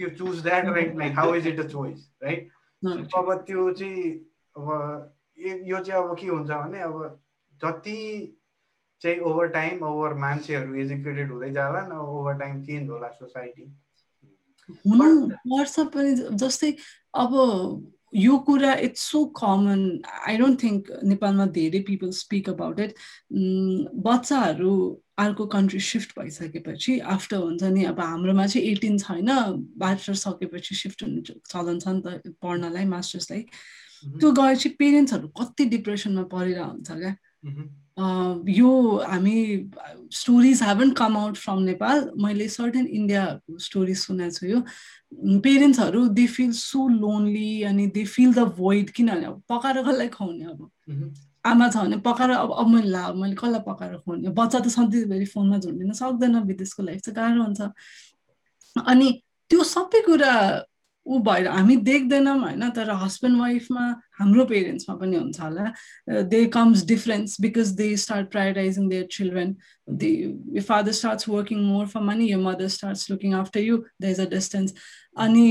you 0.00 0.08
choose 0.08 0.42
that 0.42 0.64
right 0.64 0.96
like 0.96 1.18
how 1.18 1.34
is 1.34 1.46
it 1.46 1.60
a 1.60 1.66
choice 1.68 2.10
right 2.22 2.50
अब 3.16 3.32
त्यो 3.46 3.70
चाहिँ 3.72 4.12
अब 4.56 5.14
यो 5.38 5.80
चाहिँ 5.80 6.02
अब 6.02 6.16
के 6.18 6.26
हुन्छ 6.26 6.50
भने 6.50 6.80
अब 6.80 7.20
जति 7.60 7.96
चाहिँ 9.00 9.18
ओभर 9.20 9.48
टाइम 9.48 9.82
ओभर 9.82 10.14
मान्छेहरू 10.14 10.74
एजुकेटेड 10.74 11.30
हुँदै 11.30 11.50
जाला 11.50 11.80
न 11.86 11.92
ओभर 11.92 12.38
टाइम 12.38 12.62
चेन्ज 12.62 12.90
होला 12.90 13.08
सोसाइटी 13.08 13.72
हुनु 14.86 15.28
पर्छ। 15.52 15.86
पनि 15.94 16.14
जस्तै 16.44 16.70
अब 17.14 17.32
यो 18.14 18.38
कुरा 18.46 18.72
it's 18.86 19.02
so 19.10 19.24
common 19.38 19.82
I 20.28 20.36
don't 20.36 20.62
think 20.62 20.88
नेपालमा 21.10 21.46
धेरै 21.58 21.80
पिपल 21.88 22.10
स्पिक 22.20 22.48
अबाउट 22.48 22.80
इट 22.80 22.94
बच्चाहरू 24.06 24.72
अर्को 25.24 25.46
कन्ट्री 25.46 25.80
सिफ्ट 25.88 26.18
भइसकेपछि 26.18 26.98
आफ्टर 27.14 27.36
हुन्छ 27.36 27.62
नि 27.76 27.84
अब 27.92 28.00
हाम्रोमा 28.00 28.46
चाहिँ 28.46 28.66
एटिन 28.68 28.98
छैन 28.98 29.30
ब्याचलर 29.82 30.16
सकेपछि 30.24 30.74
सिफ्ट 30.74 31.02
हुनु 31.04 31.22
चलन 31.52 31.78
छ 31.78 31.88
नि 31.88 32.00
त 32.06 32.34
पढ्नलाई 32.42 32.84
मास्टर्सलाई 32.94 33.42
त्यो 34.20 34.30
गएपछि 34.40 34.68
पेरेन्ट्सहरू 34.80 35.28
कति 35.40 35.64
डिप्रेसनमा 35.76 36.22
परिरहेको 36.34 36.70
हुन्छ 36.70 36.90
क्या? 36.90 37.14
यो 37.44 38.70
हामी 39.08 39.70
stories 40.12 40.62
haven't 40.62 40.90
come 41.00 41.16
out 41.16 41.36
from 41.36 41.58
Nepal 41.62 42.10
मैले 42.22 42.48
सर्टेन 42.48 42.86
इन्डियाको 42.86 43.58
स्टोरी 43.58 43.94
सुनेको 43.94 44.30
छु 44.30 44.46
यो। 44.46 44.60
पेरेन्ट्सहरू 45.40 46.06
दे 46.08 46.26
फिल 46.26 46.52
सो 46.52 46.86
लोन्ली 46.88 47.62
अनि 47.70 47.86
दे 47.96 48.04
फिल 48.04 48.34
द 48.34 48.38
भोइड 48.56 48.90
किनभने 48.90 49.26
अब 49.26 49.42
पकाएर 49.48 49.82
कसलाई 49.82 50.08
खुवाउने 50.08 50.44
अब? 50.44 50.70
आमा 51.46 51.68
छ 51.68 51.76
भने 51.76 51.96
पकाएर 52.04 52.30
अब 52.30 52.52
अब 52.52 52.66
मैले 52.68 52.88
ला 52.88 53.12
मैले 53.12 53.34
कसलाई 53.34 53.60
पकाएर 53.68 53.96
खुवाउने? 54.04 54.28
बच्चा 54.28 54.58
त 54.60 54.68
सधैँभरि 54.68 55.24
फोनमा 55.32 55.58
झुन्डिन 55.58 55.92
सक्दैन 55.92 56.36
विदेशको 56.46 56.82
लाइफ 56.82 57.00
चाहिँ 57.00 57.16
गाह्रो 57.16 57.42
हुन्छ। 57.42 57.60
अनि 58.86 59.08
त्यो 59.50 59.64
सबै 59.64 60.00
कुरा 60.06 60.32
ऊ 61.06 61.18
भएर 61.24 61.46
हामी 61.48 61.76
देख्दैनौँ 61.88 62.38
होइन? 62.38 62.68
तर 62.70 62.90
हस्बेन्ड 63.02 63.40
वाइफमा 63.40 63.84
हाम्रो 64.20 64.44
पेरेन्ट्समा 64.46 64.94
पनि 64.96 65.16
हुन्छ 65.16 65.40
होला। 65.40 66.22
They 66.22 66.44
comes 66.56 66.84
difference 66.86 67.40
because 67.40 67.68
they 67.76 67.96
start 67.96 68.30
prioritizing 68.30 68.88
their 68.88 69.06
children 69.12 69.56
they 69.88 70.60
father 70.68 70.92
starts 71.00 71.28
working 71.28 71.60
more 71.66 71.86
for 71.86 72.00
money 72.08 72.30
यो 72.30 72.38
mother 72.40 72.68
starts 72.76 73.10
looking 73.10 73.34
after 73.34 73.60
you 73.60 73.82
the 74.02 74.04
is 74.04 74.20
a 74.20 74.28
distance 74.30 74.74
अनि 75.18 75.46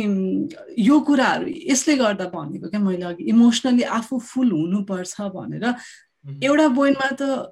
यो 0.80 1.00
कुराहरू 1.08 1.48
यसले 1.72 1.96
गर्दा 1.98 2.26
भनेको 2.36 2.70
क्या 2.70 2.80
मैले 2.80 3.06
अघि 3.06 3.24
इमोसनली 3.30 3.84
आफू 3.98 4.20
फुल 4.20 4.52
हुनुपर्छ 4.52 5.22
भनेर। 5.36 5.66
एउटा 6.44 6.68
बोइनमा 6.78 7.10
त 7.22 7.52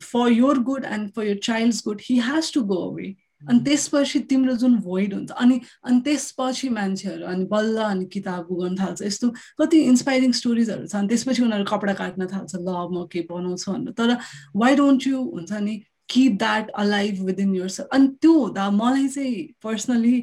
for 0.00 0.30
your 0.32 0.58
good 0.68 0.84
and 0.84 1.10
for 1.16 1.24
your 1.26 1.38
child's 1.42 1.82
good 1.86 2.00
he 2.04 2.18
has 2.28 2.52
to 2.54 2.62
go 2.70 2.76
away 2.90 3.08
अनि 3.48 3.60
त्यसपछि 3.64 4.18
तिम्रो 4.30 4.54
जुन 4.62 4.74
भोइड 4.84 5.14
हुन्छ 5.14 5.30
अनि 5.32 5.60
अनि 5.84 6.00
त्यसपछि 6.06 6.68
मान्छेहरू 6.68 7.24
अनि 7.26 7.44
बल्ल 7.52 7.76
अनि 7.82 8.04
किताब 8.12 8.46
गर्न 8.52 8.76
थाल्छ। 8.80 9.02
यस्तो 9.02 9.30
कति 9.60 9.78
इन्सपाइरिङ 9.90 10.32
स्टोरिजहरू 10.40 10.86
छ 10.86 10.94
अनि 10.96 11.08
त्यसपछि 11.08 11.42
उनीहरू 11.42 11.64
कपडा 11.70 11.94
काट्न 12.00 12.26
थाल्छ 12.32 12.54
ल 12.56 12.68
म 12.92 13.06
के 13.12 13.20
बनाउँछु 13.30 13.72
भनेर। 13.72 13.92
तर 13.96 14.16
वाइ 14.56 14.76
डोन्ट 14.76 15.06
यु 15.06 15.22
हुन्छ 15.22 15.52
नि 15.52 15.74
keep 16.08 16.32
that 16.38 16.70
alive 16.82 17.22
within 17.24 17.54
yourself 17.70 17.88
अनि 17.94 18.08
त्यो 18.20 18.32
हुँदा 18.32 18.70
मलाई 18.70 19.08
चाहिँ 19.08 19.42
पर्सनली 19.62 20.16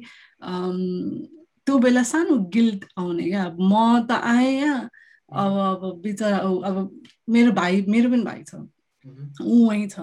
त्यो 1.65 1.77
बेला 1.80 2.03
सानो 2.03 2.38
गिल्ट 2.53 2.85
आउने 2.98 3.23
क्या। 3.30 3.45
म 3.60 4.06
त 4.10 4.11
आएँ 4.23 4.53
यहाँ 4.61 4.89
अब 5.27 5.57
अब 5.57 6.02
बिचरा 6.03 6.38
अब 6.38 6.76
मेरो 7.30 7.52
भाइ 7.52 7.84
मेरो 7.88 8.10
पनि 8.10 8.23
भाइ 8.23 8.44
छ। 8.48 8.56
ऊ 9.41 9.68
वहीँ 9.68 9.88
छ। 9.88 9.99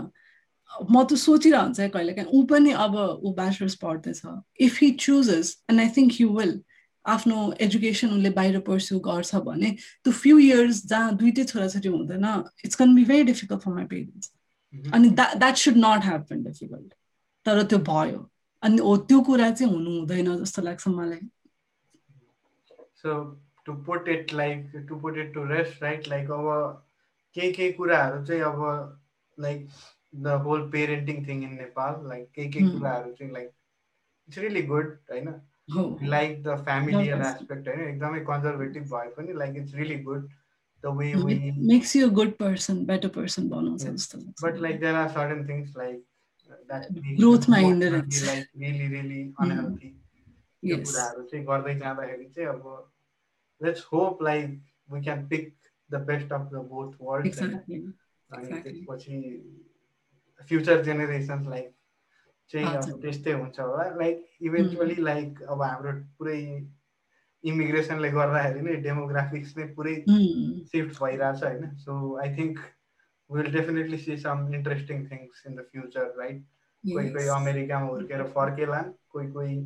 म 0.90 1.02
त 1.04 1.14
सोचिरहन्छ 1.22 1.80
कहिले 1.94 2.12
काहीँ। 2.12 2.28
ऊ 2.34 2.42
पनि 2.50 2.70
अब 2.84 2.94
ऊ 2.96 3.32
ब्याचलर्स 3.34 3.74
पढ्दैछ। 3.82 4.22
If 4.66 4.78
he 4.82 4.90
chooses 5.06 5.56
and 5.70 5.80
I 5.80 5.88
think 5.96 6.20
you 6.20 6.28
will 6.38 6.54
आफ्नो 7.04 7.38
एजुकेसन 7.60 8.08
उसले 8.16 8.30
बाहिर 8.36 8.60
पर्स्यु 8.66 8.98
गर्छ 9.06 9.34
भने 9.46 9.70
त्यो 10.04 10.12
फ्यु 10.12 10.38
इयर्स 10.38 10.86
जहाँ 10.88 11.16
दुइटै 11.22 11.44
छोराछोरी 11.44 11.88
हुँदैन 11.96 12.26
it's 12.64 12.76
gonna 12.80 12.94
be 12.96 13.04
very 13.04 13.24
difficult 13.30 13.60
for 13.62 13.72
my 13.72 13.84
parents 13.92 14.32
अनि 14.94 15.08
that 15.20 15.56
should 15.62 15.76
not 15.84 16.04
happen 16.04 16.42
difficult 16.44 16.94
तर 17.46 17.62
त्यो 17.62 17.78
भयो। 17.88 18.28
अनि 18.62 18.78
हो 18.80 18.96
त्यो 19.08 19.20
कुरा 19.28 19.50
चाहिँ 19.50 19.72
हुनु 19.72 19.90
हुँदैन 19.98 20.36
जस्तो 20.42 20.62
लाग्छ 20.62 20.88
मलाई। 20.88 21.20
So 23.02 23.10
to 23.66 23.72
put 23.86 24.08
it 24.08 24.32
like 24.34 24.86
to 24.88 24.96
put 25.00 25.18
it 25.18 25.32
to 25.34 25.44
rest 25.54 25.82
right 25.82 26.08
like 26.08 26.30
अब 26.30 26.46
केही 27.36 27.52
केही 27.52 27.72
कुराहरू 27.72 28.24
चाहिँ 28.26 28.42
अब 28.42 28.60
like 29.38 29.68
the 30.14 30.40
whole 30.44 30.68
parenting 30.70 31.26
thing 31.26 31.42
in 31.44 31.54
Nepal 31.56 32.08
like 32.08 32.30
केही 32.34 32.50
केही 32.50 32.70
कुराहरू 32.70 33.12
चाहिँ 33.12 33.32
लाइक 33.32 33.50
इट्स 34.28 34.38
रियली 34.38 34.62
गुड 34.64 34.96
होइन 35.10 35.34
लाइक 36.08 36.42
द 36.42 36.56
फ्यामिलियल 36.64 37.20
एस्पेक्ट 37.22 37.68
होइन 37.68 37.80
एकदमै 37.82 38.20
कन्जर्भेटिभ 38.24 38.94
भए 38.94 39.10
पनि 39.16 39.32
like 39.34 39.56
it's 39.56 39.74
really 39.74 39.98
good 40.02 40.28
the 40.84 40.96
way 40.96 41.12
we 41.16 41.52
makes 41.66 41.96
you 41.96 42.10
good 42.12 42.32
person 42.38 42.84
better 42.86 43.08
person 43.10 43.48
बनाउँछ 43.48 43.84
जस्तो 43.84 44.18
but 44.42 44.60
like 44.60 44.80
there 44.80 44.94
are 44.94 45.08
certain 45.10 45.46
things 45.48 45.76
like 45.76 46.04
ग्रोथमा 47.18 47.56
hindrance 47.58 48.24
like 48.26 48.46
really 48.56 48.88
really 48.88 49.22
unhealthy 49.40 49.94
यो 50.62 50.76
कुराहरू 50.78 51.22
चाहिँ 51.24 51.44
गर्दै 51.46 51.74
जाँदाखेरि 51.74 52.28
चाहिँ 52.28 52.48
अब 52.48 52.90
let's 53.60 53.84
hope 53.92 54.22
like 54.22 54.58
we 54.90 55.02
can 55.02 55.26
pick 55.28 55.54
the 55.90 56.00
best 56.06 56.32
of 56.32 56.48
the 56.52 56.66
both 56.70 56.92
world 57.00 57.42
अनि 58.30 58.60
त्यसपछि 58.62 59.20
फ्युचर 60.40 60.82
जेनेरेसन्सलाई 60.82 61.62
चाहिँ 62.50 63.00
त्यस्तै 63.02 63.32
हुन्छ 63.32 63.60
होला। 63.60 63.84
लाइक 63.96 64.24
इभेन्चुअली 64.40 65.02
लाइक 65.04 65.42
अब 65.42 65.62
हाम्रो 65.62 65.92
पुरै 66.18 66.40
इमिग्रेसनले 67.44 68.10
गर्दाखेरि 68.10 68.60
नै 68.60 68.74
डेमोग्राफिक्स 68.88 69.56
नै 69.56 69.66
पुरै 69.74 69.94
सिफ्ट 70.72 71.02
भइरहेछ 71.02 71.44
होइन। 71.44 71.74
So 71.84 71.96
I 72.22 72.34
think 72.36 72.58
will 73.30 73.50
definitely 73.52 73.98
see 73.98 74.16
some 74.16 74.54
interesting 74.54 75.06
things 75.10 75.46
in 75.46 75.54
the 75.56 75.66
future 75.72 76.12
right 76.18 76.42
कोही 76.84 77.10
कोही 77.12 77.28
अमेरिकामा 77.34 77.86
हुर्केर 77.86 78.22
फर्केलान् 78.34 78.92
कोही 79.12 79.30
कोही 79.32 79.56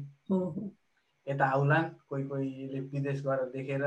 यता 1.26 1.44
आउलान् 1.44 1.88
कोही 2.08 2.24
कोहीले 2.24 2.80
विदेश 2.92 3.22
गएर 3.24 3.44
देखेर 3.54 3.82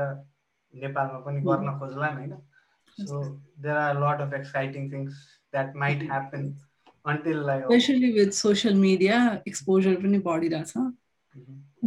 नेपालमा 0.74 1.18
पनि 1.26 1.40
गर्न 1.46 1.78
खोज्लान् 1.78 2.16
होइन? 2.16 2.34
So 2.98 3.22
there 3.62 3.76
are 3.76 3.94
lot 4.02 4.20
of 4.20 4.34
exciting 4.34 4.92
things 4.92 5.24
that 5.52 5.76
might 5.76 6.02
happen 6.02 6.52
specially 7.06 8.12
with 8.12 8.30
social 8.38 8.74
media 8.78 9.16
exposure 9.48 9.94
पनि 10.02 10.18
बढिरहेछ 10.28 10.72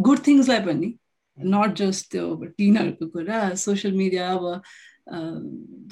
गुड 0.08 0.20
थिङ्सलाई 0.28 0.62
पनि 0.66 0.90
नट 1.38 1.76
जस्ट 1.78 2.12
त्यो 2.12 2.26
टिनहरूको 2.58 3.08
कुरा 3.16 3.40
सोसियल 3.64 3.94
मिडिया 3.98 4.32
अब 4.34 4.44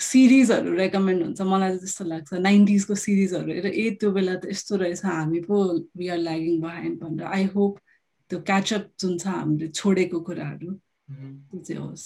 सिरिजहरू 0.02 0.74
रेकमेन्ड 0.76 1.24
हुन्छ। 1.24 1.42
मलाई 1.42 1.78
त्यस्तो 1.78 2.04
लाग्छ। 2.06 2.34
नाइन्टिजको 2.34 2.96
सिरिजहरू 2.98 3.52
हेरेर 3.54 3.74
ए 3.74 3.90
त्यो 4.02 4.12
बेला 4.12 4.36
त 4.36 4.50
यस्तो 4.50 4.76
रहेछ 4.84 5.06
हामी 5.06 5.40
पो 5.48 5.56
वी 5.98 6.08
आर 6.10 6.18
ल्यागिङ 6.18 6.62
बिहाइन्ड 6.62 7.00
भनेर। 7.02 7.26
आई 7.30 7.46
होप 7.54 7.78
त्यो 8.32 8.40
क्याचअप 8.50 8.86
जुन 9.00 9.18
छ 9.18 9.28
हामीले 9.28 9.68
छोडेको 9.70 10.20
कुराहरू 10.30 10.72
त्यो 10.72 11.60
चाहिँ 11.60 11.82
होस्। 11.82 12.06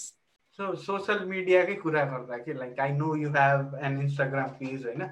सो 0.58 0.74
सोसियल 0.84 1.24
मिडियाकै 1.32 1.74
कुरा 1.80 2.04
गर्दा 2.12 2.36
कि 2.44 2.52
like 2.60 2.80
I 2.80 2.92
know 2.98 3.14
you 3.16 3.28
have 3.38 3.78
an 3.84 4.00
Instagram 4.02 4.48
page 4.60 4.84
होइन? 4.86 5.02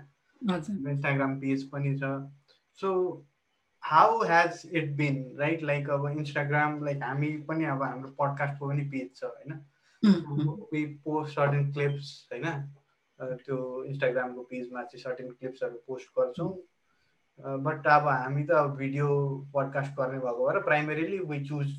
इन्स्टाग्राम 0.42 1.38
पेज 1.40 1.62
पनि 1.70 1.94
छ। 1.98 2.10
So 2.78 2.92
how 3.82 4.22
has 4.28 4.62
it 4.74 4.90
been 4.96 5.16
right 5.38 5.62
like 5.62 5.90
अब 5.90 6.06
इन्स्टाग्राम 6.08 6.84
लाइक 6.84 7.02
हामी 7.02 7.30
पनि 7.48 7.64
अब 7.74 7.82
हाम्रो 7.82 8.10
पडकास्टको 8.20 8.68
पनि 8.68 8.84
पेज 8.94 9.08
छ 9.16 9.24
होइन? 9.24 9.60
पोस्ट 11.04 11.34
सर्टेन 11.34 11.70
क्लिप्स 11.72 12.08
होइन? 12.32 12.46
त्यो 13.20 13.58
इन्स्टाग्रामको 13.84 14.42
पेजमा 14.50 14.82
चाहिँ 14.82 15.02
सर्टेन 15.02 15.30
क्लिप्सहरू 15.30 15.76
पोस्ट 15.86 16.08
गर्छौँ। 16.18 16.50
बट 17.64 17.86
अब 17.86 18.08
हामी 18.08 18.44
त 18.44 18.50
अब 18.50 18.76
भिडियो 18.76 19.08
पडकास्ट 19.54 19.92
गर्ने 20.00 20.18
भएको 20.18 20.46
भएर 20.46 20.60
primarily 20.64 21.18
we 21.30 21.38
choose 21.44 21.72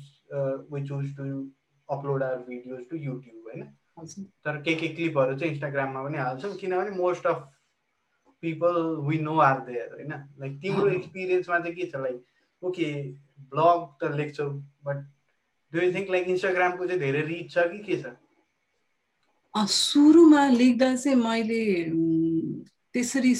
we 0.72 0.82
choose 0.88 1.16
to 1.16 1.24
upload 1.88 2.22
our 2.22 2.44
videos 2.48 2.82
to 2.90 2.96
YouTube 2.96 3.46
होइन? 3.46 3.64
तर 4.44 4.60
के 4.62 4.74
के 4.74 4.88
क्लिपहरू 4.88 5.38
चाहिँ 5.38 5.52
इन्स्टाग्राममा 5.52 6.02
पनि 6.04 6.18
हाल्छौँ 6.18 6.54
किनभने 6.56 6.90
most 6.96 7.26
of 7.26 7.48
people 8.42 8.96
we 9.08 9.18
know 9.18 9.38
are 9.38 9.60
there 9.60 9.92
होइन? 9.94 10.12
लाइक 10.40 10.58
तिम्रो 10.62 10.88
एक्सपिरियन्समा 10.98 11.58
चाहिँ 11.58 11.74
के 11.74 11.86
छ? 11.86 11.96
लाइक 11.96 12.24
ओके 12.62 12.92
ब्लग 13.52 13.86
त 14.02 14.14
लेख्छौ 14.16 14.48
but 14.84 15.04
do 15.72 15.80
you 15.80 15.92
think 15.94 16.10
like 16.10 16.28
इन्स्टाग्रामको 16.28 16.86
चाहिँ 16.86 17.00
धेरै 17.00 17.22
रिच 17.22 17.52
छ 17.52 17.68
कि 17.72 17.78
के 17.78 18.02
छ? 18.02 18.16
सुरुमा 19.54 20.48
लेख्दा 20.48 20.94
चाहिँ 20.96 21.16
मैले 21.16 21.62
त्यसरी 22.92 23.34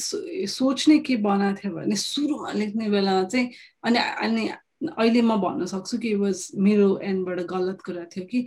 सोच्ने 0.48 0.98
के 0.98 1.16
बनाएको 1.16 1.60
थियो 1.60 1.74
भने 1.74 1.96
सुरुमा 1.96 2.52
लेख्ने 2.52 2.88
बेलामा 2.90 3.24
चाहिँ 3.24 3.50
अनि 3.84 3.98
अनि 3.98 4.48
अहिले 4.80 5.20
म 5.22 5.36
भन्न 5.42 5.66
सक्छु 5.66 5.98
कि 5.98 6.14
वाज 6.14 6.40
मेरो 6.56 6.88
एन्डबाट 7.02 7.40
गलत 7.50 7.80
कुरा 7.86 8.02
थियो 8.14 8.24
कि 8.30 8.44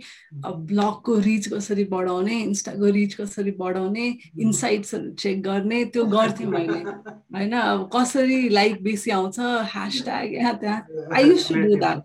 ब्लगको 0.70 1.16
रिच 1.26 1.48
कसरी 1.52 1.84
बढाउने 1.92 2.38
इन्स्टाको 2.42 2.90
रिच 2.96 3.14
कसरी 3.14 3.50
बढाउने 3.58 4.06
इन्साइट्सहरू 4.40 5.10
चेक 5.22 5.42
गर्ने 5.42 5.84
त्यो 5.92 6.04
गर्थेँ 6.14 6.46
मैले। 6.46 6.78
होइन 7.36 7.52
अब 7.52 7.88
कसरी 7.96 8.48
लाइक 8.48 8.82
बेसी 8.82 9.10
आउँछ 9.10 9.38
ह्यासट्याग 9.74 10.32
यहाँ 10.34 10.54
त्यहाँ। 10.60 10.80
I 11.16 11.28
used 11.28 11.48
to 11.48 11.54
do 11.54 11.76
that 11.76 12.00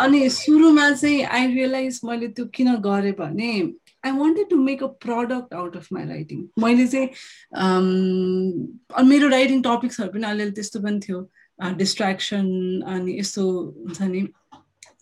अनि 0.00 0.28
सुरुमा 0.30 0.90
चाहिँ 0.90 1.22
आई 1.22 1.46
रियलाइज 1.54 2.00
मैले 2.04 2.28
त्यो 2.34 2.46
किन 2.54 2.74
गरेँ 2.88 3.12
भने 3.18 3.52
I 4.04 4.10
wanted 4.18 4.48
to 4.50 4.56
make 4.56 4.82
a 4.82 4.86
product 5.06 5.54
out 5.54 5.76
of 5.76 5.86
my 5.92 6.04
writing 6.08 6.42
मैले 6.62 6.86
चाहिँ 6.86 7.08
मेरो 9.08 9.28
राइटिङ 9.28 9.62
टपिक्सहरू 9.62 10.10
पनि 10.12 10.26
अलिअलि 10.26 10.52
त्यस्तो 10.58 10.80
पनि 10.80 11.00
थियो। 11.08 11.22
डिस्ट्र्याक्सन 11.58 12.46
अनि 12.94 13.18
यस्तो 13.18 13.42
हुन्छ 13.50 14.02
नि 14.02 14.26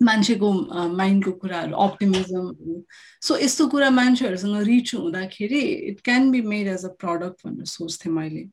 मान्छेको 0.02 0.52
माइन्डको 0.96 1.32
कुराहरू 1.42 1.74
अप्टिमिजम 1.82 2.52
सो 3.22 3.36
यस्तो 3.38 3.66
कुरा 3.68 3.90
मान्छेहरूसँग 3.90 4.62
रिच 4.66 4.94
हुँदाखेरि 4.94 5.60
it 5.90 6.00
can 6.04 6.30
be 6.30 6.40
made 6.52 6.66
as 6.68 6.84
a 6.84 6.88
product 7.00 7.46
भनेर 7.46 7.66
सोच्थेँ 7.66 8.12
मैले। 8.12 8.44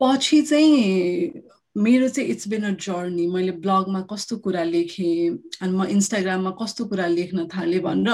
पछि 0.00 0.40
चाहिँ 0.42 1.42
मेरो 1.76 2.08
चाहिँ 2.08 2.30
इट्स 2.30 2.48
बिन 2.48 2.64
अ 2.64 2.70
जर्नी 2.80 3.26
मैले 3.26 3.52
ब्लगमा 3.64 4.00
कस्तो 4.12 4.36
कुरा 4.44 4.62
लेखेँ 4.64 5.30
अनि 5.62 5.72
म 5.76 5.84
इन्स्टाग्राममा 5.84 6.50
कस्तो 6.62 6.84
कुरा 6.88 7.06
लेख्न 7.06 7.46
थालेँ 7.54 7.80
भनेर 7.80 8.12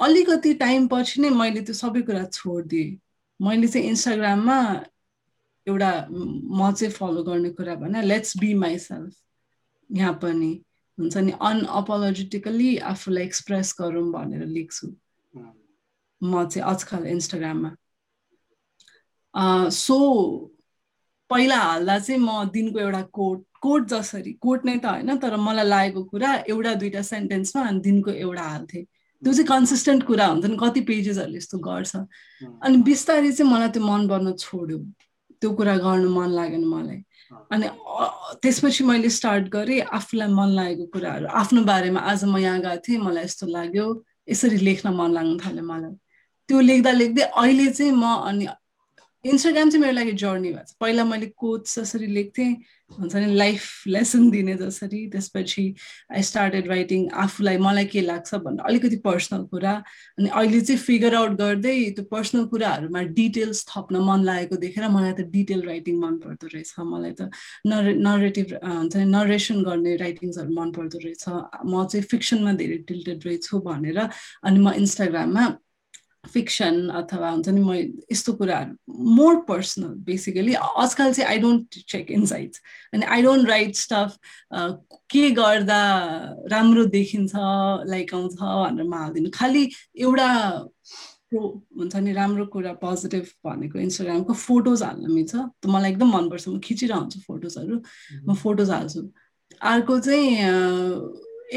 अलिकति 0.00 0.54
टाइम 0.54 0.86
पछि 0.88 1.20
नै 1.22 1.30
मैले 1.30 1.60
त्यो 1.60 1.74
सबै 1.74 2.02
कुरा 2.02 2.24
छोडिदिएँ। 2.32 2.96
मैले 3.40 3.68
चाहिँ 3.68 3.88
इन्स्टाग्राममा 3.88 4.58
एउटा 5.68 5.90
म 6.10 6.72
चाहिँ 6.72 6.92
फलो 6.92 7.22
गर्ने 7.22 7.50
कुरा 7.58 7.74
भने 7.82 8.02
लेट्स 8.02 8.36
बी 8.38 8.52
माइ 8.54 8.78
सेल्फ 8.78 9.12
यहाँ 9.90 10.12
पनि 10.22 10.52
हुन्छ 10.98 11.16
नि 11.16 11.32
अनअपोलोजेटिकली 11.40 12.70
आफूलाई 12.92 13.24
एक्सप्रेस 13.24 13.74
गरौँ 13.80 14.10
भनेर 14.12 14.46
लेख्छु। 14.46 14.86
म 16.20 16.44
चाहिँ 16.46 16.64
आजकल 16.70 17.06
इन्स्टाग्राममा 17.06 17.70
सो 19.70 19.98
पहिला 21.30 21.56
हाल्दा 21.56 21.98
चाहिँ 21.98 22.20
म 22.20 22.44
दिनको 22.52 22.78
एउटा 22.80 23.02
कोट 23.12 23.44
कोट 23.62 23.86
जसरी 23.88 24.32
कोट 24.42 24.64
नै 24.64 24.76
त 24.78 24.86
होइन 24.86 25.16
तर 25.18 25.36
मलाई 25.36 25.66
लागेको 25.66 26.02
कुरा 26.10 26.30
एउटा 26.48 26.74
दुइटा 26.82 27.02
सेन्टेन्समा 27.02 27.62
अनि 27.68 27.80
दिनको 27.86 28.10
एउटा 28.10 28.42
हाल्थेँ। 28.42 28.84
त्यो 29.22 29.32
चाहिँ 29.32 29.46
कन्सिस्टेन्ट 29.46 30.02
कुरा 30.06 30.26
हुन्छ 30.26 30.46
नि 30.46 30.56
कति 30.60 30.80
पेजेसहरूले 30.90 31.38
यस्तो 31.38 31.58
गर्छ। 31.58 31.92
अनि 32.64 32.76
बिस्तारै 32.88 33.32
चाहिँ 33.32 33.50
मलाई 33.52 33.70
त्यो 33.74 33.82
मन 33.82 34.08
पर्न 34.08 34.32
छोड्यो। 34.38 34.78
त्यो 35.40 35.50
कुरा 35.58 35.76
गर्नु 35.84 36.08
मन 36.10 36.30
लागेन 36.38 36.64
मलाई। 36.64 37.00
अनि 37.52 37.66
त्यसपछि 38.42 38.84
मैले 38.84 39.08
स्टार्ट 39.18 39.48
गरेँ 39.54 39.80
आफूलाई 39.98 40.28
मन 40.38 40.48
लागेको 40.58 40.86
कुराहरू। 40.92 41.26
आफ्नो 41.40 41.60
बारेमा 41.70 42.00
आज 42.00 42.24
म 42.24 42.36
यहाँ 42.38 42.60
गएको 42.60 42.82
थिएँ 42.86 43.00
मलाई 43.06 43.24
यस्तो 43.24 43.46
लाग्यो। 43.46 43.86
यसरी 44.28 44.58
लेख्न 44.68 44.88
मन 44.98 45.10
लाग्नु 45.16 45.36
थाल्यो 45.44 45.64
मलाई। 45.64 45.94
त्यो 46.48 46.60
लेख्दा 46.60 46.90
लेख्दै 46.92 47.22
अहिले 47.36 47.66
चाहिँ 47.76 47.92
म 47.92 48.04
अनि 48.28 48.46
इन्स्टाग्राम 49.24 49.70
चाहिँ 49.70 49.82
मेरो 49.82 49.94
लागि 49.94 50.12
जर्नी 50.14 50.50
भएको 50.52 50.64
छ। 50.64 50.74
पहिला 50.80 51.04
मैले 51.04 51.26
कोच 51.36 51.74
जसरी 51.74 52.06
लेख्थेँ 52.06 52.50
हुन्छ 52.98 53.14
नि 53.14 53.34
लाइफ 53.34 53.62
लेसन 53.86 54.30
दिने 54.30 54.54
जसरी 54.56 55.00
त्यसपछि 55.12 55.64
आई 56.14 56.22
स्टार्टेड 56.22 56.68
राइटिङ 56.68 57.08
आफूलाई 57.24 57.56
मलाई 57.58 57.84
के 57.92 58.00
लाग्छ 58.00 58.34
भनेर 58.46 58.64
अलिकति 58.70 58.96
पर्सनल 59.04 59.42
कुरा 59.50 59.74
अनि 60.18 60.28
अहिले 60.28 60.60
चाहिँ 60.60 60.80
फिगर 60.80 61.14
आउट 61.14 61.36
गर्दै 61.42 61.76
त्यो 61.98 62.04
पर्सनल 62.14 62.44
कुराहरूमा 62.54 63.02
डिटेल्स 63.18 63.64
थप्न 63.68 63.96
मन 64.08 64.24
लागेको 64.24 64.56
देखेर 64.64 64.88
मलाई 64.88 65.12
त 65.12 65.28
डिटेल 65.34 65.62
राइटिङ 65.66 65.98
मन 65.98 66.16
पर्दो 66.24 66.46
रहेछ। 66.54 66.74
मलाई 66.78 67.12
त 67.18 67.30
नरे 67.66 67.94
नरेटिभ 67.98 68.46
हुन्छ 68.64 68.96
नि 68.96 69.04
नरेसन 69.04 69.62
गर्ने 69.66 69.96
राइटिङ्सहरू 70.06 70.50
मन 70.60 70.70
पर्दो 70.78 70.98
रहेछ। 71.04 71.24
म 71.66 71.84
चाहिँ 71.90 72.06
फिक्सनमा 72.06 72.52
धेरै 72.62 72.78
टिल्टेड 72.88 73.26
रहेछु 73.26 73.60
भनेर 73.66 73.98
अनि 73.98 74.58
म 74.58 74.78
इन्स्टाग्राममा 74.78 75.44
फिक्सन 76.24 76.88
अथवा 76.98 77.28
हुन्छ 77.30 77.48
नि 77.48 77.60
म 77.60 77.72
यस्तो 78.12 78.32
कुराहरू 78.38 79.04
मोर 79.16 79.36
पर्सनल 79.48 79.94
बेसिकली 80.06 80.54
आजकल 80.54 81.12
चाहिँ 81.12 81.28
आई 81.30 81.38
डोन्ट 81.40 81.78
चेक 81.88 82.10
इनसाइट्स 82.10 82.60
अनि 82.94 83.04
आई 83.06 83.22
डोन्ट 83.22 83.48
राइट 83.48 83.74
स्टफ 83.76 84.18
के 85.10 85.30
गर्दा 85.38 85.80
राम्रो 86.52 86.84
देखिन्छ 86.96 87.32
लाइक 87.92 88.14
आउँछ 88.14 88.34
भनेर 88.34 88.84
म 88.84 88.94
हालिदिनु। 88.94 89.30
खालि 89.34 89.68
एउटा 89.96 90.28
हुन्छ 91.32 91.96
नि 91.96 92.12
राम्रो 92.12 92.46
कुरा 92.52 92.72
पोजिटिभ 92.82 93.24
भनेको 93.46 93.78
इन्स्टाग्रामको 93.78 94.32
फोटोज 94.32 94.82
हाल्न 94.82 95.12
मिल्छ। 95.12 95.34
त 95.34 95.66
मलाई 95.66 95.90
एकदम 95.92 96.08
मनपर्छ। 96.16 96.48
म 96.48 96.58
खिचिरहन्छु 96.60 97.20
फोटोजहरू 97.26 97.76
म 98.28 98.34
फोटोज 98.34 98.70
हाल्छु। 98.70 99.00
अर्को 99.60 99.98
चाहिँ 100.00 100.28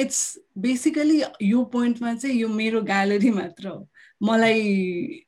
इट्स 0.01 0.19
बेसिकली 0.57 1.21
यो 1.43 1.63
पोइन्टमा 1.71 2.13
चाहिँ 2.15 2.35
यो 2.39 2.47
मेरो 2.47 2.81
ग्यालेरी 2.81 3.29
मात्र 3.31 3.67
हो। 3.67 3.87
मलाई 4.21 5.25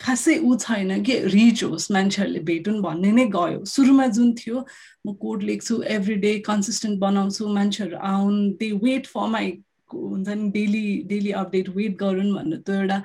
खासै 0.00 0.38
ऊ 0.38 0.56
छैन 0.58 1.02
कि 1.04 1.18
रिच 1.34 1.62
होस् 1.64 1.90
मान्छेहरूले 1.92 2.40
भेटुन् 2.46 2.80
भन्ने 2.82 3.10
नै 3.12 3.26
गयो। 3.34 3.64
सुरुमा 3.64 4.06
जुन 4.16 4.32
थियो 4.38 4.64
म 5.06 5.14
कोड 5.22 5.42
लेख्छु 5.50 5.82
एभ्री 5.96 6.14
डे 6.24 6.32
कन्सिस्टेन्ट 6.48 6.98
बनाउँछु 6.98 7.48
मान्छेहरू 7.58 7.96
आउन् 8.12 8.40
दे 8.60 8.70
वेट 8.82 9.06
फर 9.06 9.28
माई 9.34 9.52
हुन्छ 9.92 10.28
नि 10.28 10.50
डेली 10.50 10.86
डेली 11.06 11.30
अपडेट 11.38 11.68
वेट 11.76 11.96
गरून् 11.98 12.34
भनेर 12.34 12.58
त्यो 12.66 12.74
एउटा 12.74 12.98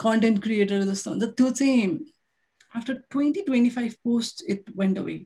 कन्टेन्ट 0.00 0.42
क्रिएटर 0.42 0.82
जस्तो 0.84 1.10
हुन्छ। 1.10 1.24
त्यो 1.36 1.50
चाहिँ 1.50 1.98
after 2.76 2.94
twenty 3.10 3.40
twenty 3.46 3.70
five 3.70 3.92
post 4.04 4.44
it 4.50 4.70
went 4.76 4.98
away 4.98 5.16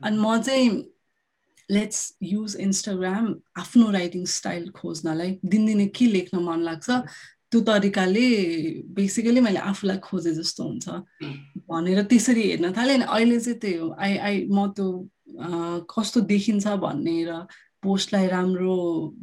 अनि 0.00 0.18
म 0.18 0.40
चाहिँ 0.42 0.70
लेट्स 1.70 2.00
युज 2.22 2.56
इन्स्टाग्राम 2.60 3.34
आफ्नो 3.58 3.90
राइटिङ 3.90 4.24
स्टाइल 4.30 4.68
खोज्नलाई 4.76 5.38
दिनदिनै 5.44 5.86
के 5.96 6.06
लेख्न 6.06 6.38
मन 6.44 6.60
लाग्छ? 6.62 6.90
त्यो 7.52 7.60
तरिकाले 7.68 8.26
बेसिकली 8.96 9.40
मैले 9.40 9.60
आफूलाई 9.70 9.98
खोजे 10.02 10.32
जस्तो 10.34 10.62
हुन्छ। 10.64 10.86
भनेर 11.70 12.02
त्यसरी 12.10 12.42
हेर्न 12.50 12.72
थालेँ 12.76 12.94
अनि 12.96 13.06
अहिले 13.06 13.38
चाहिँ 13.40 13.58
त्यही 13.60 13.76
हो। 13.78 13.94
आई 13.98 14.16
आई 14.26 14.36
म 14.50 14.66
त्यो 14.76 14.88
कस्तो 15.90 16.20
देखिन्छ 16.32 16.66
भन्ने 16.84 17.16
र 17.28 17.46
पोस्टलाई 17.82 18.26
राम्रो 18.26 18.76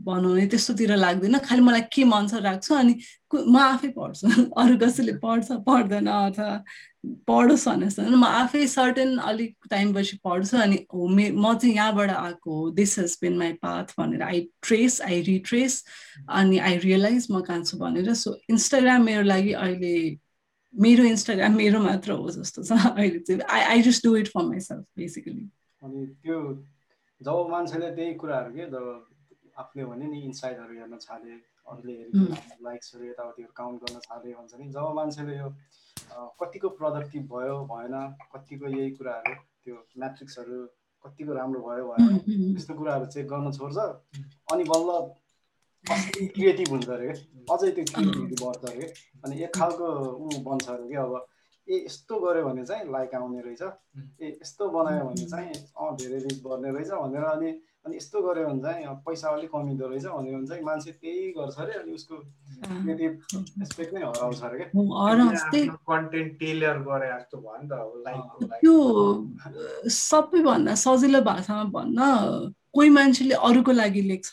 बनाउने 0.08 0.46
त्यस्तोतिर 0.48 0.96
लाग्दैन। 0.96 1.38
खालि 1.44 1.62
मलाई 1.68 1.82
के 1.94 2.04
मन 2.08 2.28
छ 2.32 2.40
राख्छु 2.48 2.74
अनि 2.76 2.94
म 3.34 3.56
आफै 3.58 3.90
पढ्छु। 3.98 4.28
अरू 4.62 4.78
कसैले 4.80 5.14
पढ्छ 5.20 5.52
पढ्दैन 5.68 6.08
अथवा 6.08 6.52
पढोस् 7.28 7.68
भनेर 7.68 8.16
म 8.16 8.24
आफै 8.24 8.66
सर्टेन 8.68 9.18
अलिक 9.20 9.56
टाइमपछि 9.70 10.18
पढ्छु 10.24 10.58
अनि 10.58 10.86
हो 10.94 11.08
मे 11.08 11.30
म 11.32 11.54
चाहिँ 11.54 11.76
यहाँबाट 11.76 12.10
आएको 12.10 12.56
हो। 12.56 12.70
This 12.72 12.98
has 13.00 13.18
been 13.22 13.38
my 13.38 13.54
path 13.64 13.94
भनेर। 14.00 14.22
आई 14.24 14.42
ट्रेस 14.62 15.02
आई 15.02 15.22
रिट्रेस 15.22 15.84
अनि 16.30 16.58
आई 16.60 16.78
रियलाइज 16.78 17.28
म 17.32 17.42
कहाँ 17.42 17.64
छु 17.64 17.78
भनेर। 17.78 18.14
सो 18.14 18.38
इन्स्टाग्राम 18.50 19.04
मेरो 19.04 19.24
लागि 19.24 19.54
अहिले 19.54 19.96
मेरो 20.74 21.04
इन्स्टाग्राम 21.04 21.56
मेरो 21.56 21.80
मात्र 21.80 22.12
हो 22.12 22.30
जस्तो 22.30 22.64
छ। 22.64 22.72
अहिले 22.98 23.20
चाहिँ 23.20 23.42
I 23.50 23.62
I 23.62 23.82
just 23.82 24.06
do 24.06 24.16
it 24.16 24.28
for 24.28 24.46
myself 24.46 24.86
basically 24.98 25.50
अनि 25.82 26.06
त्यो 26.24 26.40
जब 27.22 27.48
मान्छेले 27.52 27.92
त्यही 27.96 28.14
कुराहरू 28.14 28.52
के 28.52 28.66
जब 28.72 29.06
आफूले 29.58 29.86
भने 29.86 30.08
नि 30.08 30.22
इन्साइडहरू 30.22 30.80
हेर्न 30.80 30.98
थाले 31.04 31.36
अरूले 31.68 31.98
लाइक्सहरू 32.64 33.06
यताउतिहरू 33.06 33.54
काउन्ट 33.56 33.82
गर्न 33.84 34.00
थाले 34.00 34.34
भन्छ 34.34 34.54
नि 34.60 34.70
जब 34.72 34.92
मान्छेले 34.96 35.38
यो 35.38 35.50
कतिको 36.42 36.70
प्रडक्टिभ 36.80 37.24
भयो 37.34 37.56
भएन 37.72 37.96
कतिको 38.36 38.68
यही 38.78 38.90
कुराहरू 39.00 39.34
त्यो 39.34 39.76
म्याट्रिक्सहरू 40.00 40.58
कतिको 41.06 41.34
राम्रो 41.34 41.62
भयो 41.68 41.84
भएन 41.92 42.18
त्यस्तो 42.54 42.74
कुराहरू 42.74 43.06
चेक 43.16 43.28
गर्न 43.28 43.52
छोड्छ। 43.52 43.78
अनि 44.54 44.64
बल्ल 44.72 44.90
क्रिएटिभ 45.86 46.70
हुन्छ 46.70 46.90
अरे? 46.90 47.10
अझै 47.52 47.72
त्यो 47.72 47.84
क्रिएटिभिटी 47.92 48.36
बढ्छ 48.44 48.64
अरे? 48.72 48.86
अनि 49.26 49.44
एक 49.44 49.52
खालको 49.56 49.88
ऊ 50.16 50.30
बन्छ 50.44 50.70
अरे 50.70 50.88
कि 50.90 50.96
अब 50.96 51.14
ए 51.68 51.76
यस्तो 51.86 52.20
गऱ्यो 52.20 52.44
भने 52.46 52.66
चाहिँ 52.66 52.92
लाइक 52.92 53.16
आउने 53.16 53.42
रहेछ। 53.42 53.62
ए 54.22 54.28
यस्तो 54.42 54.70
बनायो 54.70 55.04
भने 55.10 55.26
चाहिँ 55.28 55.52
अँ 55.52 55.96
धेरै 56.00 56.20
रिच 56.24 56.42
बढ्ने 56.44 56.72
रहेछ 56.72 56.92
भनेर। 56.92 57.24
अनि 57.24 57.52
अनि 57.86 57.96
यस्तो 57.96 58.22
गऱ्यो 58.22 58.48
भने 58.48 58.62
चाहिँ 58.64 58.96
पैसा 59.06 59.28
अलिक 59.36 59.50
कमिँदो 59.52 59.88
रहेछ 59.88 60.06
भन्यो 60.06 60.38
भने 60.38 60.48
चाहिँ 60.48 60.64
मान्छे 60.64 60.92
त्यही 61.04 61.32
गर्छ 61.38 61.58
अरे 61.60 61.74
अनि 61.80 61.92
उसको 62.00 62.16
एस्पेक्ट 63.62 63.94
नै 63.94 64.02
हराउँछ 64.02 64.40
अरे 64.44 64.58
क्या। 64.60 64.68
कन्टेन्ट 65.92 66.32
टेलर 66.40 66.78
गरे 66.88 67.08
जस्तो 67.14 67.38
भयो 67.44 67.58
नि 67.62 67.68
त 67.68 67.74
त्यो 68.64 68.76
सबैभन्दा 70.00 70.76
सजिलो 70.88 71.22
भाषामा 71.30 71.64
भन्न 71.78 72.00
कोही 72.74 72.90
मान्छेले 72.90 73.36
अरूको 73.48 73.72
लागि 73.72 74.02
लेख्छ। 74.02 74.32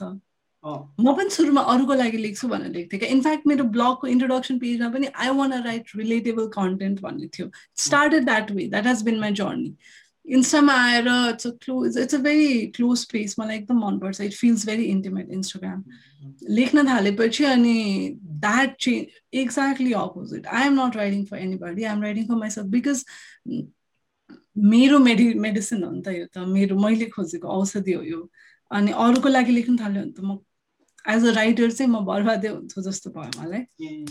म 1.01 1.13
पनि 1.17 1.31
सुरुमा 1.31 1.63
अरूको 1.73 1.95
लागि 1.95 2.19
लेख्छु 2.19 2.49
भनेर 2.49 2.71
लेख्थेँ 2.71 2.99
क्या। 3.01 3.09
इनफ्याक्ट 3.17 3.47
मेरो 3.47 3.65
ब्लगको 3.77 4.07
इन्ट्रोडक्सन 4.07 4.59
पेजमा 4.59 4.89
पनि 4.95 5.07
I 5.17 5.29
wanna 5.53 5.61
write 5.65 5.85
relatable 5.97 6.47
content 6.57 7.01
भन्ने 7.03 7.27
थियो। 7.35 7.47
Started 7.85 8.25
that 8.25 8.51
way 8.53 8.67
that 8.69 8.87
has 8.87 9.03
been 9.05 9.19
my 9.21 9.33
journey 9.41 9.71
इन्स्टामा 10.37 10.73
आएर 10.83 11.09
it's 11.09 11.47
a 11.47 11.51
close 11.65 11.99
it's 11.99 12.15
a 12.15 12.19
very 12.23 12.67
close 12.77 12.99
space 12.99 13.35
मलाई 13.39 13.57
एकदम 13.57 13.79
मनपर्छ 13.87 14.21
it 14.21 14.35
feels 14.35 14.67
very 14.67 14.85
intimate 14.85 15.31
Instagram 15.39 15.85
लेख्न 16.59 16.87
थालेपछि 16.89 17.45
अनि 17.45 17.75
that 18.45 18.77
change 18.81 19.07
exactly 19.43 19.93
opposite 19.93 20.47
I 20.47 20.67
am 20.67 20.81
not 20.81 20.97
writing 20.97 21.25
for 21.25 21.39
anybody 21.57 21.85
I 21.85 21.93
am 21.93 22.03
writing 22.03 22.27
for 22.29 22.35
myself 22.35 22.69
because 22.69 23.05
मेरो 24.71 24.99
मेडि 24.99 25.33
medicine 25.47 25.83
हो 25.85 25.91
नि 25.91 26.03
त 26.03 26.09
यो 26.09 26.27
त 26.35 26.39
मेरो 26.53 26.79
मैले 26.79 27.07
खोजेको 27.17 27.49
औषधि 27.49 27.93
हो 27.93 28.03
यो. 28.03 28.31
अनि 28.71 28.93
अरूको 29.05 29.29
लागि 29.29 29.53
लेख्न 29.53 29.77
थाल्यो 29.77 30.03
भने 30.03 30.13
त 30.13 30.21
म 30.25 30.39
एज 31.15 31.27
अ 31.27 31.31
राइटर 31.35 31.71
चाहिँ 31.71 31.93
म 31.93 32.05
बर्बादै 32.05 32.49
हुन्छु 32.49 32.83
जस्तो 32.83 33.11
भयो 33.11 33.43
मलाई। 33.43 33.67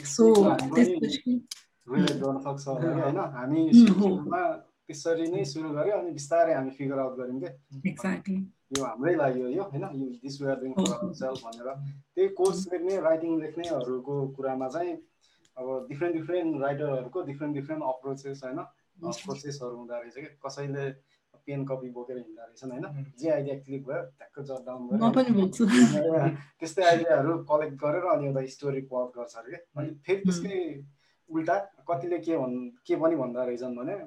सो 0.05 0.33
त्यसपछि 0.75 1.41
त्यसरी 4.89 5.27
नै 5.29 5.43
सुरु 5.47 5.73
गऱ्यो 5.73 5.97
अनि 5.97 6.11
बिस्तारै 6.13 6.53
हामी 6.53 6.71
फिगर 6.73 6.99
आउट 6.99 7.17
गऱ्यौँ 7.17 7.39
क्या 7.41 8.39
यो 8.71 8.83
हाम्रै 8.83 9.13
लागि 9.15 9.41
हो 9.41 9.49
यो 9.49 9.63
होइन 9.65 9.85
यो 9.95 10.07
this 10.19 10.41
we 10.41 10.49
are 10.51 10.59
doing 10.59 10.73
self 11.19 11.43
भनेर 11.43 11.69
त्यही 11.75 12.27
कोर्स 12.35 12.65
लेख्ने 12.71 12.97
राइटिङ 13.03 13.37
लेख्नेहरूको 13.39 14.17
कुरामा 14.33 14.67
चाहिँ 14.69 14.97
अब 15.57 15.71
डिफ्रेन्ट 15.87 16.15
डिफ्रेन्ट 16.15 16.61
राइटरहरूको 16.61 17.23
डिफ्रेन्ट 17.25 17.55
डिफ्रेन्ट 17.55 17.87
अप्रोचेस 17.87 18.43
होइन 18.43 18.59
प्रोसेसहरू 19.21 19.75
हुँदो 19.75 19.93
रहेछ 19.95 20.13
क्या 20.17 20.35
कसैले 20.43 20.85
पेन 21.47 21.65
कपी 21.65 21.89
बोकेर 21.91 22.17
हिँड्दो 22.17 22.43
रहेछन् 22.43 22.71
होइन 22.71 23.09
जे 23.15 23.29
आइडिया 23.31 23.55
क्लिक 23.61 23.83
भयो 23.85 24.03
ट्याक्क 24.17 24.39
जट 24.43 24.65
डाउन 24.65 24.87
गरेर 24.91 26.37
त्यस्तै 26.59 26.85
आइडियाहरू 26.85 27.37
कलेक्ट 27.47 27.81
गरेर 27.81 28.07
अनि 28.09 28.27
एउटा 28.27 28.45
स्टोरी 28.51 28.81
प्लट 28.87 29.17
गर्छ 29.17 29.35
अरे 29.37 29.51
क्या 29.51 29.81
अनि 29.81 29.97
फेरि 30.05 30.21
त्यसकै 30.23 30.61
उल्टा 31.29 31.57
कतिले 31.87 32.19
के 32.21 32.37
भन् 32.37 32.55
के 32.83 32.95
पनि 32.97 33.15
भन्दा 33.17 33.43
रहेछन् 33.45 33.77
भने 33.77 33.97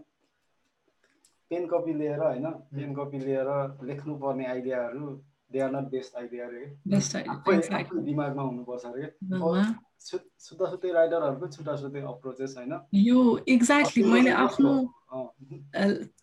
पेन 1.53 1.67
कपी 1.75 1.95
लिएर 2.01 2.21
होइन 2.23 2.51
पेन 2.73 2.95
कपी 2.97 3.19
लिएर 3.27 3.53
लेख्नुपर्ने 3.93 4.47
आइडियाहरू 4.57 5.07
they 5.53 5.61
are 5.61 5.71
not 5.71 5.91
best 5.95 6.17
idea 6.19 6.45
अरे 6.47 6.65
बेस्ट 6.91 7.17
आइडिया 7.17 8.03
दिमागमा 8.03 8.43
हुनुपर्छ 8.43 8.85
अरे 8.87 9.07
छुट्टा 10.03 10.71
छुट्टै 10.71 10.93
राइडरहरूको 10.93 11.49
छुट्टा 11.57 11.75
छुट्टै 11.81 12.01
अप्रोचेस 12.13 12.55
होइन। 12.59 12.73
यो 13.01 13.19
एक्ज्याक्टली 13.55 14.03
मैले 14.13 14.31
आफ्नो 14.45 14.73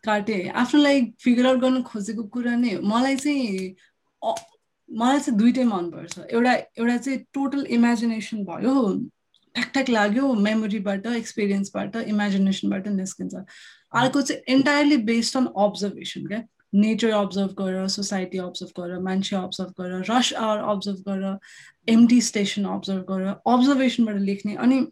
काटेँ 0.08 0.42
आफूलाई 0.64 1.06
फिगर 1.24 1.46
आउट 1.48 1.60
गर्नु 1.62 1.82
खोजेको 1.92 2.24
कुरा 2.34 2.56
नै 2.64 2.74
मलाई 2.94 3.16
चाहिँ 3.24 3.76
मलाई 4.90 5.20
चाहिँ 5.20 5.38
दुइटै 5.40 5.64
मनपर्छ। 5.72 6.20
एउटा 6.20 6.54
एउटा 6.54 6.98
चाहिँ 6.98 7.20
टोटल 7.34 7.66
इमेजिनेसन 7.78 8.44
भयो। 8.46 8.76
ठ्याक 9.56 9.90
लाग्यो 9.90 10.34
मेमोरीबाट 10.46 11.06
एक्सपिरियन्सबाट 11.16 11.96
इमेजिनेसनबाट 11.96 12.88
निस्किन्छ। 12.98 13.36
अर्को 13.94 14.22
चाहिँ 14.22 14.56
इन्टायरली 14.56 14.98
बेस्ड 15.06 15.38
अन 15.38 15.46
अब्जर्भेसन 15.58 16.28
क्या 16.28 16.44
नेचर 16.76 17.12
अब्जर्भ 17.12 17.54
गर 17.60 17.88
सोसाइटी 17.88 18.38
अब्जर्भ 18.38 18.72
गर 18.80 19.00
मान्छे 19.02 19.36
अब्जर्भ 19.36 19.74
गर 19.80 20.04
रस 20.12 20.34
आवर 20.34 20.58
अब्जर्भ 20.72 20.98
गर 21.08 21.38
एमटी 21.88 22.22
स्टेसन 22.22 22.66
अब्जर्भ 22.76 23.06
गर 23.10 23.26
अब्जर्भेसनबाट 23.48 24.16
लेख्ने 24.22 24.56
अनि 24.58 24.86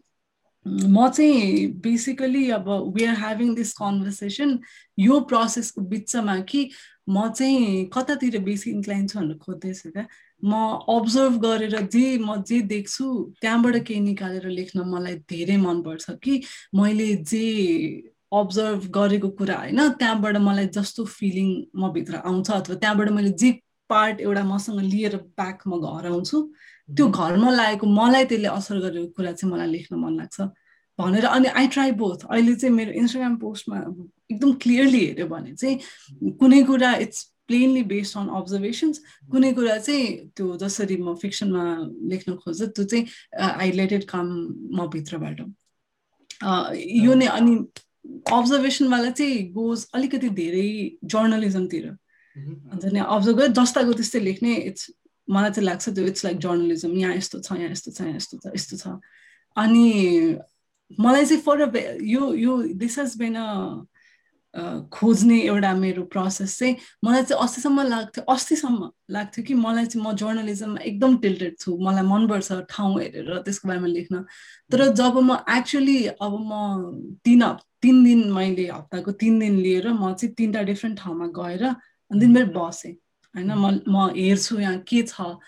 म 0.66 1.08
चाहिँ 1.08 1.66
बेसिकली 1.80 2.48
अब 2.50 2.68
we 2.94 3.04
are 3.04 3.14
having 3.16 3.54
this 3.54 3.72
conversation 3.72 4.58
यो 4.98 5.20
प्रोसेसको 5.30 5.80
बिचमा 5.90 6.38
कि 6.50 6.68
म 7.08 7.28
चाहिँ 7.30 7.84
कतातिर 7.94 8.38
बेसी 8.42 8.70
इन्क्लाइन 8.70 9.06
छु 9.08 9.18
भनेर 9.18 9.36
खोज्दैछु 9.38 9.90
क्या 9.90 10.06
म 10.42 10.54
अब्जर्भ 10.90 11.40
गरेर 11.44 11.80
जे 11.86 12.18
म 12.18 12.42
जे 12.42 12.60
देख्छु 12.74 13.06
त्यहाँबाट 13.40 13.76
केही 13.86 14.00
निकालेर 14.00 14.48
लेख्न 14.50 14.88
मलाई 14.88 15.14
धेरै 15.30 15.56
मनपर्छ 15.56 16.10
कि 16.22 16.40
मैले 16.74 17.14
जे 17.24 17.44
अब्जर्भ 18.32 18.86
गरेको 18.92 19.28
कुरा 19.30 19.56
होइन 19.56 19.88
त्यहाँबाट 19.98 20.36
मलाई 20.36 20.66
जस्तो 20.76 21.04
फिलिङ 21.04 21.48
म 21.76 21.92
भित्र 21.92 22.16
आउँछ 22.24 22.50
अथवा 22.50 22.76
त्यहाँबाट 22.76 23.08
मैले 23.08 23.30
जे 23.40 23.52
पार्ट 23.90 24.20
एउटा 24.20 24.44
मसँग 24.44 24.80
लिएर 24.80 25.16
ब्याक 25.16 25.62
म 25.68 25.80
घर 25.80 26.06
आउँछु 26.06 26.42
त्यो 26.88 27.08
घरमा 27.08 27.50
लागेको 27.50 27.86
मलाई 27.86 28.24
त्यसले 28.24 28.48
असर 28.48 28.78
गरेको 28.80 29.12
कुरा 29.16 29.32
चाहिँ 29.32 29.52
मलाई 29.52 29.70
लेख्न 29.70 29.96
मन 29.96 30.16
लाग्छ। 30.18 30.40
भनेर 30.98 31.24
अनि 31.24 31.48
आई 31.48 31.66
ट्राई 31.68 31.90
बोथ 31.94 32.26
अहिले 32.28 32.54
चाहिँ 32.54 32.74
मेरो 32.74 32.92
इन्स्टाग्राम 32.92 33.36
पोस्टमा 33.38 33.76
एकदम 34.30 34.52
क्लियरली 34.62 35.04
हेऱ्यो 35.06 35.26
भने 35.26 35.54
चाहिँ 35.54 36.32
कुनै 36.40 36.62
कुरा 36.64 36.94
it's 37.06 37.22
plainly 37.48 37.82
based 37.92 38.18
on 38.18 38.28
observations 38.28 38.98
कुनै 39.30 39.52
कुरा 39.52 39.76
चाहिँ 39.78 40.06
त्यो 40.36 40.56
जसरी 40.56 40.96
म 40.96 41.14
फिक्सनमा 41.22 41.64
लेख्न 42.12 42.34
खोज्छु 42.44 42.66
त्यो 42.66 42.84
चाहिँ 42.84 43.04
आई 43.40 43.72
लेटेड 43.72 44.04
कम 44.04 44.26
म 44.74 44.88
भित्रबाट 44.92 45.40
यो 46.76 47.14
नै 47.14 47.26
अनि 47.26 47.54
अब्जर्भेसनवाला 48.32 49.10
चाहिँ 49.10 49.42
गोज 49.52 49.86
अलिकति 49.94 50.28
धेरै 50.40 50.68
जर्नलिजमतिर 51.14 51.86
हुन्छ 52.36 52.84
नि 52.92 53.00
अब्जर्भ 53.00 53.36
गरेँ 53.38 53.52
जस्ताको 53.58 53.92
त्यस्तै 54.00 54.20
लेख्ने 54.20 54.54
इट्स 54.70 54.90
मलाई 55.28 55.50
चाहिँ 55.50 55.66
लाग्छ 55.66 55.88
त्यो 55.88 56.04
इट्स 56.06 56.24
लाइक 56.24 56.38
जर्नलिजम 56.44 56.92
यहाँ 56.98 57.14
यस्तो 57.16 57.40
छ 57.40 57.52
यहाँ 57.60 57.70
यस्तो 57.70 57.90
छ 57.90 58.00
यहाँ 58.00 58.16
यस्तो 58.16 58.36
छ 58.42 58.54
यस्तो 58.54 58.76
छ। 58.76 59.00
अनि 59.56 59.86
मलाई 61.00 61.24
चाहिँ 61.26 61.42
फर 61.42 61.58
यो 62.14 62.32
यो 62.34 62.52
दिस 62.80 62.98
हेज 62.98 63.16
बिन 63.18 63.34
अ 63.36 63.48
खोज्ने 64.92 65.40
एउटा 65.42 65.72
मेरो 65.74 66.02
प्रोसेस 66.12 66.58
चाहिँ 66.58 66.76
मलाई 67.04 67.22
चाहिँ 67.22 67.42
अस्तिसम्म 67.42 67.82
लाग्थ्यो 67.88 68.24
अस्तिसम्म 68.34 68.90
लाग्थ्यो 69.10 69.44
कि 69.44 69.54
मलाई 69.54 69.86
चाहिँ 69.86 70.04
म 70.06 70.12
जर्नलिजममा 70.16 70.80
एकदम 70.80 71.16
टिल्टेड 71.22 71.54
छु। 71.60 71.76
मलाई 71.78 72.02
मनपर्छ 72.02 72.52
ठाउँ 72.70 73.00
हेरेर 73.00 73.38
त्यसको 73.44 73.68
बारेमा 73.68 73.86
लेख्न। 73.86 74.24
तर 74.72 74.88
जब 74.94 75.18
म 75.20 75.36
एक्चुली 75.56 75.98
अब 76.16 76.32
म 76.40 77.20
तिन 77.24 77.42
हप् 77.42 77.62
तिन 77.82 78.04
दिन 78.04 78.20
मैले 78.32 78.66
हप्ताको 78.68 79.12
तिन 79.20 79.38
दिन 79.38 79.56
लिएर 79.60 79.88
म 79.92 80.12
चाहिँ 80.14 80.34
तिनवटा 80.34 80.62
डिफ्रेन्ट 80.72 80.98
ठाउँमा 80.98 81.26
गएर 81.38 81.64
अनि 81.64 82.20
दिनभरि 82.20 82.50
बसेँ। 82.56 82.92
होइन 83.34 83.52
म 83.52 83.64
म 83.88 84.10
हेर्छु 84.16 84.58
यहाँ 84.60 84.78
के 84.88 85.02
छ। 85.02 85.38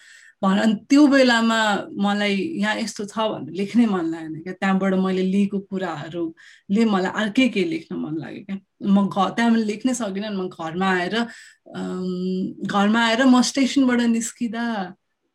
भनेर 0.42 0.74
त्यो 0.88 1.06
बेलामा 1.08 1.60
मलाई 2.00 2.36
यहाँ 2.62 2.76
यस्तो 2.76 3.04
छ 3.04 3.18
भनेर 3.18 3.52
लेख्नै 3.56 3.86
मन 3.86 4.04
लागेन 4.12 4.40
क्या। 4.42 4.52
त्यहाँबाट 4.60 4.94
मैले 4.94 5.22
लिएको 5.22 5.58
कुराहरूले 5.68 6.84
मलाई 6.84 7.12
अर्कै 7.22 7.48
के 7.48 7.64
लेख्न 7.64 7.96
मन 7.96 8.16
लाग्यो 8.20 8.44
क्या। 8.44 8.56
म 8.80 9.08
घर 9.08 9.28
त्यहाँबाट 9.36 9.64
लेख्नै 9.66 9.94
सकिनँ 9.94 10.30
म 10.36 10.48
घरमा 10.48 10.88
आएर 10.88 11.16
घरमा 12.66 13.00
आएर 13.06 13.24
म 13.24 13.42
स्टेसनबाट 13.42 14.00
निस्किँदा 14.16 14.64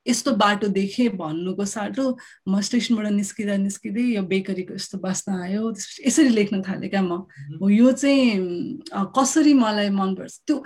यस्तो 0.06 0.32
बाटो 0.38 0.68
देखेँ 0.70 1.10
भन्नुको 1.18 1.66
साटो 1.66 2.06
म 2.50 2.62
स्टेसनबाट 2.62 3.08
निस्किँदा 3.12 3.56
निस्किँदै 3.58 4.02
यो 4.02 4.22
बेकरीको 4.24 4.74
यस्तो 4.74 4.98
बास्ना 5.02 5.42
आयो। 5.44 5.74
यसरी 6.06 6.30
लेख्न 6.30 6.62
थालेँ 6.62 6.90
क्या 6.90 7.02
म। 7.02 7.26
हो 7.62 7.70
यो 7.70 7.92
चाहिँ 7.92 8.82
कसरी 9.18 9.54
मलाई 9.54 9.90
मनपर्छ? 9.90 10.34
त्यो 10.48 10.64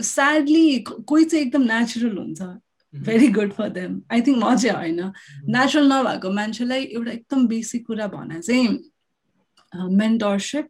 स्याडली 0.00 0.78
कोही 1.08 1.24
चाहिँ 1.24 1.44
एकदम 1.46 1.62
नेचुरल 1.62 2.16
हुन्छ। 2.18 2.40
Very 2.94 3.28
good 3.32 3.52
for 3.52 3.68
them 3.68 4.00
I 4.12 4.20
think 4.20 4.38
म 4.44 4.56
चाहिँ 4.56 4.76
होइन। 4.76 5.00
नेचुरल 5.52 5.92
नभएको 5.92 6.30
मान्छेलाई 6.32 6.82
एउटा 6.96 7.10
एकदम 7.12 7.46
बेसिक 7.48 7.86
कुरा 7.86 8.06
भने 8.16 8.40
चाहिँ 8.40 8.68
मेन्टरसिप 9.72 10.66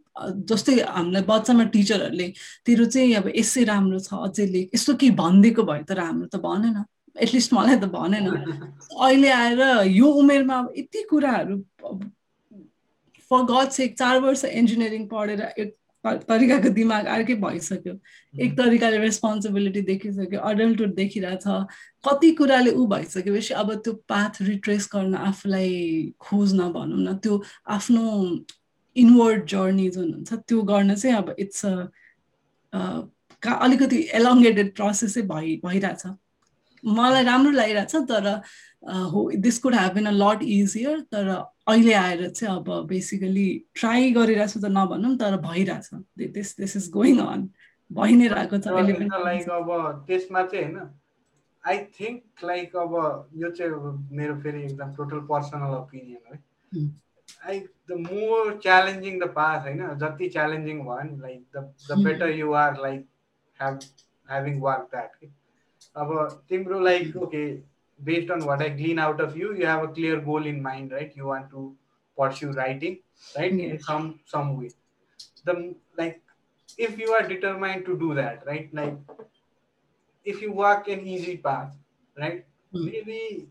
जस्तै 0.52 0.74
हामीलाई 0.82 1.22
बच्चामा 1.28 1.64
टिचरहरूले 1.74 2.28
तेरो 2.66 2.85
चाहिँ 2.85 3.14
अब 3.14 3.28
यसै 3.35 3.64
राम्रो 3.72 3.98
छ 4.06 4.20
अझै 4.28 4.47
लेख 4.52 4.74
यस्तो 4.74 4.94
केही 5.02 5.12
भनिदिएको 5.22 5.62
भयो 5.72 5.85
तर 5.89 6.01
हाम्रो 6.05 6.27
त 6.27 6.40
भनेन 6.47 6.85
एटलिस्ट 7.16 7.55
मलाई 7.55 7.77
त 7.77 7.90
भनेन 7.97 8.27
अहिले 8.28 9.31
आएर 9.40 9.60
यो 9.97 10.09
उमेरमा 10.22 10.59
अब 10.59 10.72
यति 10.78 11.02
कुराहरू 11.10 11.56
फर 13.31 13.44
गड 13.52 13.68
सेक 13.72 13.98
चार 13.98 14.20
वर्ष 14.20 14.44
इन्जिनियरिङ 14.44 15.06
पढेर 15.09 15.43
एक 15.56 15.77
तरिकाको 16.05 16.68
दिमाग 16.77 17.06
अर्कै 17.12 17.35
भइसक्यो। 17.40 17.93
एक 18.44 18.56
तरिकाले 18.59 18.98
रेस्पोन्सिबिलिटी 18.98 19.81
देखिसक्यो 19.89 20.40
अडल्टहुड 20.51 20.94
देखिरहेछ। 20.94 21.44
कति 22.09 22.31
कुराले 22.39 22.70
ऊ 22.72 22.86
भइसकेपछि 22.89 23.55
अब 23.55 23.72
त्यो 23.85 23.93
पाथ 24.09 24.40
रिट्रेस 24.43 24.89
गर्न 24.94 25.14
आफूलाई 25.14 25.68
खोज्न 26.20 26.68
भनौँ 26.72 27.01
न 27.05 27.16
त्यो 27.20 27.43
आफ्नो 27.68 28.05
इनवर्ड 28.96 29.46
जर्नी 29.46 29.88
जुन 29.90 30.12
हुन्छ 30.12 30.32
त्यो 30.48 30.62
गर्न 30.70 30.94
चाहिँ 30.94 31.16
अब 31.16 31.34
इट्स 31.38 31.64
अ 31.66 31.68
अलिकति 33.42 33.98
एलोङ्गेटेड 34.14 34.74
प्रोसेसै 34.76 35.22
भइ 35.28 35.56
भइरहेछ। 35.64 36.02
मलाई 36.84 37.24
राम्रो 37.24 37.50
लागिरहेछ 37.52 37.94
तर 38.10 38.26
हो 39.12 39.30
this 39.46 39.58
could 39.62 39.74
have 39.74 39.94
been 39.94 40.06
a 40.06 40.10
lot 40.12 40.42
easier 40.42 41.00
तर 41.12 41.28
अहिले 41.28 41.92
आएर 41.94 42.28
चाहिँ 42.30 42.56
अब 42.56 42.86
बेसिकली 42.88 43.48
ट्राई 43.80 44.10
गरिरहेको 44.12 44.52
छु 44.52 44.60
त 44.60 44.70
नभनौँ 44.76 45.16
तर 45.16 45.36
भइरहेछ। 45.46 45.88
This 46.36 46.56
this 46.56 46.76
is 46.76 46.90
going 46.92 47.18
on 47.26 47.48
भइ 47.90 48.16
नै 48.16 48.28
रहेको 48.28 48.58
छ 48.58 48.66
लाइक 49.24 49.50
अब 49.50 49.68
त्यसमा 50.06 50.42
चाहिँ 50.46 50.64
होइन 50.64 50.88
आई 51.64 51.78
थिङ्क 52.00 52.44
लाइक 52.44 52.76
अब 52.76 52.92
यो 53.36 53.50
चाहिँ 53.50 53.72
मेरो 54.18 54.34
फेरि 54.42 54.62
एकदम 54.64 54.92
टोटल 54.94 55.20
पर्सनल 55.30 55.74
ओपिनियन 55.76 56.22
है। 56.32 56.38
Like 57.45 57.69
the 57.89 57.99
more 58.07 58.57
challenging 58.63 59.19
the 59.19 59.30
path 59.35 59.59
होइन 59.67 59.88
जति 60.03 60.30
च्यालेन्जिङ 60.38 60.81
भयो 60.89 61.03
नि 61.11 61.22
like 61.22 61.45
the 61.55 61.73
the 61.91 62.03
better 62.03 62.30
you 62.39 62.53
are 62.63 62.81
like 62.81 63.07
have 63.61 63.80
having 64.31 64.59
work 64.61 64.88
that 64.91 65.15
कि 65.15 65.31
अब 66.03 66.13
तिम्रो 66.49 66.80
like 66.89 67.15
okay 67.23 67.45
based 67.99 68.30
on 68.30 68.45
what 68.45 68.61
I 68.61 68.69
glean 68.69 68.99
out 68.99 69.22
of 69.22 69.38
you, 69.38 69.55
you 69.55 69.65
have 69.65 69.84
a 69.84 69.88
clear 69.88 70.19
goal 70.19 70.45
in 70.45 70.61
mind, 70.61 70.91
right? 70.91 71.15
You 71.15 71.27
want 71.27 71.49
to 71.51 71.76
pursue 72.17 72.51
writing, 72.51 72.99
right? 73.38 73.53
Yes. 73.53 73.72
In 73.72 73.80
some 73.80 74.19
some 74.26 74.57
way. 74.59 74.72
The 75.45 75.76
like 75.97 76.22
if 76.77 76.97
you 76.97 77.11
are 77.11 77.27
determined 77.27 77.85
to 77.85 77.97
do 77.97 78.13
that, 78.15 78.45
right? 78.45 78.73
Like 78.73 78.97
if 80.26 80.41
you 80.41 80.51
walk 80.51 80.88
an 80.88 81.05
easy 81.07 81.38
path, 81.38 81.76
right? 82.17 82.45
Mm. 82.73 82.85
Maybe 82.85 83.47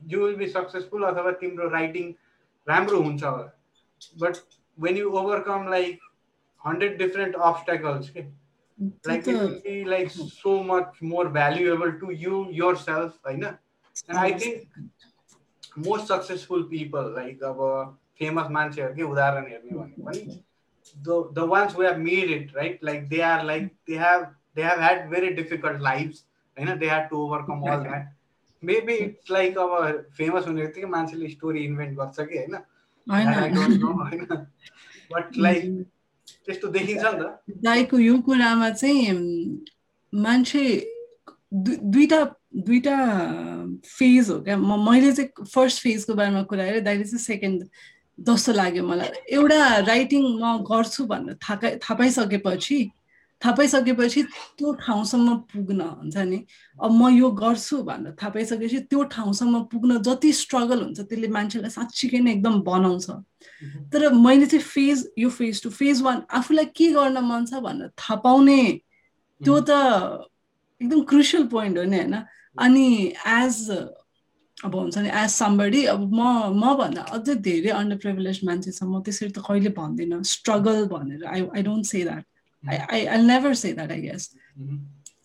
you 0.00 0.20
will 0.20 0.36
be 0.36 0.48
successful 0.48 1.04
अथवा 1.04 1.38
तिम्रो 1.40 1.70
writing 1.70 2.16
राम्रो 2.67 3.01
हुन्छ 3.01 3.23
होला 3.23 3.51
but 4.21 4.41
when 4.83 4.97
you 4.99 5.11
overcome 5.19 5.67
like 5.73 5.99
100 6.63 6.97
different 6.97 7.35
obstacles 7.49 8.09
okay? 8.09 8.25
like 9.05 9.27
it 9.27 9.37
will 9.41 9.59
be 9.67 9.75
like 9.85 10.09
so 10.11 10.53
much 10.71 11.01
more 11.01 11.27
valuable 11.29 11.93
to 12.01 12.11
you 12.23 12.39
yourself 12.61 13.13
होइन 13.27 13.45
and 13.45 14.17
I 14.17 14.31
think 14.33 14.67
most 15.89 16.07
successful 16.07 16.65
people 16.73 17.13
like 17.19 17.45
अब 17.51 17.61
famous 18.19 18.51
मान्छेहरूकै 18.57 19.03
उदाहरण 19.13 19.47
हेर्ने 19.51 19.77
भने 19.77 20.03
पनि 20.09 20.43
the 21.07 21.15
the 21.37 21.45
ones 21.45 21.73
who 21.73 21.81
have 21.81 21.99
made 21.99 22.31
it 22.37 22.53
right 22.55 22.83
like 22.89 23.09
they 23.09 23.21
are 23.29 23.43
like 23.43 23.69
they 23.87 23.97
have 24.01 24.27
they 24.57 24.65
have 24.69 24.79
had 24.87 25.09
very 25.15 25.31
difficult 25.39 25.81
lives 25.87 26.23
होइन 26.57 26.79
they 26.83 26.91
had 26.95 27.09
to 27.13 27.21
overcome 27.21 27.63
all 27.63 27.81
that 27.87 28.11
maybe 28.65 28.93
it's 29.05 29.29
like 29.29 29.57
अब 29.57 29.73
famous 30.17 30.47
हुने 30.47 30.61
बित्तिकै 30.61 30.87
मान्छेले 30.89 31.29
स्टोरी 31.29 31.63
इन्भेन्ट 31.65 31.97
गर्छ 31.97 32.27
कि 32.31 32.37
होइन 32.37 32.55
but 35.13 35.37
like 35.37 35.63
त्यस्तो 36.45 36.67
देखिन्छ 36.77 37.03
नि 37.05 37.19
त 37.19 37.61
दाइको 37.63 37.99
यो 37.99 38.17
कुरामा 38.21 38.69
चाहिँ 38.69 39.13
मान्छे 40.13 40.63
दुईटा 41.53 42.23
दुईवटा 42.57 42.97
फेज 43.87 44.29
हो 44.29 44.39
क्या 44.41 44.57
मैले 44.57 45.11
चाहिँ 45.11 45.45
फर्स्ट 45.45 45.81
फेजको 45.83 46.13
बारेमा 46.13 46.43
कुरा 46.51 46.65
गरेँ 46.65 46.81
दाइले 46.83 47.03
चाहिँ 47.03 47.23
सेकेन्ड 47.23 47.67
जस्तो 48.19 48.53
लाग्यो 48.53 48.83
मलाई 48.87 49.09
एउटा 49.35 49.59
राइटिङ 49.87 50.23
म 50.41 50.57
गर्छु 50.69 51.05
भनेर 51.05 51.37
थाहा 51.43 51.69
थाहा 51.77 51.95
पाइसकेपछि 51.95 52.77
थाहा 53.45 53.53
पाइसकेपछि 53.53 54.21
त्यो 54.57 54.73
ठाउँसम्म 54.81 55.35
पुग्न 55.53 55.81
हुन्छ 55.81 56.17
नि? 56.17 56.37
अब 56.81 56.91
म 56.91 57.09
यो 57.13 57.29
गर्छु 57.31 57.77
भनेर 57.85 58.17
थाहा 58.17 58.29
पाइसकेपछि 58.33 58.79
त्यो 58.89 59.03
ठाउँसम्म 59.13 59.61
पुग्न 59.69 60.01
जति 60.01 60.31
स्ट्रगल 60.33 60.81
हुन्छ 60.81 60.99
त्यसले 60.99 61.27
मान्छेलाई 61.29 61.69
साँच्चीकै 61.69 62.19
नै 62.25 62.31
एकदम 62.31 62.61
बनाउँछ। 62.65 63.07
तर 63.93 64.09
मैले 64.17 64.45
चाहिँ 64.49 64.65
फेज 64.65 64.97
यो 65.17 65.29
फेज 65.29 65.61
टु 65.63 65.69
फेज 65.69 66.01
वान 66.01 66.25
आफूलाई 66.33 66.65
के 66.73 66.87
गर्न 66.97 67.17
मन 67.21 67.45
छ 67.45 67.61
भनेर 67.61 67.93
थाहा 67.93 68.15
पाउने 68.25 68.61
त्यो 69.41 69.59
त 69.61 69.71
एकदम 70.81 71.01
क्रुसियल 71.05 71.47
पोइन्ट 71.53 71.77
हो 71.77 71.83
नि 71.85 71.97
होइन? 71.97 72.15
अनि 72.57 73.13
एज 73.37 73.69
अब 74.57 74.75
हुन्छ 74.75 74.97
नि 74.97 75.09
एज 75.21 75.29
समबडी 75.29 75.85
अब 75.93 76.01
म 76.13 76.21
मभन्दा 76.65 77.01
अझै 77.13 77.35
धेरै 77.45 77.71
अन्डर 77.77 77.97
प्रिभिलेज 78.01 78.39
मान्छे 78.43 78.71
छ 78.71 78.83
म 78.83 79.01
त्यसरी 79.05 79.29
त 79.29 79.45
कहिले 79.47 79.69
भन्दिनँ। 79.77 80.23
स्ट्रगल 80.33 80.85
भनेर 80.89 81.25
I 81.25 81.41
I 81.55 81.61
don't 81.61 81.85
say 81.85 82.03
that 82.03 82.25
I 82.69 83.05
I 83.05 83.21
never 83.23 83.53
say 83.53 83.73
that 83.73 83.91
I 83.91 84.01
guess 84.01 84.29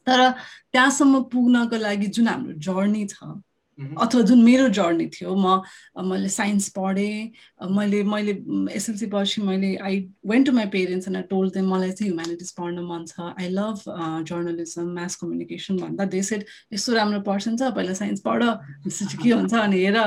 तर 0.06 0.30
त्यहाँसम्म 0.72 1.22
पुग्नको 1.32 1.76
लागि 1.76 2.06
जुन 2.06 2.28
हाम्रो 2.28 2.52
जर्नी 2.66 3.06
छ 3.06 3.32
अथवा 3.80 4.20
जुन 4.28 4.42
मेरो 4.44 4.68
जर्नी 4.76 5.06
थियो 5.14 5.34
म 5.34 5.62
मैले 6.10 6.28
साइन्स 6.28 6.68
पढेँ 6.78 7.32
मैले 7.76 8.02
मैले 8.04 8.32
एसएलसी 8.76 9.06
पछि 9.14 9.42
मैले 9.42 9.74
I 9.76 9.98
went 10.26 10.46
to 10.46 10.52
my 10.52 10.66
parents 10.74 11.08
and 11.08 11.16
I 11.16 11.22
told 11.30 11.52
them 11.54 11.68
मलाई 11.74 11.90
चाहिँ 11.90 12.12
ह्युमेनिटिज 12.12 12.50
पढ्न 12.58 12.84
मन 12.90 13.04
छ। 13.08 13.32
I 13.40 13.48
love 13.48 13.82
journalism 14.28 14.90
mass 14.98 15.16
communication 15.22 15.76
भन्दा 15.80 16.04
दे 16.12 16.22
सेड 16.22 16.44
यस्तो 16.72 16.94
राम्रो 16.94 17.20
पर्सन 17.30 17.56
छ 17.56 17.70
पहिला 17.76 17.94
साइन्स 18.02 18.20
पढ। 18.26 18.42
त्यसपछि 18.84 19.16
के 19.22 19.30
हुन्छ 19.30 19.54
अनि 19.54 19.84
हेर 19.84 19.98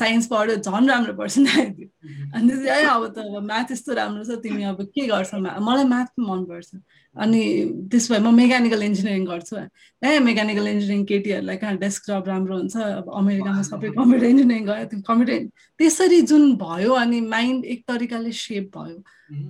साइन्स 0.00 0.26
पढ्यो 0.32 0.56
झन् 0.56 0.88
राम्रो 0.88 1.14
पर्सन 1.20 1.46
आइदियो 1.46 1.88
अनि 2.34 2.48
त्यसपछि 2.48 2.70
है 2.70 2.84
अब 2.94 3.06
त 3.16 3.18
अब 3.18 3.42
म्याथ 3.50 3.72
यस्तो 3.72 3.94
राम्रो 4.00 4.24
छ 4.24 4.40
तिमी 4.42 4.62
अब 4.72 4.82
के 4.94 5.06
गर्छ? 5.06 5.34
मलाई 5.34 5.84
म्याथ 5.84 6.08
मनपर्छ। 6.20 6.70
अनि 7.16 7.42
त्यसो 7.90 8.14
भए 8.14 8.20
म 8.22 8.30
मेकानिकल 8.34 8.82
इन्जिनियरिङ 8.82 9.24
गर्छु। 9.26 9.56
ए 10.02 10.18
मेकानिकल 10.22 10.66
इन्जिनियरिङ 10.68 11.04
केटीहरूलाई 11.10 11.56
कहाँ 11.62 11.76
डेस्कटप 11.76 12.28
राम्रो 12.28 12.56
हुन्छ? 12.56 12.76
अब 12.76 13.06
अमेरिकामा 13.20 13.62
सबै 13.70 13.88
कम्प्युटर 13.98 14.26
इन्जिनियरिङ 14.26 14.64
गयो 14.66 14.84
त्यो 14.90 15.00
कम्प्युटर 15.10 15.38
त्यसरी 15.78 16.20
जुन 16.30 16.54
भयो 16.62 16.92
अनि 17.02 17.20
माइन्ड 17.34 17.64
एक 17.74 17.80
तरिकाले 17.90 18.32
सेप 18.32 18.70
भयो 18.76 18.98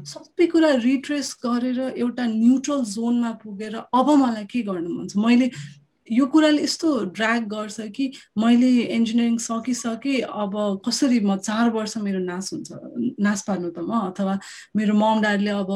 सबै 0.09 0.47
कुरा 0.53 0.71
रिट्रेस 0.89 1.37
गरेर 1.45 1.79
एउटा 2.01 2.25
न्युट्रल 2.33 2.81
जोनमा 2.97 3.33
पुगेर 3.45 3.77
अब 3.77 4.09
मलाई 4.25 4.45
के 4.49 4.63
गर्नु 4.65 4.89
मन 4.89 5.07
छ? 5.09 5.17
मैले 5.21 5.51
यो 6.09 6.27
कुराले 6.27 6.63
यस्तो 6.63 6.89
ड्र्याग 7.15 7.43
गर्छ 7.47 7.81
कि 7.95 8.05
मैले 8.41 8.71
इन्जिनियरिङ 8.97 9.37
सकिसकेँ 9.39 10.21
अब 10.27 10.83
कसरी 10.87 11.21
म 11.21 11.37
चार 11.39 11.71
वर्ष 11.71 11.97
मेरो 12.09 12.19
नाश 12.25 12.51
हुन्छ 12.53 12.69
नाश 13.21 13.43
पार्नु 13.47 13.71
त 13.71 13.79
म 13.85 14.11
अथवा 14.11 14.35
मेरो 14.77 14.95
मम 14.97 15.21
ड्याडले 15.23 15.51
अब 15.63 15.71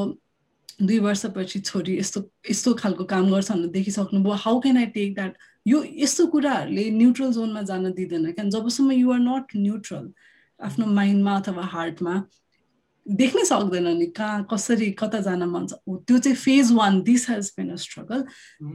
दुई 0.83 0.99
वर्षपछि 0.99 1.59
छोरी 1.61 1.99
यस्तो 1.99 2.21
यस्तो 2.51 2.75
खालको 2.75 3.05
काम 3.05 3.31
गर्छ 3.31 3.51
भनेर 3.53 3.69
देखिसक्नुभयो 3.71 4.35
how 4.45 4.61
can 4.61 4.77
I 4.77 4.87
take 4.95 5.15
that 5.15 5.37
यो 5.67 5.85
यस्तो 5.97 6.27
कुराहरूले 6.27 6.91
न्युट्रल 6.91 7.33
जोनमा 7.33 7.63
जान 7.63 7.93
दिँदैन। 7.93 8.31
क्या 8.33 8.45
जबसम्म 8.51 8.93
युआर 8.93 9.19
नट 9.19 9.57
न्युट्रल 9.57 10.11
आफ्नो 10.61 10.87
माइन्डमा 10.87 11.37
अथवा 11.37 11.63
हार्टमा 11.63 12.15
देख्नै 13.07 13.45
सक्दैन 13.45 13.87
नि 13.99 14.07
कहाँ 14.17 14.47
कसरी 14.51 14.91
कता 14.99 15.19
जान 15.21 15.43
मन 15.45 15.67
छ। 15.67 15.73
त्यो 16.09 16.19
चाहिँ 16.19 16.37
phase 16.37 16.73
one 16.73 17.01
this 17.05 17.29
has 17.31 17.53
been 17.57 17.71
a 17.71 17.77
struggle 17.77 18.21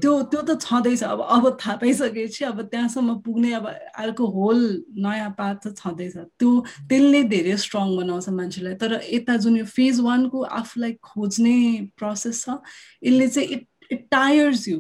त्यो 0.01 0.11
त्यो 0.29 0.41
त 0.41 0.57
छँदैछ। 0.61 1.03
अब 1.03 1.21
अब 1.21 1.57
थाहा 1.61 1.75
पाइसकेपछि 1.81 2.45
अब 2.45 2.61
त्यहाँसम्म 2.69 3.15
पुग्ने 3.25 3.53
अब 3.53 3.65
अर्को 3.97 4.25
होल 4.37 4.61
नयाँ 5.01 5.29
पात 5.37 5.67
त 5.67 5.73
छँदैछ। 5.77 6.17
त्यो 6.37 6.51
त्यसले 6.89 7.23
धेरै 7.33 7.57
स्ट्रङ 7.57 7.97
बनाउँछ 7.97 8.29
मान्छेलाई। 8.29 8.75
तर 8.77 9.01
यता 9.09 9.37
जुन 9.41 9.57
यो 9.57 9.65
फेज 9.65 9.99
वानको 10.05 10.41
आफूलाई 10.61 10.93
खोज्ने 11.01 11.57
प्रोसेस 11.97 12.45
छ 12.45 12.61
यसले 13.03 13.27
चाहिँ 13.27 13.49
इट 13.49 13.67
इट 13.91 14.07
टायर्स 14.11 14.67
यु 14.67 14.79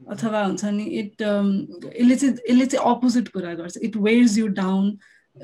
अथवा 0.00 0.44
हुन्छ 0.44 0.64
नि 0.64 0.84
इट 1.00 1.22
यसले 1.22 2.16
चाहिँ 2.16 2.34
यसले 2.50 2.66
चाहिँ 2.66 2.84
अपोजिट 2.90 3.28
कुरा 3.32 3.54
गर्छ। 3.54 3.76
It 3.80 3.96
wears 3.96 4.38
you 4.38 4.46
down 4.60 4.98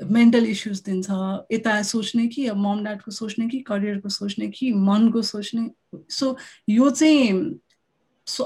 mental 0.05 0.45
issues 0.45 0.81
दिन्छ 0.81 1.09
यता 1.51 1.81
सोच्ने 1.81 2.27
कि 2.27 2.47
अब 2.47 2.57
मम 2.57 2.83
ड्याडको 2.83 3.11
सोच्ने 3.11 3.47
कि 3.47 3.59
करियरको 3.59 4.09
सोच्ने 4.09 4.47
कि 4.47 4.71
मनको 4.73 5.21
सोच्ने। 5.21 5.69
सो 6.09 6.37
यो 6.69 6.89
चाहिँ 6.89 7.33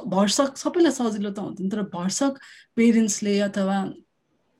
भर्सक 0.07 0.57
सबैलाई 0.57 0.91
सजिलो 0.91 1.31
त 1.31 1.39
हुँदैन 1.39 1.69
तर 1.69 1.81
भर्सक 1.81 2.39
पेरेन्ट्सले 2.75 3.39
अथवा 3.39 3.77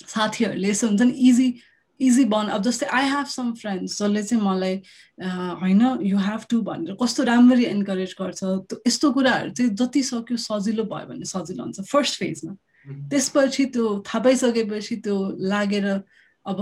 साथीहरूले 0.08 0.70
यसो 0.70 0.88
हुन्छ 0.88 1.02
नि 1.02 1.14
इजी 1.30 1.54
इजी 2.00 2.26
बन 2.26 2.48
अब 2.48 2.62
जस्तै 2.64 2.86
आई 2.86 3.10
हेभ 3.10 3.26
सम 3.26 3.54
फ्रेन्ड्स 3.54 3.98
जसले 4.02 4.24
चाहिँ 4.24 4.44
मलाई 4.44 4.76
होइन 5.62 5.82
यु 6.02 6.18
हेभ 6.18 6.46
टु 6.50 6.62
भनेर 6.62 6.98
कस्तो 7.02 7.24
राम्ररी 7.24 7.66
एन्करेज 7.66 8.16
गर्छ 8.22 8.44
यस्तो 8.88 9.12
कुराहरू 9.12 9.52
चाहिँ 9.52 9.72
जति 9.76 10.04
सक्यो 10.04 10.38
सजिलो 10.38 10.84
भयो 10.84 11.06
भने 11.08 11.26
सजिलो 11.26 11.64
हुन्छ 11.64 11.82
फर्स्ट 11.92 12.20
फेजमा 12.20 12.56
त्यसपछि 13.10 13.66
त्यो 13.66 13.86
थाहा 14.08 14.24
पाइसकेपछि 14.24 14.96
त्यो 15.06 15.18
लागेर 15.54 15.88
अब 16.46 16.58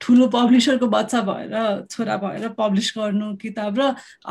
ठुलो 0.00 0.26
पब्लिसरको 0.30 0.86
बच्चा 0.86 1.20
भएर 1.28 1.54
छोरा 1.90 2.16
भएर 2.22 2.48
पब्लिस 2.58 2.92
गर्नु 2.96 3.34
किताब 3.42 3.78
र 3.78 3.82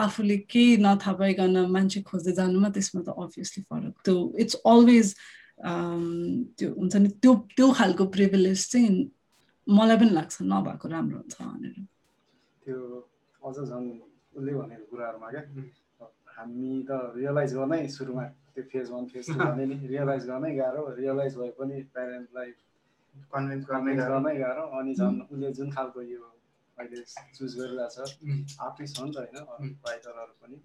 आफूले 0.03 0.38
केही 0.51 0.77
नथाहा 0.85 1.14
पाइकन 1.19 1.57
मान्छे 1.76 2.01
खोज्दै 2.07 2.34
जानुमा 2.39 2.69
त्यसमा 2.76 3.01
त 3.03 3.09
अभियसली 3.23 3.64
फरक 3.68 3.93
त्यो 4.05 4.15
इट्स 4.43 4.55
अलवेज 4.73 5.07
त्यो 5.59 6.69
हुन्छ 6.80 6.95
नि 7.03 7.09
त्यो 7.19 7.34
त्यो 7.57 7.68
खालको 7.80 8.05
प्रिभिलेज 8.15 8.59
चाहिँ 8.72 8.95
मलाई 9.68 9.97
पनि 9.99 10.11
लाग्छ 10.18 10.35
नभएको 10.53 10.88
राम्रो 10.88 11.18
हुन्छ 11.19 11.35
भनेर। 11.41 11.76
त्यो 12.64 12.77
अझ 13.43 13.55
झन् 13.68 13.88
उसले 14.38 14.53
भनेको 14.53 14.85
कुराहरूमा 14.91 15.30
क्या। 15.35 15.43
हामी 16.38 16.72
त 16.88 16.91
रियलाइज 17.18 17.51
गर्नै 17.57 17.81
सुरुमा 17.97 18.23
त्यो 18.53 18.64
फेज 18.72 18.91
वान 18.91 19.05
फेज 19.11 19.26
टू 19.27 19.39
भने 19.39 19.65
नि 19.65 19.76
रियलाइज 19.88 20.23
गर्नै 20.30 20.51
गाह्रो 20.55 20.81
रियलाइज 21.01 21.34
भए 21.39 21.51
पनि 21.59 21.81
प्यारेन्टलाई 21.93 22.51
कन्भिन्स 23.34 23.65
गर्ने 23.65 23.95
गर्नै 23.95 24.35
गाह्रो 24.39 24.65
अनि 24.80 24.94
झन् 24.95 25.22
उसले 25.22 25.52
जुन 25.53 25.72
खालको 25.72 26.02
यो 26.02 26.23
अहिले 26.77 27.02
चुज 27.38 27.56
गरिरहेको 27.60 28.06
छ 28.06 28.60
आर्टिस्ट 28.61 28.99
हो 28.99 29.06
नि 29.06 29.11
त 29.11 29.18
होइन 29.18 29.77
राइटरहरू 29.88 30.34
पनि। 30.41 30.57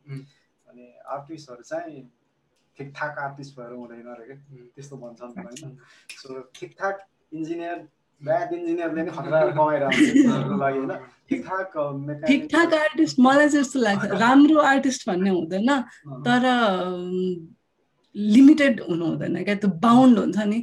अनि 0.69 0.85
आर्टिस्टहरू 1.15 1.63
चाहिँ 1.63 2.03
ठिकठाक 2.79 3.19
आर्टिस्ट 3.19 3.59
भएर 3.59 3.73
हुँदैन 3.73 4.07
अरे 4.13 4.25
क्या 4.27 4.37
त्यस्तो 4.77 4.97
भन्छन् 4.97 5.33
होइन 5.39 5.77
सो 6.21 6.41
ठिकठाक 6.55 6.97
इन्जिनियर 7.33 7.89
ब्याड 8.21 8.53
इन्जिनियरले 8.55 9.03
नै 9.03 9.11
खतरा 9.11 9.39
कमाइरहेको 9.51 10.59
लागि 10.63 10.79
होइन। 10.79 10.93
ठिकठाक 11.29 11.73
ठिकठाक 12.27 12.75
आर्टिस्ट 12.75 13.21
मलाई 13.21 13.49
चाहिँ 13.49 13.65
जस्तो 13.65 13.79
लाग्छ। 13.81 14.05
राम्रो 14.25 14.61
आर्टिस्ट 14.73 15.09
भन्ने 15.09 15.31
हुँदैन। 15.31 15.71
तर 16.29 16.43
लिमिटेड 18.15 18.81
हुनु 18.89 19.05
हुँदैन 19.07 19.43
क्या? 19.45 19.55
त्यो 19.55 19.71
बााउन्ड 19.83 20.19
हुन्छ 20.19 20.39
नि। 20.53 20.59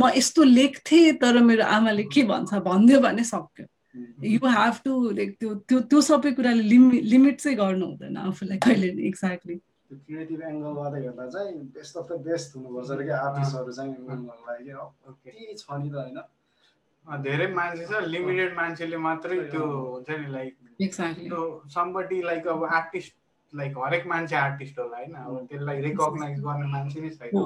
म 0.00 0.10
यस्तो 0.16 0.42
लेख्थेँ 0.42 1.12
तर 1.20 1.40
मेरो 1.42 1.64
आमाले 1.64 2.04
के 2.14 2.22
भन्छ 2.32 2.54
भनिदियो 2.54 3.00
भने 3.00 3.24
सक्यो। 3.24 3.66
यु 4.24 4.40
हेभ 4.48 4.74
टु 4.84 4.92
लाइक 5.16 5.30
त्यो 5.40 5.54
त्यो 5.68 5.80
त्यो 5.90 6.00
सबै 6.00 6.30
कुराले 6.34 6.62
लिमि 6.62 7.00
लिमिट 7.12 7.40
चाहिँ 7.40 7.56
गर्नु 7.58 7.86
हुँदैन 7.86 8.16
आफूलाई 8.16 8.58
कहिले 8.64 8.92
नि 8.94 9.02
एक्ज्याक्टली 9.08 9.56
क्रिएटिभ 9.94 10.40
एङ्गलबाट 10.42 10.94
हेर्दा 11.02 11.26
चाहिँ 11.30 11.54
बेस्ट 11.74 11.96
अफ 11.96 12.06
द 12.10 12.12
बेस्ट 12.26 12.56
हुनुपर्छ 12.56 12.90
अरे 12.90 13.04
क्या? 13.04 13.18
आर्टिस्टहरू 13.26 13.72
चाहिँ 13.72 13.92
छ 15.58 15.78
नि 15.78 15.90
त 15.90 15.94
होइन? 15.94 16.18
धेरै 17.06 17.46
मान्छे 17.54 17.84
छ 17.86 18.00
लिमिटेड 18.08 18.54
मान्छेले 18.56 18.96
मात्रै 19.06 19.36
त्यो 19.52 19.64
हुन्छ 19.66 20.10
नि 20.10 20.32
लाइक 20.32 20.52
त्यो 21.28 21.40
समबडी 21.74 22.18
लाइक 22.22 22.46
अब 22.48 22.64
आर्टिस्ट 22.80 23.12
लाइक 23.54 23.74
हरेक 23.78 24.06
मान्छे 24.06 24.36
आर्टिस्ट 24.36 24.78
होला 24.78 24.96
होइन 24.96 25.14
अब 25.14 25.46
त्यसलाई 25.50 25.80
रिकगनाइज 25.80 26.40
गर्ने 26.40 26.66
मान्छे 26.66 27.00
नै 27.00 27.10
छैन 27.10 27.36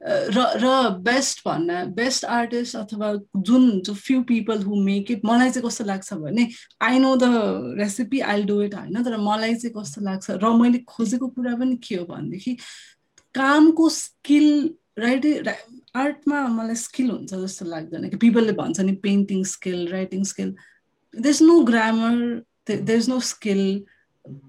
र 0.00 0.58
र 0.60 0.90
बेस्ट 1.00 1.40
भन्न 1.44 1.94
बेस्ट 1.94 2.24
आर्टिस्ट 2.24 2.76
अथवा 2.76 3.14
जुन 3.40 3.80
जो 3.80 3.94
few 3.94 4.22
people 4.22 4.62
who 4.62 4.82
make 4.82 5.10
it 5.10 5.20
मलाई 5.24 5.50
चाहिँ 5.50 5.68
कस्तो 5.68 5.84
लाग्छ 5.84 6.14
भने 6.14 6.48
I 6.82 6.98
know 6.98 7.16
the 7.16 7.24
recipe 7.78 8.20
I 8.20 8.42
do 8.42 8.62
it 8.62 8.74
होइन 8.74 9.04
तर 9.04 9.16
मलाई 9.16 9.54
चाहिँ 9.54 9.74
कस्तो 9.76 10.00
लाग्छ 10.00 10.30
र 10.30 10.52
मैले 10.52 10.78
खोजेको 10.88 11.28
कुरा 11.28 11.56
पनि 11.56 11.76
के 11.88 11.94
हो 11.94 12.04
भनेदेखि 12.04 12.56
कामको 13.34 13.88
स्किल 13.88 14.74
राइट 14.98 15.48
आर्टमा 15.96 16.48
मलाई 16.48 16.74
स्किल 16.74 17.10
हुन्छ 17.10 17.34
जस्तो 17.34 17.64
लाग्दैन 17.64 18.08
कि 18.08 18.16
पिपलले 18.16 18.52
भन्छ 18.52 18.80
नि 18.80 18.92
painting 19.02 19.44
skill 19.44 19.88
writing 19.88 20.24
skill 20.24 20.54
is 21.14 21.42
no 21.42 21.62
grammar 21.62 22.42
there 22.68 22.98
is 22.98 23.08
no 23.10 23.20
skill 23.20 23.84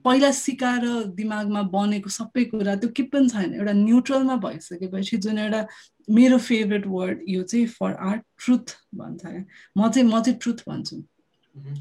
पहिला 0.06 0.32
सिकाएर 0.32 0.86
दिमागमा 1.16 1.62
बनेको 1.72 2.10
सबै 2.10 2.44
कुरा 2.46 2.76
त्यो 2.76 2.90
के 2.96 3.04
पनि 3.12 3.30
छैन। 3.30 3.54
एउटा 3.54 3.74
न्युट्रलमा 3.74 4.36
भइसकेपछि 4.46 5.18
जुन 5.18 5.40
एउटा 5.40 5.66
मेरो 6.08 6.38
फेभरेट 6.38 6.88
वर्ड 6.88 7.22
यो 7.30 7.44
चाहिँ 7.44 7.66
फर 7.68 7.94
आर्ट 8.10 8.22
ट्रुथ 8.46 8.76
भन्छ 8.96 9.26
म 9.78 9.90
चाहिँ 9.90 10.08
म 10.08 10.22
चाहिँ 10.22 10.40
ट्रुथ 10.40 10.64
भन्छु। 10.70 11.04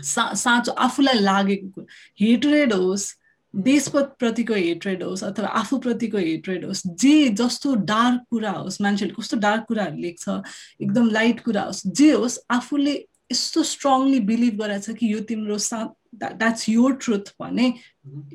सा 0.05 0.33
साँचो 0.35 0.73
आफूलाई 0.73 1.19
लागेको 1.21 1.69
कुरा। 1.69 1.87
हेटरेड 2.21 2.73
होस् 2.73 3.13
देशप्रतिको 3.55 4.55
हेट्रेड 4.55 5.03
होस् 5.03 5.25
अथवा 5.25 5.49
आफूप्रतिको 5.63 6.19
हेट्रेड 6.19 6.65
होस् 6.65 6.87
जे 6.87 7.29
जस्तो 7.39 7.75
डार्क 7.87 8.23
कुरा 8.31 8.51
होस् 8.51 8.81
मान्छेले 8.83 9.15
कस्तो 9.19 9.37
डार्क 9.39 9.65
कुराहरू 9.69 9.97
लेख्छ 9.97 10.29
एकदम 10.83 11.11
लाइट 11.11 11.41
कुरा 11.45 11.63
होस् 11.63 11.87
जे 11.87 12.13
होस् 12.13 12.39
आफूले 12.51 12.95
यस्तो 13.33 13.63
स्ट्रङली 13.63 14.21
बिलिभ 14.31 14.63
गराएको 14.63 14.93
छ 14.93 14.97
कि 14.99 15.13
यो 15.13 15.21
तिम्रो 15.31 15.59
सा 15.59 15.85
द्याट्स 16.23 16.69
योर 16.69 16.95
ट्रुथ 17.03 17.35
भने 17.41 17.73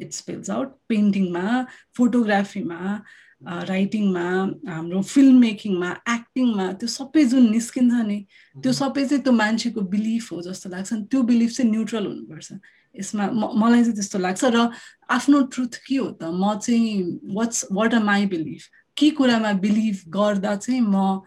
इट 0.02 0.14
स्पेल्स 0.14 0.50
आउट 0.50 0.76
पेन्टिङमा 0.90 1.66
फोटोग्राफीमा 1.98 3.04
राइटिङमा 3.42 4.24
हाम्रो 4.68 5.02
फिल्म 5.02 5.40
मेकिङमा 5.40 5.92
एक्टिङमा 6.10 6.72
त्यो 6.74 6.88
सबै 6.88 7.24
जुन 7.26 7.50
निस्किन्छ 7.52 8.02
नि 8.08 8.18
त्यो 8.56 8.74
सबै 8.74 9.06
चाहिँ 9.06 9.24
त्यो 9.24 9.34
मान्छेको 9.34 9.82
बिलिफ 9.94 10.32
हो 10.32 10.42
जस्तो 10.42 10.70
लाग्छ 10.70 10.94
त्यो 10.94 11.22
बिलिफ 11.24 11.52
चाहिँ 11.52 11.72
न्युट्रल 11.72 12.06
हुनुपर्छ 12.06 12.60
यसमा 12.96 13.30
मलाई 13.32 13.82
चाहिँ 13.82 13.96
त्यस्तो 13.96 14.20
लाग्छ 14.20 14.44
र 14.46 14.68
आफ्नो 15.10 15.42
ट्रुथ 15.56 15.80
के 15.88 15.96
हो 15.96 16.10
त 16.12 16.32
म 16.34 16.56
चाहिँ 16.60 17.20
what's 17.36 17.66
what 17.72 17.94
a 17.94 18.00
my 18.04 18.26
belief 18.26 18.68
के 18.98 19.10
कुरामा 19.16 19.54
बिलिभ 19.64 20.04
गर्दा 20.12 20.56
चाहिँ 20.58 20.82
म 20.82 21.22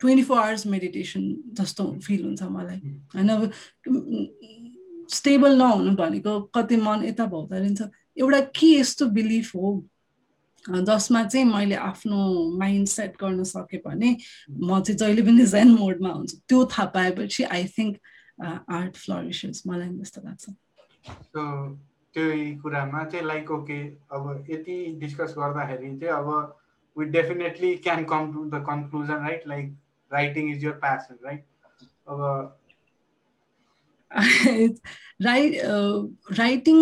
ट्वेन्टी 0.00 0.22
फोर 0.22 0.38
आवर्स 0.38 0.66
मेडिटेसन 0.66 1.22
जस्तो 1.52 1.84
फिल 2.06 2.24
हुन्छ 2.24 2.42
मलाई 2.42 2.78
होइन 3.14 3.30
स्टेबल 5.08 5.56
नहुनु 5.58 5.94
भनेको 5.96 6.40
कति 6.54 6.76
मन 6.76 7.04
यता 7.04 7.26
भौतारिन्छ 7.26 7.82
एउटा 8.16 8.40
के 8.58 8.66
यस्तो 8.78 9.06
बिलिफ 9.16 9.54
हो? 9.54 9.84
जसमा 10.68 11.22
चाहिँ 11.24 11.46
मैले 11.46 11.74
आफ्नो 11.74 12.18
माइन्ड 12.58 12.88
सेट 12.88 13.16
गर्न 13.20 13.44
सकेँ 13.44 13.80
भने 13.86 14.16
म 14.50 14.80
चाहिँ 14.80 14.98
जहिले 14.98 15.22
पनि 15.22 15.44
जेन 15.46 15.68
मोडमा 15.74 16.08
हुन्छु। 16.12 16.36
त्यो 16.48 16.64
थाहा 16.72 16.84
पाएपछि 16.94 17.42
आई 17.44 17.64
थिङ्क 17.78 17.96
आर्ट 18.44 18.96
फ्लरिसेस 18.96 19.62
मलाई 19.66 19.88
त्यस्तो 19.88 20.20
लाग्छ। 20.24 20.44
त्यही 22.14 22.54
कुरामा 22.60 23.04
चाहिँ 23.04 23.26
लाइक 23.26 23.50
ओके 23.50 23.80
अब 24.12 24.44
यति 24.50 24.76
डिस्कस 25.00 25.34
गर्दाखेरि 25.38 25.96
चाहिँ 25.98 26.14
अब 26.14 26.28
we 26.96 27.04
definitely 27.16 27.74
can 27.86 28.04
come 28.12 28.32
to 28.32 28.44
the 28.50 28.62
conclusion 28.68 29.26
right 29.26 29.42
like 29.48 29.74
writing 30.10 30.50
is 30.52 30.64
your 30.64 30.72
passion 30.84 31.18
right 31.24 31.44
अब 32.08 32.20
राइट 35.22 35.60
राइटिङ 36.38 36.78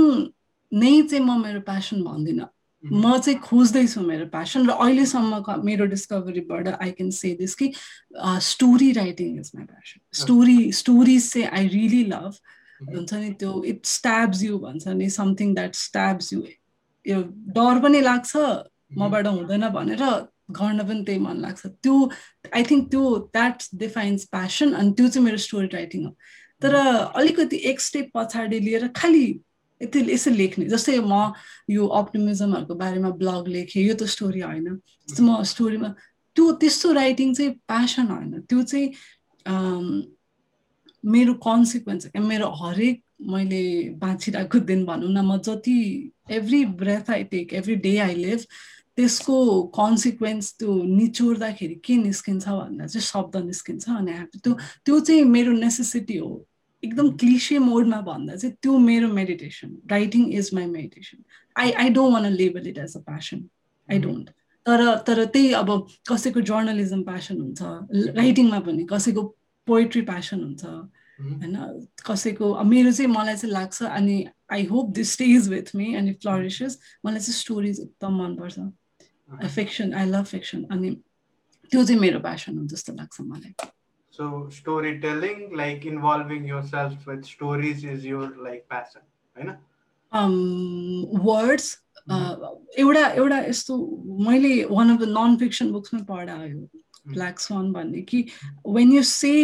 नै 0.72 0.92
चाहिँ 1.02 1.24
म 1.24 1.40
मेरो 1.42 1.60
प्यासन 1.60 2.02
भन्दिनँ। 2.02 2.48
म 2.84 3.18
चाहिँ 3.18 3.38
खोज्दैछु 3.40 4.00
मेरो 4.00 4.26
प्यासन 4.34 4.66
र 4.66 4.70
अहिलेसम्मको 4.70 5.56
मेरो 5.62 5.86
डिस्कभरीबाट 5.86 6.68
आई 6.68 6.90
क्यान 6.90 7.10
से 7.10 7.34
दिस 7.34 7.54
कि 7.54 7.72
story 8.50 8.92
writing 8.92 9.40
is 9.40 9.50
my 9.56 9.64
passion 9.64 10.00
story 10.22 10.72
stories 10.72 11.32
चाहिँ 11.32 11.48
आई 11.48 11.68
रियली 11.68 12.04
लभ 12.04 12.32
हुन्छ 12.94 13.12
नि 13.14 13.30
त्यो 13.40 13.62
इट 13.72 13.86
स्ट्याब्स 13.86 14.42
यु 14.42 14.58
भन्छ 14.58 14.88
नि 14.88 15.10
समथिङ 15.10 15.54
द्याट 15.54 15.74
स्ट्याब्स 15.74 16.32
यु 16.32 16.42
यो 17.06 17.22
डर 17.58 17.82
पनि 17.82 18.00
लाग्छ 18.00 18.36
मबाट 18.98 19.26
हुँदैन 19.26 19.68
भनेर 19.68 20.02
गर्न 20.50 20.82
पनि 20.88 21.04
त्यही 21.04 21.18
मन 21.18 21.36
लाग्छ। 21.42 21.66
त्यो 21.66 21.94
आई 22.54 22.62
थिङ्क 22.70 22.90
त्यो 22.90 23.04
द्याट 23.34 23.62
डिफाइन्स 23.74 24.24
प्यासन 24.24 24.72
अनि 24.72 24.90
त्यो 24.96 25.08
चाहिँ 25.08 25.24
मेरो 25.24 25.36
स्टोरी 25.36 25.66
राइटिङ 25.72 26.04
हो। 26.06 26.12
तर 26.62 26.74
अलिकति 26.74 27.56
एक 27.70 27.80
स्टेप 27.80 28.10
पछाडि 28.14 28.60
लिएर 28.60 28.88
खालि 28.96 29.26
यति 29.80 30.00
यसो 30.10 30.30
लेख्ने 30.30 30.66
जस्तै 30.66 30.98
म 31.04 31.32
यो 31.70 31.86
अप्टिमिजमहरूको 32.00 32.74
बारेमा 32.74 33.10
ब्लग 33.20 33.48
लेखेँ 33.48 33.82
यो 33.84 33.94
त 33.94 34.08
स्टोरी 34.08 34.40
होइन। 34.40 34.80
म 35.20 35.42
स्टोरीमा 35.44 35.88
त्यो 36.36 36.52
त्यस्तो 36.60 36.92
राइटिङ 36.92 37.34
चाहिँ 37.34 37.50
प्यासन 37.68 38.06
होइन। 38.10 38.40
त्यो 38.48 38.62
चाहिँ 38.62 38.88
मेरो 41.04 41.34
कन्सिक्वेन्स 41.44 42.06
क्या 42.06 42.22
मेरो 42.22 42.48
हरेक 42.62 43.02
मैले 43.30 43.62
बाँचिरहेको 44.00 44.58
दिन 44.68 44.84
भनौँ 44.86 45.12
न 45.12 45.24
म 45.24 45.36
जति 45.38 45.76
every 46.30 46.64
breath 46.80 47.10
I 47.10 47.24
take 47.32 47.52
every 47.54 47.74
day 47.84 47.96
I 47.98 48.14
live 48.14 48.46
त्यसको 48.96 49.36
कन्सिक्वेन्स 49.76 50.52
त्यो 50.58 50.72
निचोर्दाखेरि 50.82 51.74
के 51.84 51.96
निस्किन्छ 51.96 52.48
भन्दा 52.48 52.86
चाहिँ 52.86 53.04
शब्द 53.06 53.36
निस्किन्छ 53.46 53.88
अनि 53.90 54.12
त्यो 54.38 54.52
त्यो 54.84 55.00
चाहिँ 55.00 55.24
मेरो 55.24 55.52
नेसेसिटी 55.52 56.16
हो। 56.18 56.46
एकदम 56.82 57.10
क्लिसे 57.20 57.58
मोडमा 57.58 58.00
भन्दा 58.08 58.36
चाहिँ 58.36 58.56
त्यो 58.62 58.78
मेरो 58.78 59.08
meditation 59.12 59.76
writing 59.90 60.32
is 60.38 60.50
my 60.54 60.66
meditation 60.66 61.24
I 61.56 61.70
I 61.82 61.88
don't 61.98 62.12
want 62.14 62.32
label 62.32 62.66
it 62.68 62.78
as 62.78 62.96
a 62.96 63.00
passion 63.10 63.44
I 63.88 63.98
don't 63.98 64.30
तर 64.66 64.80
तर 65.06 65.24
त्यही 65.24 65.52
अब 65.52 65.70
कसैको 66.08 66.40
जर्नलिजम 66.52 67.02
प्यासन 67.02 67.40
हुन्छ 67.40 67.62
राइटिङमा 68.16 68.60
पनि 68.68 68.84
कसैको 68.92 69.22
पोइट्री 69.66 70.02
प्यासन 70.08 70.40
हुन्छ 70.44 70.64
होइन? 70.64 71.54
कसैको 72.06 72.46
मेरो 72.64 72.92
चाहिँ 72.92 73.10
मलाई 73.12 73.36
चाहिँ 73.36 73.52
लाग्छ 73.52 73.82
अनि 73.82 74.16
I 74.52 74.64
hope 74.72 74.90
this 74.94 75.12
stage 75.12 75.48
with 75.48 75.70
me 75.76 75.94
अनि 75.94 76.12
फ्लरिसेस 76.22 76.78
मलाई 77.04 77.20
चाहिँ 77.20 77.38
स्टोरिज 77.38 77.80
एकदम 77.80 78.12
मनपर्छ। 78.22 78.58
फिक्सन 79.28 79.94
आई 79.94 80.06
लभ 80.10 80.24
फिक्सन 80.24 80.64
अनि 80.70 80.90
त्यो 81.72 81.84
चाहिँ 81.84 82.00
मेरो 82.00 82.20
प्यासन 82.20 82.58
हो 82.58 82.66
जस्तो 82.66 82.92
लाग्छ 82.92 83.20
मलाई 83.20 83.54
So 84.10 84.48
storytelling, 84.48 85.40
like 85.54 85.84
involving 85.84 86.44
yourself 86.46 87.06
with 87.06 87.24
stories, 87.26 87.84
is 87.84 88.04
your 88.04 88.28
like 88.44 88.62
passion, 88.68 89.02
होइन? 89.36 89.50
वर्ड्स 91.24 91.66
एउटा 92.78 93.06
एउटा 93.08 93.38
यस्तो 93.38 93.76
मैले 94.28 94.52
one 94.70 94.90
of 94.90 95.00
the 95.00 95.08
non 95.08 95.36
fiction 95.36 95.72
बुक्समै 95.72 96.00
पढायो 96.08 96.68
ब्ल्याक 97.08 97.40
स्वान 97.40 97.72
भन्ने 97.72 98.02
कि 98.02 98.24
when 98.68 98.92
you 98.92 99.02
say 99.02 99.34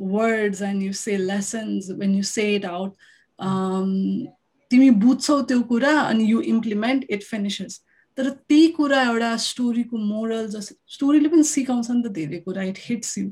words 0.00 0.62
and 0.62 0.82
you 0.82 0.92
say 0.92 1.16
lessons 1.16 1.90
when 1.98 2.14
you 2.14 2.22
say 2.22 2.54
it 2.56 2.64
out 2.64 2.94
तिमी 4.70 4.90
बुझ्छौ 5.06 5.40
त्यो 5.42 5.60
कुरा 5.72 5.98
अनि 6.00 6.24
यु 6.24 6.40
इम्प्लिमेन्ट 6.54 7.06
इट 7.10 7.22
फिनिसेस 7.24 7.80
तर 8.18 8.28
त्यही 8.48 8.66
कुरा 8.76 9.02
एउटा 9.02 9.36
स्टोरीको 9.36 9.96
मोरल 9.96 10.46
जस्तो 10.48 10.74
स्टोरीले 10.94 11.28
पनि 11.28 11.42
सिकाउँछ 11.50 11.90
नि 11.90 12.02
त 12.02 12.12
धेरै 12.12 12.38
कुरा 12.40 12.62
इट 12.62 12.78
हिट्स 12.82 13.18
यु 13.18 13.28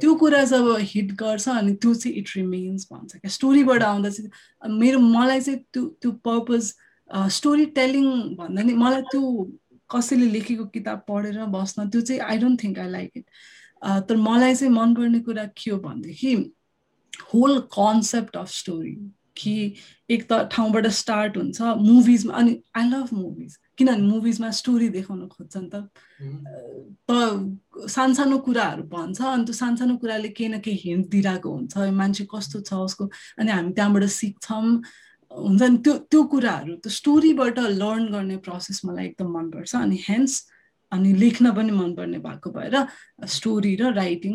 त्यो 0.00 0.14
कुरा 0.14 0.42
जब 0.44 0.68
हिट 0.92 1.12
गर्छ 1.14 1.48
अनि 1.48 1.74
त्यो 1.74 1.94
चाहिँ 1.94 2.16
इट 2.16 2.28
रिमेन्स 2.36 2.86
भन्छ 2.92 3.16
क्या। 3.16 3.30
स्टोरीबाट 3.30 3.82
आउँदा 3.82 4.10
चाहिँ 4.10 4.78
मेरो 4.78 4.98
मलाई 4.98 5.40
चाहिँ 5.40 5.60
त्यो 5.72 5.84
त्यो 6.02 6.12
पर्पज 6.24 6.72
स्टोरी 7.10 7.66
टेलिङ 7.76 8.06
भन्दा 8.36 8.62
नि 8.62 8.74
मलाई 8.74 9.02
त्यो 9.12 9.22
कसैले 9.90 10.26
लेखेको 10.30 10.64
किताब 10.72 11.04
पढेर 11.08 11.44
बस्न 11.52 11.88
त्यो 11.90 12.00
चाहिँ 12.00 12.20
I 12.22 12.38
don't 12.38 12.62
think 12.64 12.78
I 12.78 12.90
like 12.90 13.10
it 13.16 13.24
तर 14.08 14.16
मलाई 14.16 14.54
चाहिँ 14.54 14.72
मनपर्ने 14.74 15.20
कुरा 15.20 15.46
के 15.56 15.70
हो 15.70 15.78
भनेदेखि 15.78 16.34
होल 17.34 17.58
कन्सेप्ट 17.72 18.36
अफ 18.36 18.48
स्टोरी 18.52 18.96
कि 19.36 19.74
एक 20.10 20.26
त 20.32 20.48
ठाउँबाट 20.52 20.86
स्टार्ट 20.86 21.36
हुन्छ 21.36 21.60
मुभिजमा 21.62 22.34
अनि 22.34 22.60
आई 22.76 22.88
लभ 22.88 23.08
मुभिज 23.12 23.58
किनभने 23.80 24.06
मुभिजमा 24.12 24.50
स्टोरी 24.60 24.88
देखाउन 24.92 25.26
खोज्छ 25.32 25.56
नि 25.56 25.68
त 25.72 25.74
त 27.08 27.88
सानसानो 27.96 28.38
कुराहरू 28.46 28.82
भन्छ 28.92 29.20
अनि 29.20 29.44
त्यो 29.48 29.54
सानसानो 29.56 29.96
कुराले 30.04 30.28
केही 30.36 30.48
न 30.52 30.58
केही 30.60 30.78
हिन्ट 30.84 31.08
दिइरहेको 31.08 31.48
हुन्छ। 31.48 31.74
मान्छे 32.00 32.24
कस्तो 32.28 32.60
छ 32.68 32.70
उसको 32.86 33.04
अनि 33.40 33.50
हामी 33.50 33.72
त्यहाँबाट 33.72 34.04
सिक्छौँ। 34.20 34.82
हुन्छ 35.30 35.62
नि 35.62 35.78
त्यो 35.84 35.92
त्यो 36.10 36.20
कुराहरू 36.30 36.72
त्यो 36.84 36.90
स्टोरीबाट 37.00 37.58
लर्न 37.82 38.04
गर्ने 38.12 38.36
प्रोसेस 38.46 38.80
मलाई 38.84 39.06
एकदम 39.06 39.28
मनपर्छ। 39.36 39.74
अनि 39.76 39.98
हेन्स 40.08 40.32
अनि 40.92 41.12
लेख्न 41.14 41.54
पनि 41.54 41.70
मनपर्ने 41.70 42.18
भएको 42.18 42.50
भएर 42.50 42.74
स्टोरी 43.30 43.74
र 43.80 43.92
राइटिङ 43.94 44.34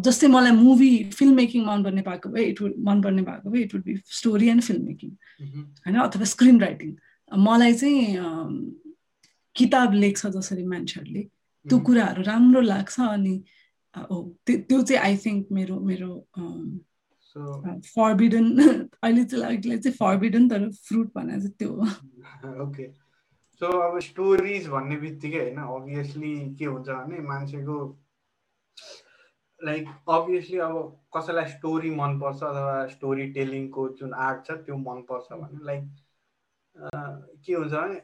जस्तै 0.00 0.26
मलाई 0.32 0.52
मुभी 0.56 0.92
फिल्म 1.12 1.34
मेकिङ 1.36 1.64
मनपर्ने 1.66 2.02
भएको 2.08 2.28
भए 2.32 2.44
इट 2.50 2.62
वुड 2.62 2.74
मनपर्ने 2.88 3.22
भएको 3.22 3.50
भए 3.50 3.60
it 3.60 3.74
would 3.74 3.84
be 3.84 3.94
story 4.18 4.48
and 4.48 4.62
film 4.64 4.82
making 4.86 5.10
होइन 5.84 5.96
अथवा 6.00 6.24
स्क्रिन 6.32 6.60
राइटिङ 6.60 6.96
मलाई 7.32 7.74
चाहिँ 7.74 8.16
किताब 9.56 9.94
लेख्छ 9.94 10.26
जसरी 10.26 10.64
मान्छेहरूले। 10.66 11.22
त्यो 11.66 11.78
कुराहरू 11.78 12.22
राम्रो 12.22 12.60
लाग्छ 12.60 13.00
अनि 13.00 13.42
त्यो 13.94 14.82
चाहिँ 14.82 15.02
आई 15.02 15.16
थिङ्क 15.16 15.46
मेरो 15.52 15.80
मेरो 15.80 16.10
फर्बिडन 17.36 18.46
अहिले 19.04 19.24
चाहिँ 19.24 19.78
चाहिँ 19.78 19.92
फर्बिडन 19.92 20.48
तर 20.48 20.70
फ्रुट 20.70 21.12
भने 21.14 21.40
चाहिँ 21.40 21.50
त्यो 21.50 21.70
ओके 22.64 22.90
सो 23.60 23.66
अब 23.88 23.98
स्टोरिज 24.00 24.68
भन्ने 24.68 24.96
बित्तिकै 24.96 25.38
होइन 25.38 25.56
अभियसली 25.56 26.34
के 26.54 26.64
हुन्छ 26.64 26.88
भने 26.88 27.20
मान्छेको 27.20 27.78
लाइक 29.64 29.88
अभियसली 30.08 30.58
अब 30.58 30.76
कसैलाई 31.16 31.50
स्टोरी 31.50 31.90
मनपर्छ 31.90 32.42
अथवा 32.42 32.86
स्टोरी 32.86 33.26
टेलिङको 33.32 33.88
जुन 33.88 34.14
आर्ट 34.14 34.46
छ 34.46 34.50
त्यो 34.50 34.76
मनपर्छ 34.76 35.32
भने 35.32 35.64
लाइक 35.64 35.84
के 36.82 37.52
हुन्छ 37.52 37.72
भने 37.72 38.00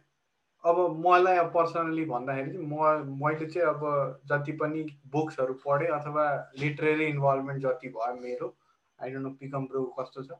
अब 0.64 0.76
मलाई 1.06 1.36
अब 1.36 1.46
पर्सनली 1.54 2.04
भन्दाखेरि 2.04 2.50
चाहिँ 2.52 2.66
म 2.68 3.16
मैले 3.24 3.46
चाहिँ 3.46 3.68
अब 3.68 4.20
जति 4.32 4.52
पनि 4.62 4.82
बुक्सहरू 5.12 5.54
पढेँ 5.66 5.88
अथवा 5.98 6.24
लिटरेरी 6.60 7.06
इन्भल्भमेन्ट 7.06 7.62
जति 7.62 7.88
भयो 7.88 8.14
मेरो 8.20 8.54
आई 8.98 9.10
डोन्ट 9.10 9.26
नो 9.26 9.30
पिकम 9.40 9.66
ब्रो 9.66 9.84
कस्तो 10.00 10.22
छ। 10.22 10.38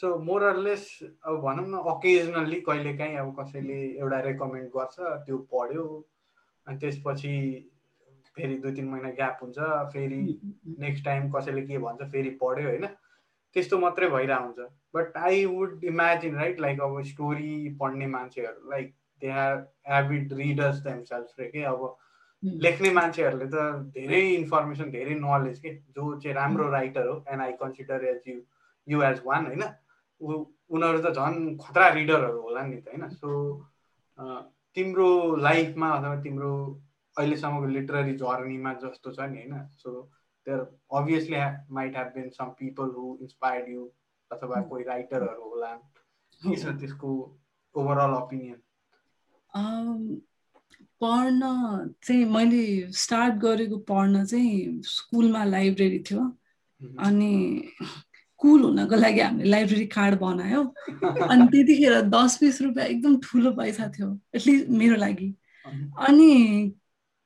सो 0.00 0.18
मोरलेस 0.24 0.86
अब 1.02 1.40
भनौँ 1.42 1.66
न 1.68 1.82
अकेजनल्ली 1.92 2.60
कहिलेकाहीँ 2.60 3.16
अब 3.16 3.34
कसैले 3.40 3.80
एउटा 3.98 4.20
रेकमेन्ड 4.28 4.68
गर्छ 4.76 4.96
त्यो 5.26 5.38
पढ्यो 5.52 5.84
अनि 6.66 6.78
त्यसपछि 6.78 7.34
फेरि 8.36 8.56
दुई 8.62 8.72
तिन 8.72 8.88
महिना 8.88 9.10
ग्याप 9.10 9.38
हुन्छ 9.42 9.58
फेरि 9.92 10.20
नेक्स्ट 10.78 11.04
टाइम 11.04 11.30
कसैले 11.32 11.62
के 11.62 11.78
भन्छ 11.78 12.10
फेरि 12.12 12.30
पढ्यो 12.42 12.68
होइन? 12.68 12.86
त्यस्तो 13.54 13.78
मात्रै 13.78 14.08
भइरहेको 14.08 14.44
हुन्छ 14.44 14.68
but 14.94 15.16
I 15.16 15.44
would 15.44 15.84
imagine 15.84 16.34
right 16.34 16.60
like 16.60 16.80
अब 16.80 17.02
स्टोरी 17.02 17.76
पढ्ने 17.80 18.06
मान्छेहरू 18.06 18.70
like 18.70 18.94
they 19.22 19.30
are 19.44 19.56
avid 20.00 20.32
readers 20.32 20.76
themselves 20.76 21.40
रे 21.40 21.48
के 21.48 21.62
अब 21.62 21.96
लेख्ने 22.44 22.90
मान्छेहरूले 22.90 23.46
त 23.46 23.62
धेरै 23.94 24.20
इन्फर्मेसन 24.34 24.90
धेरै 24.90 25.14
नलेज 25.14 25.58
के 25.58 25.74
जो 25.96 26.14
चाहिँ 26.20 26.34
राम्रो 26.36 26.68
राइटर 26.70 27.06
हो 27.06 27.24
and 27.28 27.42
I 27.42 27.52
consider 27.52 28.04
as 28.04 28.28
you 28.28 28.40
you 28.88 29.02
as 29.02 29.22
one 29.24 29.46
होइन? 29.46 29.64
ऊ 30.20 30.44
उनीहरू 30.70 31.02
त 31.02 31.12
झन् 31.12 31.56
खतरा 31.58 31.88
रिडरहरू 31.88 32.40
होला 32.40 32.62
नि 32.62 32.76
त 32.76 32.88
होइन? 32.88 33.08
सो 33.08 33.30
तिम्रो 34.74 35.08
लाइफमा 35.36 35.90
अथवा 35.90 36.20
तिम्रो 36.22 36.52
अहिलेसम्मको 37.16 37.66
लिटरेरी 37.66 38.14
जर्नीमा 38.16 38.72
जस्तो 38.84 39.12
छ 39.12 39.20
नि 39.20 39.42
होइन? 39.42 39.66
So 39.82 40.10
there 40.48 40.60
obviously 40.94 41.36
might 41.74 41.96
have 41.96 42.12
been 42.14 42.28
some 42.28 42.44
people 42.44 42.94
who 42.96 43.18
inspired 43.22 43.68
you 43.68 43.90
अथवा 44.32 44.60
कोही 44.60 44.84
राइटरहरू 44.84 45.50
होला 45.50 45.74
के 46.42 46.56
छ 46.56 46.78
त्यसको 46.80 47.12
ओभरअल 47.74 48.14
ओपिनियन 48.14 48.62
पढ्न 51.00 51.40
चाहिँ 52.02 52.24
मैले 52.24 52.92
स्टार्ट 52.92 53.34
गरेको 53.34 53.76
पढ्न 53.78 54.24
चाहिँ 54.24 54.82
स्कुलमा 54.82 55.44
लाइब्रेरी 55.44 55.98
थियो। 55.98 56.24
अनि 57.00 57.32
कुल 58.38 58.62
हुनको 58.62 58.96
लागि 58.96 59.20
हामीले 59.20 59.50
लाइब्रेरी 59.50 59.86
कार्ड 59.86 60.18
बनायो। 60.18 60.62
अनि 61.30 61.46
त्यतिखेर 61.52 62.00
दस 62.00 62.38
बिस 62.40 62.60
रुपियाँ 62.62 62.86
एकदम 62.86 63.18
ठुलो 63.20 63.52
पैसा 63.52 63.88
थियो 63.88 64.18
एटलिस्ट 64.34 64.68
मेरो 64.68 64.96
लागि। 64.96 65.34
अनि 65.98 66.32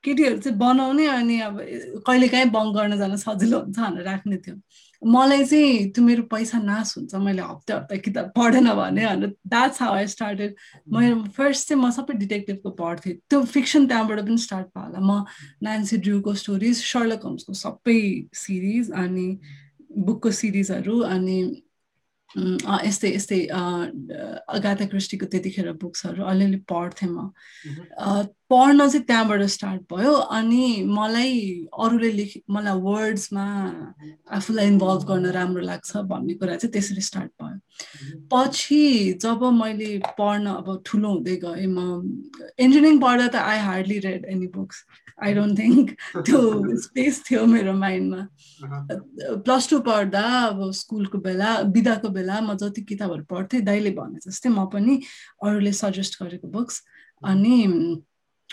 केटीहरू 0.03 0.37
चाहिँ 0.37 0.57
बनाउने 0.57 1.05
अनि 1.07 1.39
अब 1.47 1.59
कहिलेकाहीँ 2.07 2.49
बङ्क 2.51 2.75
गर्न 2.75 2.97
जान 2.97 3.15
सजिलो 3.17 3.59
हुन्छ 3.59 3.79
भनेर 3.79 4.03
राख्ने 4.03 4.37
थियो। 4.37 4.55
मलाई 5.01 5.43
चाहिँ 5.45 5.91
त्यो 5.91 6.03
मेरो 6.03 6.23
पैसा 6.31 6.57
नाश 6.59 6.93
हुन्छ 6.97 7.15
मैले 7.15 7.41
हप्ता 7.41 7.75
हप्ता 7.75 7.95
किताब 8.03 8.31
पढेन 8.35 8.67
भने 8.75 9.05
भनेर 9.05 9.35
द्याट्स 9.47 9.81
हाउ 9.81 9.93
आई 9.95 10.07
स्टार्टेड 10.07 10.55
मैले 10.93 11.15
फर्स्ट 11.37 11.67
चाहिँ 11.67 11.81
म 11.83 11.89
सबै 11.91 12.13
डिटेक्टिभको 12.23 12.69
पढ्थेँ। 12.79 13.15
त्यो 13.29 13.43
फिक्सन 13.55 13.87
त्यहाँबाट 13.87 14.19
पनि 14.27 14.37
स्टार्ट 14.47 14.67
भयो 14.77 14.85
होला 14.85 14.99
म 14.99 15.23
नान्सी 15.63 15.97
ड्रुको 16.07 16.33
स्टोरिज 16.43 16.83
सर्लक 16.83 17.23
होम्सको 17.23 17.53
सबै 17.63 17.99
सिरिज 18.43 18.91
अनि 19.03 19.27
बुकको 20.07 20.31
सिरिजहरू 20.31 20.99
अनि 21.15 21.37
यस्तै 22.33 23.09
यस्तै 23.13 23.39
अगाथा 23.53 24.85
क्रिस्टीको 24.89 25.25
त्यतिखेर 25.33 25.71
बुक्सहरू 25.81 26.23
अलिअलि 26.31 26.59
पढ्थेँ 26.71 27.09
म। 27.09 27.29
पढ्न 28.53 28.87
चाहिँ 28.89 29.05
त्यहाँबाट 29.09 29.41
स्टार्ट 29.49 29.81
भयो 29.93 30.13
अनि 30.37 30.65
मलाई 30.85 31.39
अरूले 31.83 32.11
लेख 32.17 32.33
मलाई 32.53 32.79
वर्ड्समा 32.87 33.45
आफूलाई 34.37 34.67
इन्भल्भ 34.67 35.03
गर्न 35.09 35.25
राम्रो 35.37 35.61
लाग्छ 35.69 35.97
भन्ने 36.11 36.33
कुरा 36.37 36.55
चाहिँ 36.55 36.71
त्यसरी 36.73 37.01
स्टार्ट 37.01 37.31
भयो। 37.41 37.57
पछि 38.33 38.81
जब 39.23 39.43
मैले 39.61 39.97
पढ्न 40.19 40.45
अब 40.61 40.67
ठुलो 40.85 41.09
हुँदै 41.13 41.35
गएँ 41.45 41.67
म 41.67 41.79
इन्जिनियरिङ 42.59 42.99
पढ्दा 43.01 43.27
त 43.33 43.35
I 43.41 43.59
hardly 43.65 43.99
read 44.05 44.25
any 44.35 44.47
books 44.53 44.85
I 45.23 45.33
don't 45.33 45.59
think 45.59 45.91
त्यो 46.21 46.39
स्पेस 46.85 47.23
थियो 47.25 47.45
मेरो 47.45 47.73
माइन्डमा। 47.73 48.21
प्लस 49.45 49.69
टू 49.69 49.79
पढ्दा 49.89 50.23
अब 50.45 50.71
स्कुलको 50.77 51.17
बेला 51.25 51.51
बिदाको 51.73 52.09
बेला 52.21 52.39
म 52.41 52.57
जति 52.61 52.81
किताबहरू 52.93 53.23
पढ्थेँ 53.29 53.61
दाइले 53.65 53.91
भने 53.97 54.19
जस्तै 54.29 54.49
म 54.49 54.65
पनि 54.73 55.01
अरूले 55.41 55.71
सजेस्ट 55.83 56.23
गरेको 56.23 56.47
बुक्स। 56.53 56.81
अनि 57.23 57.55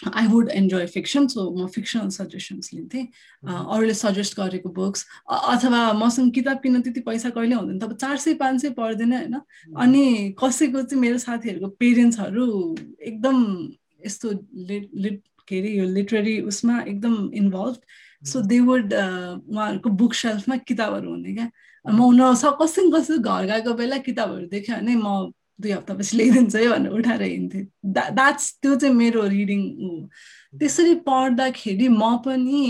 I 0.09 0.27
would 0.27 0.49
enjoy 0.51 0.87
fiction 0.87 1.27
so 1.29 1.51
म 1.55 1.67
फिक्सनल 1.69 2.09
सजेसन्स 2.09 2.73
लिन्थेँ। 2.75 3.07
अरूले 3.45 3.95
सजेस्ट 3.95 4.37
गरेको 4.37 4.69
बुक्स 4.73 5.07
अथवा 5.29 5.93
मसँग 5.93 6.33
किताब 6.35 6.61
किन्न 6.63 6.81
त्यति 6.83 7.01
पैसा 7.01 7.31
कहिले 7.31 7.55
हुँदैन 7.55 7.79
तब 7.79 7.93
चार 7.97 8.17
सय 8.17 8.35
पाँच 8.35 8.61
सय 8.63 8.71
पढ्दैन 8.79 9.13
होइन? 9.13 9.35
अनि 9.77 10.35
कसैको 10.41 10.83
चाहिँ 10.83 11.01
मेरो 11.01 11.19
साथीहरूको 11.19 11.69
पेरेन्ट्सहरू 11.77 12.47
एकदम 13.01 13.37
यस्तो 14.07 14.31
लिट 14.69 14.91
लिट 14.97 15.23
के 15.49 15.59
अरे 15.61 15.71
यो 15.71 15.85
लिटरेरी 15.85 16.41
उसमा 16.49 16.81
एकदम 16.83 17.31
इन्भल्भ 17.35 17.77
सो 18.23 18.41
दे 18.43 18.61
वुड 18.61 18.93
उहाँहरूको 18.95 19.91
बुक 20.01 20.15
सेल्फमा 20.15 20.57
किताबहरू 20.69 21.11
हुने 21.11 21.35
क्या। 21.35 21.51
म 21.85 22.01
उनीहरू 22.05 22.51
कसै 22.61 22.83
कसै 22.93 23.19
घर 23.19 23.47
गएको 23.47 23.75
बेला 23.75 23.99
किताबहरू 24.09 24.47
देख्यो 24.49 24.77
भने 24.77 24.95
म 24.97 25.33
दुई 25.61 25.73
हप्तापछि 25.73 26.17
ल्याइदिन्छ 26.17 26.57
है 26.57 26.69
भनेर 26.69 26.93
उठाएर 26.99 27.23
हिँड्थेँ 27.23 27.65
द्याट्स 27.97 28.53
त्यो 28.63 28.75
चाहिँ 28.77 28.95
मेरो 28.95 29.27
रिडिङ 29.37 29.61
हो 29.83 29.91
त्यसरी 30.59 30.95
पढ्दाखेरि 31.07 31.89
म 31.89 32.17
पनि 32.25 32.63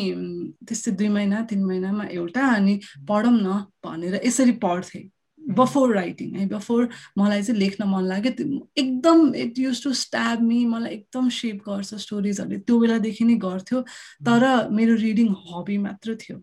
त्यस्तै 0.69 0.93
दुई 0.99 1.09
महिना 1.17 1.43
तिन 1.51 1.65
महिनामा 1.65 2.05
एउटा 2.19 2.47
अनि 2.57 2.75
पढौँ 3.09 3.33
न 3.33 3.65
भनेर 3.85 4.21
यसरी 4.25 4.53
पढ्थेँ। 4.67 5.09
बफोर 5.41 5.95
राइटिङ 5.95 6.35
है 6.37 6.47
बफोर 6.47 6.89
मलाई 7.19 7.43
चाहिँ 7.43 7.61
लेख्न 7.61 7.85
मन 7.89 8.05
लाग्यो 8.07 8.33
त्यो 8.39 8.59
एकदम 8.79 9.35
it 9.35 9.59
use 9.59 9.83
to 9.85 9.93
stab 10.01 10.43
me 10.43 10.59
मलाई 10.73 10.93
एकदम 10.95 11.29
सेप 11.37 11.63
गर्छ 11.69 11.95
स्टोरिजहरूले 12.05 12.59
त्यो 12.67 12.79
बेलादेखि 12.81 13.25
नै 13.25 13.35
गर्थ्यो 13.47 13.81
तर 14.27 14.45
मेरो 14.71 14.95
रिडिङ 15.01 15.33
हबी 15.47 15.79
मात्र 15.87 16.17
थियो। 16.21 16.37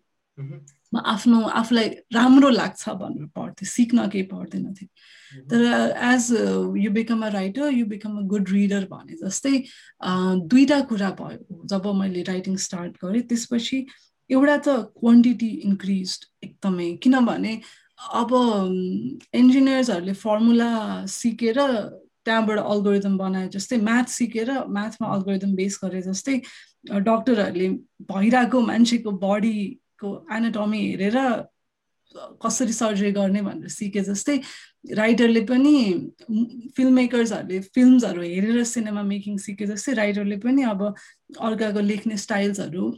म 0.94 1.02
आफ्नो 1.14 1.42
आफूलाई 1.60 1.88
राम्रो 2.14 2.50
लाग्छ 2.50 2.90
भनेर 3.02 3.26
पढ्थेँ 3.36 3.68
सिक्न 3.68 4.08
केही 4.10 4.24
पढ्दैन 4.34 4.74
थिएँ। 4.74 4.90
तर 5.52 5.62
as 6.14 6.28
you 6.84 6.92
become 6.92 7.26
a 7.26 7.30
writer 7.30 7.74
you 7.74 7.86
become 7.86 8.18
a 8.18 8.22
good 8.34 8.50
reader 8.52 8.86
भने 8.92 9.16
जस्तै 9.24 9.56
दुईवटा 10.48 10.80
कुरा 10.92 11.10
भयो 11.20 11.62
जब 11.72 11.88
मैले 12.00 12.22
राइटिङ 12.32 12.56
स्टार्ट 12.66 12.98
गरेँ 13.04 13.22
त्यसपछि 13.28 13.86
एउटा 14.30 14.58
त 14.58 14.68
क्वान्टिटी 15.00 15.50
इन्क्रिज 15.68 16.18
एकदमै। 16.44 16.90
किनभने 17.04 17.54
अब 18.22 18.32
इन्जिनियर्सहरूले 19.36 20.14
फर्मुला 20.24 20.72
सिकेर 21.12 21.60
त्यहाँबाट 22.26 22.60
अल्गोरिदम 22.60 23.18
बनाए 23.18 23.48
जस्तै 23.50 23.78
म्याथ 23.88 24.08
सिकेर 24.16 24.52
म्याथमा 24.78 25.08
अल्गोरिदम 25.16 25.56
बेस 25.56 25.80
गरे 25.84 26.02
जस्तै 26.08 26.36
डक्टरहरूले 27.08 27.70
भइरहेको 28.12 28.62
मान्छेको 28.72 29.12
बडीको 29.98 30.36
एनाटमी 30.36 30.80
हेरेर 30.88 31.18
कसरी 32.42 32.74
सर्जरी 32.74 33.12
गर्ने 33.12 33.42
भनेर 33.42 33.68
सिके 33.70 34.02
जस्तै 34.02 34.40
राइटरले 34.96 35.42
पनि 35.42 35.74
फिल्म 36.76 36.94
मेकर्सहरूले 36.94 37.60
फिल्मसहरू 37.76 38.22
हेरेर 38.22 38.64
सिनेमा 38.64 39.04
मेकिङ 39.04 39.38
सिके 39.38 39.66
जस्तै 39.66 39.94
राइटरले 39.94 40.38
पनि 40.38 40.64
अब 40.64 40.84
अर्काको 40.88 41.80
लेख्ने 41.80 42.18
स्टाइल्सहरू 42.18 42.92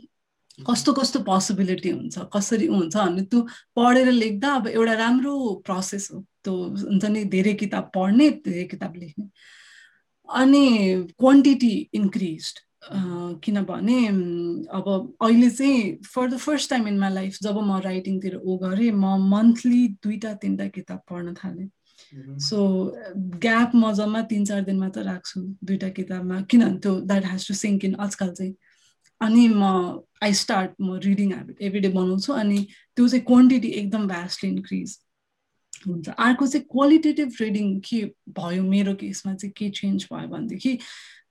कस्तो 0.67 0.93
कस्तो 0.93 1.19
पोसिबिलिटी 1.23 1.89
हुन्छ 1.89 2.19
कसरी 2.35 2.67
हुन्छ 2.67 2.95
भन्ने 2.95 3.23
त्यो 3.31 3.41
पढेर 3.75 4.11
लेख्दा 4.11 4.53
अब 4.55 4.67
एउटा 4.67 4.93
राम्रो 4.93 5.33
प्रोसेस 5.65 6.09
हो। 6.13 6.19
त्यो 6.43 6.53
हुन्छ 6.53 7.05
नि 7.05 7.23
धेरै 7.35 7.53
किताब 7.63 7.91
पढ्ने 7.95 8.29
धेरै 8.45 8.63
किताब 8.67 8.95
लेख्ने। 8.97 9.25
अनि 10.29 10.65
क्वान्टिटी 11.19 11.75
इन्क्रिज 11.93 12.53
किनभने 12.81 14.05
अब 14.77 15.15
अहिले 15.21 15.49
चाहिँ 15.49 15.97
for 16.05 16.29
the 16.31 16.37
first 16.37 16.69
time 16.69 16.87
in 16.87 16.99
my 16.99 17.13
life 17.13 17.37
जब 17.43 17.57
म 17.63 17.79
राइटिङतिर 17.85 18.35
ऊ 18.35 18.57
गरेँ 18.57 18.91
म 18.91 19.17
मन्थली 19.29 19.87
दुईवटा 20.03 20.33
तिनवटा 20.41 20.67
किताब 20.67 21.01
पढ्न 21.09 21.33
थालेँ। 21.33 21.69
सो 22.39 22.57
ग्याप 23.43 23.71
म 23.75 23.91
जम्मा 23.93 24.21
तिन 24.31 24.45
चार 24.45 24.61
दिन 24.63 24.79
मात्र 24.79 25.03
राख्छु 25.03 25.41
दुइटा 25.63 25.89
किताबमा 25.99 26.41
किनभने 26.49 26.79
त्यो 26.79 26.99
that 27.01 27.25
has 27.25 27.47
to 27.47 27.53
sink 27.53 27.85
in 27.85 27.95
आजकल 27.99 28.33
चाहिँ। 28.33 28.53
अनि 29.21 29.47
म 29.47 29.63
आई 30.23 30.33
स्टार्ट 30.33 30.71
म 30.81 30.95
रिडिङ 31.03 31.33
हेबिट 31.33 31.61
एभ्री 31.61 31.79
डे 31.79 31.89
बनाउँछु 31.89 32.33
अनि 32.33 32.65
त्यो 32.95 33.07
चाहिँ 33.07 33.25
क्वान्टिटी 33.25 33.67
एकदम 33.67 34.07
भ्यास्टली 34.07 34.49
इन्क्रिज 34.49 34.97
हुन्छ। 35.87 36.09
अर्को 36.09 36.47
चाहिँ 36.47 36.65
क्वालिटेटिभ 36.71 37.35
रिडिङ 37.41 37.79
के 37.89 38.03
भयो 38.39 38.63
मेरो 38.63 38.93
केसमा 38.95 39.33
चाहिँ 39.33 39.53
के 39.57 39.69
चेन्ज 39.69 40.07
भयो 40.13 40.27
भनेदेखि 40.27 40.77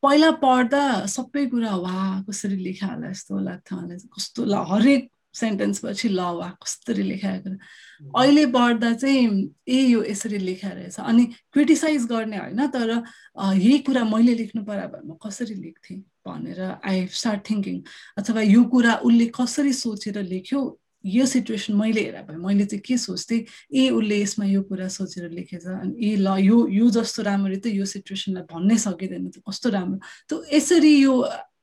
पहिला 0.03 0.31
पढ्दा 0.43 0.83
सबै 1.07 1.47
कुरा 1.47 1.75
वा 1.77 1.95
कसरी 2.29 2.57
लेखा 2.65 2.87
होला 2.87 3.11
यस्तो 3.11 3.39
लाग्थ्यो 3.39 3.79
मलाई 3.79 3.99
कस्तो 4.17 4.45
ल 4.45 4.55
हरेक 4.71 5.11
सेन्टेन्स 5.35 5.81
पछि 5.85 6.09
ल 6.09 6.21
वा 6.39 6.49
कसरी 6.63 7.03
लेखाएको 7.03 7.51
अहिले 8.19 8.45
पढ्दा 8.55 8.93
चाहिँ 8.95 9.27
ए 9.69 9.81
यो 9.87 10.03
यसरी 10.05 10.39
लेखा 10.39 10.69
रहेछ। 10.69 11.01
अनि 11.01 11.25
क्रिटिसाइज 11.53 12.07
गर्ने 12.07 12.39
होइन 12.39 12.67
तर 12.77 12.91
यही 13.55 13.79
कुरा 13.87 14.05
मैले 14.05 14.35
लेख्नु 14.35 14.65
पर्यो 14.65 14.89
भने 14.89 15.07
म 15.09 15.17
कसरी 15.27 15.55
लेख्थेँ 15.55 15.99
भनेर 16.27 16.61
आई 16.85 17.07
स्टार्ट 17.13 17.49
थिङ्किङ 17.51 17.83
अथवा 18.19 18.43
यो 18.43 18.65
कुरा 18.65 18.95
उसले 19.05 19.27
कसरी 19.35 19.73
सोचेर 19.73 20.23
लेख्यो 20.23 20.61
यो 21.05 21.27
सिचुएसन 21.27 21.75
मैले 21.75 22.01
हेर 22.03 22.23
भए 22.29 22.37
मैले 22.37 22.65
चाहिँ 22.65 22.83
के 22.83 22.97
सोच्थेँ? 22.99 23.45
ए 23.75 23.89
उसले 23.91 24.21
यसमा 24.23 24.47
यो 24.47 24.63
कुरा 24.63 24.89
सोचेर 24.89 25.31
लेखेछ 25.31 25.67
अनि 25.67 25.95
ए 26.11 26.17
ल 26.17 26.37
यो 26.41 26.67
यो 26.69 26.91
जस्तो 26.91 27.23
राम्ररी 27.23 27.57
त 27.57 27.67
यो 27.67 27.85
सिचुएसनलाई 27.85 28.43
भन्नै 28.53 28.77
सकिँदैन 28.79 29.29
त 29.31 29.43
कस्तो 29.49 29.71
राम्रो। 29.71 29.99
त 30.29 30.43
यसरी 30.53 30.95
यो 31.03 31.15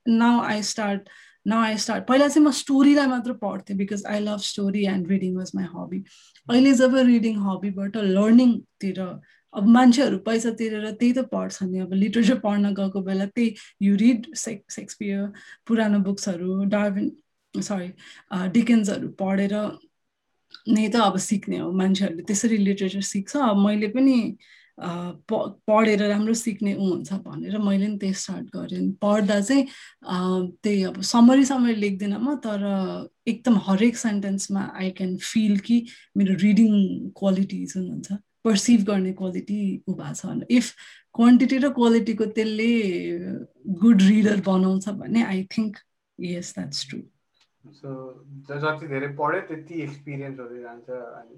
now 0.07 0.41
I 0.41 0.61
start 0.63 1.09
now 1.47 1.61
I 1.63 1.77
start 1.77 2.07
पहिला 2.07 2.27
चाहिँ 2.27 2.45
म 2.47 2.51
स्टोरीलाई 2.51 3.07
मात्र 3.07 3.33
पढ्थेँ 3.43 3.77
because 3.77 4.05
I 4.07 4.19
love 4.23 4.39
story 4.41 4.85
and 4.87 5.09
reading 5.11 5.35
was 5.35 5.51
my 5.55 5.65
hobby 5.73 6.03
अहिले 6.47 6.73
जब 6.73 6.95
रिडिङ 6.95 7.35
हबीबाट 7.45 7.97
लर्निङतिर 7.97 9.01
अब 9.55 9.67
मान्छेहरू 9.75 10.17
पैसा 10.25 10.49
तिरेर 10.59 10.89
त्यही 10.91 11.11
त 11.13 11.19
पढ्छ 11.31 11.63
नि 11.63 11.79
अब 11.79 11.93
लिटरेचर 11.93 12.39
पढ्न 12.45 12.73
गएको 12.75 13.01
बेला 13.01 13.25
त्यही 13.35 13.55
यु 13.81 13.95
रिड 13.95 14.33
सेक्स 14.35 14.75
सेक्सपियर 14.75 15.21
पुरानो 15.67 15.99
बुक्सहरू 16.07 16.63
डार्विन 16.73 17.11
सरी 17.61 17.89
डिकेन्सहरू 18.59 19.07
पढेर 19.21 19.53
नै 20.67 20.87
त 20.89 20.95
अब 20.95 21.17
सिक्ने 21.29 21.57
हो 21.59 21.71
मान्छेहरूले। 21.71 22.23
त्यसरी 22.23 22.57
लिटरेचर 22.57 23.01
सिक्छ। 23.13 23.35
अब 23.37 23.57
मैले 23.65 23.87
पनि 23.95 24.37
पढेर 25.69 26.01
राम्रो 26.09 26.33
सिक्ने 26.33 26.73
ऊ 26.75 26.85
हुन्छ 26.89 27.13
भनेर 27.25 27.57
मैले 27.57 27.87
पनि 27.87 27.97
त्यही 27.97 28.13
स्टार्ट 28.13 28.47
गरेँ। 28.55 28.91
पढ्दा 29.01 29.39
चाहिँ 29.41 29.63
त्यही 30.63 30.83
अब 30.83 31.01
समरी 31.01 31.45
समरी 31.45 31.75
लेख्दिनँ 31.75 32.19
म 32.19 32.35
तर 32.45 32.61
एकदम 33.27 33.57
हरेक 33.67 33.97
सेन्टेन्समा 33.97 34.61
आई 34.75 34.89
क्यान 34.97 35.15
फिल 35.31 35.57
कि 35.67 35.85
मेरो 36.17 36.35
रिडिङ 36.43 36.71
क्वालिटी 37.19 37.65
जुन 37.65 37.89
हुन्छ 37.89 38.11
पर्सिभ 38.45 38.83
गर्ने 38.85 39.11
क्वालिटी 39.13 39.59
ऊ 39.89 39.93
भएको 39.93 40.13
छ 40.13 40.51
इफ 40.51 40.73
क्वान्टिटी 41.15 41.57
र 41.57 41.69
क्वालिटीको 41.73 42.25
त्यसले 42.37 42.71
गुड 43.81 44.01
रिडर 44.01 44.41
बनाउँछ 44.47 44.89
भने 45.01 45.23
I 45.23 45.43
think 45.57 45.77
yes 46.19 46.53
that's 46.53 46.87
true 46.89 46.99
so 47.71 47.89
जति 48.49 48.87
धेरै 48.87 49.07
पढ्यो 49.19 49.41
त्यति 49.49 49.75
जान्छ 50.61 50.89
अनि। 50.89 51.35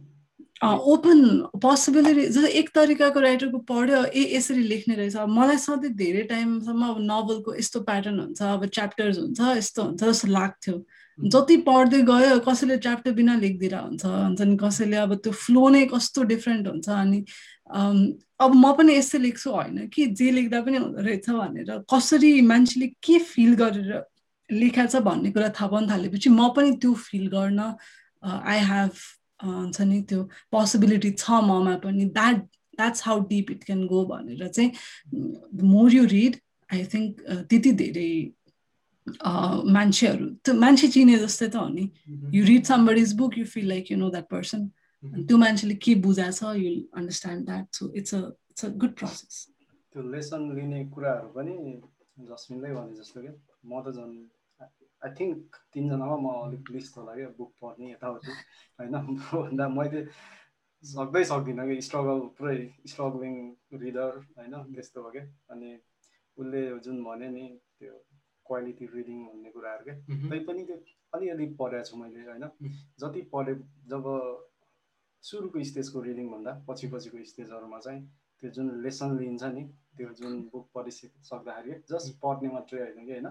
ओपन 0.64 1.20
पोसिबिलिटी 1.62 2.26
जस्तो 2.28 2.48
एक 2.60 2.70
तरिकाको 2.76 3.20
राइटरको 3.20 3.58
पढ्यो 3.72 4.04
ए 4.06 4.24
यसरी 4.36 4.64
लेख्ने 4.64 4.96
रहेछ। 4.96 5.16
अब 5.16 5.30
मलाई 5.30 5.58
सधैँ 5.58 5.94
धेरै 5.94 6.24
टाइमसम्म 6.34 6.88
अब 6.88 6.98
नोभलको 7.02 7.56
यस्तो 7.56 7.80
प्याटर्न 7.90 8.20
हुन्छ 8.20 8.42
अब 8.42 8.66
च्याप्टर्स 8.66 9.18
हुन्छ 9.18 9.40
यस्तो 9.58 9.84
हुन्छ 9.84 10.04
जस्तो 10.04 10.28
लाग्थ्यो। 10.28 10.76
जति 11.20 11.58
पढ्दै 11.68 12.02
गयो 12.10 12.40
कसैले 12.48 12.78
च्याप्टर 12.78 13.12
बिना 13.12 13.36
लेखिदिएर 13.38 13.76
हुन्छ 13.76 14.06
हुन्छ 14.06 14.42
नि 14.42 14.58
कसैले 14.58 14.98
अब 14.98 15.14
त्यो 15.22 15.32
फ्लो 15.46 15.70
नै 15.70 15.86
कस्तो 15.94 16.24
डिफ्रेन्ट 16.34 16.68
हुन्छ 16.68 16.90
अनि 16.90 17.24
अब 18.40 18.52
म 18.56 18.74
पनि 18.78 18.98
यस्तै 18.98 19.18
लेख्छु 19.20 19.52
होइन 19.52 19.88
कि 19.94 20.06
जे 20.18 20.32
लेख्दा 20.32 20.62
पनि 20.62 20.78
हुँदो 20.78 21.02
रहेछ 21.02 21.30
भनेर 21.30 21.72
कसरी 21.94 22.42
मान्छेले 22.42 22.88
के 23.02 23.18
फिल 23.30 23.56
गरेर 23.62 24.06
लेखाएको 24.52 24.92
छ 24.92 25.04
भन्ने 25.04 25.32
कुरा 25.32 25.50
थाहा 25.60 25.68
पाउनु 25.72 25.88
थालेपछि 25.92 26.30
म 26.30 26.50
पनि 26.56 26.72
त्यो 26.82 26.94
फिल 27.08 27.28
गर्न 27.36 27.60
आई 28.24 28.60
हेभ 28.72 28.94
हुन्छ 29.44 29.82
नि 29.82 30.02
त्यो 30.10 30.24
पोसिबिलिटी 30.52 31.12
छ 31.12 31.42
ममा 31.50 31.76
पनि। 31.84 32.06
That 32.18 32.38
that's 32.78 33.04
how 33.06 33.20
deep 33.28 33.52
it 33.52 33.64
can 33.64 33.86
go 33.88 34.06
भनेर 34.06 34.48
चाहिँ 34.48 34.72
more 35.74 35.94
you 35.94 36.06
read 36.16 36.36
I 36.70 36.86
think 36.94 37.22
त्यति 37.50 37.72
धेरै 37.82 38.12
मान्छेहरू 39.76 40.26
त्यो 40.44 40.54
मान्छे 40.64 40.88
चिने 40.96 41.18
जस्तै 41.20 41.48
त 41.48 41.56
हो 41.56 41.68
नि। 41.70 41.86
You 42.38 42.46
read 42.46 42.64
somebody 42.72 42.98
is 42.98 43.14
book 43.20 43.38
you 43.38 43.46
feel 43.54 43.68
like 43.68 43.92
you 43.92 43.98
know 43.98 44.10
that 44.16 44.28
person 44.32 44.68
त्यो 45.28 45.38
मान्छेले 45.38 45.76
के 45.84 45.96
बुझाएको 46.08 46.34
छ 46.38 46.56
you 46.64 46.72
understand 46.98 47.46
that 47.46 47.66
so 47.76 47.92
it's 47.96 48.16
a 48.16 48.22
it's 48.52 48.66
a 48.66 48.70
good 48.82 48.96
process 49.00 49.46
त्यो 49.94 50.02
लेसन 50.16 50.42
लिने 50.56 50.84
कुराहरू 50.96 51.28
पनि 51.38 51.54
जसमिनले 52.30 52.74
भने 52.74 52.94
जस्तो 53.00 53.22
कि? 53.22 53.32
म 53.66 53.82
त 53.86 53.96
झन् 53.96 54.14
आई 55.02 55.12
थिङ्क 55.20 55.56
तिनजनामा 55.74 56.18
म 56.18 56.28
अलिक 56.48 56.72
लिस्ट 56.72 56.98
होला 56.98 57.14
क्या 57.16 57.30
बुक 57.38 57.52
पढ्ने 57.62 57.92
यताउति 57.92 58.32
होइन? 58.80 58.96
भन्दा 59.34 59.68
मैले 59.70 60.02
सक्दै 60.84 61.24
सक्दिनँ 61.24 61.68
कि 61.70 61.82
स्ट्रगल 61.82 62.20
पुरै 62.38 62.58
स्ट्रगलिङ 62.88 63.36
रिडर 63.84 64.12
होइन? 64.38 64.54
त्यस्तो 64.74 65.04
हो 65.04 65.10
क्या। 65.12 65.24
अनि 65.54 65.70
उसले 66.38 66.62
जुन 66.80 67.04
भन्यो 67.04 67.30
नि 67.30 67.46
त्यो 67.80 67.94
क्वालिटी 68.46 68.86
रिडिङ 68.96 69.18
भन्ने 69.28 69.50
कुराहरू 69.52 69.84
क्या। 69.84 69.96
तै 70.30 70.40
पनि 70.50 70.64
त्यो 70.66 70.78
अलिअलि 71.14 71.46
पढेको 71.60 71.84
छु 71.84 71.98
मैले 71.98 72.22
होइन? 72.30 72.46
जति 73.00 73.22
पढे 73.34 73.54
जब 73.88 74.06
सुरुको 75.24 75.64
स्टेजको 75.64 76.02
रिडिङ 76.02 76.28
भन्दा 76.32 76.52
पछि 76.68 76.88
पछिको 76.88 77.24
स्टेजहरूमा 77.24 77.80
चाहिँ 77.80 78.02
त्यो 78.42 78.50
जुन 78.50 78.68
लेसन 78.84 79.18
लिन्छ 79.18 79.44
नि 79.54 79.64
त्यो 79.98 80.10
जुन 80.20 80.34
बुक 80.52 80.66
पढिसक्दाखेरि 80.74 81.74
जस्ट 81.92 82.08
पढ्ने 82.22 82.50
मात्रै 82.54 82.80
होइन 82.82 83.06
कि 83.06 83.12
होइन? 83.12 83.28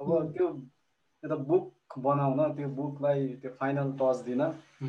अब 0.00 0.08
त्यो 0.34 0.46
एउटा 1.22 1.36
बुक 1.50 1.98
बनाउन 1.98 2.40
त्यो 2.56 2.68
बुकलाई 2.78 3.26
त्यो 3.42 3.50
फाइनल 3.58 3.88
टच 4.00 4.18
दिन 4.26 4.42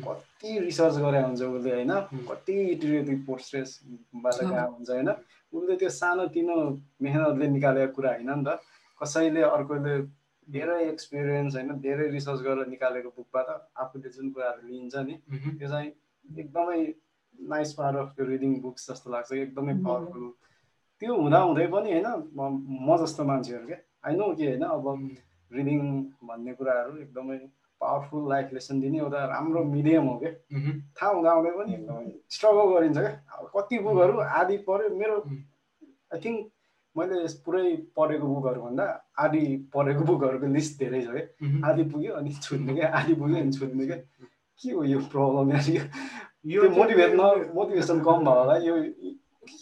कति 0.06 0.58
रिसर्च 0.66 0.96
गरे 1.04 1.20
हुन्छ 1.22 1.42
उसले 1.42 1.70
होइन? 1.74 1.92
कति 2.30 2.54
इटरेटिभ 2.72 3.24
प्रोसेसबाट 3.26 4.38
गएको 4.40 4.70
हुन्छ 4.72 4.90
होइन? 4.90 5.10
उसले 5.52 5.76
त्यो 5.76 5.90
सानो 5.90 6.26
तिनो 6.34 6.56
मेहनतले 7.02 7.46
निकालेको 7.56 7.92
कुरा 7.94 8.10
होइन 8.14 8.30
नि 8.30 8.44
त। 8.46 8.60
कसैले 9.00 9.42
अर्कोले 9.42 9.94
धेरै 10.48 10.78
एक्सपिरियन्स 10.88 11.54
होइन? 11.56 11.70
धेरै 11.86 12.06
रिसर्च 12.10 12.40
गरेर 12.46 12.66
निकालेको 12.74 13.10
बुकबाट 13.16 13.48
आफूले 13.82 14.08
जुन 14.16 14.30
कुराहरू 14.30 14.68
लिन्छ 14.68 14.94
नि 15.08 15.14
त्यो 15.58 15.68
चाहिँ 15.68 15.90
एकदमै 16.24 16.80
नाइस 17.34 17.72
पार्ट 17.78 17.96
अफ 17.96 18.08
त्यो 18.16 18.24
रिडिङ 18.26 18.52
बुक्स 18.60 18.90
जस्तो 18.90 19.10
लाग्छ 19.10 19.32
एकदमै 19.40 19.74
पावरफुल 19.82 20.30
त्यो 21.02 21.16
हुँदा 21.16 21.38
हुँदै 21.48 21.66
पनि 21.74 21.92
होइन 21.92 22.08
म 22.38 22.96
जस्तो 23.02 23.24
मान्छेहरू 23.24 23.66
क्या 23.66 24.14
नो 24.14 24.30
कि 24.38 24.46
होइन? 24.46 24.64
अब 24.76 24.86
रिडिङ 25.52 25.80
भन्ने 26.28 26.52
कुराहरू 26.54 26.96
एकदमै 26.98 27.38
पावरफुल 27.80 28.28
लाइफ 28.30 28.52
लेसन 28.52 28.80
दिने 28.80 28.98
एउटा 28.98 29.24
राम्रो 29.26 29.64
मिडियम 29.64 30.04
हो 30.06 30.16
क्या। 30.22 30.32
थाहा 30.96 31.10
हुँदा 31.10 31.30
हुँदै 31.32 31.50
पनि 31.58 31.74
एकदमै 31.74 32.12
स्ट्रगल 32.36 32.66
गरिन्छ 32.74 32.98
क्या। 32.98 33.12
अब 33.38 33.50
कति 33.56 33.78
बुकहरू 33.84 34.18
आदि 34.40 34.56
पढ्यो 34.68 34.88
मेरो 34.96 35.16
आई 36.14 36.18
थिङ्क 36.24 36.38
मैले 36.96 37.16
पुरै 37.44 37.64
पढेको 37.96 38.26
बुकहरू 38.34 38.60
भन्दा 38.62 38.84
आदि 39.24 39.42
पढेको 39.74 40.02
बुकहरूको 40.04 40.46
लिस्ट 40.56 40.78
धेरै 40.78 41.00
छ 41.06 41.08
क्या। 41.16 41.70
आदि 41.70 41.82
पुग्यो 41.92 42.12
अनि 42.20 42.30
छुट्ने 42.44 42.74
क्या 42.74 42.88
आदि 43.00 43.14
पुग्यो 43.22 43.36
अनि 43.42 43.52
छुट्ने 43.58 43.86
क्या। 43.86 43.98
के 44.60 44.70
हो 44.70 44.84
यो 44.84 44.98
प्रब्लम 45.12 45.50
यो? 46.50 46.68
मोटिभेट 46.76 47.10
न 47.14 47.52
मोटिभेसन 47.54 48.00
कम 48.04 48.24
भयो 48.24 48.38
होला। 48.40 48.56
यो 48.66 48.76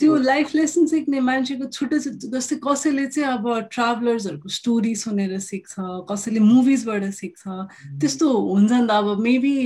त्यो 0.01 0.17
लाइफ 0.17 0.55
लेसन 0.55 0.87
सिक्ने 0.87 1.21
मान्छेको 1.21 1.67
छुट्टै 1.71 1.99
जस्तै 2.35 2.57
कसैले 2.67 3.07
चाहिँ 3.07 3.31
अब 3.31 3.45
ट्राभलर्सहरूको 3.73 4.49
स्टोरी 4.49 4.95
सुनेर 4.95 5.39
सिक्छ 5.39 5.75
कसैले 6.11 6.41
मुभिजबाट 6.41 7.05
सिक्छ 7.15 7.43
त्यस्तो 8.01 8.27
हुन्छ 8.27 8.73
नि 8.73 8.87
त। 8.87 8.91
अब 8.91 9.21
मेबी 9.23 9.57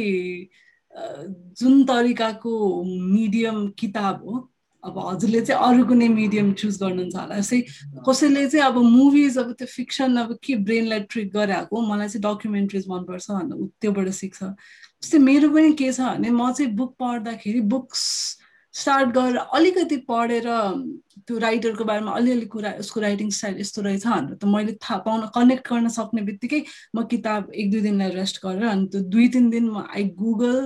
जुन 1.60 1.84
तरिकाको 1.88 2.52
मिडियम 2.84 3.66
किताब 3.78 4.24
हो 4.28 4.48
अब 4.84 4.98
हजुरले 4.98 5.40
चाहिँ 5.46 5.62
अरू 5.64 5.84
कुनै 5.86 6.08
मिडियम 6.08 6.52
चुज 6.60 6.76
गर्नुहुन्छ 6.82 7.16
होला। 7.16 7.38
जस्तै 7.40 7.60
कसैले 8.08 8.48
चाहिँ 8.50 8.66
अब 8.66 8.76
मुभिज 8.82 9.38
अब 9.38 9.52
त्यो 9.58 9.66
फिक्सन 9.74 10.16
अब 10.16 10.36
के 10.44 10.56
ब्रेनलाई 10.68 11.00
ट्रिक 11.08 11.32
गराएको 11.32 11.80
मलाई 11.88 12.08
चाहिँ 12.08 12.22
डकुमेन्ट्रिज 12.28 12.88
मनपर्छ 12.88 13.30
भनेर 13.30 13.66
त्योबाट 13.80 14.08
सिक्छ। 14.20 14.42
जस्तै 14.42 15.18
मेरो 15.18 15.48
पनि 15.56 15.72
के 15.80 15.92
छ 15.92 16.00
भने 16.00 16.30
म 16.30 16.52
चाहिँ 16.52 16.72
बुक 16.76 16.94
पढ्दाखेरि 17.00 17.60
बुक्स 17.72 18.04
स्टार्ट 18.74 19.08
गरेर 19.14 19.36
अलिकति 19.36 19.96
पढेर 20.08 20.46
त्यो 21.26 21.38
राइटरको 21.38 21.84
बारेमा 21.84 22.12
अलिअलि 22.20 22.46
कुरा 22.54 22.70
उसको 22.80 23.00
राइटिङ 23.00 23.30
स्टाइल 23.38 23.60
यस्तो 23.60 23.82
रहेछ 23.82 24.06
भनेर 24.06 24.34
त 24.34 24.44
मैले 24.54 24.72
थाहा 24.84 24.98
पाउन 25.08 25.26
कनेक्ट 25.34 25.68
गर्न 25.68 25.88
सक्ने 25.98 26.22
बित्तिकै 26.28 26.62
म 26.96 27.04
किताब 27.10 27.50
एक 27.52 27.70
दुई 27.70 27.80
दिनलाई 27.80 28.10
रेस्ट 28.16 28.40
गरेर 28.46 28.64
अनि 28.68 28.86
त्यो 28.92 29.00
दुई 29.12 29.28
तिन 29.36 29.50
दिन 29.50 29.68
म 29.70 29.84
I 29.96 30.04
google 30.22 30.58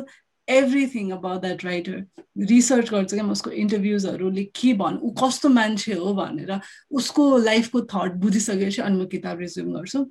everything 0.48 1.10
about 1.12 1.40
that 1.42 1.64
writer 1.64 2.04
research 2.50 2.90
गर्छु 2.90 3.16
क्या 3.16 3.24
म 3.26 3.30
उसको 3.32 3.50
इन्टरभ्युजहरूले 3.50 4.44
के 4.54 4.72
भन् 4.82 4.98
ऊ 5.02 5.10
कस्तो 5.22 5.48
मान्छे 5.58 5.94
हो 6.02 6.12
भनेर 6.14 6.60
उसको 7.00 7.24
लाइफको 7.50 7.80
थट 7.94 8.12
बुझिसकेपछि 8.24 8.82
अनि 8.82 8.96
म 9.02 9.06
किताब 9.14 9.40
रिज्युम 9.40 9.72
गर्छु। 9.76 10.04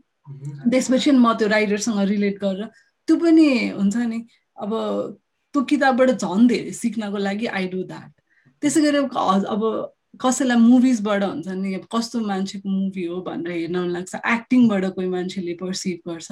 त्यसपछि 0.71 1.11
म 1.11 1.33
त्यो 1.39 1.47
राइटरसँग 1.47 1.99
रिलेट 2.11 2.39
गरेर 2.43 2.65
त्यो 3.07 3.15
पनि 3.23 3.47
हुन्छ 3.79 3.95
नि 4.11 4.25
अब 4.57 4.71
त्यो 5.55 5.63
किताबबाट 5.71 6.15
झन् 6.21 6.47
धेरै 6.53 6.71
सिक्नको 6.83 7.25
लागि 7.27 7.47
आई 7.59 7.67
डु 7.73 7.83
द्याट 7.91 8.11
त्यसै 8.61 8.81
गरी 8.85 9.05
अब 9.55 9.63
कसैलाई 10.23 10.57
मुभिजबाट 10.59 11.23
हुन्छ 11.23 11.47
नि 11.59 11.79
कस्तो 11.91 12.19
मान्छेको 12.27 12.69
मुभी 12.69 13.03
हो 13.05 13.15
भनेर 13.23 13.51
हेर्न 13.51 13.75
मन 13.77 13.89
लाग्छ 13.95 14.19
एक्टिङबाट 14.33 14.85
कोही 14.95 15.07
मान्छेले 15.15 15.53
पर्सिभ 15.61 15.97
गर्छ 16.09 16.29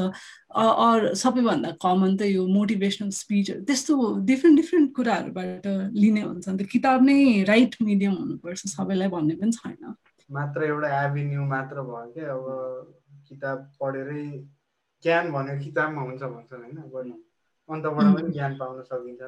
अर 0.64 1.14
सबैभन्दा 1.22 1.72
कमन 1.84 2.16
त 2.16 2.30
यो 2.30 2.46
मोटिभेसनल 2.48 3.10
स्पिचहरू 3.18 3.64
त्यस्तो 3.68 3.98
डिफ्रेन्ट 4.30 4.56
डिफ्रेन्ट 4.62 4.94
कुराहरूबाट 4.96 5.68
लिने 6.04 6.22
हुन्छ 6.22 6.48
नि 6.48 6.58
त। 6.64 6.68
किताब 6.76 7.04
नै 7.10 7.18
राइट 7.52 7.76
मिडियम 7.82 8.16
हुनुपर्छ 8.22 8.72
सबैलाई 8.76 9.10
भन्ने 9.16 9.36
पनि 9.44 9.52
छैन। 9.60 9.94
मात्र 10.30 10.64
एउटा 10.72 10.90
एभिन्यू 11.04 11.42
मात्र 11.52 11.84
भयो 11.92 12.08
क्या 12.16 12.32
अब 12.38 12.48
किताब 13.28 13.68
पढेरै 13.84 14.26
ज्ञान 15.04 15.32
भनेको 15.36 15.64
किताबमा 15.64 16.02
हुन्छ 16.08 16.24
भन्छन् 16.24 16.64
होइन 16.64 17.14
अन्तबाट 17.70 18.08
पनि 18.16 18.32
ज्ञान 18.32 18.56
पाउन 18.58 18.82
सकिन्छ 18.84 19.22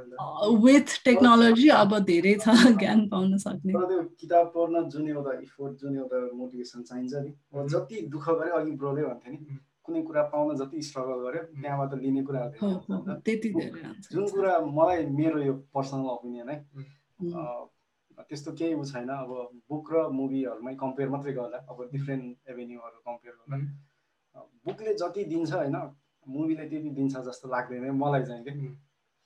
विथ 0.63 0.87
टेक्नोलोजी 1.05 1.67
अब 1.75 1.91
धेरै 2.05 2.33
छ 2.41 2.47
ज्ञान 2.81 3.07
पाउन 3.09 3.37
सक्ने। 3.43 3.73
त्यो 3.73 4.01
किताब 4.21 4.51
पढ्न 4.55 4.83
जुन 4.89 5.07
एउटा 5.09 5.33
इफोर्ट 5.41 5.77
जुन 5.81 5.95
एउटा 5.97 6.19
मोटिभेसन 6.35 6.83
चाहिन्छ 6.83 7.13
नि 7.15 7.31
जति 7.75 8.01
दुःख 8.15 8.29
गरे 8.31 8.51
अघि 8.59 8.71
ब्रोले 8.81 9.03
भन्थ्यो 9.05 9.33
नि 9.33 9.57
कुनै 9.85 10.01
कुरा 10.03 10.23
पाउन 10.33 10.55
जति 10.57 10.81
स्ट्रगल 10.81 11.19
गर्यो 11.23 11.43
त्यहाँबाट 11.53 11.93
लिने 12.01 12.23
कुराहरू 12.27 13.15
त्यति 13.25 13.49
जुन 14.11 14.27
कुरा 14.29 14.53
मलाई 14.79 15.05
मेरो 15.15 15.41
यो 15.43 15.53
पर्सनल 15.73 16.09
ओपिनियन 16.17 16.49
है 16.49 16.57
त्यस्तो 18.19 18.51
केही 18.59 18.73
उ 18.73 18.83
छैन। 18.85 19.09
अब 19.11 19.29
बुक 19.69 19.91
र 19.93 20.07
मुभीहरूमै 20.11 20.73
कम्पेयर 20.83 21.09
मात्रै 21.09 21.33
गर्दा 21.33 21.57
अब 21.71 21.77
डिफ्रेन्ट 21.91 22.49
एभेन्यूहरू 22.49 22.99
कम्पेयर 23.07 23.35
गर्दा 23.35 23.57
बुकले 24.65 24.93
जति 25.01 25.23
दिन्छ 25.31 25.51
होइन 25.53 25.75
मुभीले 26.27 26.65
त्यति 26.69 26.89
दिन्छ 26.91 27.17
जस्तो 27.27 27.49
लाग्दैन 27.49 27.91
मलाई 27.93 28.23
चाहिँ 28.23 28.43
कि? 28.43 28.51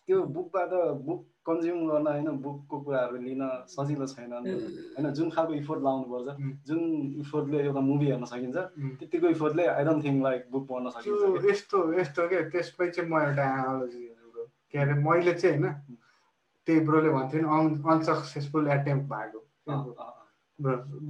त्यो 0.07 0.23
बुकबाट 0.27 0.71
बुक 1.05 1.25
कन्ज्युम 1.45 1.79
गर्न 1.87 2.07
होइन 2.07 2.27
बुकको 2.41 2.79
कुराहरू 2.81 3.17
लिन 3.19 3.41
सजिलो 3.69 4.05
छैन 4.07 4.31
होइन 4.33 5.11
जुन 5.13 5.29
खालको 5.29 5.53
इफोर्ट 5.53 5.83
लाउनुपर्छ 5.83 6.35
जुन 6.67 6.81
इफोर्टले 7.19 7.57
एउटा 7.63 7.79
मुभी 7.81 8.05
हेर्न 8.07 8.25
सकिन्छ 8.25 8.57
त्यतिको 8.99 9.27
इफोर्टले 9.29 9.65
I 9.67 9.83
don't 9.85 10.03
think 10.03 10.23
like 10.23 10.45
book 10.51 10.67
पढ्न 10.67 10.89
सकिन्छ 10.89 11.45
यस्तो 11.45 11.83
यस्तो 11.93 12.27
क्या 12.27 12.41
त्यसमै 12.49 12.89
चाहिँ 12.89 13.09
म 13.09 13.21
एउटा 13.21 13.45
एनालोजी 13.49 14.03
के 14.73 14.77
अरे 14.77 14.93
मैले 15.01 15.33
चाहिँ 15.33 15.57
होइन 15.57 15.95
त्यही 16.67 16.79
ब्रोले 16.85 17.09
भन्थ्यो 17.09 17.41
नि 17.41 17.47
अन 17.49 17.81
अनसक्सेसफुल 17.89 18.67
एटेम्प 18.69 19.03
भएको। 19.09 19.39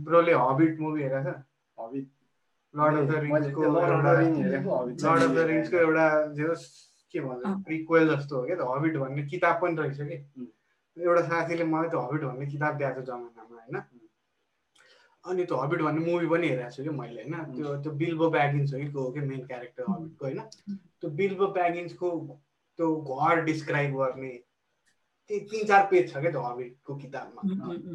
ब्रोले 0.03 0.34
हबिट 0.40 0.80
मुभी 0.80 1.03
हेरेको 1.03 1.32
छ? 1.32 1.44
लर्ड 2.73 2.97
अफ 2.97 3.09
द 3.09 3.19
रिङ्सको 3.19 3.69
लर्ड 3.69 5.23
अफ 5.23 5.31
द 5.31 5.45
रिङ्सको 5.47 5.77
एउटा 5.77 6.07
जे 6.33 6.47
के 7.13 7.19
भन्छ 7.21 7.53
प्रिक्वेल 7.65 8.09
जस्तो 8.09 8.35
हो 8.35 8.45
क्या 8.45 8.55
त 8.55 8.67
हबिट 8.69 8.97
भन्ने 8.97 9.23
किताब 9.27 9.61
पनि 9.61 9.75
रहेछ 9.75 10.01
कि 10.01 11.03
एउटा 11.03 11.21
साथीले 11.27 11.63
मलाई 11.67 11.89
त्यो 11.89 12.01
हबिट 12.01 12.23
भन्ने 12.23 12.45
किताब 12.47 12.77
दिएको 12.77 13.01
छ 13.01 13.07
जमानामा 13.07 13.55
होइन 13.55 13.81
अनि 15.23 15.45
त्यो 15.45 15.57
हबिट 15.57 15.81
भन्ने 15.81 16.05
मुभी 16.05 16.27
पनि 16.27 16.49
हेरेको 16.49 16.75
छु 16.75 16.83
कि 16.83 16.93
मैले 16.97 17.23
होइन 17.23 17.55
त्यो 17.55 17.75
त्यो 17.83 17.91
बिल्बो 17.95 18.29
ब्यागिन्स 18.29 18.73
हो 18.73 18.79
कि 18.79 18.91
को 18.91 19.01
हो 19.01 19.11
कि 19.11 19.25
मेन 19.31 19.41
क्यारेक्टर 19.47 19.89
हबिटको 19.89 20.25
होइन 20.25 20.39
त्यो 20.67 21.09
बिल्बो 21.15 21.47
ब्यागिन्सको 21.57 22.11
त्यो 22.79 22.91
घर 23.17 23.43
डिस्क्राइब 23.43 23.97
गर्ने 23.97 24.31
तिन 25.30 25.65
चार 25.68 25.85
पेज 25.91 26.11
छ 26.11 26.18
क्या 26.18 26.31
त्यो 26.31 26.41
हबिटको 26.41 26.95
किताबमा। 26.95 27.41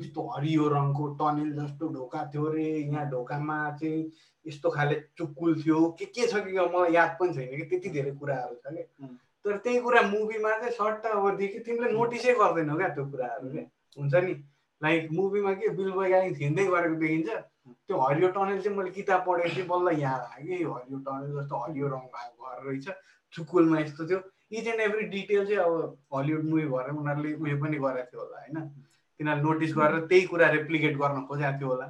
यस्तो 0.01 0.23
हरियो 0.37 0.69
रङको 0.69 1.07
टनेल 1.19 1.53
जस्तो 1.55 1.89
ढोका 1.95 2.25
थियो 2.35 2.45
अरे 2.47 2.65
यहाँ 2.65 3.11
ढोकामा 3.11 3.59
चाहिँ 3.81 4.03
यस्तो 4.47 4.71
खाले 4.71 4.95
चुक्कुल 5.19 5.63
थियो। 5.63 5.81
के 5.99 6.05
के 6.15 6.27
छ 6.27 6.45
कि 6.47 6.53
मलाई 6.53 6.93
याद 6.95 7.17
पनि 7.21 7.35
छैन 7.35 7.57
कि 7.59 7.65
त्यति 7.71 7.89
धेरै 7.91 8.13
कुराहरू 8.23 8.55
छ 8.55 8.75
कि। 8.75 8.83
तर 9.45 9.57
त्यही 9.65 9.81
कुरा 9.81 10.03
मुभीमा 10.09 10.51
चाहिँ 10.59 10.73
सर्ट 10.73 11.07
अवधिदेखि 11.07 11.59
तिमीले 11.67 11.93
नोटिसै 11.93 12.35
गर्दैनौ 12.35 12.77
क्या 12.77 12.89
त्यो 12.95 13.05
कुराहरू 13.11 13.51
क्या 13.51 13.65
हुन्छ 13.99 14.15
नि? 14.15 14.35
लाइक 14.83 15.09
मुभीमा 15.13 15.53
के 15.59 15.69
बिल 15.75 15.91
बगाई 15.91 16.33
हिँड्दै 16.39 16.65
गरेको 16.67 16.97
देखिन्छ। 17.01 17.29
त्यो 17.89 17.97
हरियो 17.99 18.29
टनेल 18.37 18.61
चाहिँ 18.63 18.77
मैले 18.79 18.91
किताब 18.91 19.21
पढेको 19.27 19.55
थिएँ 19.57 19.67
बल्ल 19.69 19.99
याद 20.01 20.23
आयो 20.33 20.47
कि 20.47 20.65
हरियो 20.65 20.99
टनेल 21.03 21.31
जस्तो 21.41 21.57
हरियो 21.65 21.87
रङ 21.89 22.05
भएको 22.15 22.47
घर 22.47 22.63
रहेछ। 22.69 22.87
चुकुलमा 23.33 23.79
यस्तो 23.81 24.07
थियो। 24.09 24.21
इच 24.59 24.67
एन्ड 24.67 24.81
एभ्री 24.81 25.07
डिटेल 25.15 25.45
चाहिँ 25.47 25.59
अब 25.59 25.97
हलिउड 26.15 26.45
मुभी 26.51 26.67
भएर 26.73 26.91
उनीहरूले 26.95 27.33
उयो 27.35 27.57
पनि 27.63 27.77
गरेको 27.85 28.11
थियो 28.11 28.21
होला 28.23 28.39
होइन? 28.41 28.59
तिनीहरूले 29.21 29.43
नोटिस 29.49 29.73
गरेर 29.77 30.07
त्यही 30.11 30.23
कुरा 30.31 30.47
रेप्लिकेट 30.51 30.97
गर्न 30.99 31.21
खोजेको 31.27 31.59
थियो 31.59 31.69
होला। 31.69 31.87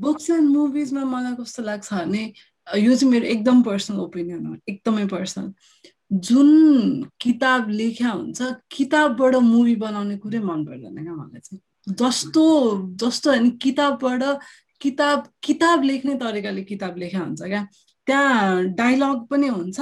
बुक्स 0.00 0.30
एन्ड 0.30 0.48
मुभिजमा 0.56 1.04
मलाई 1.12 1.34
कस्तो 1.40 1.62
लाग्छ 1.62 1.92
भने 1.92 2.22
यो 2.66 2.94
चाहिँ 2.96 3.10
मेरो 3.12 3.26
एकदम 3.34 3.62
पर्सनल 3.62 3.98
ओपिनियन 4.00 4.46
हो 4.46 4.56
एकदमै 4.68 5.06
पर्सनल 5.06 5.52
जुन 6.10 6.48
किताब 7.20 7.68
लेख्या 7.70 8.10
हुन्छ 8.10 8.42
किताबबाट 8.70 9.34
मुभी 9.44 9.76
बनाउने 9.76 10.16
कुरै 10.24 10.38
मन 10.38 10.64
पर्दैन 10.64 11.02
क्या 11.02 11.14
मलाई 11.14 11.40
चाहिँ। 11.40 11.60
जस्तो 12.00 12.44
जस्तो 13.02 13.30
होइन 13.30 13.50
किताबबाट 13.64 14.22
किताब 14.80 15.26
किताब 15.42 15.82
लेख्ने 15.82 16.14
तरिकाले 16.20 16.62
किताब 16.62 16.96
लेख्या 16.98 17.20
हुन्छ 17.20 17.42
क्या। 17.42 17.66
त्यहाँ 18.06 18.64
डाइलग 18.78 19.26
पनि 19.30 19.48
हुन्छ 19.48 19.80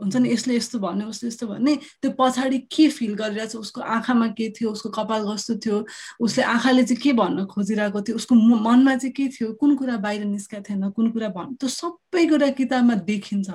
हुन्छ 0.00 0.16
नि 0.16 0.32
यसले 0.32 0.56
यस्तो 0.56 0.78
भन्ने 0.78 1.04
उसले 1.04 1.28
यस्तो 1.28 1.46
भन्ने 1.46 1.74
त्यो 2.02 2.10
पछाडि 2.18 2.58
के 2.70 2.88
फिल 2.90 3.14
गरिरहेको 3.14 3.50
छ 3.52 3.56
उसको 3.56 3.80
आँखामा 3.80 4.26
के 4.38 4.48
थियो? 4.50 4.70
उसको 4.70 4.88
कपाल 4.90 5.22
कस्तो 5.32 5.54
थियो? 5.64 5.86
उसले 6.20 6.44
आँखाले 6.44 6.84
चाहिँ 6.84 7.00
के 7.02 7.12
भन्न 7.12 7.44
खोजिरहेको 7.46 8.00
थियो? 8.02 8.16
उसको 8.16 8.34
मनमा 8.34 8.96
चाहिँ 8.96 9.12
के 9.12 9.28
थियो? 9.28 9.52
कुन 9.54 9.76
कुरा 9.76 9.96
बाहिर 9.96 10.24
निस्केको 10.24 10.62
थिएन? 10.68 10.90
कुन 10.90 11.10
कुरा 11.14 11.28
भन् 11.36 11.54
त्यो 11.56 11.68
सबै 11.68 12.26
कुरा 12.26 12.48
किताबमा 12.58 12.94
देखिन्छ। 13.06 13.50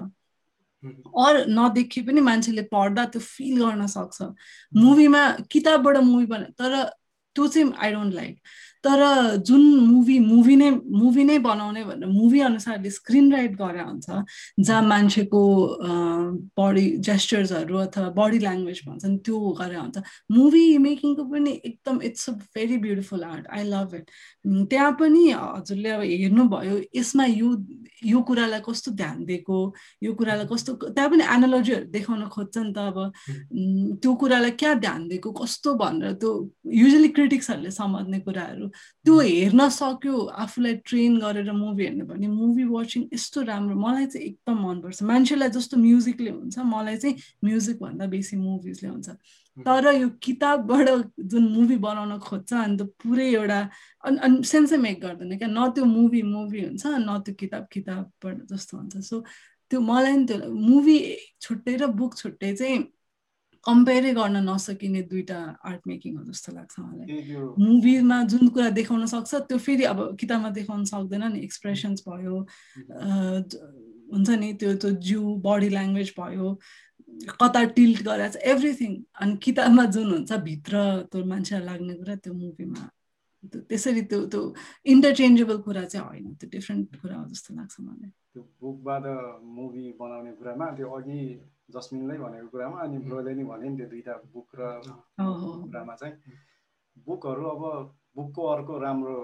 अरू 1.12 1.40
नदेखि 1.52 2.02
पनि 2.08 2.22
मान्छेले 2.24 2.62
पढ्दा 2.72 3.06
त्यो 3.12 3.22
फिल 3.22 3.60
गर्न 3.60 3.88
सक्छ। 3.88 4.32
मुभीमा 4.80 5.24
किताबबाट 5.52 5.98
मुभी 6.08 6.26
बना 6.26 6.56
तर 6.56 6.72
त्यो 7.36 7.48
चाहिँ 7.48 7.74
आई 7.78 7.92
डोन्ट 7.92 8.14
लाइक 8.14 8.40
तर 8.84 9.02
जुन 9.48 9.62
मुभी 9.88 10.18
मुभी 10.20 10.56
नै 10.56 10.70
मुभी 10.72 11.24
नै 11.24 11.38
बनाउने 11.40 11.84
भनेर 11.84 12.10
मुभी 12.10 12.40
अनुसारले 12.42 12.90
स्क्रिन 12.90 13.32
राइट 13.34 13.56
गरे 13.62 13.82
हुन्छ 13.84 14.08
जहाँ 14.60 14.82
मान्छेको 14.88 15.42
बडी 16.60 16.86
जेस्चर्सहरू 17.08 17.78
अथवा 17.78 18.10
बडी 18.16 18.40
ल्याङ्ग्वेज 18.40 18.82
भन्छन् 18.88 19.18
त्यो 19.26 19.40
गरे 19.60 19.76
हुन्छ। 19.76 19.98
मुभी 20.32 20.78
मेकिङको 20.86 21.24
पनि 21.32 21.52
एकदम 21.66 22.02
it's 22.08 22.30
a 22.30 22.34
very 22.56 22.78
beautiful 22.86 23.24
art 23.24 23.48
I 23.52 23.64
love 23.68 23.96
it 23.96 24.10
त्यहाँ 24.72 24.92
पनि 25.00 25.24
हजुरले 25.32 25.90
अब 25.90 26.02
हेर्नुभयो 26.02 26.82
यसमा 26.96 27.26
यो 27.26 27.50
यो 28.06 28.22
कुरालाई 28.24 28.62
कस्तो 28.64 28.92
ध्यान 28.96 29.24
दिएको 29.26 29.58
यो 30.04 30.14
कुरालाई 30.16 30.48
कस्तो 30.52 30.74
त्यहाँ 30.96 31.10
पनि 31.12 31.24
एनालोजीहरू 31.36 31.86
देखाउन 31.92 32.28
खोज्छ 32.32 32.58
नि 32.58 32.72
त 32.72 32.78
अब। 32.80 32.98
त्यो 34.00 34.14
कुरालाई 34.16 34.52
क्या 34.56 34.74
ध्यान 34.80 35.08
दिएको 35.08 35.32
कस्तो 35.36 35.74
भनेर 35.76 36.14
त्यो 36.24 36.32
युजली 36.80 37.08
क्रिटिक्सहरूले 37.18 37.72
समात्ने 37.72 38.20
कुराहरू। 38.24 38.69
त्यो 39.06 39.20
हेर्न 39.20 39.68
सक्यो 39.80 40.16
आफूलाई 40.44 40.74
ट्रेन 40.88 41.20
गरेर 41.20 41.52
मुभी 41.52 41.84
हेर्नु 41.86 42.06
भने 42.06 42.28
मुभी 42.28 42.64
वाचिङ 42.70 43.02
यस्तो 43.14 43.42
राम्रो 43.50 43.76
मलाई 43.76 44.06
चाहिँ 44.06 44.26
एकदम 44.28 44.58
मनपर्छ। 44.68 45.04
मान्छेलाई 45.04 45.50
जस्तो 45.58 45.78
म्युजिकले 45.78 46.32
हुन्छ 46.32 46.58
मलाई 46.74 46.98
चाहिँ 46.98 47.16
म्युजिकभन्दा 47.44 48.06
बेसी 48.14 48.36
मुभिजले 48.38 48.90
हुन्छ। 48.90 49.10
तर 49.66 49.86
यो 49.92 50.10
किताबबाट 50.24 50.88
जुन 51.20 51.44
मुभी 51.52 51.78
बनाउन 51.84 52.18
खोज्छ 52.24 52.54
अनि 52.54 52.78
त 52.80 52.82
पुरै 53.04 53.28
एउटा 53.36 53.60
अनि 54.08 54.44
सेन्सै 54.48 54.78
मेक 54.78 55.02
गर्दैन 55.04 55.38
क्या। 55.38 55.48
न 55.52 55.70
त्यो 55.76 55.86
मुभी 55.86 56.22
मुभी 56.24 56.60
हुन्छ 56.66 56.84
न 56.86 57.20
त्यो 57.26 57.36
किताब 57.36 57.68
किताबबाट 57.72 58.38
जस्तो 58.52 58.78
हुन्छ। 58.78 58.98
सो 59.10 59.24
त्यो 59.72 59.80
मलाई 59.82 60.16
नि 60.18 60.26
त्यो 60.26 60.38
मुभी 60.48 60.98
छुट्टै 61.42 61.76
र 61.82 61.88
बुक 62.00 62.16
छुट्टै 62.18 62.56
चाहिँ 62.56 62.78
कम्पेयरै 63.68 64.12
गर्न 64.14 64.38
नसकिने 64.50 65.02
दुइटा 65.12 65.40
आर्ट 65.70 65.82
मेकिङ 65.88 66.18
हो 66.18 66.24
जस्तो 66.26 66.52
लाग्छ 66.54 66.80
मलाई। 66.80 67.08
मुभीमा 67.60 68.18
जुन 68.32 68.48
कुरा 68.56 68.70
देखाउन 68.78 69.06
सक्छ 69.14 69.32
त्यो 69.50 69.58
फेरि 69.68 69.84
अब 69.94 70.00
किताबमा 70.20 70.50
देखाउन 70.60 70.84
सक्दैन 70.92 71.24
नि 71.34 71.40
एक्सप्रेसन्स 71.48 72.04
भयो 72.08 72.36
हुन्छ 74.12 74.30
नि 74.44 74.54
त्यो 74.60 74.76
त्यो 74.84 74.92
जिउ 75.08 75.36
बडी 75.48 75.70
ल्याङ्ग्वेज 75.70 76.14
भयो 76.20 76.48
कता 77.42 77.64
टिल्ट 77.76 78.00
गरेर 78.06 78.40
एभ्रिथिङ 78.54 78.96
अनि 79.22 79.36
किताबमा 79.44 79.86
जुन 79.98 80.08
हुन्छ 80.14 80.32
भित्र 80.48 80.86
त्यो 81.12 81.26
मान्छेलाई 81.26 81.66
लाग्ने 81.66 81.94
कुरा 82.00 82.16
त्यो 82.24 82.34
मुभीमा। 82.34 82.90
त्यसरी 83.70 84.02
त्यो 84.12 84.20
त्यो 84.32 84.42
इन्टरचेन्जेबल 84.94 85.58
कुरा 85.68 85.84
चाहिँ 85.92 86.06
होइन 86.08 86.34
त्यो 86.40 86.50
डिफ्रेन्ट 86.50 86.96
कुरा 87.02 87.16
हो 87.18 87.26
जस्तो 87.28 87.56
लाग्छ 87.56 87.76
मलाई। 87.80 88.10
त्यो 88.34 88.42
बुकबाट 88.62 89.06
मुभी 89.58 89.86
बनाउने 90.00 90.32
कुरामा 90.40 90.68
त्यो 90.78 90.88
अघि 90.98 91.22
जस्मिनलाई 91.70 92.18
भनेको 92.18 92.48
कुरामा 92.50 92.78
अनि 92.82 92.98
ब्रोले 93.08 93.34
नि 93.36 93.44
भने 93.44 93.70
नि 93.70 93.76
त्यो 93.78 93.88
दुइटा 93.90 94.14
बुक 94.34 94.50
र 94.60 94.62
कुरामा 95.18 95.96
चाहिँ। 95.96 96.14
बुकहरू 97.08 97.44
अब 97.46 97.64
बुकको 98.16 98.42
अर्को 98.46 98.78
राम्रो 98.80 99.18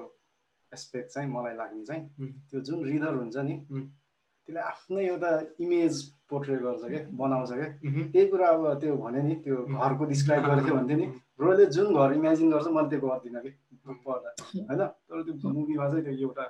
एस्पेक्ट 0.71 1.09
चाहिँ 1.11 1.29
मलाई 1.29 1.55
लाग्ने 1.55 1.83
चाहिँ 1.85 2.03
त्यो 2.49 2.59
जुन 2.61 2.83
रिडर 2.85 3.13
हुन्छ 3.15 3.37
नि 3.37 3.55
त्यसले 3.69 4.59
आफ्नै 4.61 5.05
एउटा 5.05 5.29
इमेज 5.59 5.93
पोर्ट्रे 6.29 6.57
गर्छ 6.57 6.81
क्या 6.85 7.01
बनाउँछ 7.17 7.51
क्या 7.51 7.69
त्यही 8.13 8.25
कुरा 8.29 8.47
अब 8.49 8.63
त्यो 8.81 8.95
भने 8.97 9.21
नि 9.21 9.35
त्यो 9.45 9.55
घरको 9.65 10.05
डिस्क्राइब 10.05 10.43
गरेको 10.45 10.65
थियो 10.65 10.75
भन्थ्यो 10.75 10.97
नि 10.97 11.07
ब्रोले 11.37 11.65
जुन 11.75 11.87
घर 11.93 12.13
इमेजिन 12.13 12.51
गर्छ 12.51 12.67
मैले 12.75 12.89
त्यो 12.89 12.99
गर्दिनँ 13.07 13.41
कि। 13.41 13.51
बुक 13.85 13.97
पढ्दा। 14.05 14.29
होइन? 14.69 14.81
तर 15.07 15.21
त्यो 15.23 15.49
मुभीमा 15.49 15.85
चाहिँ 15.89 16.03
त्यो 16.05 16.13
एउटा 16.25 16.43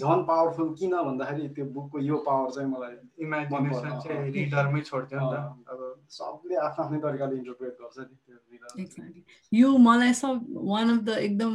झन् 0.00 0.22
पावरफुल 0.28 0.68
किन 0.78 0.94
भन्दाखेरि 0.96 1.48
त्यो 1.56 1.64
बुकको 1.72 1.98
यो 2.00 2.16
पावर 2.26 2.50
चाहिँ 2.50 2.68
मलाई 2.70 2.94
इमेजिनेसन 3.24 3.98
चाहिँ 4.04 4.30
रिडरमै 4.32 4.80
छोड्छ 4.80 5.12
नि 5.12 5.18
त 5.32 5.34
अब 5.72 5.78
सबले 6.10 6.54
आफ्नो 6.66 6.84
आफ्नै 6.84 6.98
तरिकाले 7.00 7.34
इन्टरप्रेट 7.36 7.74
गर्छ 7.80 7.98
नि 7.98 8.16
त्यो 8.26 9.04
यो 9.52 9.68
मलाई 9.78 10.12
सब 10.14 10.34
वान 10.70 10.86
अफ 10.90 11.00
द 11.04 11.10
एकदम 11.18 11.54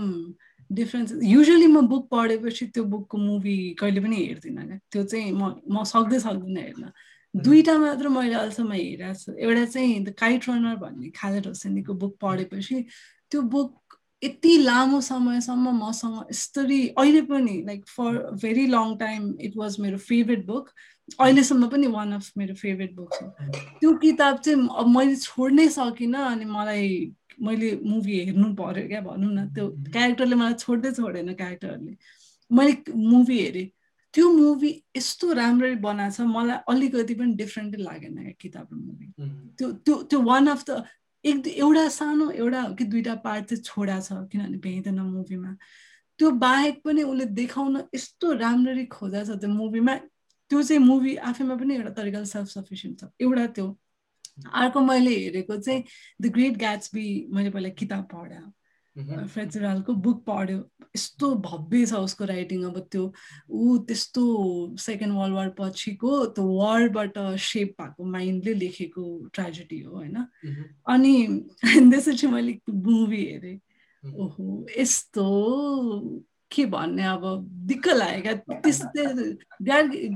डिफ्रेन्स 0.69 1.09
युजली 1.23 1.67
म 1.67 1.81
बुक 1.87 2.03
पढेपछि 2.11 2.65
त्यो 2.75 2.83
बुकको 2.93 3.17
मुभी 3.17 3.57
कहिले 3.79 4.01
पनि 4.01 4.17
हेर्दिनँ 4.23 4.65
क्या 4.67 4.77
त्यो 4.91 5.03
चाहिँ 5.03 5.31
म 5.31 5.43
म 5.71 5.83
सक्दै 5.93 6.19
सक्दिनँ 6.19 6.61
हेर्न 6.61 6.91
दुईवटा 7.33 7.77
मात्र 7.77 8.09
मैले 8.09 8.35
अहिलेसम्म 8.35 8.71
हेरेको 8.73 9.13
छु 9.15 9.31
एउटा 9.37 9.65
चाहिँ 9.65 10.03
द 10.03 10.09
काइट 10.19 10.49
रनर 10.49 10.75
भन्ने 10.83 11.09
खालेद 11.15 11.47
होसेनीको 11.47 11.93
बुक 11.93 12.13
पढेपछि 12.21 12.77
त्यो 13.31 13.41
बुक 13.53 13.86
यति 14.23 14.57
लामो 14.57 14.99
समयसम्म 15.01 15.71
मसँग 15.77 16.19
यस्तरी 16.31 16.87
अहिले 16.89 17.21
पनि 17.29 17.61
like 17.67 17.85
for 17.87 18.17
very 18.41 18.65
long 18.67 18.95
time 18.97 19.33
it 19.41 19.57
was 19.57 19.79
मेरो 19.79 19.97
फेभरेट 19.97 20.45
बुक 20.45 20.69
अहिलेसम्म 21.19 21.67
पनि 21.69 21.87
वान 21.87 22.11
अफ 22.13 22.31
मेरो 22.37 22.55
फेभरेट 22.55 22.95
बुक 22.95 23.13
छ 23.13 23.23
त्यो 23.79 23.93
किताब 24.03 24.37
चाहिँ 24.39 24.67
अब 24.77 24.87
मैले 24.97 25.15
छोड्नै 25.15 25.67
सकिनँ 25.77 26.25
अनि 26.31 26.45
मलाई 26.45 26.89
मैले 27.47 27.69
मुभी 27.85 28.19
हेर्नु 28.19 28.53
पर्यो 28.57 28.87
क्या 28.87 29.01
भनौँ 29.01 29.31
न। 29.33 29.47
त्यो 29.53 29.69
क्यारेक्टरले 29.93 30.35
मलाई 30.35 30.53
छोड्दै 30.65 30.91
छोडेन 30.91 31.33
क्यारेक्टरहरूले 31.33 31.95
मैले 32.51 32.73
मुभी 32.97 33.39
हेरेँ। 33.41 33.67
त्यो 34.13 34.31
मुभी 34.33 34.71
यस्तो 34.97 35.33
राम्ररी 35.37 35.75
बनाएको 35.85 36.15
छ 36.15 36.25
मलाई 36.33 36.57
अलिकति 36.73 37.13
पनि 37.13 37.33
डिफ्रेन्टै 37.37 37.81
लागेन 37.83 38.15
क्या 38.17 38.33
किताब 38.41 38.67
र 38.73 38.75
मुभी 38.75 39.05
त्यो 39.57 39.71
त्यो 39.85 39.95
त्यो 40.09 40.21
वान 40.29 40.47
अफ 40.47 40.63
द 40.69 40.83
एक 41.25 41.47
एउटा 41.47 41.87
सानो 41.89 42.29
एउटा 42.31 42.63
कि 42.77 42.83
दुइटा 42.83 43.15
पार्ट 43.15 43.45
चाहिँ 43.45 43.63
छोडा 43.63 43.99
छ 43.99 44.13
किनभने 44.31 44.57
भ्याइँदैन 44.57 44.99
मुभीमा 44.99 45.55
त्यो 46.19 46.31
बाहेक 46.31 46.81
पनि 46.83 47.03
उसले 47.03 47.25
देखाउन 47.25 47.83
यस्तो 47.95 48.31
राम्ररी 48.33 48.85
खोजा 48.85 49.23
छ 49.23 49.39
त्यो 49.41 49.49
मुभीमा 49.49 49.95
त्यो 50.49 50.61
चाहिँ 50.63 50.81
मुभी 50.83 51.15
आफैमा 51.15 51.55
पनि 51.55 51.75
एउटा 51.75 51.89
तरिकाले 51.89 52.25
सेल्फ 52.25 52.47
सफिसियन्ट 52.47 52.99
छ। 52.99 53.09
एउटा 53.21 53.47
त्यो। 53.47 53.67
अर्को 54.53 54.79
मैले 54.79 55.11
हेरेको 55.11 55.57
चाहिँ 55.57 55.83
द 56.21 56.25
ग्रेट 56.25 56.57
ग्याट्सबी 56.57 57.05
मैले 57.33 57.49
पहिला 57.49 57.69
किताब 57.69 58.03
पढाएँ 58.13 58.51
फ्रेजरालको 58.97 59.93
बुक 59.95 60.23
पढ्यो 60.25 60.57
यस्तो 60.95 61.33
भव्य 61.39 61.85
छ 61.85 61.93
उसको 62.01 62.25
राइटिङ 62.25 62.63
अब 62.63 62.79
त्यो 62.91 63.03
ऊ 63.51 63.77
त्यस्तो 63.87 64.23
सेकेन्ड 64.79 65.13
वर्ल्ड 65.13 65.35
वार 65.35 65.49
पछिको 65.59 66.25
त्यो 66.29 66.45
वारबाट 66.53 67.17
सेप 67.41 67.75
भएको 67.81 68.05
माइन्डले 68.11 68.53
लेखेको 68.55 69.03
ट्रेजेडी 69.33 69.79
हो 69.81 69.95
होइन 69.95 70.15
अनि 70.87 71.15
त्यसपछि 71.63 72.27
मैले 72.27 72.57
मुभी 72.69 73.23
हेरेँ 73.25 73.59
ओहो 74.03 74.65
यस्तो 74.77 75.27
के 76.51 76.65
भन्ने 76.65 77.03
अब 77.05 77.23
दिक्क 77.67 77.87
लाग्यो 77.89 78.21
क्या 78.23 78.59
त्यस्तै 78.59 79.05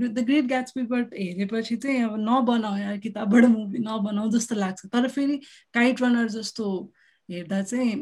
द 0.07 0.19
ग्रेट 0.19 0.45
ग्याट्सबीबाट 0.45 1.13
हेरेपछि 1.13 1.75
चाहिँ 1.75 2.03
अब 2.03 2.15
नबनाऊ 2.19 2.77
या 2.77 2.95
किताबबाट 2.97 3.45
मुभी 3.47 3.79
नबनाऊ 3.81 4.29
जस्तो 4.31 4.55
लाग्छ 4.55 4.85
तर 4.87 5.07
फेरि 5.09 5.37
काइट 5.73 6.01
रनर 6.01 6.27
जस्तो 6.31 6.67
हेर्दा 7.29 7.61
चाहिँ 7.63 7.95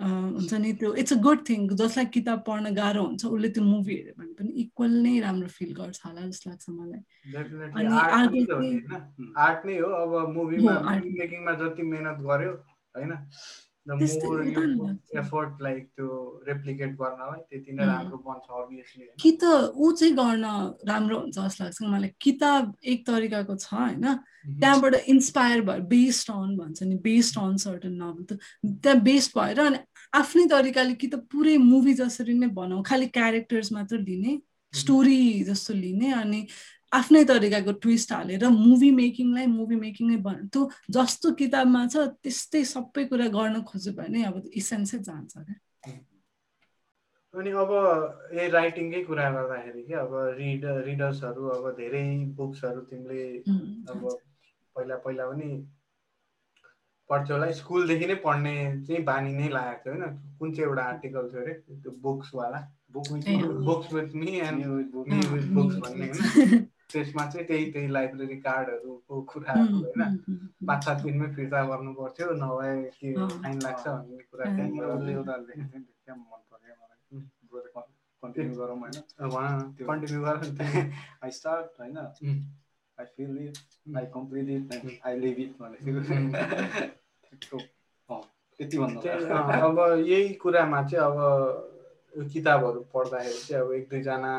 हुन्छ 0.00 0.52
नि 0.54 0.72
त्यो 0.80 0.94
इट्स 0.94 1.12
अ 1.12 1.16
गुड 1.22 1.40
थिङ 1.48 1.68
जसलाई 1.80 2.06
किताब 2.14 2.38
पढ्न 2.46 2.74
गाह्रो 2.74 3.02
हुन्छ 3.04 3.24
उसले 3.24 3.48
त्यो 3.48 3.64
मुभी 3.64 3.94
हेऱ्यो 3.96 4.14
भने 4.18 4.32
पनि 4.38 4.50
इक्वल 4.62 4.90
नै 5.02 5.14
राम्रो 5.20 5.48
फिल 5.58 5.74
गर्छ 5.74 6.00
होला 6.06 6.20
जस्तो 6.26 6.50
लाग्छ 6.50 6.66
मलाई। 6.70 7.02
आर्ट 9.46 9.66
नै 9.66 9.78
हो 9.78 9.88
अब 10.02 10.12
मुभीमा 10.34 11.54
जति 11.62 11.82
मेहनत 11.92 12.18
गर्यो 12.26 12.52
होइन? 12.96 13.12
एफोर्ट 13.88 15.62
लाइक 15.62 15.84
त्यो 15.96 16.08
रेप्लिकेट 16.48 16.92
गर्नलाई 16.96 17.40
त्यति 17.50 17.72
नै 17.72 17.86
राम्रो 17.86 18.18
बन्छ 18.28 18.46
अभियसली 18.60 19.08
कि 19.20 19.30
त 19.42 19.44
ऊ 19.76 19.90
चाहिँ 19.92 20.14
गर्न 20.16 20.46
राम्रो 20.88 21.18
हुन्छ 21.20 21.38
जस्तो 21.38 21.64
लाग्छ 21.64 21.82
मलाई। 21.82 22.10
किताब 22.20 22.74
एक 22.84 23.06
तरिकाको 23.06 23.56
छ 23.56 23.72
होइन? 23.74 24.06
त्यहाँबाट 24.60 24.94
इन्सपायर 25.08 25.60
भयो 25.68 25.82
बेस्ड 25.92 26.30
अन 26.32 26.56
भन्छ 26.56 26.82
नि 26.82 26.96
बेस्ड 27.04 27.38
अन 27.38 27.56
सर्टन 27.66 27.92
नभल 28.02 28.24
त 28.24 28.38
त्यहाँ 28.64 29.00
बेस्ड 29.04 29.38
भएर 29.38 29.60
अनि 29.60 29.78
आफ्नै 30.14 30.46
तरिकाले 30.54 30.94
कि 30.94 31.06
त 31.08 31.14
पुरै 31.28 31.56
मुभी 31.60 31.94
जसरी 32.00 32.34
नै 32.40 32.48
बनाऊ 32.56 32.82
खालि 32.88 33.06
क्यारेक्टर्स 33.12 33.72
मात्र 33.72 33.98
लिने 34.00 34.38
स्टोरी 34.72 35.20
जस्तो 35.44 35.74
लिने 35.74 36.12
अनि 36.12 36.46
आफ्नै 36.98 37.22
तरिकाको 37.30 37.72
ट्विस्ट 37.84 38.12
हालेर 38.12 38.48
मुभी 38.56 38.90
मेकिङलाई 39.00 39.46
मुभी 39.52 39.76
मेकिङै 39.76 40.16
बन 40.26 40.36
त्यो 40.54 40.62
जस्तो 40.96 41.32
किताबमा 41.42 41.82
छ 41.92 42.08
त्यस्तै 42.24 42.62
सबै 42.72 43.04
कुरा 43.12 43.26
गर्न 43.36 43.62
खोज्यो 43.70 43.92
भने 44.00 44.24
अब 44.30 44.34
इसेन्सै 44.62 44.98
जान्छ 45.10 45.32
क्या। 45.36 45.56
अनि 47.34 47.50
अब 47.60 47.70
यही 48.34 48.48
राइटिङकै 48.50 49.00
कुरा 49.04 49.30
गर्दाखेरि 49.36 49.82
कि 49.86 49.94
अब 50.00 50.12
रिड 50.40 50.64
रिडर्सहरू 50.88 51.48
अब 51.54 51.64
धेरै 51.78 52.02
बुक्सहरू 52.40 52.80
तिमीले 52.90 53.24
अब 53.90 54.02
पहिला 54.76 54.96
पहिला 55.06 55.24
पनि 55.30 55.48
पढ्थ्यो 57.10 57.36
होला। 57.36 57.46
स्कुलदेखि 57.58 58.06
नै 58.06 58.14
पढ्ने 58.22 58.54
चाहिँ 58.86 59.02
बानी 59.04 59.32
नै 59.34 59.48
लागेको 59.56 59.82
थियो 59.84 59.94
होइन। 59.94 60.14
कुन 60.38 60.52
चाहिँ 60.52 60.68
एउटा 60.68 60.82
आर्टिकल 60.92 61.24
थियो 61.32 61.40
अरे? 61.42 61.54
त्यो 61.82 61.90
बुक्सवाला 62.06 62.60
books 62.94 63.92
with 63.94 64.14
me 64.14 64.30
and 64.40 64.58
me 64.64 65.18
with 65.34 65.46
books 65.58 65.74
भन्ने 65.84 66.06
होइन? 66.08 66.68
त्यसमा 66.94 67.26
चाहिँ 67.26 67.46
त्यही 67.46 67.72
त्यही 67.72 67.92
लाइब्रेरी 67.92 68.36
कार्डहरूको 68.36 69.20
कुराहरू 69.22 69.76
होइन। 69.76 70.16
पाँच 70.66 70.84
सात 70.84 70.98
दिनमै 71.02 71.28
फिर्ता 71.34 71.64
गर्नु 71.64 71.92
पर्थ्यो 71.94 72.30
नभए 72.32 72.74
के 73.00 73.14
फाइन 73.26 73.58
लाग्छ 73.62 73.84
भन्ने 73.86 74.18
कुरा 74.30 74.44
कन्टिन्यू 78.22 78.54
गरौँ 78.56 78.78
होइन। 78.78 78.96
कन्टिन्यू 79.86 80.20
गर। 80.22 80.36
आई 81.24 81.30
स्टार्ट 81.30 81.80
होइन। 81.80 81.98
I 82.98 83.04
feel 83.04 83.38
it 83.38 83.56
I 83.96 84.04
complete 84.06 84.48
it 84.48 85.00
I 85.06 85.18
leave 85.20 85.38
it 85.38 85.52
भनेको। 85.60 87.58
त्यति 88.60 88.78
भन्नु 88.78 89.00
अब 89.60 89.78
यही 90.06 90.34
कुरामा 90.34 90.82
चाहिँ 90.82 91.04
अब 91.04 91.16
किताबहरू 92.32 92.80
पढ्दाखेरि 92.94 93.38
चाहिँ 93.46 93.62
अब 93.64 93.72
एक 93.72 93.88
दुईजना 93.88 94.32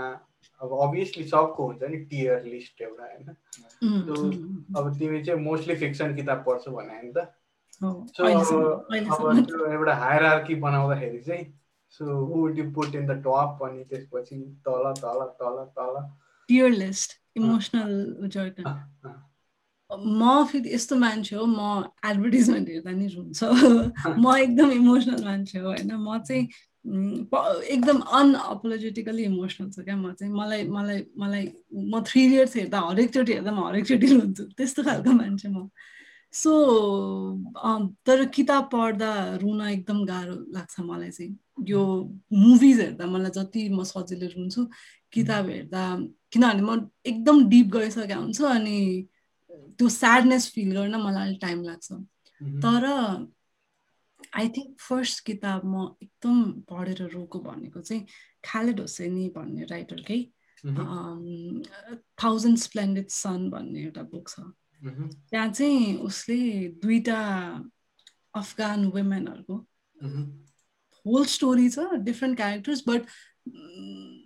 अब 0.61 0.77
अभियसली 0.81 1.23
सबको 1.27 1.65
हुन्छ 1.67 1.83
नि 1.83 1.97
टियर 2.11 2.43
लिस्ट 2.43 2.81
एउटा 2.81 3.03
होइन? 3.03 3.27
अब 4.77 4.95
तिमी 4.99 5.23
चाहिँ 5.23 5.41
मोस्टली 5.41 5.75
फिक्सन 5.75 6.15
किताब 6.15 6.43
पढ्छौ 6.47 6.71
भने 6.71 7.01
नि 7.01 7.11
त? 7.17 7.27
सो 7.83 8.23
अब 8.23 9.45
त्यो 9.45 9.71
एउटा 9.71 9.95
हायर 9.95 10.23
आर्की 10.23 10.55
बनाउँदाखेरि 10.55 11.19
चाहिँ 11.19 11.45
so 11.89 12.05
who 12.05 12.25
would 12.25 12.59
you 12.59 12.71
put 12.71 12.95
in 12.95 13.05
the 13.07 13.11
top 13.27 13.59
अनि 13.63 13.83
त्यसपछि 13.83 14.35
तल 14.67 14.91
तल 14.97 15.19
तल 15.41 15.63
तल। 15.77 16.01
टियर 16.47 16.69
लिस्ट 16.69 17.21
इमोसनल 17.37 18.17
म 19.91 20.45
फेरि 20.51 20.73
यस्तो 20.73 20.95
मान्छे 20.95 21.35
हो 21.35 21.45
म 21.45 21.83
एडभर्टिजमेन्ट 22.05 22.69
हेर्दा 22.69 22.91
नि 22.91 23.07
रुन्छ। 23.07 23.43
म 24.23 24.35
एकदम 24.37 24.71
इमोसनल 24.71 25.23
मान्छे 25.25 25.59
हो 25.59 25.67
होइन? 25.67 25.91
म 25.95 26.17
चाहिँ 26.19 26.49
एकदम 26.85 27.99
अनअपोलोजेटिकली 28.19 29.23
इमोसनल 29.23 29.69
छ 29.71 29.79
क्या 29.85 29.95
म 29.97 30.11
चाहिँ। 30.13 30.33
मलाई 30.33 30.63
मलाई 30.69 30.99
मलाई 31.17 31.45
म 31.73 32.01
थ्री 32.05 32.21
इयर्स 32.25 32.55
हेर्दा 32.57 32.79
हरेकचोटि 32.89 33.33
हेर्दा 33.33 33.51
म 33.51 33.65
हरेकचोटि 33.67 34.07
हुन्छु। 34.13 34.43
त्यस्तो 34.57 34.83
खालको 34.83 35.11
मान्छे 35.11 35.49
म। 35.49 35.69
सो 36.33 36.51
तर 38.05 38.25
किताब 38.35 38.63
पढ्दा 38.71 39.11
रुन 39.41 39.61
एकदम 39.67 40.05
गाह्रो 40.05 40.35
लाग्छ 40.53 40.79
मलाई 40.79 41.09
चाहिँ। 41.09 41.33
यो 41.69 41.81
मुभिज 42.33 42.79
हेर्दा 42.79 43.05
मलाई 43.07 43.31
जति 43.37 43.69
म 43.69 43.83
सजिलो 43.83 44.27
रुन्छु 44.35 44.61
किताब 45.13 45.49
हेर्दा 45.49 45.83
किनभने 46.31 46.61
म 46.61 46.89
एकदम 47.05 47.47
डिप 47.49 47.67
गइसकेको 47.75 48.19
हुन्छु 48.21 48.45
अनि 48.45 48.77
त्यो 49.79 49.87
स्याडनेस 49.89 50.51
फिल 50.53 50.69
गर्न 50.77 50.95
मलाई 51.01 51.27
अलिक 51.27 51.39
टाइम 51.41 51.63
लाग्छ। 51.63 51.91
तर 52.63 52.83
आई 54.35 54.49
थिङ्क 54.57 54.79
फर्स्ट 54.79 55.23
किताब 55.25 55.65
म 55.65 55.83
एकदम 56.03 56.51
पढेर 56.69 57.01
रोको 57.13 57.39
भनेको 57.39 57.81
चाहिँ 57.81 58.05
खालेड 58.45 58.79
होसेनी 58.79 59.27
भन्ने 59.35 59.63
राइटरकै 59.71 60.19
थाउजन्ड 62.23 62.57
स्प्लेन्डेड 62.57 63.07
सन 63.09 63.49
भन्ने 63.49 63.83
एउटा 63.83 64.01
बुक 64.11 64.29
छ। 64.29 64.39
त्यहाँ 65.31 65.49
चाहिँ 65.51 65.95
उसले 66.09 66.39
दुईटा 66.83 67.19
अफगान 68.35 68.85
वुमेनहरूको 68.93 69.55
होल 71.05 71.25
स्टोरी 71.25 71.69
छ 71.69 71.79
डिफ्रेन्ट 72.03 72.37
क्यारेक्टर्स 72.37 72.83
बट 72.87 73.01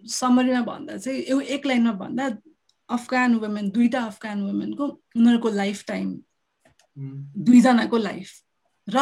समरीमा 0.10 0.62
भन्दा 0.66 0.98
चाहिँ 0.98 1.24
यो 1.30 1.40
एक 1.56 1.66
लाइनमा 1.66 1.92
भन्दा 2.04 2.28
अफगान 2.90 3.36
वुमेन 3.36 3.70
दुईटा 3.70 4.02
अफगान 4.06 4.42
वुमेनको 4.42 4.86
उनीहरूको 5.16 5.50
लाइफ 5.50 5.84
टाइम 5.88 6.20
दुईजनाको 7.48 7.98
लाइफ 7.98 8.30
र 8.96 8.98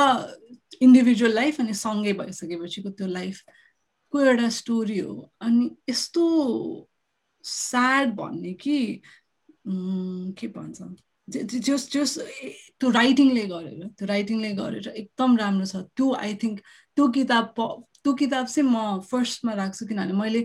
इन्डिभिजुअल 0.81 1.33
लाइफ 1.33 1.59
अनि 1.61 1.73
सँगै 1.73 2.13
भइसकेपछिको 2.19 2.89
त्यो 2.97 3.07
लाइफको 3.07 4.19
एउटा 4.21 4.49
स्टोरी 4.59 4.99
हो? 4.99 5.13
अनि 5.41 5.69
यस्तो 5.89 6.23
स्याड 7.43 8.15
भन्ने 8.15 8.53
कि 8.53 9.01
के 10.37 10.47
भन्छ? 10.47 10.79
जस 11.27 11.89
जस 11.91 12.17
त्यो 12.79 12.89
राइटिङले 12.89 13.45
गरेर 13.47 13.87
त्यो 13.97 14.07
राइटिङले 14.07 14.51
गरेर 14.55 14.87
एकदम 14.87 15.37
राम्रो 15.37 15.65
छ। 15.65 15.83
त्यो 15.95 16.13
आई 16.13 16.33
थिङ्क 16.43 16.59
त्यो 16.95 17.07
किताब 17.17 17.45
त्यो 18.03 18.13
किताब 18.13 18.45
चाहिँ 18.45 18.69
म 18.69 18.99
फर्स्टमा 19.11 19.53
राख्छु 19.53 19.85
किनभने 19.87 20.13
मैले 20.13 20.41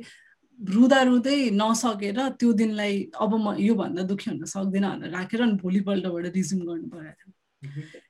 रुँदा 0.59 1.02
रुँदै 1.02 1.39
नसकेर 1.55 2.19
त्यो 2.40 2.52
दिनलाई 2.62 2.94
अब 3.20 3.35
म 3.35 3.55
योभन्दा 3.59 4.02
दुःखी 4.10 4.31
हुन 4.31 4.44
सक्दिनँ 4.55 4.90
भनेर 4.90 5.10
राखेर 5.10 5.43
अनि 5.43 5.55
भोलिपल्टबाट 5.62 6.24
रिज्युम 6.35 6.60
गर्नु 6.66 6.89
परेको 6.90 7.14
थियो। 7.20 7.32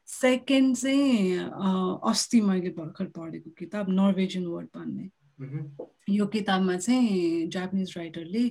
सेकेन्ड 0.09 0.77
चाहिँ 0.77 1.39
अस्ति 2.11 2.41
मैले 2.41 2.70
भर्खर 2.77 3.05
पढेको 3.16 3.51
किताब 3.59 3.91
नर्वेजियन 3.91 4.47
वर्ड 4.47 4.69
भन्ने। 4.77 5.11
यो 6.11 6.27
किताबमा 6.27 6.77
चाहिँ 6.77 7.49
जापानिज 7.53 7.95
राइटरले 7.97 8.49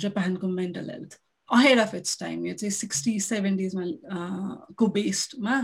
जापानको 0.00 0.48
mental 0.48 0.90
health 0.90 1.18
ahead 1.48 1.78
of 1.78 1.94
its 1.94 2.18
time 2.20 2.46
यो 2.46 2.54
चाहिँ 2.54 2.70
सिक्सटी 2.72 3.18
सेभेन्टिजमा 3.20 3.84
को 4.78 4.86
बेस्डमा 4.86 5.56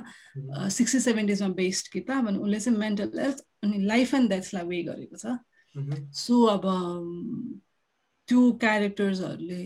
सिक्सटी 0.69 1.01
सेभेन्टिजमा 1.01 1.49
बेस्ड 1.57 1.89
किताब 1.93 2.29
अनि 2.29 2.39
उसले 2.39 2.61
चाहिँ 2.61 2.79
मेन्टल 2.79 3.19
हेल्थ 3.19 3.45
अनि 3.65 3.79
लाइफ 3.87 4.15
एन्ड 4.15 4.31
डेथलाई 4.31 4.65
वे 4.67 4.83
गरेको 4.83 5.17
छ। 5.17 5.37
सो 6.17 6.43
अब 6.47 6.63
त्यो 8.29 8.51
क्यारेक्टर्सहरूले 8.61 9.65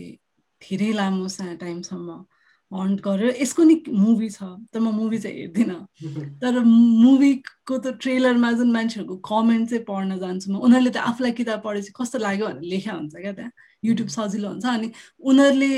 धेरै 0.61 0.91
लामो 0.93 1.27
टाइमसम्म 1.59 2.25
हन्ट 2.71 3.01
गरेर 3.01 3.35
यसको 3.41 3.63
नि 3.63 3.75
मुभी 3.89 4.29
छ 4.29 4.43
तर 4.73 4.79
म 4.79 4.91
मुभी 4.95 5.17
चाहिँ 5.19 5.37
हेर्दिनँ। 5.37 5.79
तर 6.41 6.59
मुभीको 6.65 7.77
त 7.77 7.93
ट्रेलरमा 8.01 8.51
जुन 8.51 8.71
मान्छेहरूको 8.71 9.15
कमेन्ट 9.29 9.69
चाहिँ 9.69 9.83
पढ्न 9.85 10.17
जान्छु 10.19 10.51
म 10.51 10.57
उनीहरूले 10.65 10.91
त 10.91 10.97
आफूलाई 10.97 11.31
किताब 11.39 11.61
पढेपछि 11.61 11.91
कस्तो 11.99 12.17
लाग्यो 12.19 12.47
भनेर 12.47 12.69
लेख्या 12.73 12.93
हुन्छ 12.93 13.15
क्या 13.15 13.33
त्यहाँ। 13.33 13.51
युट्युब 13.83 14.09
सजिलो 14.09 14.49
हुन्छ 14.49 14.65
अनि 14.65 14.91
उनीहरूले 15.19 15.71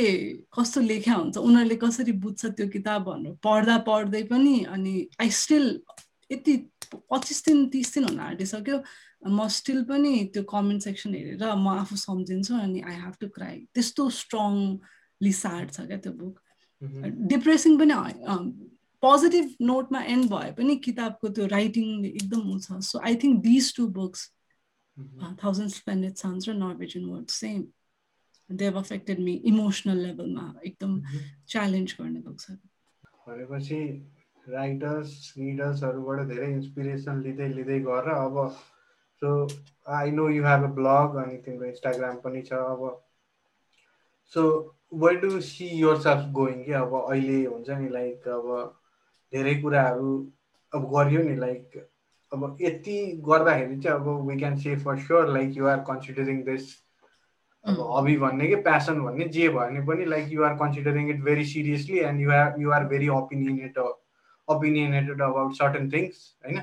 कस्तो 0.58 0.82
लेख्या 0.82 1.16
हुन्छ 1.16 1.38
उनीहरूले 1.38 1.76
कसरी 1.84 2.12
बुझ्छ 2.24 2.46
त्यो 2.56 2.68
किताब 2.78 3.04
भनेर 3.10 3.36
पढ्दा 3.44 3.78
पढ्दै 3.90 4.24
पनि 4.32 4.56
अनि 4.72 4.96
आई 5.22 5.30
स्टिल 5.42 5.66
यति 6.32 6.56
पच्चिस 7.12 7.46
दिन 7.46 7.68
तिस 7.68 7.94
दिन 7.94 8.04
हुन 8.10 8.20
आँटिसक्यो। 8.32 8.80
म 9.28 9.48
स्टिल 9.50 9.84
पनि 9.84 10.14
त्यो 10.34 10.44
कमेन्ट 10.50 10.82
सेक्सन 10.84 11.14
हेरेर 11.14 11.54
म 11.56 11.68
आफू 11.84 11.96
सम्झिन्छु 12.00 12.56
अनि 12.56 12.82
आई 12.82 12.96
हेभ 12.96 13.14
टु 13.22 13.28
क्राई 13.36 13.56
त्यस्तो 13.76 14.10
स्ट्रङली 14.18 15.32
साड 15.44 15.72
छ 15.72 15.88
क्या 15.88 15.98
त्यो 16.06 16.14
बुक 16.14 16.40
डिप्रेसिङ 16.82 17.78
पनि 17.78 17.94
पोजिटिभ 19.04 19.56
नोटमा 19.62 20.02
एन्ड 20.04 20.30
भए 20.30 20.52
पनि 20.52 20.76
किताबको 20.76 21.30
त्यो 21.30 21.46
राइटिङले 21.46 22.10
एकदम 22.10 22.52
ऊ 22.52 22.60
छ 22.60 22.80
so 22.82 23.00
I 23.00 23.16
think 23.16 23.42
these 23.42 23.76
two 23.76 23.88
books 23.88 24.28
thousand 25.44 25.70
splendid 25.70 26.16
suns 26.16 26.50
र 26.50 26.54
Norwegian 26.54 27.06
wood 27.06 27.30
same 27.30 27.66
they've 28.50 28.78
affected 28.80 29.20
me 29.20 29.34
emotional 29.46 29.98
लेभलमा 29.98 30.54
एकदम 30.66 31.02
च्यालेन्ज 31.48 31.96
गर्ने 32.00 32.20
बुक्सहरू 32.20 33.34
भनेपछि 33.34 33.82
राइटर्स 34.50 35.34
रिडर्सहरूबाट 35.38 36.28
धेरै 36.28 36.52
इन्सपिरेसन 36.52 37.22
लिँदै 37.22 37.48
लिँदै 37.48 37.80
गएर 37.80 38.10
अब 38.10 38.40
so 39.22 39.34
I 39.88 40.12
know 40.12 40.30
you 40.30 40.44
have 40.44 40.64
a 40.64 40.74
blog 40.74 41.16
अनि 41.24 41.38
तिम्रो 41.38 41.66
इन्स्टाग्राम 41.66 42.18
पनि 42.18 42.42
छ 42.42 42.54
अब। 42.54 42.88
So 44.34 44.44
where 44.94 45.20
do 45.20 45.40
see 45.42 45.68
yourself 46.02 46.32
going 46.32 46.64
कि 46.64 46.72
अब 46.72 46.94
अहिले 47.10 47.44
हुन्छ 47.46 47.70
नि 47.70 47.90
लाइक 47.90 48.28
अब 48.28 48.80
धेरै 49.34 49.56
कुराहरू 49.56 50.34
अब 50.74 50.90
गरियो 50.96 51.24
नि 51.24 51.36
लाइक 51.36 51.78
अब 52.34 52.58
यति 52.62 52.98
गर्दाखेरि 53.26 53.78
चाहिँ 53.78 54.00
अब 54.00 54.28
we 54.28 54.38
can 54.40 54.56
say 54.56 54.76
for 54.76 54.98
sure 55.00 55.34
like 55.34 55.58
you're 55.58 55.78
considering 55.78 56.44
this 56.44 56.76
अब 57.66 57.80
हबी 57.98 58.18
भन्ने 58.18 58.48
कि 58.48 58.56
प्यासन 58.56 59.02
भन्ने 59.02 59.28
जे 59.28 59.50
भयो 59.50 59.60
भने 59.60 59.82
पनि 59.82 60.06
like 60.06 60.32
you're 60.32 60.54
considering 60.54 61.10
it 61.10 61.22
very 61.24 61.46
seriously 61.46 62.00
and 62.00 62.22
you're 62.22 62.56
you're 62.60 62.84
very 62.86 63.08
opinionate 63.08 63.78
opinionated 64.48 65.22
about 65.22 65.54
certain 65.54 65.90
things 65.90 66.36
होइन? 66.46 66.62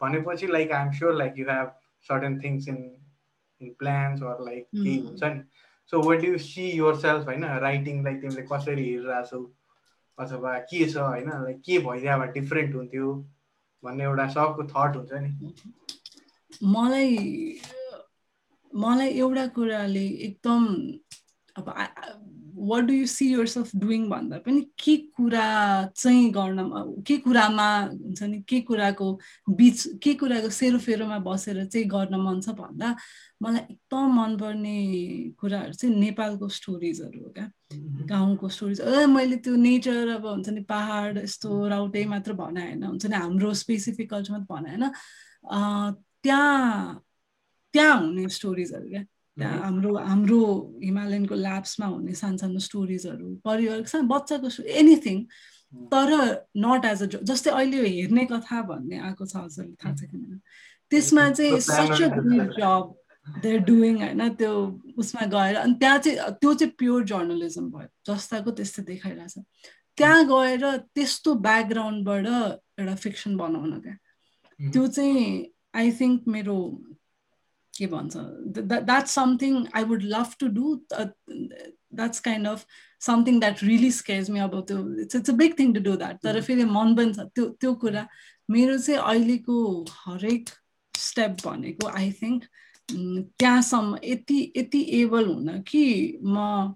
भनेपछि 0.00 0.46
like 0.46 0.72
I 0.72 0.86
am 0.86 0.90
sure 0.92 1.14
like 1.14 1.38
you 1.38 1.46
have 1.50 1.72
certain 2.08 2.40
things 2.40 2.68
in 2.68 2.78
in 3.60 3.74
plans 3.78 4.22
or 4.22 4.44
like 4.44 4.64
केही 4.64 4.98
हुन्छ 4.98 5.24
नि। 5.24 5.40
So 5.90 6.02
what 6.02 6.24
you 6.24 6.38
see 6.38 6.70
yourself 6.96 7.24
होइन 7.26 7.44
राइटिङलाई 7.44 8.14
तिमीले 8.14 8.42
कसरी 8.42 8.84
हेरिरहेछौ? 8.84 9.42
अथवा 10.18 10.58
के 10.70 10.84
छ 10.90 10.96
होइन 10.96 11.30
के 11.66 11.78
भइदियो 11.78 12.18
भए 12.18 12.32
डिफ्रेन्ट 12.40 12.74
हुन्थ्यो? 12.74 13.12
भन्ने 13.84 14.04
एउटा 14.04 14.26
सबको 14.28 14.62
थट 14.64 14.96
हुन्छ 14.96 15.12
नि। 15.12 15.30
मलाई 16.62 17.16
मलाई 18.74 19.08
एउटा 19.08 19.46
कुराले 19.46 20.06
एकदम 20.26 20.66
अब 21.56 21.68
what 22.62 22.84
do 22.84 22.92
you 22.92 23.06
see 23.06 23.26
yourself 23.46 23.70
doing 23.76 24.08
भन्दा 24.08 24.38
पनि 24.46 24.60
के 24.84 24.96
कुरा 25.16 25.46
चाहिँ 25.96 26.30
गर्नमा 26.32 26.84
के 27.06 27.16
कुरामा 27.24 27.68
हुन्छ 27.82 28.22
नि 28.22 28.40
के 28.48 28.60
कुराको 28.68 29.08
बिच 29.50 29.86
के 30.02 30.14
कुराको 30.14 30.50
सेरोफेरोमा 30.50 31.18
बसेर 31.26 31.64
चाहिँ 31.64 31.86
गर्न 31.88 32.20
मन 32.20 32.40
छ 32.40 32.54
भन्दा 32.60 32.94
मलाई 33.42 33.62
एकदम 33.70 34.12
मनपर्ने 34.18 34.76
कुराहरू 35.40 35.72
चाहिँ 35.72 35.96
नेपालको 35.96 36.48
स्टोरिजहरू 36.48 37.20
हो 37.24 37.30
क्या। 37.36 37.46
गाउँको 38.06 38.48
स्टोरिज 38.48 38.80
मैले 39.10 39.36
त्यो 39.42 39.54
नेचर 39.56 40.08
अब 40.16 40.26
हुन्छ 40.26 40.48
नि 40.48 40.60
पहाड 40.68 41.18
यस्तो 41.18 41.66
राउटे 41.68 42.04
मात्र 42.06 42.32
भने 42.38 42.62
होइन 42.62 42.82
हुन्छ 42.84 43.06
नि 43.06 43.16
हाम्रो 43.16 43.54
स्पेसिफिक 43.62 44.10
कल्चर 44.10 44.32
मात्र 44.32 44.54
भने 44.54 44.70
होइन। 44.70 44.84
त्यहाँ 46.22 47.02
त्यहाँ 47.74 47.96
हुने 48.00 48.28
स्टोरिजहरू 48.28 48.88
क्या। 48.88 49.04
हाम्रो 49.36 49.96
हाम्रो 49.96 50.40
हिमालयनको 50.82 51.34
ल्याब्समा 51.34 51.86
हुने 51.86 52.12
सानो 52.14 52.36
सानो 52.36 52.58
स्टोरिजहरू 52.58 53.34
परिवार 53.44 53.84
सानो 53.84 54.08
बच्चाको 54.08 54.48
एनिथिङ 54.62 55.24
तर 55.92 56.10
नट 56.56 56.84
एज 56.84 57.02
अ 57.02 57.06
जस्तै 57.22 57.50
अहिले 57.50 57.88
हेर्ने 57.88 58.24
कथा 58.24 58.62
भन्ने 58.62 58.98
आएको 58.98 59.26
छ 59.26 59.36
हजुर 59.36 59.70
थाहा 59.84 59.94
छ 59.94 60.10
किन 60.10 60.40
त्यसमा 60.90 61.30
चाहिँ 61.30 61.60
सच 61.60 62.02
अ 62.02 62.08
गुड 62.08 62.52
जब 62.58 62.94
देयर 63.40 63.58
डुइङ 63.58 63.96
होइन 63.96 64.28
त्यो 64.34 64.52
उसमा 64.98 65.26
गएर 65.26 65.56
अनि 65.56 65.74
त्यहाँ 65.74 65.98
चाहिँ 65.98 66.30
त्यो 66.40 66.54
चाहिँ 66.54 66.74
प्योर 66.78 67.04
जर्नलिजम 67.04 67.70
भयो 67.70 67.88
जस्ताको 68.06 68.50
त्यस्तै 68.50 68.82
देखाइरहेछ। 68.82 69.38
त्यहाँ 69.96 70.24
गएर 70.26 70.76
त्यस्तो 70.94 71.34
ब्याकग्राउन्डबाट 71.34 72.26
एउटा 72.26 72.94
फिक्सन 72.94 73.36
बनाउन 73.36 73.80
क्या 73.80 73.96
त्यो 74.60 74.86
चाहिँ 74.86 75.52
आई 75.74 75.92
थिङ्क 75.92 76.28
मेरो 76.28 76.56
के 77.74 77.86
भन्छ? 77.86 78.16
That's 78.58 79.10
something 79.10 79.64
I 79.74 79.84
would 79.84 80.02
love 80.06 80.34
to 80.40 80.48
do 80.48 80.74
that's 80.92 82.20
kind 82.20 82.46
of 82.46 82.66
something 83.00 83.40
that 83.40 83.62
really 83.64 83.90
scares 83.92 84.30
me 84.30 84.40
अब 84.40 84.60
त्यो 84.68 84.78
it's 85.02 85.16
it's 85.16 85.30
a 85.30 85.34
big 85.34 85.58
thing 85.58 85.74
to 85.74 85.80
do 85.80 85.96
that 85.96 86.22
तर 86.22 86.40
फेरि 86.40 86.64
मन 86.64 86.94
पनि 86.96 87.14
छ 87.14 87.26
त्यो 87.34 87.48
त्यो 87.60 87.74
कुरा 87.74 88.06
मेरो 88.50 88.78
चाहिँ 88.78 89.00
अहिलेको 89.00 89.56
हरेक 89.98 90.50
स्टेप 90.94 91.36
भनेको 91.46 91.88
आई 91.88 92.12
थिङ्क 92.12 92.44
त्यहाँसम्म 92.88 93.98
यति 94.04 94.52
यति 94.56 94.86
एबल 95.00 95.26
हुन 95.26 95.60
कि 95.62 95.84
म 96.24 96.74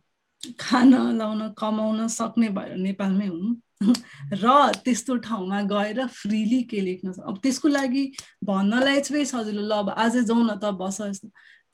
खान 0.61 0.95
लाउन 1.19 1.49
कमाउन 1.59 2.07
सक्ने 2.09 2.49
भएर 2.49 2.77
नेपालमै 2.79 3.27
हुनु 3.27 3.55
र 4.43 4.73
त्यस्तो 4.85 5.17
ठाउँमा 5.17 5.61
गएर 5.73 6.07
फ्रिली 6.07 6.63
के 6.71 6.81
लेख्न 6.81 7.13
अब 7.23 7.39
त्यसको 7.43 7.69
लागि 7.69 8.05
भन्नलाई 8.45 9.01
चाहिँ 9.01 9.25
सजिलो 9.25 9.63
ल 9.63 9.73
अब 9.79 9.91
आज 9.91 10.17
जाउँ 10.27 10.45
न 10.45 10.57
त 10.63 10.73
बस 10.81 11.01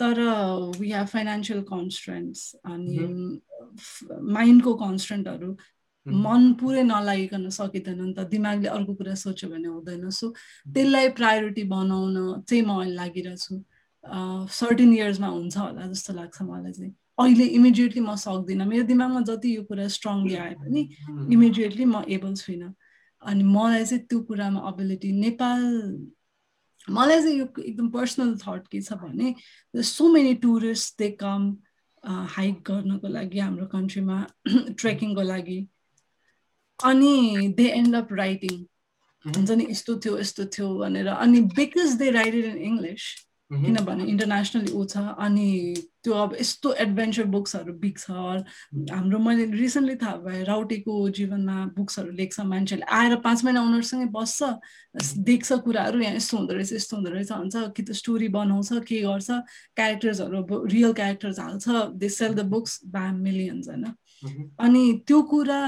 तर 0.01 0.21
वी 0.79 0.93
हेभ 0.93 1.07
फाइनेन्सियल 1.07 1.61
कन्सट्रेन्ट्स 1.71 2.41
अनि 2.65 2.99
माइन्डको 4.35 4.75
कन्सट्रेन्टहरू 4.75 5.57
मन 6.07 6.53
पुरै 6.61 6.83
नलागिकन 6.83 7.49
सकिँदैन 7.55 8.01
नि 8.03 8.15
त 8.15 8.27
दिमागले 8.31 8.69
अर्को 8.69 8.95
कुरा 8.95 9.15
सोच्यो 9.15 9.51
भने 9.51 9.69
हुँदैन। 9.69 10.11
सो 10.11 10.31
त्यसलाई 10.75 11.09
प्रायोरिटी 11.19 11.65
बनाउन 11.71 12.43
चाहिँ 12.43 12.65
म 12.67 12.81
अहिले 12.81 12.95
लागिरहेको 12.95 13.39
छु। 13.39 13.55
सर्टिन 14.51 14.93
इयर्समा 14.95 15.29
हुन्छ 15.29 15.57
होला 15.57 15.87
जस्तो 15.93 16.13
लाग्छ 16.15 16.43
मलाई 16.43 16.73
चाहिँ। 16.73 16.93
अहिले 17.23 17.45
इमिडिएटली 17.59 18.01
म 18.01 18.15
सक्दिनँ। 18.17 18.67
मेरो 18.67 18.85
दिमागमा 18.87 19.21
जति 19.29 19.57
यो 19.57 19.63
कुरा 19.71 19.89
स्ट्रङली 19.97 20.35
आए 20.35 20.55
पनि 20.63 20.81
इमिडिएटली 21.33 21.85
म 21.85 22.05
एबल 22.09 22.35
छुइनँ। 22.35 22.73
अनि 23.23 23.43
मलाई 23.45 23.85
चाहिँ 23.85 24.05
त्यो 24.07 24.21
कुरामा 24.29 24.61
अबिलिटी 24.71 25.13
नेपाल 25.21 25.63
मलाई 26.89 27.21
चाहिँ 27.23 27.39
यो 27.39 27.47
एकदम 27.59 27.89
पर्सनल 27.95 28.35
थट 28.43 28.67
के 28.69 28.81
छ 28.83 28.93
भने 29.03 29.35
so 29.75 30.09
many 30.13 30.35
tourist 30.43 30.99
they 30.99 31.11
come 31.21 31.57
hike 32.03 32.63
गर्नको 32.67 33.09
लागि 33.09 33.39
हाम्रो 33.39 33.67
कन्ट्रीमा 33.75 34.17
ट्रेकिङको 34.49 35.23
लागि। 35.33 35.59
अनि 36.79 37.49
दे 37.57 37.67
एन्ड 37.79 37.95
अप 37.97 38.13
राइटिङ 38.13 38.57
हुन्छ 39.25 39.51
नि 39.51 39.67
यस्तो 39.71 39.97
थियो 40.05 40.19
यस्तो 40.19 40.45
थियो 40.57 40.69
भनेर। 40.79 41.09
अनि 41.09 41.41
because 41.55 41.95
they 41.99 42.11
write 42.11 42.35
it 42.35 42.45
in 42.45 42.59
English 42.71 43.05
किनभने 43.51 44.05
इन्टरनेसनली 44.11 44.73
ऊ 44.73 44.85
छ। 44.85 44.97
अनि 45.19 45.49
त्यो 46.05 46.13
अब 46.15 46.35
यस्तो 46.41 46.73
एडभेन्चर 46.85 47.25
बुक्सहरू 47.35 47.73
बिग्छ 47.79 48.11
हाम्रो 48.91 49.19
मैले 49.19 49.45
रिसेन्टली 49.55 49.95
थाहा 50.03 50.17
भए 50.25 50.43
राउटेको 50.45 50.95
जीवनमा 51.19 51.57
बुक्सहरू 51.77 52.11
लेख्छ 52.21 52.41
मान्छेले। 52.53 52.85
आएर 52.99 53.17
पाँच 53.23 53.45
महिना 53.45 53.63
उनीहरूसँगै 53.63 54.07
बस्छ 54.13 54.43
देख्छ 55.31 55.53
कुराहरू 55.65 56.01
यहाँ 56.01 56.15
यस्तो 56.17 56.37
हुँदो 56.37 56.55
रहेछ 56.55 56.73
यस्तो 56.73 56.97
हुँदो 56.97 57.11
रहेछ 57.11 57.33
भन्छ 57.33 57.57
कि 57.77 57.83
त 57.83 57.93
स्टोरी 58.03 58.29
बनाउँछ 58.35 58.69
के 58.89 59.01
गर्छ 59.03 59.31
क्यारेक्टर्सहरू 59.79 60.65
रियल 60.67 60.93
क्यारेक्टर्स 60.93 61.39
हाल्छ 61.41 61.69
they 61.97 62.09
sell 62.11 62.35
the 62.35 62.47
books 62.51 62.81
by 62.93 63.11
millions 63.23 63.69
होइन। 63.69 63.85
अनि 64.61 64.85
त्यो 65.07 65.23
कुरा 65.33 65.61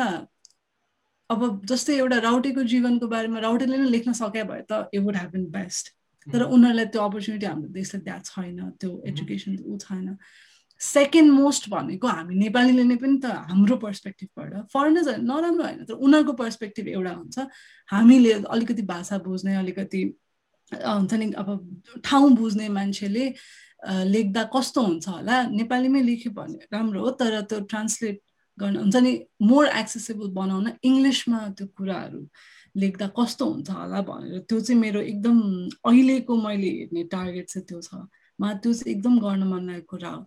अब 1.31 1.40
जस्तै 1.66 1.94
एउटा 1.97 2.19
राउटेको 2.20 2.62
जीवनको 2.70 3.06
बारेमा 3.09 3.39
राउटेले 3.40 3.77
नै 3.78 3.90
लेख्न 3.90 4.12
सके 4.15 4.43
भए 4.44 4.62
त 4.70 4.89
it 4.94 5.01
would 5.02 5.16
have 5.16 5.31
been 5.32 5.47
best 5.51 5.94
तर 6.32 6.42
उनीहरूलाई 6.55 6.86
त्यो 6.94 7.02
अपर्च्युनिटी 7.02 7.46
हाम्रो 7.46 7.68
देशले 7.78 8.01
त्यहाँ 8.01 8.20
छैन 8.24 8.59
त्यो 8.80 8.90
एजुकेसन 9.10 9.52
ऊ 9.66 9.76
छैन। 9.84 10.16
सेकेन्ड 10.80 11.30
मोस्ट 11.32 11.68
भनेको 11.70 12.06
हामी 12.09 12.34
नेपालीले 12.34 12.84
नै 12.84 12.96
पनि 13.02 13.16
त 13.24 13.26
हाम्रो 13.51 13.76
पर्सपेक्टिभबाट 13.84 14.52
फरेनर्स 14.72 15.09
होइन 15.09 15.24
नराम्रो 15.30 15.64
होइन 15.64 15.84
तर 15.88 15.94
उनीहरूको 15.94 16.32
पर्सपेक्टिभ 16.42 16.88
एउटा 16.88 17.12
हुन्छ। 17.20 17.36
हामीले 17.88 18.32
अलिकति 18.55 18.82
भाषा 18.92 19.18
बुझ्ने 19.26 19.55
अलिकति 19.56 20.02
हुन्छ 20.72 21.14
नि 21.14 21.26
अब 21.42 21.48
ठाउँ 22.05 22.30
बुझ्ने 22.36 22.68
मान्छेले 22.68 23.24
लेख्दा 24.12 24.42
कस्तो 24.55 24.80
हुन्छ 24.82 25.09
होला? 25.09 25.36
नेपालीमै 25.60 26.02
लेख्यो 26.02 26.32
भने 26.32 26.59
राम्रो 26.72 27.01
हो 27.05 27.10
तर 27.20 27.40
त्यो 27.48 27.60
ट्रान्सलेट 27.70 28.20
गर्न 28.59 28.76
हुन्छ 28.76 28.96
नि 28.96 29.12
मोर 29.42 29.66
एक्सेसेबल 29.66 30.28
बनाउन 30.34 30.66
इङ्ग्लिसमा 30.82 31.38
त्यो 31.59 31.66
कुराहरू 31.76 32.20
लेख्दा 32.76 33.06
कस्तो 33.18 33.44
हुन्छ 33.51 33.70
होला 33.70 34.01
भनेर 34.02 34.38
त्यो 34.48 34.60
चाहिँ 34.60 34.80
मेरो 34.80 35.01
एकदम 35.01 35.40
अहिलेको 35.86 36.36
मैले 36.36 36.70
हेर्ने 36.78 37.02
टार्गेट 37.12 37.46
चाहिँ 37.48 37.66
त्यो 37.66 37.80
छ। 37.80 37.94
मलाई 38.38 38.55
त्यो 38.62 38.72
चाहिँ 38.74 38.94
एकदम 38.94 39.18
गर्न 39.20 39.42
मन 39.48 39.62
लागेको 39.70 39.96
कुरा 39.96 40.10
हो। 40.10 40.22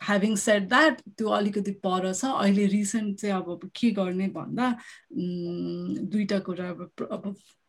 ह्याभिङ 0.00 0.36
सेट 0.36 0.68
द्याट 0.68 1.00
त्यो 1.16 1.28
अलिकति 1.28 1.72
पर 1.84 2.12
छ। 2.12 2.24
अहिले 2.24 2.66
रिसेन्ट 2.66 3.20
चाहिँ 3.20 3.34
अब 3.36 3.70
के 3.76 3.90
गर्ने 3.96 4.28
भन्दा 4.36 4.66
दुईवटा 5.12 6.38
कुरा 6.44 6.68
अब 6.68 7.08
अब 7.10 7.26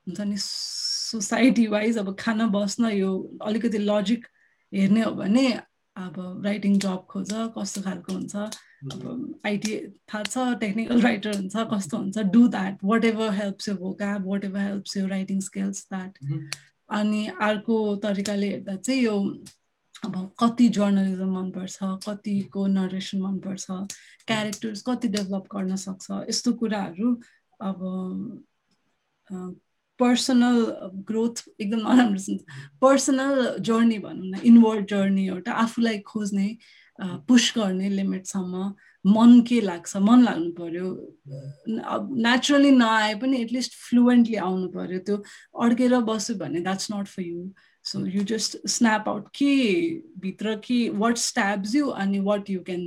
हुन्छ 0.08 0.20
नि 0.22 0.36
सोसाइटी 0.38 1.68
वाइज 1.68 1.98
अब 1.98 2.16
खान 2.20 2.48
बस्न 2.52 2.92
यो 2.92 3.12
अलिकति 3.42 3.78
लजिक 3.78 4.28
हेर्ने 4.74 5.02
हो 5.02 5.12
भने 5.12 5.48
अब 5.96 6.42
राइटिङ 6.46 6.78
जब 6.80 7.06
खोज 7.10 7.32
कस्तो 7.58 7.82
खालको 7.82 8.14
हुन्छ 8.14 8.36
अब 8.36 9.42
आइटी 9.46 9.78
थाहा 10.10 10.24
छ 10.24 10.60
टेक्निकल 10.60 11.02
राइटर 11.02 11.36
हुन्छ 11.36 11.66
कस्तो 11.74 11.98
हुन्छ 11.98 12.26
do 12.36 12.48
that 12.50 12.84
whatever 13.06 13.32
helps 13.34 13.70
you 13.70 13.76
vocab 13.78 14.28
whatever 14.46 14.60
helps 14.62 14.98
you 14.98 15.08
writing 15.08 15.42
skills 15.42 15.88
that 15.90 16.20
अनि 16.90 17.26
अर्को 17.42 17.80
तरिकाले 18.04 18.50
हेर्दा 18.50 18.76
चाहिँ 18.78 19.02
यो 19.02 19.18
अब 20.06 20.16
कति 20.40 20.68
जर्नलिजम 20.76 21.34
मनपर्छ 21.34 21.78
कतिको 22.08 22.66
नरेसन 22.70 23.22
मनपर्छ 23.22 23.66
क्यारेक्टर्स 24.28 24.82
कति 24.88 25.08
डेभलप 25.18 25.48
गर्न 25.56 25.76
सक्छ 25.84 26.24
यस्तो 26.30 26.54
कुराहरू 26.54 27.14
अब 27.62 27.84
पर्सनल 30.02 30.60
ग्रोथ 31.08 31.44
एकदम 31.60 31.80
नराम्रो 31.88 32.38
पर्सनल 32.82 33.56
जर्नी 33.70 33.98
भनौँ 34.06 34.28
न 34.28 34.40
इनवर्ड 34.46 34.86
जर्नी 34.90 35.28
एउटा 35.28 35.52
आफूलाई 35.66 36.00
खोज्ने 36.12 36.48
पुस 37.00 37.54
गर्ने 37.58 37.90
लिमिटसम्म 37.90 38.74
मन 39.06 39.40
के 39.48 39.60
लाग्छ? 39.62 39.98
मन 39.98 40.24
लाग्नु 40.24 40.52
पर्यो। 40.60 40.88
नेचुरली 42.26 42.72
नआए 42.72 43.14
पनि 43.22 43.42
एटलिस्ट 43.42 43.74
फ्लुएन्टली 43.90 44.36
आउनु 44.48 44.68
पर्यो। 44.76 45.00
त्यो 45.06 45.18
अड्केर 45.66 46.00
बस्यो 46.10 46.36
भने 46.38 46.60
that's 46.62 46.92
not 46.94 47.08
for 47.08 47.24
you 47.24 47.50
so 47.86 48.06
you 48.06 48.24
just 48.30 48.58
snap 48.70 49.10
out 49.10 49.28
के 49.36 49.54
भित्र 50.22 50.56
के 50.66 50.78
वाट 51.02 51.18
स्ट्याब्स 51.18 51.76
यु 51.76 51.88
अनि 52.04 52.20
what 52.30 52.50
you 52.50 52.60
can 52.70 52.84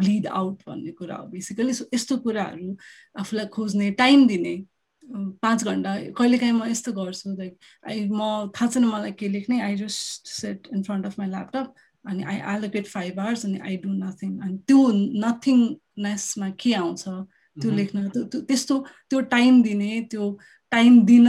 bleed 0.00 0.26
out 0.26 0.62
भन्ने 0.68 0.92
कुरा 0.96 1.16
हो 1.16 1.26
बेसिकली 1.36 1.72
सो 1.74 1.84
यस्तो 1.94 2.16
कुराहरू 2.24 2.76
आफूलाई 3.20 3.46
खोज्ने 3.56 3.90
टाइम 4.00 4.26
दिने 4.28 4.54
पाँच 5.42 5.64
घन्टा 5.64 5.96
कहिलेकाहीँ 6.18 6.52
म 6.52 6.66
यस्तो 6.70 6.92
गर्छु 6.92 7.36
लाइक 7.38 7.56
आई 7.88 8.08
म 8.12 8.50
थाहा 8.56 8.70
छैन 8.70 8.84
मलाई 8.84 9.12
के 9.20 9.28
लेख्ने 9.28 9.60
I 9.62 9.76
just 9.76 10.28
set 10.28 10.68
in 10.74 10.82
front 10.82 11.06
of 11.06 11.18
my 11.18 11.28
laptop 11.28 11.74
अनि 12.08 12.22
आई 12.22 12.36
एलोकेट 12.56 12.86
फाइभ 12.86 13.20
आवर्स 13.20 13.44
अनि 13.46 13.58
आई 13.68 13.76
डु 13.84 13.90
नथिङ 13.92 14.38
अनि 14.40 14.56
त्यो 14.68 14.80
नथिङनेसमा 15.26 16.50
के 16.60 16.74
आउँछ? 16.74 17.04
त्यो 17.56 17.70
लेख्न 17.70 18.08
त्यस्तो 18.34 18.78
त्यो 19.10 19.20
टाइम 19.34 19.62
दिने 19.62 20.00
त्यो 20.10 20.38
टाइम 20.72 21.00
दिन 21.06 21.26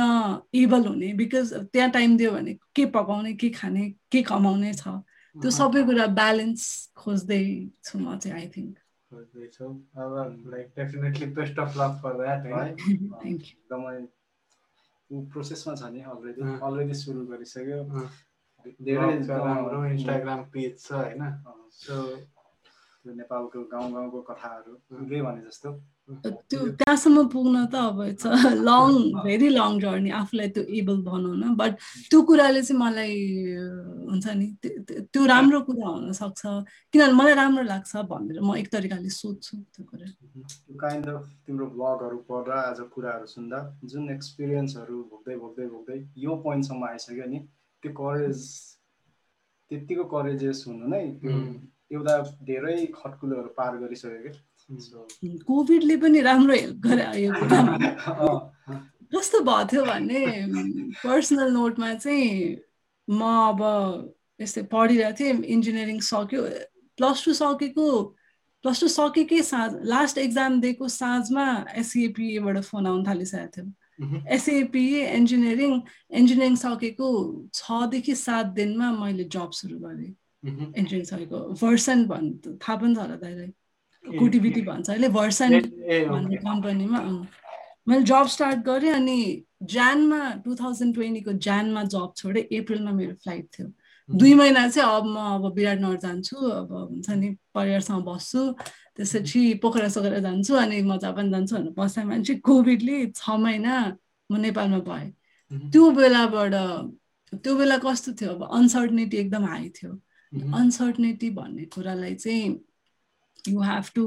एबल 0.56 0.86
हुने 0.88 1.14
बिकज 1.22 1.54
त्यहाँ 1.74 1.90
टाइम 1.92 2.18
दियो 2.18 2.32
भने 2.32 2.54
के 2.76 2.86
पकाउने 2.96 3.34
के 3.42 3.50
खाने 3.50 3.90
के 4.12 4.22
कमाउने 4.30 4.74
छ। 4.74 4.88
त्यो 5.36 5.52
सबै 5.52 5.84
कुरा 5.90 6.06
ब्यालेन्स 6.22 6.64
खोज्दै 6.98 7.44
छु 7.86 8.00
म 8.00 8.18
चाहिँ 8.18 8.38
आई 8.38 8.48
थिङ्क 8.56 8.78
प्रोसेसमा 15.32 15.74
छ 15.76 15.84
नि 15.84 16.02
अलरेडी 16.02 16.42
अलरेडी 16.42 16.94
सुरु 16.94 17.22
गरिसक्यो। 17.26 17.80
धेरै 18.82 19.16
राम्रो 19.28 19.86
इन्स्टाग्राम 19.86 20.42
पेज 20.44 20.74
छ 20.80 20.92
होइन? 20.92 21.24
सो 21.72 21.96
नेपालको 23.12 23.60
गाउँ 23.64 23.92
गाउँको 23.94 24.22
कथाहरू 24.22 24.74
भने 25.22 25.42
जस्तो। 25.42 25.70
त्यो 26.12 26.60
त्यहाँसम्म 26.80 27.28
पुग्न 27.34 27.66
त 27.72 27.76
अब 27.82 28.00
it's 28.04 28.26
long 28.68 28.92
very 29.24 29.50
long 29.50 29.80
journey 29.80 30.10
आफूलाई 30.20 30.48
त्यो 30.56 30.64
एबल 30.80 30.98
बनाउन 31.08 31.56
बट 31.56 31.72
त्यो 32.10 32.22
कुराले 32.30 32.62
चाहिँ 32.62 32.80
मलाई 32.82 33.16
हुन्छ 34.10 34.26
नि 34.40 34.48
त्यो 35.08 35.26
राम्रो 35.34 35.62
कुरा 35.70 35.88
हुनसक्छ 35.88 36.42
किनभने 36.94 37.14
मलाई 37.20 37.34
राम्रो 37.42 37.64
लाग्छ 37.72 37.92
भनेर 38.12 38.42
म 38.42 38.56
एक 38.58 38.68
तरिकाले 38.74 39.10
सोध्छु 39.20 39.58
त्यो 39.72 39.84
कुरा। 39.90 40.08
काइन्ड 40.84 41.08
अफ 41.16 41.24
तिम्रो 41.48 41.66
ब्लगहरू 41.78 42.18
पढ्दा 42.30 42.60
आज 42.70 42.80
कुराहरू 42.94 43.26
सुन्दा 43.36 43.64
जुन 43.86 44.10
एक्सपिरियन्सहरू 44.18 45.02
भोग्दै 45.12 45.36
भोग्दै 45.44 45.68
भोग्दै 45.74 46.00
यो 46.26 46.36
पोइन्टसम्म 46.46 46.84
आइसक्यो 46.92 47.32
नि 47.34 47.40
त्यो 47.84 47.92
करेज 48.00 48.40
त्यत्तिको 49.72 50.04
करेजेस 50.14 50.64
हुनु 50.68 50.88
नै 50.94 51.04
त्यो 51.22 51.36
एउटा 51.92 52.16
धेरै 52.48 52.78
खटकुलोहरू 52.96 53.50
पार 53.60 53.78
गरिसक्यो 53.84 54.32
कोभिडले 54.72 55.96
पनि 55.98 56.20
राम्रो 56.22 56.54
हेल्प 56.54 56.78
गरे 56.88 57.06
यो 57.24 57.32
कुरामा 57.34 57.76
कस्तो 59.14 59.40
भएको 59.44 59.68
थियो 59.72 59.84
भने 59.86 60.22
पर्सनल 61.04 61.52
नोटमा 61.54 61.94
चाहिँ 61.94 62.56
म 63.08 63.22
अब 63.52 63.62
यस्तै 64.42 64.62
पढिरहेको 64.72 65.18
थिएँ 65.20 65.44
इन्जिनियरिङ 65.54 66.00
सक्यो। 66.00 66.42
प्लस 66.98 67.26
टू 67.26 67.34
सकेको 67.34 67.86
प्लस 68.64 68.80
टू 68.82 68.88
सकेकै 68.88 69.42
साँझ 69.44 69.72
लास्ट 69.92 70.18
एक्जाम 70.18 70.60
दिएको 70.62 70.88
साँझमा 70.88 71.46
एसिएपिएबाट 71.82 72.60
फोन 72.64 72.88
आउनु 72.88 73.04
थालिसकेको 73.08 73.52
थियो। 73.58 74.24
एसिएपिए 74.36 75.00
इन्जिनियरिङ 75.16 75.74
इन्जिनियरिङ 76.20 76.56
सकेको 76.56 77.08
छदेखि 77.54 78.16
सात 78.16 78.46
दिनमा 78.60 78.92
मैले 79.00 79.24
जब 79.36 79.52
सुरु 79.60 79.78
गरेँ। 79.80 80.14
इन्जिनियरिङ 80.46 81.06
सकेको 81.12 81.38
भर्सन 81.62 82.06
भन् 82.08 82.30
थाहा 82.64 82.76
पनि 82.82 82.96
छ 82.96 82.98
होला 83.00 83.16
दाइलाई। 83.24 83.52
कुटिबिटी 84.06 84.62
भन्छ 84.62 84.90
अहिले 84.90 85.10
भर्सन 85.10 85.60
भन्ने 85.60 86.38
कम्पनीमा 86.48 87.00
मैले 87.88 88.04
जब 88.04 88.28
स्टार्ट 88.28 88.60
गरेँ 88.66 88.92
अनि 88.94 89.20
जानमा 89.72 90.20
टु 90.46 90.56
थाउजन्ड 90.56 90.94
ट्वेन्टीको 90.96 91.34
जानमा 91.46 91.84
जब 91.94 92.14
छोडेँ। 92.18 92.44
एप्रिलमा 92.58 92.92
मेरो 92.92 93.14
फ्लाइट 93.24 93.48
थियो। 93.58 93.68
दुई 94.10 94.34
महिना 94.34 94.68
चाहिँ 94.70 94.90
अब 94.90 95.06
म 95.06 95.18
अब 95.18 95.54
विराटनगर 95.56 95.98
जान्छु 95.98 96.38
अब 96.38 96.72
हुन्छ 96.74 97.10
नि 97.10 97.30
परिवारसँग 97.56 98.04
बस्छु। 98.06 98.42
त्यसपछि 98.98 99.42
पोखरा 99.62 99.90
सोखरा 99.90 100.20
जान्छु 100.20 100.56
अनि 100.56 100.82
म 100.82 100.98
जापान 100.98 101.32
जान्छु 101.32 101.56
भनेर 101.56 101.74
बस्दा 101.78 102.04
मान्छे। 102.06 102.36
कोभिडले 102.46 103.06
छ 103.16 103.30
महिना 103.38 103.76
म 104.30 104.38
नेपालमा 104.38 104.80
भएँ। 104.90 105.10
त्यो 105.72 105.92
बेलाबाट 105.92 106.54
त्यो 107.34 107.56
बेला 107.56 107.78
कस्तो 107.86 108.12
थियो? 108.14 108.30
अब 108.36 108.42
अनसर्टनिटी 108.52 109.18
एकदम 109.18 109.44
हाई 109.46 109.70
थियो। 109.78 109.92
अनसर्टनिटी 110.34 111.30
भन्ने 111.38 111.66
कुरालाई 111.74 112.16
चाहिँ 112.16 112.50
you 113.48 113.62
have 113.62 113.90
to 113.96 114.06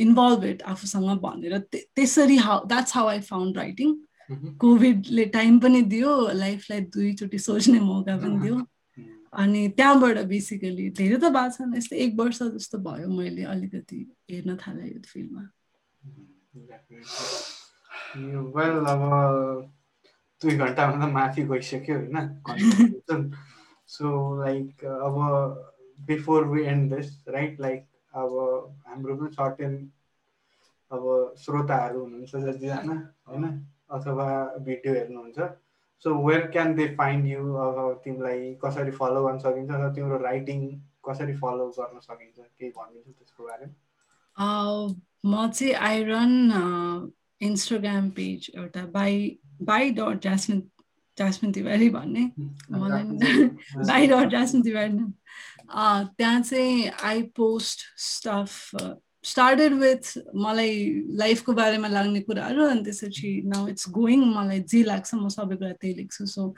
involve 0.00 0.44
it 0.44 0.62
आफूसँग 0.62 1.18
भनेर 1.20 1.58
त्यसरी 1.72 2.36
how 2.36 2.64
that's 2.66 2.94
how 2.94 3.06
I 3.08 3.20
found 3.20 3.56
writing 3.56 3.94
कोभिडले 4.58 5.24
time 5.24 5.58
पनि 5.60 5.82
दियो 5.82 6.12
लाइफलाई 6.32 6.80
दुईचोटि 6.80 7.38
सोच्ने 7.38 7.80
मौका 7.80 8.16
पनि 8.16 8.40
दियो। 8.40 8.60
अनि 9.32 9.68
त्यहाँबाट 9.68 10.18
बेसिकली 10.26 10.88
धेरै 10.90 11.16
त 11.16 11.30
भएको 11.34 11.50
छैन 11.56 11.74
यस्तै 11.76 11.96
एक 11.96 12.14
वर्ष 12.18 12.42
जस्तो 12.42 12.78
भयो 12.78 13.08
मैले 13.08 13.44
अलिकति 13.54 14.00
हेर्न 14.30 14.56
थालेँ 14.56 14.88
यो 14.88 15.00
फिल्डमा। 15.06 15.42
वेल 18.56 18.76
अब 18.92 19.02
दुई 20.42 20.56
घन्टाभन्दा 20.56 21.06
माथि 21.08 21.42
गइसक्यो 21.50 21.96
होइन 21.98 23.30
सो 23.94 24.06
लाइक 24.44 24.84
अब 24.84 25.16
before 26.06 26.46
we 26.46 26.62
end 26.64 26.94
this 26.94 27.08
right 27.28 27.60
like 27.60 27.86
अब 28.14 28.32
हाम्रो 28.86 29.16
पनि 29.16 29.28
सर्टेन 29.34 29.92
अब 30.92 31.34
श्रोताहरू 31.38 32.00
हुनुहुन्छ 32.00 32.36
जतिजना 32.36 32.96
होइन? 33.28 33.44
अथवा 33.90 34.26
भिडियो 34.58 34.94
हेर्नुहुन्छ। 34.94 35.38
So 36.04 36.14
where 36.26 36.46
can 36.46 36.74
they 36.74 36.86
find 36.94 37.26
you 37.26 37.54
अब 37.54 38.00
तिमीलाई 38.04 38.54
कसरी 38.64 38.90
फलो 38.90 39.24
गर्न 39.26 39.38
सकिन्छ 39.38 39.70
अथवा 39.70 39.92
तिम्रो 39.92 40.18
राइटिङ 40.18 40.60
कसरी 41.08 41.36
फलो 41.36 41.68
गर्न 41.78 41.98
सकिन्छ? 42.00 42.38
केही 42.38 42.70
भनिदिन्छु 42.70 43.12
त्यसको 43.12 43.44
बारेमा? 43.44 43.72
म 45.26 45.48
चाहिँ 45.50 45.74
आइरन 45.74 47.12
इन्स्टाग्राम 47.40 48.10
पेज 48.10 48.50
एउटा 48.56 48.86
by 48.86 49.38
by 49.62 49.90
dot 49.90 50.22
Jasmine 50.22 50.60
Jasmine 51.18 51.52
Tiwari 51.52 51.90
भन्ने। 51.90 52.24
मलाई 52.70 53.02
बाई 53.90 54.06
डट 54.06 54.30
ज्यासमिन 54.30 54.62
तिवारी 54.62 54.98
त्यहाँ 55.70 56.40
चाहिँ 56.42 56.90
I 57.02 57.22
post 57.36 57.80
stuff 57.98 58.76
started 59.24 59.72
with 59.72 60.12
मलाई 60.36 61.04
लाइफको 61.16 61.52
बारेमा 61.52 61.88
लाग्ने 61.88 62.20
कुराहरू 62.20 62.64
अनि 62.66 62.82
त्यसपछि 62.84 63.30
नाउ 63.46 63.68
इट्स 63.68 63.88
गोइङ 63.88 64.24
मलाई 64.34 64.60
जे 64.60 64.82
लाग्छ 64.82 65.14
म 65.14 65.28
सबै 65.28 65.56
कुरा 65.56 65.72
त्यही 65.72 65.94
लेख्छु 65.94 66.26
so 66.26 66.54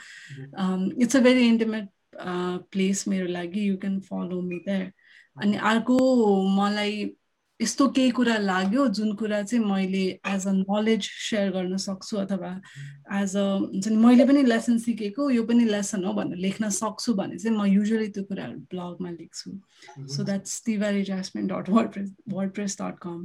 it's 1.03 1.17
a 1.17 1.21
very 1.21 1.47
intimate 1.49 1.89
place 2.73 3.07
मेरो 3.09 3.27
लागि 3.27 3.69
you 3.69 3.77
can 3.77 4.01
follow 4.01 4.41
me 4.41 4.59
that 4.67 4.93
अनि 5.37 5.57
अर्को 5.73 5.99
मलाई 6.57 7.05
यस्तो 7.61 7.89
केही 7.97 8.11
कुरा 8.11 8.37
लाग्यो 8.39 8.87
जुन 8.97 9.15
कुरा 9.17 9.43
चाहिँ 9.43 9.65
मैले 9.65 10.05
एज 10.29 10.47
अ 10.47 10.53
नलेज 10.53 11.09
सेयर 11.09 11.51
गर्न 11.53 11.77
सक्छु 11.85 12.17
अथवा 12.17 12.51
एज 13.21 13.37
अ 13.37 13.45
हुन्छ 13.61 13.89
नि 13.89 13.97
मैले 13.97 14.25
पनि 14.27 14.43
लेसन 14.43 14.79
सिकेको 14.79 15.31
यो 15.31 15.45
पनि 15.49 15.65
लेसन 15.65 16.05
हो 16.05 16.13
भनेर 16.13 16.39
लेख्न 16.39 16.69
सक्छु 16.79 17.15
भने 17.15 17.39
चाहिँ 17.39 17.57
म 17.59 17.65
युजली 17.65 18.09
त्यो 18.09 18.25
कुराहरू 18.25 18.59
ब्लगमा 18.73 19.11
लेख्छु। 19.11 19.51
So 20.17 20.25
that's 20.25 20.61
Tiwari 20.67 21.03
dot 21.03 21.71
word 21.71 21.93
press 21.93 22.13
word 22.29 22.51
press 22.61 22.77
dot 22.83 22.99
com 23.07 23.19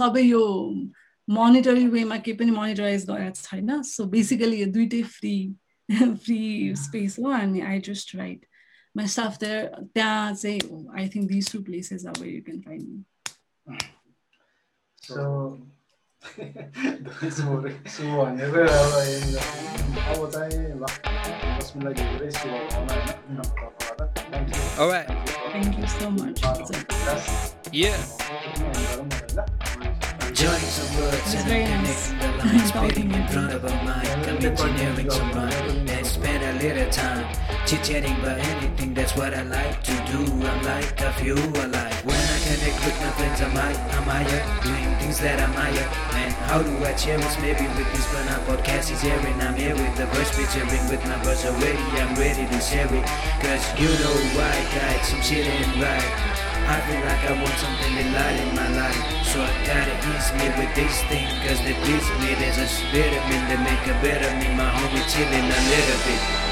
सबै 0.00 0.22
यो 0.22 0.42
मोनिटरी 1.28 1.86
वेमा 1.88 2.16
केही 2.24 2.36
पनि 2.38 2.50
मोनिटराइज 2.56 3.06
गरेको 3.10 3.42
छैन। 3.42 3.82
सो 3.82 4.04
बेसिकली 4.16 4.60
यो 4.62 4.66
दुइटै 4.72 5.02
फ्री 5.20 5.36
फ्री 5.92 6.74
स्पेस 6.76 7.18
हो 7.18 7.30
अनि 7.30 7.60
I 7.60 7.80
just 7.86 8.16
write 8.16 8.46
my 8.96 9.04
stuff 9.04 9.38
there. 9.38 9.70
That's 9.94 10.44
I 10.44 11.06
think 11.06 11.28
these 11.28 11.48
two 11.50 11.62
places 11.62 12.06
are 12.06 12.14
where 12.18 12.30
you 12.30 12.42
can 12.42 12.62
find 12.62 12.82
me. 12.82 13.78
So. 15.02 15.58
So, 17.86 18.22
I 18.22 18.34
all 24.78 24.88
right. 24.88 25.06
Thank 25.52 25.78
you 25.78 25.86
so 25.86 26.10
much. 26.10 26.40
Yeah. 27.70 27.96
Joining 30.34 30.58
some 30.58 31.00
words 31.00 31.34
and 31.34 31.46
connecting 31.46 32.18
the 32.18 32.28
lines, 32.42 32.68
spitting 32.74 33.12
in 33.12 33.28
front 33.28 33.52
of 33.52 33.64
a 33.64 33.70
mic. 33.86 34.10
I'm 34.26 34.44
engineering 34.44 35.10
some 35.10 35.30
rhyme 35.32 35.88
and 35.88 36.06
spend 36.06 36.42
a 36.42 36.52
little 36.62 36.90
time 36.90 37.26
chit-chatting 37.64 38.16
about 38.20 38.38
anything. 38.38 38.92
That's 38.92 39.16
what 39.16 39.32
I 39.32 39.42
like 39.42 39.82
to 39.84 39.92
do. 40.10 40.22
I'm 40.46 40.62
like 40.62 41.00
a 41.00 41.12
few 41.14 41.34
alive. 41.34 42.04
When 42.04 42.18
I 42.18 42.38
connect 42.42 42.78
with 42.84 42.98
my 43.00 43.10
friends, 43.14 43.40
I'm 43.40 43.50
high, 43.50 43.78
I'm 43.96 44.02
higher, 44.02 44.42
doing 44.62 44.98
things 44.98 45.18
that 45.20 45.40
I'm 45.40 45.54
higher. 45.54 45.88
And 46.18 46.32
how 46.50 46.62
do 46.62 46.74
I 46.84 46.92
cherish? 46.94 47.38
Maybe 47.40 47.66
with 47.78 47.90
this 47.94 48.06
when 48.12 48.26
our 48.28 48.40
podcast 48.50 48.90
is 48.92 49.04
airing. 49.04 49.40
I'm 49.40 49.54
here 49.54 49.74
with 49.74 49.96
the 49.96 50.06
verse 50.06 50.30
featuring 50.30 50.90
with 50.90 51.02
my 51.06 51.22
verse 51.22 51.46
already. 51.46 51.78
I'm 52.02 52.14
ready 52.16 52.46
to 52.46 52.60
share 52.60 52.92
it. 52.92 53.06
Cause 53.40 53.64
you 53.78 53.88
know 54.02 54.14
I 54.42 54.58
got 54.74 55.04
some 55.06 55.22
shit 55.22 55.46
in 55.46 55.80
right. 55.80 56.35
I 56.68 56.80
feel 56.82 57.00
like 57.06 57.22
I 57.30 57.32
want 57.38 57.56
something 57.62 57.92
to 57.94 58.04
light 58.10 58.38
in 58.42 58.50
my 58.54 58.68
life. 58.74 58.98
So 59.30 59.38
I 59.40 59.50
gotta 59.62 59.94
ease 60.10 60.30
me 60.34 60.46
with 60.58 60.74
this 60.74 61.02
thing 61.06 61.28
Cause 61.46 61.62
they 61.62 61.74
please 61.86 62.06
me. 62.18 62.34
There's 62.34 62.58
a 62.58 62.66
spirit 62.66 63.22
in 63.30 63.42
that 63.50 63.60
make 63.62 63.86
a 63.86 63.94
better 64.02 64.30
me. 64.38 64.50
My 64.54 64.66
homie 64.70 65.04
chillin' 65.06 65.46
a 65.46 65.60
little 65.70 66.00
bit 66.06 66.45